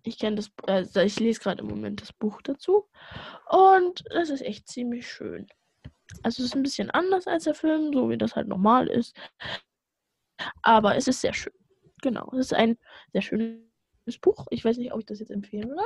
Ich 0.03 0.17
kenne 0.17 0.37
das, 0.37 0.51
äh, 0.67 1.05
ich 1.05 1.19
lese 1.19 1.39
gerade 1.39 1.61
im 1.61 1.67
Moment 1.67 2.01
das 2.01 2.11
Buch 2.11 2.41
dazu. 2.41 2.87
Und 3.49 4.03
das 4.09 4.29
ist 4.29 4.41
echt 4.41 4.67
ziemlich 4.67 5.07
schön. 5.07 5.47
Also 6.23 6.41
es 6.41 6.49
ist 6.49 6.55
ein 6.55 6.63
bisschen 6.63 6.89
anders 6.89 7.27
als 7.27 7.43
der 7.43 7.53
Film, 7.53 7.93
so 7.93 8.09
wie 8.09 8.17
das 8.17 8.35
halt 8.35 8.47
normal 8.47 8.87
ist. 8.87 9.15
Aber 10.63 10.95
es 10.95 11.07
ist 11.07 11.21
sehr 11.21 11.33
schön. 11.33 11.53
Genau. 12.01 12.29
Es 12.33 12.47
ist 12.47 12.53
ein 12.53 12.77
sehr 13.13 13.21
schönes 13.21 13.61
Buch. 14.21 14.47
Ich 14.49 14.65
weiß 14.65 14.77
nicht, 14.77 14.91
ob 14.91 14.99
ich 14.99 15.05
das 15.05 15.19
jetzt 15.19 15.31
empfehlen 15.31 15.69
würde. 15.69 15.85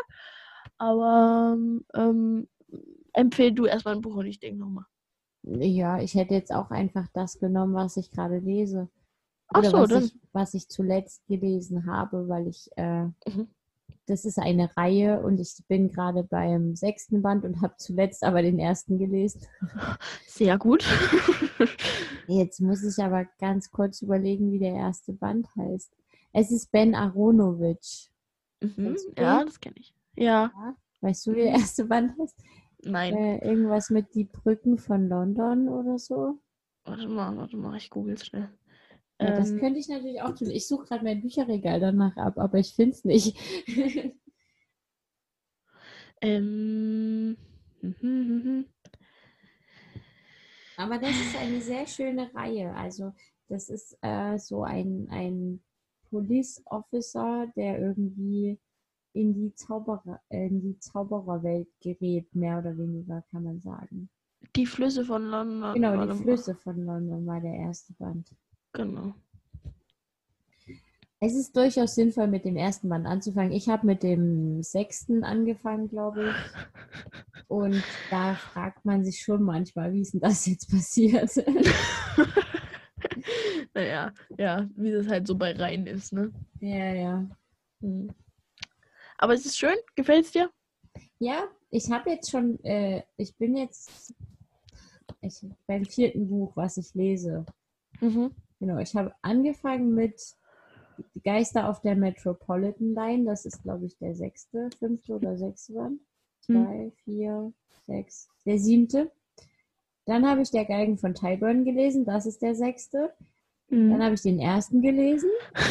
Aber 0.78 1.58
ähm, 1.94 2.48
empfehl 3.16 3.52
du 3.52 3.66
erstmal 3.66 3.96
ein 3.96 4.02
Buch 4.02 4.16
und 4.16 4.26
ich 4.28 4.40
denke 4.40 4.60
nochmal. 4.60 4.86
Ja, 5.44 6.00
ich 6.00 6.16
hätte 6.16 6.34
jetzt 6.34 6.52
auch 6.54 6.72
einfach 6.72 7.08
das 7.14 7.40
genommen, 7.40 7.74
was 7.76 7.98
ich 7.98 8.12
gerade 8.12 8.40
lese. 8.40 8.90
Ach 9.50 9.60
Oder 9.60 9.70
so, 9.70 9.78
was, 9.78 9.90
dann- 9.90 10.04
ich, 10.04 10.16
was 10.34 10.54
ich 10.56 10.68
zuletzt 10.70 11.26
gelesen 11.28 11.86
habe, 11.86 12.28
weil 12.28 12.48
ich, 12.48 12.70
äh, 12.78 13.06
Mhm. 13.06 13.48
das 14.08 14.26
ist 14.26 14.40
eine 14.40 14.76
Reihe 14.76 15.22
und 15.22 15.40
ich 15.40 15.56
bin 15.68 15.90
gerade 15.92 16.24
beim 16.24 16.76
sechsten 16.76 17.22
Band 17.22 17.46
und 17.46 17.62
habe 17.62 17.76
zuletzt 17.78 18.24
aber 18.24 18.42
den 18.42 18.58
ersten 18.60 18.98
gelesen. 18.98 19.46
Sehr 20.28 20.58
gut. 20.58 20.84
Jetzt 22.28 22.60
muss 22.60 22.84
ich 22.84 23.02
aber 23.04 23.26
ganz 23.40 23.70
kurz 23.72 24.02
überlegen, 24.02 24.52
wie 24.52 24.60
der 24.60 24.74
erste 24.74 25.14
Band 25.14 25.48
heißt. 25.56 25.92
Es 26.34 26.52
ist 26.52 26.72
Ben 26.72 26.96
Aronovich. 26.96 28.10
mhm. 28.62 28.98
Ja, 29.18 29.44
das 29.46 29.60
kenne 29.60 29.76
ich. 29.78 29.94
Ja, 30.16 30.52
Weißt 31.02 31.28
du, 31.28 31.34
wie 31.34 31.42
der 31.44 31.54
Mhm. 31.54 31.60
erste 31.60 31.86
Band 31.86 32.14
heißt? 32.20 32.36
Nein. 32.86 33.14
Äh, 33.16 33.48
irgendwas 33.48 33.90
mit 33.90 34.14
die 34.16 34.26
Brücken 34.26 34.78
von 34.78 35.08
London 35.08 35.70
oder 35.70 35.98
so. 36.00 36.40
Warte 36.84 37.08
mal, 37.08 37.36
warte 37.36 37.58
mal, 37.58 37.76
ich 37.78 37.90
google 37.90 38.18
schnell. 38.18 38.50
Ja, 39.20 39.32
das 39.32 39.50
Ähm, 39.52 39.60
könnte 39.60 39.80
ich 39.80 39.88
natürlich 39.88 40.22
auch 40.22 40.36
tun. 40.36 40.50
Ich 40.50 40.68
suche 40.68 40.86
gerade 40.86 41.04
mein 41.04 41.22
Bücherregal 41.22 41.80
danach 41.80 42.16
ab, 42.18 42.38
aber 42.38 42.60
ich 42.60 42.76
finde 42.76 42.92
es 42.92 43.04
nicht. 43.06 43.38
ähm, 46.22 47.38
mhm, 47.82 47.96
mhm. 48.02 48.66
aber 50.78 50.98
das 50.98 51.12
ist 51.12 51.38
eine 51.38 51.62
sehr 51.62 51.88
schöne 51.88 52.34
Reihe. 52.36 52.74
Also 52.76 53.14
das 53.48 53.70
ist 53.70 53.98
äh, 54.02 54.38
so 54.38 54.64
ein, 54.64 55.08
ein 55.10 55.64
Police 56.10 56.62
Officer, 56.66 57.48
der 57.56 57.80
irgendwie 57.80 58.60
in 59.16 59.34
die, 59.34 59.56
Zauberer, 59.56 60.20
äh, 60.30 60.48
in 60.48 60.62
die 60.62 60.78
Zaubererwelt 60.80 61.68
gerät, 61.82 62.36
mehr 62.36 62.60
oder 62.60 62.78
weniger, 62.78 63.24
kann 63.32 63.44
man 63.44 63.62
sagen. 63.62 64.10
Die 64.56 64.66
Flüsse 64.66 65.06
von 65.06 65.24
London. 65.24 65.74
Genau, 65.74 66.06
die. 66.06 66.22
Flüsse 66.22 66.56
von 66.56 66.86
London 66.86 67.26
war 67.26 67.40
der 67.40 67.54
erste 67.54 67.94
Band. 67.94 68.30
Genau. 68.74 69.14
Es 71.22 71.34
ist 71.34 71.56
durchaus 71.56 71.96
sinnvoll, 71.96 72.28
mit 72.28 72.44
dem 72.44 72.58
ersten 72.58 72.90
Band 72.90 73.08
anzufangen. 73.08 73.54
Ich 73.54 73.70
habe 73.70 73.88
mit 73.88 74.04
dem 74.04 74.62
sechsten 74.62 75.24
angefangen, 75.24 75.88
glaube 75.88 76.30
ich. 76.30 77.48
Und 77.48 77.82
da 78.12 78.36
fragt 78.36 78.86
man 78.86 79.06
sich 79.06 79.22
schon 79.22 79.44
manchmal, 79.44 79.94
wie 79.94 80.02
ist 80.02 80.14
denn 80.14 80.20
das 80.20 80.46
jetzt 80.46 80.70
passiert? 80.70 81.32
naja, 83.74 84.12
ja, 84.38 84.70
wie 84.76 84.92
das 84.92 85.08
halt 85.08 85.26
so 85.26 85.36
bei 85.36 85.54
Reihen 85.54 85.88
ist, 85.88 86.12
ne? 86.12 86.34
ja, 86.60 86.94
ja. 86.94 87.30
Mhm. 87.80 88.10
Aber 89.18 89.34
es 89.34 89.46
ist 89.46 89.58
schön, 89.58 89.76
gefällt 89.96 90.26
es 90.26 90.32
dir? 90.32 90.50
Ja, 91.20 91.46
ich 91.70 91.90
habe 91.92 92.10
jetzt 92.10 92.32
schon, 92.32 92.64
äh, 92.64 93.04
ich 93.18 93.36
bin 93.38 93.56
jetzt 93.56 94.14
ich, 95.22 95.42
beim 95.68 95.86
vierten 95.86 96.28
Buch, 96.28 96.52
was 96.56 96.78
ich 96.78 96.94
lese. 96.94 97.46
Mhm. 98.00 98.32
Genau, 98.60 98.78
ich 98.78 98.96
habe 98.96 99.14
angefangen 99.22 99.94
mit 99.94 100.22
Geister 101.24 101.70
auf 101.70 101.82
der 101.82 101.96
Metropolitan 101.96 102.94
Line. 102.94 103.26
Das 103.26 103.46
ist, 103.46 103.64
glaube 103.64 103.86
ich, 103.86 103.98
der 103.98 104.16
sechste, 104.16 104.70
fünfte 104.80 105.14
oder 105.14 105.38
sechste 105.38 105.74
Band. 105.74 106.02
Hm. 106.48 106.66
Zwei, 106.66 106.92
vier, 107.04 107.54
sechs, 107.88 108.30
der 108.46 108.60
siebte. 108.60 109.12
Dann 110.06 110.28
habe 110.28 110.42
ich 110.42 110.52
Der 110.52 110.66
Geigen 110.66 110.98
von 110.98 111.16
Tyburn 111.16 111.66
gelesen. 111.66 112.06
Das 112.06 112.26
ist 112.26 112.42
der 112.42 112.56
sechste. 112.56 113.14
Dann 113.70 113.98
Mhm. 113.98 114.04
habe 114.04 114.16
ich 114.16 114.22
den 114.22 114.40
ersten 114.40 114.82
gelesen. 114.82 115.30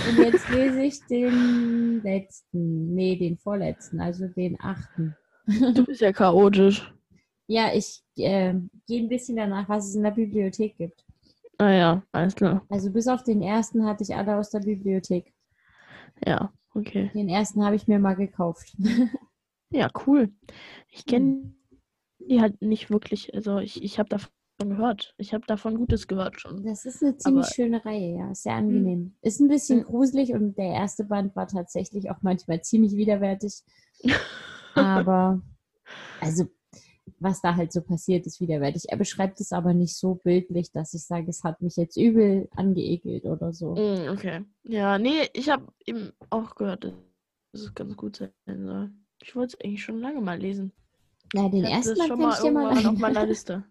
Und 0.09 0.19
jetzt 0.19 0.49
lese 0.51 0.83
ich 0.83 1.07
den 1.07 2.03
letzten. 2.03 2.95
Nee, 2.95 3.17
den 3.17 3.39
vorletzten, 3.39 4.01
also 4.01 4.27
den 4.29 4.61
achten. 4.61 5.15
Du 5.47 5.85
bist 5.85 6.01
ja 6.01 6.13
chaotisch. 6.13 6.93
Ja, 7.47 7.73
ich 7.75 8.03
äh, 8.17 8.55
gehe 8.87 9.01
ein 9.03 9.09
bisschen 9.09 9.37
danach, 9.37 9.69
was 9.69 9.89
es 9.89 9.95
in 9.95 10.03
der 10.03 10.11
Bibliothek 10.13 10.77
gibt. 10.79 11.05
Naja, 11.59 12.03
Ah 12.13 12.19
alles 12.19 12.35
klar. 12.35 12.67
Also 12.71 12.91
bis 12.91 13.07
auf 13.07 13.23
den 13.23 13.43
ersten 13.43 13.85
hatte 13.87 14.03
ich 14.03 14.15
alle 14.15 14.37
aus 14.37 14.51
der 14.51 14.61
Bibliothek. 14.61 15.33
Ja, 16.27 16.53
okay. 16.75 17.11
Den 17.15 17.29
ersten 17.29 17.65
habe 17.65 17.77
ich 17.77 17.87
mir 17.87 17.99
mal 17.99 18.15
gekauft. 18.15 18.77
Ja, 19.71 19.89
cool. 20.07 20.33
Ich 20.89 21.05
kenne 21.05 21.53
die 22.21 22.41
halt 22.41 22.63
nicht 22.63 22.91
wirklich. 22.91 23.35
Also 23.35 23.59
ich, 23.59 23.83
ich 23.83 23.99
habe 23.99 24.09
davon 24.09 24.31
gehört. 24.59 25.15
Ich 25.19 25.35
habe 25.35 25.45
davon 25.47 25.77
Gutes 25.77 26.07
gehört 26.07 26.41
schon. 26.41 26.65
Das 26.65 26.85
ist 26.85 27.03
eine 27.03 27.17
ziemlich 27.17 27.45
Aber- 27.47 27.51
Hm. 27.51 27.55
schöne 27.55 27.85
Reihe, 27.85 28.17
ja. 28.17 28.35
Sehr 28.35 28.55
angenehm. 28.55 29.15
Ist 29.23 29.41
ein 29.41 29.49
bisschen 29.49 29.81
Mhm. 29.81 29.85
gruselig 29.85 30.33
und 30.33 30.57
der 30.57 30.73
erste 30.73 31.05
Band 31.05 31.35
war 31.37 31.47
tatsächlich 31.49 32.11
auch 32.11 32.19
manchmal 32.23 32.63
ziemlich 32.63 32.93
widerwärtig. 32.97 33.63
Aber, 34.75 35.41
also, 36.21 36.47
was 37.21 37.41
da 37.43 37.55
halt 37.55 37.73
so 37.73 37.81
passiert, 37.83 38.27
ist 38.27 38.41
widerwärtig. 38.41 38.85
Er 38.89 38.97
beschreibt 38.97 39.41
es 39.41 39.53
aber 39.53 39.73
nicht 39.75 39.97
so 39.97 40.15
bildlich, 40.17 40.73
dass 40.73 40.95
ich 40.95 41.05
sage, 41.05 41.29
es 41.29 41.45
hat 41.45 41.61
mich 41.61 41.77
jetzt 41.77 41.97
übel 41.97 42.49
angeekelt 42.57 43.25
oder 43.25 43.53
so. 43.53 43.75
Mm, 43.75 44.09
Okay. 44.11 44.43
Ja, 44.65 44.99
nee, 44.99 45.29
ich 45.33 45.51
habe 45.51 45.67
eben 45.87 46.13
auch 46.31 46.55
gehört, 46.55 46.85
dass 46.85 46.93
es 47.61 47.75
ganz 47.75 47.97
gut 47.97 48.17
sein 48.17 48.33
soll. 48.67 48.91
Ich 49.23 49.37
wollte 49.37 49.57
es 49.57 49.65
eigentlich 49.65 49.83
schon 49.85 50.01
lange 50.01 50.21
mal 50.21 50.39
lesen. 50.39 50.73
Ja, 51.35 51.49
den 51.49 51.65
Ich 51.65 51.71
ersten 51.71 51.97
schon 51.97 52.09
kann 52.09 52.19
mal 52.19 52.33
ich 52.35 52.41
dir 52.43 52.51
mal 52.53 52.87
auf 52.87 52.99
meiner 52.99 53.27
Liste. 53.27 53.65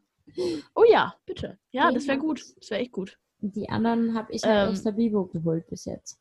Oh 0.76 0.84
ja, 0.90 1.16
bitte. 1.26 1.58
Ja, 1.72 1.88
Den 1.90 1.96
das 1.96 2.08
wäre 2.08 2.18
gut. 2.18 2.44
Das 2.60 2.70
wäre 2.72 2.82
echt 2.82 2.92
gut. 2.92 3.18
Die 3.40 3.70
anderen 3.70 4.14
habe 4.16 4.32
ich 4.32 4.44
halt 4.44 4.68
Ähm. 4.68 4.72
aus 4.72 4.84
der 4.84 4.94
Bibo 4.94 5.26
geholt 5.26 5.68
bis 5.68 5.86
jetzt. 5.86 6.20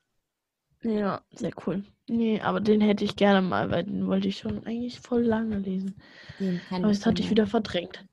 Ja, 0.82 1.22
sehr 1.30 1.52
cool. 1.66 1.84
Nee, 2.08 2.40
aber 2.40 2.60
den 2.60 2.80
hätte 2.80 3.04
ich 3.04 3.14
gerne 3.14 3.40
mal, 3.40 3.70
weil 3.70 3.84
den 3.84 4.08
wollte 4.08 4.26
ich 4.26 4.38
schon 4.38 4.66
eigentlich 4.66 4.98
voll 4.98 5.22
lange 5.22 5.58
lesen. 5.58 5.94
Den 6.40 6.60
kann 6.68 6.82
Aber 6.82 6.90
ich, 6.92 6.98
das 6.98 7.06
hatte 7.06 7.22
ich 7.22 7.30
wieder 7.30 7.46
verdrängt. 7.46 8.04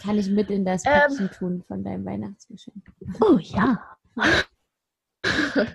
kann 0.00 0.18
ich 0.18 0.28
mit 0.30 0.50
in 0.50 0.64
das 0.64 0.84
Ähm. 0.86 0.92
Päckchen 1.08 1.30
tun 1.30 1.62
von 1.68 1.84
deinem 1.84 2.06
Weihnachtsgeschenk. 2.06 2.82
Oh 3.20 3.36
ja. 3.38 3.96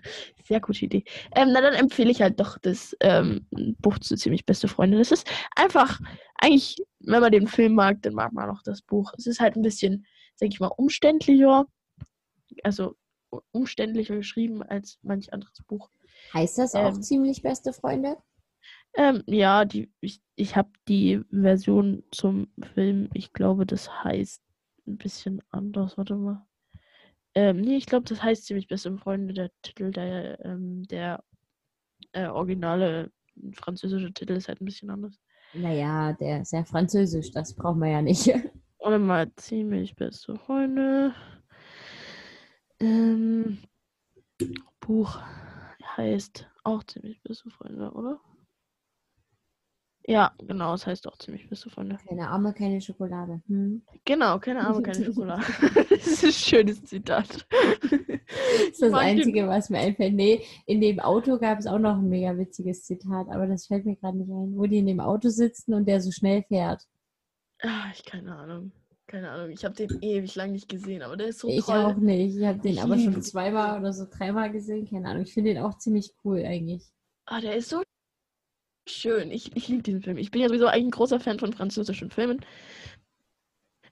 Sehr 0.43 0.59
gute 0.59 0.85
Idee. 0.85 1.03
Ähm, 1.35 1.49
na, 1.53 1.61
dann 1.61 1.73
empfehle 1.73 2.11
ich 2.11 2.21
halt 2.21 2.39
doch 2.39 2.57
das 2.57 2.95
ähm, 2.99 3.47
Buch 3.79 3.99
zu 3.99 4.15
ziemlich 4.15 4.45
beste 4.45 4.67
Freunde. 4.67 4.97
Das 4.97 5.11
ist 5.11 5.29
einfach, 5.55 5.99
eigentlich, 6.35 6.77
wenn 6.99 7.21
man 7.21 7.31
den 7.31 7.47
Film 7.47 7.75
mag, 7.75 8.01
dann 8.01 8.13
mag 8.13 8.33
man 8.33 8.49
auch 8.49 8.61
das 8.63 8.81
Buch. 8.81 9.13
Es 9.17 9.25
ist 9.25 9.39
halt 9.39 9.55
ein 9.55 9.61
bisschen, 9.61 10.05
sag 10.35 10.49
ich 10.49 10.59
mal, 10.59 10.67
umständlicher. 10.67 11.65
Also 12.63 12.95
umständlicher 13.51 14.15
geschrieben 14.15 14.61
als 14.63 14.99
manch 15.01 15.33
anderes 15.33 15.63
Buch. 15.67 15.89
Heißt 16.33 16.57
das 16.57 16.75
auch 16.75 16.95
Ähm. 16.95 17.01
ziemlich 17.01 17.41
beste 17.41 17.73
Freunde? 17.73 18.17
Ähm, 18.95 19.23
ja, 19.25 19.65
die, 19.65 19.91
ich, 20.01 20.21
ich 20.35 20.55
habe 20.55 20.69
die 20.87 21.21
Version 21.31 22.03
zum 22.11 22.47
Film, 22.75 23.09
ich 23.13 23.33
glaube, 23.33 23.65
das 23.65 24.03
heißt 24.03 24.41
ein 24.87 24.97
bisschen 24.97 25.41
anders. 25.49 25.97
Warte 25.97 26.15
mal. 26.15 26.45
Ähm, 27.35 27.61
nee, 27.61 27.77
ich 27.77 27.85
glaube, 27.85 28.05
das 28.05 28.21
heißt 28.21 28.45
ziemlich 28.45 28.67
beste 28.67 28.95
Freunde, 28.97 29.33
der 29.33 29.51
Titel, 29.61 29.91
der, 29.91 30.43
ähm, 30.45 30.83
der 30.87 31.23
äh, 32.11 32.27
originale 32.27 33.11
französische 33.53 34.13
Titel 34.13 34.33
ist 34.33 34.47
halt 34.47 34.61
ein 34.61 34.65
bisschen 34.65 34.89
anders. 34.89 35.19
Naja, 35.53 36.13
der 36.13 36.41
ist 36.41 36.51
ja 36.51 36.63
französisch, 36.63 37.31
das 37.31 37.55
brauchen 37.55 37.81
wir 37.81 37.89
ja 37.89 38.01
nicht. 38.01 38.27
Warte 38.79 38.99
mal, 38.99 39.33
ziemlich 39.35 39.95
beste 39.95 40.35
Freunde. 40.35 41.13
Ähm, 42.79 43.59
Buch 44.79 45.19
heißt 45.95 46.49
auch 46.63 46.83
ziemlich 46.83 47.21
beste 47.23 47.49
Freunde, 47.49 47.91
oder? 47.91 48.19
Ja, 50.05 50.33
genau, 50.37 50.73
es 50.73 50.85
heißt 50.85 51.07
auch 51.07 51.17
ziemlich 51.17 51.47
beste 51.49 51.69
Freunde. 51.69 51.97
Keine 52.07 52.27
Arme, 52.27 52.53
keine 52.53 52.81
Schokolade. 52.81 53.41
Hm? 53.47 53.83
Genau, 54.03 54.37
keine 54.37 54.67
Arme, 54.67 54.81
keine 54.81 55.05
Schokolade. 55.05 55.43
das 55.89 56.07
ist 56.07 56.25
ein 56.25 56.31
schönes 56.33 56.83
Zitat. 56.83 57.47
Das 57.49 58.69
ist 58.69 58.81
das 58.81 58.93
Einzige, 58.93 59.47
was 59.47 59.69
mir 59.69 59.79
einfällt. 59.79 60.13
Nee, 60.13 60.43
in 60.65 60.81
dem 60.81 60.99
Auto 60.99 61.37
gab 61.37 61.59
es 61.59 61.67
auch 61.67 61.79
noch 61.79 61.97
ein 61.97 62.09
mega 62.09 62.37
witziges 62.37 62.83
Zitat, 62.83 63.29
aber 63.29 63.47
das 63.47 63.67
fällt 63.67 63.85
mir 63.85 63.95
gerade 63.95 64.17
nicht 64.17 64.29
ein. 64.29 64.57
Wo 64.57 64.65
die 64.65 64.79
in 64.79 64.87
dem 64.87 64.99
Auto 64.99 65.29
sitzen 65.29 65.73
und 65.73 65.85
der 65.87 66.01
so 66.01 66.11
schnell 66.11 66.43
fährt. 66.43 66.85
Ah, 67.61 67.85
ich 67.93 68.03
keine 68.03 68.35
Ahnung. 68.35 68.73
Keine 69.07 69.29
Ahnung. 69.29 69.51
Ich 69.51 69.63
habe 69.63 69.75
den 69.75 70.01
ewig 70.01 70.35
lang 70.35 70.51
nicht 70.51 70.67
gesehen, 70.67 71.01
aber 71.01 71.15
der 71.15 71.27
ist 71.27 71.39
so 71.39 71.47
ich 71.47 71.65
toll. 71.65 71.77
auch 71.77 71.95
nicht. 71.95 72.35
Ich 72.35 72.45
habe 72.45 72.59
den 72.59 72.73
Ich 72.73 72.81
aber 72.81 72.97
schon 72.97 73.21
zweimal 73.21 73.79
oder 73.79 73.93
so 73.93 74.05
dreimal 74.09 74.51
gesehen. 74.51 74.89
Keine 74.89 75.07
Ahnung. 75.07 75.23
Ich 75.23 75.33
finde 75.33 75.53
den 75.53 75.63
auch 75.63 75.77
ziemlich 75.77 76.13
cool 76.25 76.43
eigentlich. 76.43 76.83
Ah, 77.25 77.39
der 77.39 77.55
ist 77.55 77.69
so 77.69 77.83
schön. 78.87 79.31
Ich, 79.31 79.55
ich 79.55 79.67
liebe 79.67 79.83
diesen 79.83 80.01
Film. 80.01 80.17
Ich 80.17 80.31
bin 80.31 80.41
ja 80.41 80.47
sowieso 80.47 80.67
eigentlich 80.67 80.85
ein 80.85 80.91
großer 80.91 81.19
Fan 81.19 81.39
von 81.39 81.53
französischen 81.53 82.09
Filmen. 82.09 82.45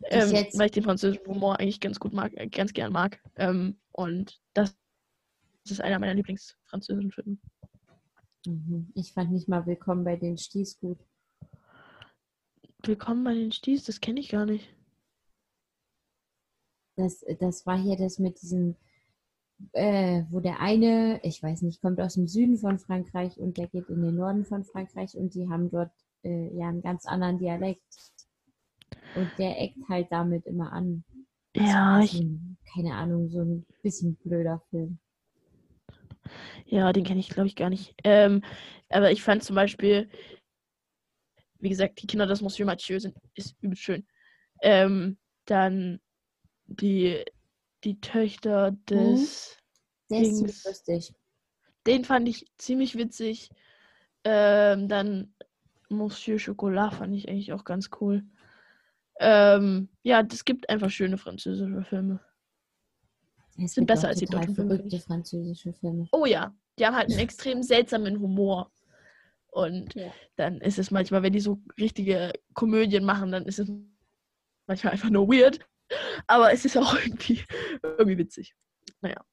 Ähm, 0.09 0.31
weil 0.31 0.65
ich 0.65 0.71
den 0.71 0.83
französischen 0.83 1.25
Humor 1.27 1.59
eigentlich 1.59 1.79
ganz 1.79 1.99
gut 1.99 2.13
mag, 2.13 2.33
äh, 2.35 2.47
ganz 2.47 2.73
gern 2.73 2.91
mag. 2.91 3.21
Ähm, 3.35 3.79
und 3.91 4.41
das, 4.53 4.75
das 5.63 5.73
ist 5.73 5.81
einer 5.81 5.99
meiner 5.99 6.15
Lieblingsfranzösischen 6.15 7.11
Filme. 7.11 7.37
Mhm. 8.45 8.91
Ich 8.95 9.13
fand 9.13 9.31
nicht 9.31 9.47
mal 9.47 9.65
Willkommen 9.65 10.03
bei 10.03 10.15
den 10.15 10.37
Sties 10.37 10.79
gut. 10.79 10.97
Willkommen 12.83 13.23
bei 13.23 13.35
den 13.35 13.51
Sties, 13.51 13.83
das 13.83 14.01
kenne 14.01 14.19
ich 14.19 14.29
gar 14.29 14.47
nicht. 14.47 14.73
Das, 16.95 17.23
das 17.39 17.65
war 17.67 17.77
hier 17.77 17.95
das 17.95 18.17
mit 18.17 18.41
diesem, 18.41 18.75
äh, 19.73 20.23
wo 20.29 20.39
der 20.39 20.59
eine, 20.59 21.19
ich 21.23 21.41
weiß 21.41 21.61
nicht, 21.63 21.81
kommt 21.81 21.99
aus 22.01 22.15
dem 22.15 22.27
Süden 22.27 22.57
von 22.57 22.79
Frankreich 22.79 23.37
und 23.37 23.57
der 23.57 23.67
geht 23.67 23.89
in 23.89 24.01
den 24.03 24.15
Norden 24.15 24.45
von 24.45 24.63
Frankreich 24.63 25.15
und 25.15 25.33
die 25.35 25.49
haben 25.49 25.69
dort 25.71 25.91
äh, 26.23 26.55
ja 26.55 26.69
einen 26.69 26.81
ganz 26.81 27.05
anderen 27.05 27.39
Dialekt. 27.39 27.81
Und 29.13 29.37
der 29.39 29.61
eckt 29.61 29.77
halt 29.87 30.11
damit 30.11 30.45
immer 30.45 30.73
an. 30.73 31.05
Das 31.55 31.65
Ja, 31.67 31.87
war 31.87 32.03
ich, 32.03 32.27
keine 32.73 32.93
Ahnung, 32.95 33.29
so 33.29 33.41
ein 33.41 33.65
bisschen 33.81 34.15
blöder 34.17 34.61
Film. 34.69 34.99
ja, 36.65 36.91
den 36.93 37.03
kenne 37.03 37.19
ich, 37.19 37.29
glaube 37.29 37.47
ich, 37.47 37.55
gar 37.55 37.69
nicht. 37.69 37.95
Ähm, 38.03 38.43
aber 38.89 39.11
ich 39.11 39.21
fand 39.23 39.43
zum 39.43 39.55
Beispiel, 39.55 40.09
wie 41.59 41.69
gesagt, 41.69 42.01
die 42.01 42.07
Kinder 42.07 42.25
des 42.27 42.41
Monsieur 42.41 42.65
Mathieu 42.65 42.99
sind 42.99 43.15
ist 43.35 43.55
übelst 43.61 43.83
schön. 43.83 44.05
Ähm, 44.61 45.17
dann 45.45 45.99
die, 46.67 47.23
die 47.83 47.99
Töchter 48.01 48.71
des, 48.89 49.57
Der 50.09 50.21
ist 50.21 50.35
ziemlich 50.35 50.63
Dings. 50.63 50.65
lustig. 50.65 51.13
den 51.87 52.05
fand 52.05 52.27
ich 52.29 52.45
ziemlich 52.57 52.97
witzig. 52.97 53.49
Ähm, 54.23 54.87
dann 54.87 55.33
Monsieur 55.89 56.37
Chocolat 56.39 56.93
fand 56.93 57.15
ich 57.15 57.27
eigentlich 57.27 57.53
auch 57.53 57.63
ganz 57.65 57.89
cool. 57.99 58.23
Ähm, 59.19 59.89
ja, 60.03 60.23
es 60.31 60.45
gibt 60.45 60.69
einfach 60.69 60.89
schöne 60.89 61.17
französische 61.17 61.83
Filme. 61.83 62.19
Es 63.57 63.73
Sind 63.73 63.85
besser 63.87 64.07
als 64.07 64.19
die 64.19 64.25
deutschen 64.25 64.55
Filme, 64.55 64.75
verrückte 64.75 64.95
ich. 64.95 65.03
französische 65.03 65.73
Filme. 65.73 66.07
Oh 66.11 66.25
ja, 66.25 66.55
die 66.79 66.85
haben 66.85 66.95
halt 66.95 67.09
einen 67.09 67.19
extrem 67.19 67.61
seltsamen 67.61 68.19
Humor. 68.19 68.71
Und 69.51 69.93
Ja. 69.95 70.11
dann 70.37 70.59
ist 70.61 70.79
es 70.79 70.91
manchmal, 70.91 71.23
wenn 71.23 71.33
die 71.33 71.39
so 71.41 71.61
richtige 71.79 72.31
Komödien 72.53 73.03
machen, 73.03 73.31
dann 73.31 73.45
ist 73.45 73.59
es 73.59 73.69
manchmal 74.65 74.93
einfach 74.93 75.09
nur 75.09 75.27
weird. 75.27 75.59
Aber 76.27 76.51
es 76.51 76.65
ist 76.65 76.77
auch 76.77 76.95
irgendwie, 77.05 77.43
irgendwie 77.83 78.17
witzig. 78.17 78.55
Naja. 79.01 79.23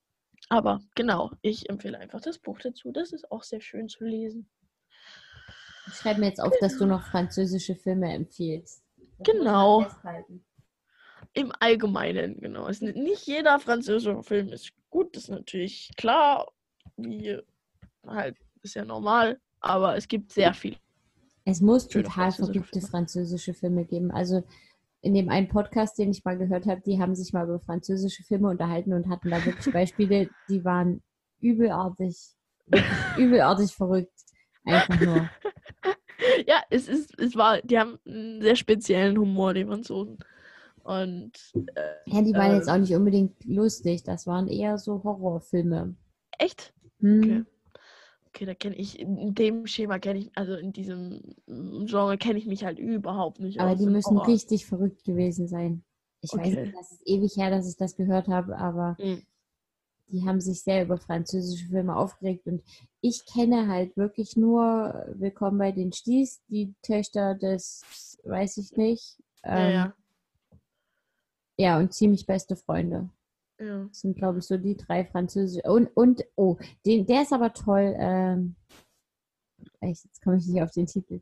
Aber 0.48 0.80
genau, 0.94 1.30
ich 1.43 1.68
empfehle 1.68 1.98
einfach 1.98 2.20
das 2.20 2.39
Buch 2.39 2.59
dazu. 2.59 2.90
Das 2.90 3.12
ist 3.12 3.30
auch 3.30 3.43
sehr 3.43 3.60
schön 3.60 3.89
zu 3.89 4.05
lesen. 4.05 4.48
Ich 5.86 5.94
schreibe 5.94 6.20
mir 6.20 6.26
jetzt 6.26 6.40
auf, 6.40 6.52
dass 6.60 6.78
du 6.78 6.86
noch 6.86 7.02
französische 7.02 7.74
Filme 7.74 8.12
empfiehlst. 8.12 8.82
Das 8.97 9.26
Genau. 9.26 9.86
Im 11.35 11.52
Allgemeinen, 11.60 12.40
genau. 12.40 12.68
Es, 12.68 12.80
nicht 12.80 13.26
jeder 13.26 13.59
französische 13.59 14.22
Film 14.22 14.48
ist 14.48 14.72
gut, 14.90 15.14
das 15.14 15.24
ist 15.24 15.30
natürlich 15.30 15.90
klar. 15.97 16.51
Wie 16.97 17.39
halt, 18.06 18.36
ist 18.62 18.74
ja 18.74 18.85
normal. 18.85 19.40
Aber 19.60 19.97
es 19.97 20.09
gibt 20.09 20.32
sehr 20.32 20.55
viel. 20.55 20.76
Es 21.44 21.60
muss 21.60 21.89
total 21.89 22.30
verrückte 22.30 22.80
französische 22.80 23.55
Filme 23.55 23.85
geben. 23.85 24.10
Also 24.10 24.44
in 25.00 25.14
dem 25.14 25.28
einen 25.28 25.48
Podcast, 25.48 25.98
den 25.98 26.10
ich 26.10 26.24
mal 26.24 26.36
gehört 26.36 26.66
habe, 26.66 26.80
die 26.80 27.00
haben 27.00 27.14
sich 27.14 27.32
mal 27.32 27.44
über 27.44 27.60
französische 27.60 28.22
Filme 28.24 28.48
unterhalten 28.48 28.92
und 28.92 29.08
hatten 29.08 29.30
da 29.30 29.44
wirklich 29.44 29.72
Beispiele, 29.72 30.28
die 30.48 30.64
waren 30.64 31.02
übelartig, 31.40 32.16
übelartig 33.16 33.72
verrückt. 33.74 34.12
Einfach 34.64 35.00
nur. 35.00 35.28
Ja, 36.46 36.62
es 36.68 36.88
ist, 36.88 37.18
es 37.18 37.36
war, 37.36 37.62
die 37.62 37.78
haben 37.78 37.98
einen 38.06 38.42
sehr 38.42 38.56
speziellen 38.56 39.16
Humor, 39.16 39.54
die 39.54 39.64
Franzosen. 39.64 40.18
Und 40.82 41.32
äh, 41.54 41.80
Ja, 42.06 42.22
die 42.22 42.32
waren 42.34 42.54
jetzt 42.56 42.66
Ähm. 42.68 42.74
auch 42.74 42.78
nicht 42.78 42.94
unbedingt 42.94 43.44
lustig. 43.44 44.02
Das 44.02 44.26
waren 44.26 44.48
eher 44.48 44.78
so 44.78 45.02
Horrorfilme. 45.04 45.94
echt? 46.38 46.74
Hm. 47.00 47.22
Okay. 47.22 47.44
Okay, 48.28 48.44
da 48.44 48.55
kenne 48.55 48.76
ich, 48.76 48.98
in 48.98 49.34
dem 49.34 49.66
Schema 49.66 49.98
kenne 49.98 50.20
ich, 50.20 50.30
also 50.36 50.55
in 50.55 50.72
diesem 50.72 51.22
mm, 51.46 51.86
Genre 51.86 52.18
kenne 52.18 52.38
ich 52.38 52.46
mich 52.46 52.64
halt 52.64 52.78
überhaupt 52.78 53.40
nicht 53.40 53.59
Aber 53.59 53.74
die 53.74 53.86
müssen 53.86 54.16
Horror. 54.16 54.26
richtig 54.26 54.66
verrückt 54.66 55.05
gewesen 55.05 55.48
sein. 55.48 55.82
Ich 56.20 56.32
weiß 56.32 56.40
Okay. 56.40 56.64
nicht, 56.64 56.74
das 56.76 56.92
ist 56.92 57.02
ewig 57.06 57.36
her, 57.36 57.50
dass 57.50 57.68
ich 57.68 57.76
das 57.76 57.96
gehört 57.96 58.28
habe, 58.28 58.56
aber 58.59 58.96
Mhm. 58.98 59.22
die 60.10 60.26
haben 60.26 60.40
sich 60.40 60.62
sehr 60.62 60.84
über 60.84 60.98
französische 60.98 61.66
Filme 61.66 61.96
aufgeregt 61.96 62.46
und 62.46 62.62
ich 63.00 63.24
kenne 63.26 63.68
halt 63.68 63.96
wirklich 63.96 64.36
nur 64.36 65.06
Willkommen 65.14 65.59
bei 65.59 65.72
den 65.72 65.92
Sties, 65.92 66.40
die 66.48 66.74
Töchter 66.82 67.34
des, 67.34 68.18
weiß 68.24 68.56
ich 68.59 68.76
nicht. 68.76 69.18
Ja, 69.52 69.68
Ähm, 69.68 69.72
ja. 69.72 69.94
ja, 71.59 71.78
und 71.78 71.92
ziemlich 71.92 72.26
beste 72.26 72.56
Freunde. 72.56 73.10
Ja. 73.59 73.85
Das 73.85 74.01
sind, 74.01 74.16
glaube 74.16 74.39
ich, 74.39 74.44
so 74.47 74.56
die 74.56 74.76
drei 74.76 75.05
französische. 75.05 75.62
Und, 75.70 75.89
und 75.97 76.24
oh, 76.36 76.56
den, 76.86 77.06
der 77.06 77.22
ist 77.22 77.32
aber 77.32 77.52
toll. 77.52 77.94
Ähm, 77.98 78.56
echt, 79.80 80.05
jetzt 80.05 80.22
komme 80.22 80.36
ich 80.39 80.47
nicht 80.47 80.62
auf 80.62 80.70
den 80.70 80.86
Titel. 80.86 81.20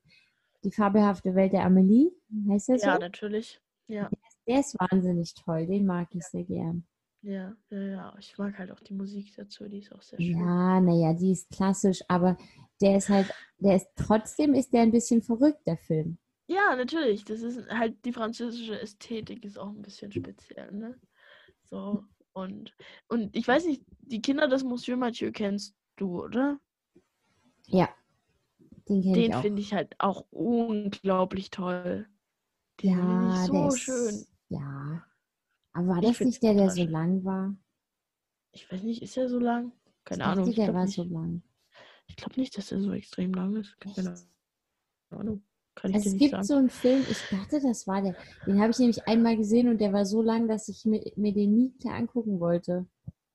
Die 0.65 0.73
fabelhafte 0.73 1.35
Welt 1.35 1.53
der 1.53 1.65
Amelie, 1.65 2.11
heißt 2.51 2.69
der 2.69 2.79
so? 2.79 2.87
Ja, 2.87 2.99
natürlich. 2.99 3.61
Ja, 3.89 4.11
Der 4.47 4.61
ist 4.61 4.77
wahnsinnig 4.79 5.35
toll, 5.35 5.67
den 5.67 5.87
mag 5.87 6.09
ich 6.15 6.25
sehr 6.25 6.45
gern. 6.45 6.85
ja, 7.23 7.57
ja, 7.71 7.81
ja. 7.81 8.17
Ich 8.19 8.37
mag 8.39 8.59
halt 8.59 8.73
auch 8.73 8.81
die 8.81 8.95
Musik 8.95 9.33
dazu, 9.37 9.69
die 9.69 9.79
ist 9.79 9.93
auch 9.93 10.03
sehr 10.03 10.21
schön. 10.21 10.39
Ja, 10.39 10.81
naja, 10.81 11.13
die 11.15 11.33
ist 11.33 11.51
klassisch, 11.51 12.03
aber 12.09 12.37
der 12.81 12.97
ist 12.97 13.09
halt, 13.09 13.33
der 13.59 13.77
ist 13.77 13.89
trotzdem 13.97 14.55
ist 14.55 14.73
der 14.73 14.83
ein 14.83 14.93
bisschen 14.93 15.23
verrückt, 15.23 15.67
der 15.67 15.77
Film. 15.77 16.19
Ja, 16.49 16.77
natürlich. 16.77 17.25
Das 17.25 17.43
ist 17.43 17.69
halt 17.71 18.05
die 18.05 18.13
französische 18.13 18.81
Ästhetik 18.81 19.45
ist 19.45 19.59
auch 19.59 19.69
ein 19.71 19.83
bisschen 19.83 20.13
speziell, 20.13 20.73
ne? 20.73 20.99
So. 21.65 22.05
Und, 22.37 22.75
und 23.09 23.35
ich 23.35 23.49
weiß 23.49 23.65
nicht, 23.65 23.83
die 24.03 24.21
Kinder 24.21 24.47
des 24.47 24.63
Monsieur 24.63 24.99
Mathieu 24.99 25.33
kennst 25.33 25.75
du, 25.97 26.23
oder? 26.23 26.61
Ja, 27.67 27.89
den 28.89 29.15
Den 29.15 29.33
finde 29.33 29.63
ich 29.63 29.73
halt 29.73 29.95
auch 29.99 30.27
unglaublich 30.31 31.51
toll. 31.51 32.07
Den 32.83 32.91
Ja, 32.91 33.45
so 33.47 33.69
ist, 33.69 33.81
schön. 33.81 34.27
Ja. 34.51 35.03
Aber 35.73 35.89
war 35.89 36.03
Ich 36.03 36.19
das 36.19 36.21
nicht 36.21 36.43
der, 36.43 36.55
der 36.55 36.71
so 36.71 36.85
lang 36.85 37.25
war? 37.25 37.57
Ich 38.53 38.71
weiß 38.71 38.83
nicht, 38.83 39.03
ist 39.03 39.17
er 39.17 39.31
so 39.31 39.39
lang? 39.39 39.73
Keine 40.05 40.23
ich 40.23 40.27
Ahnung. 40.29 40.49
Ich 40.49 40.57
der 40.57 40.67
glaube 40.67 40.79
war 40.79 40.85
nicht. 40.85 40.95
so 40.95 41.05
lang. 41.05 41.43
Ich 42.07 42.17
glaube 42.17 42.39
nicht, 42.39 42.57
dass 42.57 42.71
er 42.71 42.81
so 42.81 42.93
extrem 42.93 43.33
lang 43.33 43.57
ist. 43.57 43.81
Keine? 43.81 44.15
Ahnung. 45.11 45.43
Kann 45.77 45.93
ich 45.93 45.97
Also 45.97 46.11
dir 46.11 46.15
es 46.15 46.19
gibt 46.19 46.31
sagen. 46.33 46.45
so 46.45 46.55
einen 46.57 46.71
Film, 46.71 47.05
ich 47.11 47.19
dachte, 47.31 47.61
das 47.61 47.87
war 47.87 48.03
der. 48.03 48.17
Den 48.47 48.61
habe 48.61 48.71
ich 48.73 48.79
nämlich 48.79 49.07
einmal 49.07 49.37
gesehen 49.37 49.69
und 49.69 49.81
der 49.81 49.93
war 49.93 50.05
so 50.07 50.23
lang, 50.23 50.49
dass 50.49 50.69
ich 50.69 50.85
mir, 50.85 51.01
mir 51.17 51.33
den 51.33 51.55
nie 51.55 51.71
klar 51.81 51.95
angucken 51.95 52.41
wollte. 52.41 52.87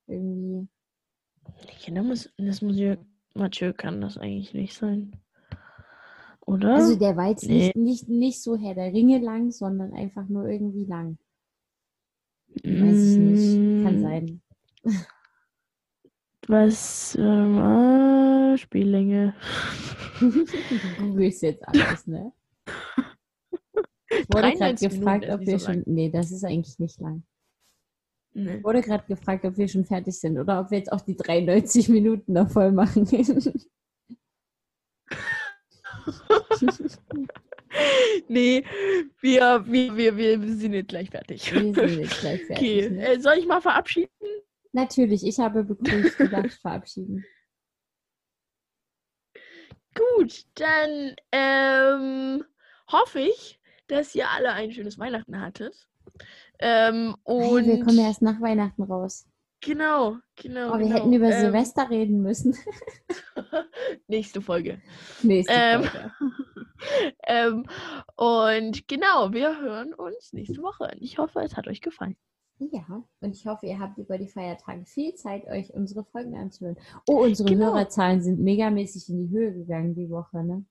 Irgendwie. 0.08 0.68
Kinder 1.80 2.04
des 2.04 2.30
des 2.38 2.62
Monsieur 2.62 2.98
Mathieu 3.36 3.74
kann 3.74 4.02
das 4.02 4.18
eigentlich 4.18 4.54
nicht 4.54 4.74
sein. 4.76 5.12
Oder? 6.46 6.76
Also 6.76 6.96
der 6.98 7.16
war 7.16 7.30
jetzt 7.30 7.48
Nee. 7.48 7.72
nicht, 7.74 7.76
nicht, 7.76 8.10
nicht 8.10 8.42
so 8.44 8.58
Herr 8.58 8.76
der 8.76 8.94
Ringe 8.94 9.20
lang, 9.20 9.52
sondern 9.52 9.94
einfach 9.94 10.28
nur 10.28 10.48
irgendwie 10.50 10.86
lang. 10.86 11.18
Weiß 12.64 13.04
ich 13.06 13.20
nicht. 13.20 13.62
Kann 13.84 13.96
Mm, 13.96 14.02
sein. 14.02 14.42
Was, 16.48 17.18
warte 17.18 17.48
mal. 17.50 18.21
Spiellänge. 18.58 19.34
du 20.20 20.46
googelst 21.00 21.42
jetzt 21.44 21.68
alles, 21.68 22.08
ne? 22.08 22.32
Ich 24.10 24.28
wurde 24.30 24.52
gerade 24.52 24.76
93 24.76 24.90
gefragt, 24.90 25.26
ob 25.30 25.40
wir 25.42 25.54
nicht 25.54 25.60
so 25.60 25.72
schon. 25.72 25.84
Nee, 25.86 26.10
das 26.10 26.32
ist 26.32 26.44
eigentlich 26.44 26.80
nicht 26.80 27.00
lang. 27.00 27.24
Nee. 28.34 28.58
Ich 28.58 28.64
wurde 28.64 28.82
gerade 28.82 29.06
gefragt, 29.08 29.46
ob 29.46 29.58
wir 29.58 29.68
schon 29.68 29.86
fertig 29.86 30.20
sind 30.20 30.38
oder 30.38 30.62
ob 30.62 30.72
wir 30.72 30.78
jetzt 30.78 30.92
auch 30.92 31.02
die 31.02 31.16
93 31.16 31.90
Minuten 31.90 32.34
noch 32.34 32.50
voll 32.50 32.72
machen. 32.72 33.04
nee, 38.28 38.64
wir, 39.22 39.66
wir, 39.68 39.98
wir, 39.98 40.18
wir 40.18 40.40
sind 40.56 40.74
jetzt 40.74 40.90
gleich 40.90 41.10
fertig. 41.10 41.52
wir 41.54 41.90
sind 41.90 42.00
jetzt 42.00 42.20
gleich 42.20 42.44
fertig. 42.46 42.58
Okay, 42.58 42.90
Ne? 42.90 43.08
äh, 43.08 43.20
soll 43.20 43.36
ich 43.38 43.48
mal 43.48 43.62
verabschieden? 43.62 44.10
Natürlich, 44.74 45.26
ich 45.26 45.40
habe 45.40 45.64
begrüßt 45.64 46.18
gedacht, 46.18 46.54
verabschieden. 46.62 47.26
Gut, 49.96 50.46
dann 50.56 51.16
ähm, 51.32 52.44
hoffe 52.92 53.20
ich, 53.20 53.60
dass 53.88 54.16
ihr 54.16 54.30
alle 54.30 54.52
ein 54.54 54.72
schönes 54.72 54.98
Weihnachten 54.98 55.40
hattet. 55.40 55.88
Ähm, 56.60 57.16
Hey, 57.26 57.36
und 57.36 57.66
wir 57.66 57.84
kommen 57.84 58.00
erst 58.00 58.22
nach 58.22 58.40
Weihnachten 58.42 58.84
raus. 58.84 59.28
genau, 59.62 60.18
genau. 60.36 60.74
Oh, 60.74 60.78
wir 60.78 60.86
genau. 60.86 60.96
hätten 60.96 61.14
über 61.14 61.28
ähm, 61.32 61.40
Silvester 61.40 61.90
reden 61.90 62.22
müssen. 62.22 62.56
nächste 64.08 64.42
Folge. 64.42 64.82
Nächste 65.24 65.54
Ähm, 65.54 65.84
Folge. 65.84 66.12
ähm, 67.28 67.66
und 68.16 68.88
genau, 68.88 69.34
wir 69.34 69.60
hören 69.60 69.94
uns 69.94 70.34
nächste 70.34 70.62
Woche. 70.62 70.92
Ich 71.00 71.18
hoffe, 71.18 71.42
es 71.42 71.56
hat 71.58 71.68
euch 71.68 71.82
gefallen. 71.82 72.16
Ja, 72.70 73.04
und 73.22 73.36
ich 73.36 73.48
hoffe, 73.48 73.66
ihr 73.66 73.80
habt 73.80 73.98
über 73.98 74.20
die 74.20 74.28
Feiertage 74.28 74.86
viel 74.86 75.16
Zeit, 75.16 75.48
euch 75.48 75.74
unsere 75.74 76.04
Folgen 76.04 76.36
anzuhören. 76.38 76.78
Oh, 77.08 77.24
unsere 77.24 77.50
Genau. 77.50 77.74
Hörerzahlen 77.74 78.22
sind 78.22 78.40
megamäßig 78.40 79.10
in 79.10 79.18
die 79.18 79.30
Höhe 79.36 79.52
gegangen 79.52 79.96
die 79.96 80.10
Woche, 80.12 80.44
ne? 80.44 80.64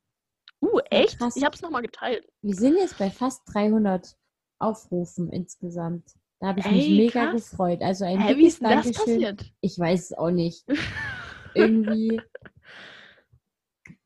Uh, 0.62 0.78
echt? 0.90 1.18
krass. 1.18 1.34
Ich 1.36 1.44
habe 1.44 1.56
es 1.56 1.62
nochmal 1.62 1.82
geteilt. 1.82 2.28
Wir 2.42 2.54
sind 2.54 2.76
jetzt 2.76 2.96
bei 2.98 3.10
fast 3.10 3.42
300 3.52 4.16
Aufrufen 4.60 5.30
insgesamt. 5.30 6.14
Da 6.38 6.48
habe 6.48 6.60
ich 6.60 6.70
mich 6.70 6.86
Ey, 6.88 6.96
mega 6.96 7.26
krass. 7.30 7.50
gefreut. 7.50 7.82
Also 7.82 8.04
ein 8.04 8.20
Hä, 8.20 8.36
wie 8.36 8.46
ist 8.46 8.62
denn 8.62 8.70
das 8.70 8.92
passiert? 8.92 9.52
Ich 9.60 9.76
weiß 9.78 10.10
es 10.10 10.12
auch 10.16 10.30
nicht. 10.30 10.64
Irgendwie. 11.54 12.20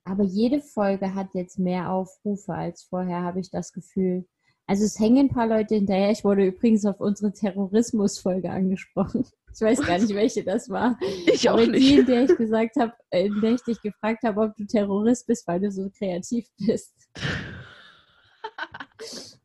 Aber 0.04 0.24
jede 0.24 0.60
Folge 0.60 1.14
hat 1.14 1.34
jetzt 1.34 1.58
mehr 1.58 1.90
Aufrufe 1.90 2.54
als 2.54 2.82
vorher, 2.84 3.22
habe 3.22 3.40
ich 3.40 3.50
das 3.50 3.72
Gefühl. 3.72 4.26
Also 4.66 4.84
es 4.84 4.98
hängen 4.98 5.26
ein 5.26 5.28
paar 5.28 5.46
Leute 5.46 5.74
hinterher. 5.74 6.10
Ich 6.10 6.24
wurde 6.24 6.46
übrigens 6.46 6.86
auf 6.86 6.98
unsere 7.00 7.32
Terrorismus-Folge 7.32 8.50
angesprochen. 8.50 9.26
Ich 9.54 9.60
weiß 9.60 9.82
gar 9.82 9.98
nicht, 9.98 10.14
welche 10.14 10.42
das 10.42 10.68
war. 10.68 10.98
Ich 11.32 11.48
auch 11.48 11.54
Aber 11.54 11.66
die, 11.66 11.72
nicht. 11.72 11.98
in 11.98 12.06
der 12.06 12.24
ich 12.24 12.36
gesagt 12.36 12.76
habe, 12.76 12.92
äh, 13.10 13.26
in 13.26 13.40
der 13.40 13.52
ich 13.52 13.62
dich 13.62 13.80
gefragt 13.82 14.24
habe, 14.24 14.40
ob 14.40 14.56
du 14.56 14.64
Terrorist 14.66 15.26
bist, 15.26 15.46
weil 15.46 15.60
du 15.60 15.70
so 15.70 15.90
kreativ 15.96 16.46
bist. 16.58 16.94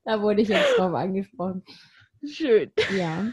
Da 0.05 0.21
wurde 0.23 0.41
ich 0.41 0.47
jetzt 0.47 0.75
drauf 0.77 0.93
angesprochen. 0.93 1.63
Schön. 2.25 2.71
Ja. 2.97 3.31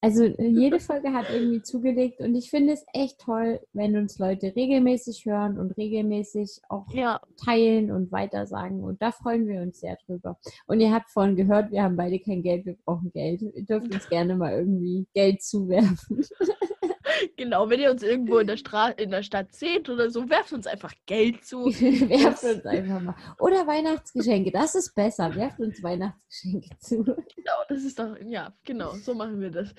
Also 0.00 0.24
äh, 0.24 0.46
jede 0.46 0.78
Folge 0.78 1.12
hat 1.12 1.26
irgendwie 1.28 1.62
zugelegt 1.62 2.20
und 2.20 2.34
ich 2.36 2.50
finde 2.50 2.72
es 2.72 2.84
echt 2.92 3.18
toll, 3.18 3.60
wenn 3.72 3.96
uns 3.96 4.18
Leute 4.18 4.54
regelmäßig 4.54 5.24
hören 5.26 5.58
und 5.58 5.76
regelmäßig 5.76 6.60
auch 6.68 6.86
Ja, 6.92 7.20
teilen 7.44 7.90
und 7.90 8.12
weitersagen 8.12 8.84
und 8.84 9.02
da 9.02 9.10
freuen 9.10 9.48
wir 9.48 9.60
uns 9.60 9.80
sehr 9.80 9.96
drüber. 10.06 10.38
Und 10.66 10.80
ihr 10.80 10.92
habt 10.92 11.10
vorhin 11.10 11.34
gehört, 11.34 11.72
wir 11.72 11.82
haben 11.82 11.96
beide 11.96 12.20
kein 12.20 12.42
Geld, 12.42 12.64
wir 12.64 12.76
brauchen 12.84 13.10
Geld. 13.12 13.42
Ihr 13.42 13.64
dürft 13.64 13.92
uns 13.92 14.08
gerne 14.08 14.36
mal 14.36 14.52
irgendwie 14.52 15.06
Geld 15.14 15.42
zuwerfen. 15.42 16.24
genau. 17.36 17.68
Wenn 17.68 17.80
ihr 17.80 17.90
uns 17.90 18.02
irgendwo 18.02 18.38
in 18.38 18.46
der, 18.46 18.56
Stra 18.58 18.90
in 18.90 19.10
der 19.10 19.22
Stadt 19.22 19.54
seht 19.54 19.88
oder 19.88 20.10
so, 20.10 20.28
werft 20.28 20.52
uns 20.52 20.66
einfach 20.66 20.92
Geld 21.06 21.44
zu. 21.44 21.66
werft 21.66 22.44
uns 22.44 22.66
einfach 22.66 23.00
mal. 23.00 23.14
Oder 23.38 23.66
Weihnachtsgeschenke, 23.66 24.50
das 24.50 24.74
ist 24.74 24.94
besser. 24.94 25.34
Werft 25.34 25.60
uns 25.60 25.82
Weihnachtsgeschenke 25.82 26.70
zu. 26.78 27.04
Genau, 27.04 27.58
das 27.68 27.84
ist 27.84 27.98
doch, 27.98 28.16
ja, 28.26 28.54
genau, 28.64 28.92
so 28.94 29.14
machen 29.14 29.40
wir 29.40 29.50
das. 29.50 29.74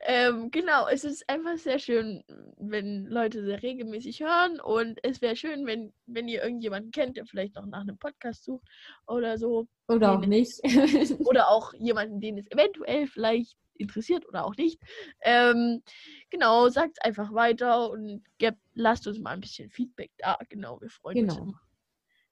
Ähm, 0.00 0.50
genau, 0.50 0.88
es 0.88 1.04
ist 1.04 1.28
einfach 1.28 1.56
sehr 1.56 1.78
schön, 1.78 2.22
wenn 2.56 3.06
Leute 3.06 3.44
sehr 3.44 3.62
regelmäßig 3.62 4.20
hören 4.20 4.60
und 4.60 4.98
es 5.02 5.20
wäre 5.20 5.36
schön, 5.36 5.66
wenn, 5.66 5.92
wenn 6.06 6.28
ihr 6.28 6.42
irgendjemanden 6.42 6.90
kennt, 6.90 7.16
der 7.16 7.26
vielleicht 7.26 7.54
noch 7.54 7.66
nach 7.66 7.82
einem 7.82 7.98
Podcast 7.98 8.44
sucht 8.44 8.66
oder 9.06 9.38
so. 9.38 9.66
Oder 9.88 10.12
auch 10.18 10.26
nicht. 10.26 10.60
Oder 11.26 11.48
auch 11.48 11.74
jemanden, 11.74 12.20
den 12.20 12.38
es 12.38 12.50
eventuell 12.50 13.06
vielleicht 13.06 13.56
interessiert 13.76 14.26
oder 14.28 14.44
auch 14.46 14.56
nicht. 14.56 14.80
Ähm, 15.20 15.82
genau, 16.30 16.68
sagt 16.68 17.04
einfach 17.04 17.32
weiter 17.34 17.90
und 17.90 18.22
gebt, 18.38 18.58
lasst 18.74 19.06
uns 19.06 19.18
mal 19.18 19.30
ein 19.32 19.40
bisschen 19.40 19.68
Feedback 19.70 20.12
da. 20.18 20.38
Genau, 20.48 20.80
wir 20.80 20.88
freuen 20.90 21.24
uns, 21.24 21.34
Genau. 21.34 21.46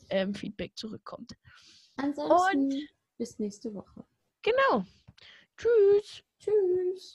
wenn 0.08 0.28
ähm, 0.28 0.34
Feedback 0.34 0.76
zurückkommt. 0.76 1.32
Ansonsten 1.96 2.88
bis 3.18 3.38
nächste 3.38 3.74
Woche. 3.74 4.04
Genau. 4.42 4.84
Tschüss. 5.56 6.22
Tschüss. 6.38 7.10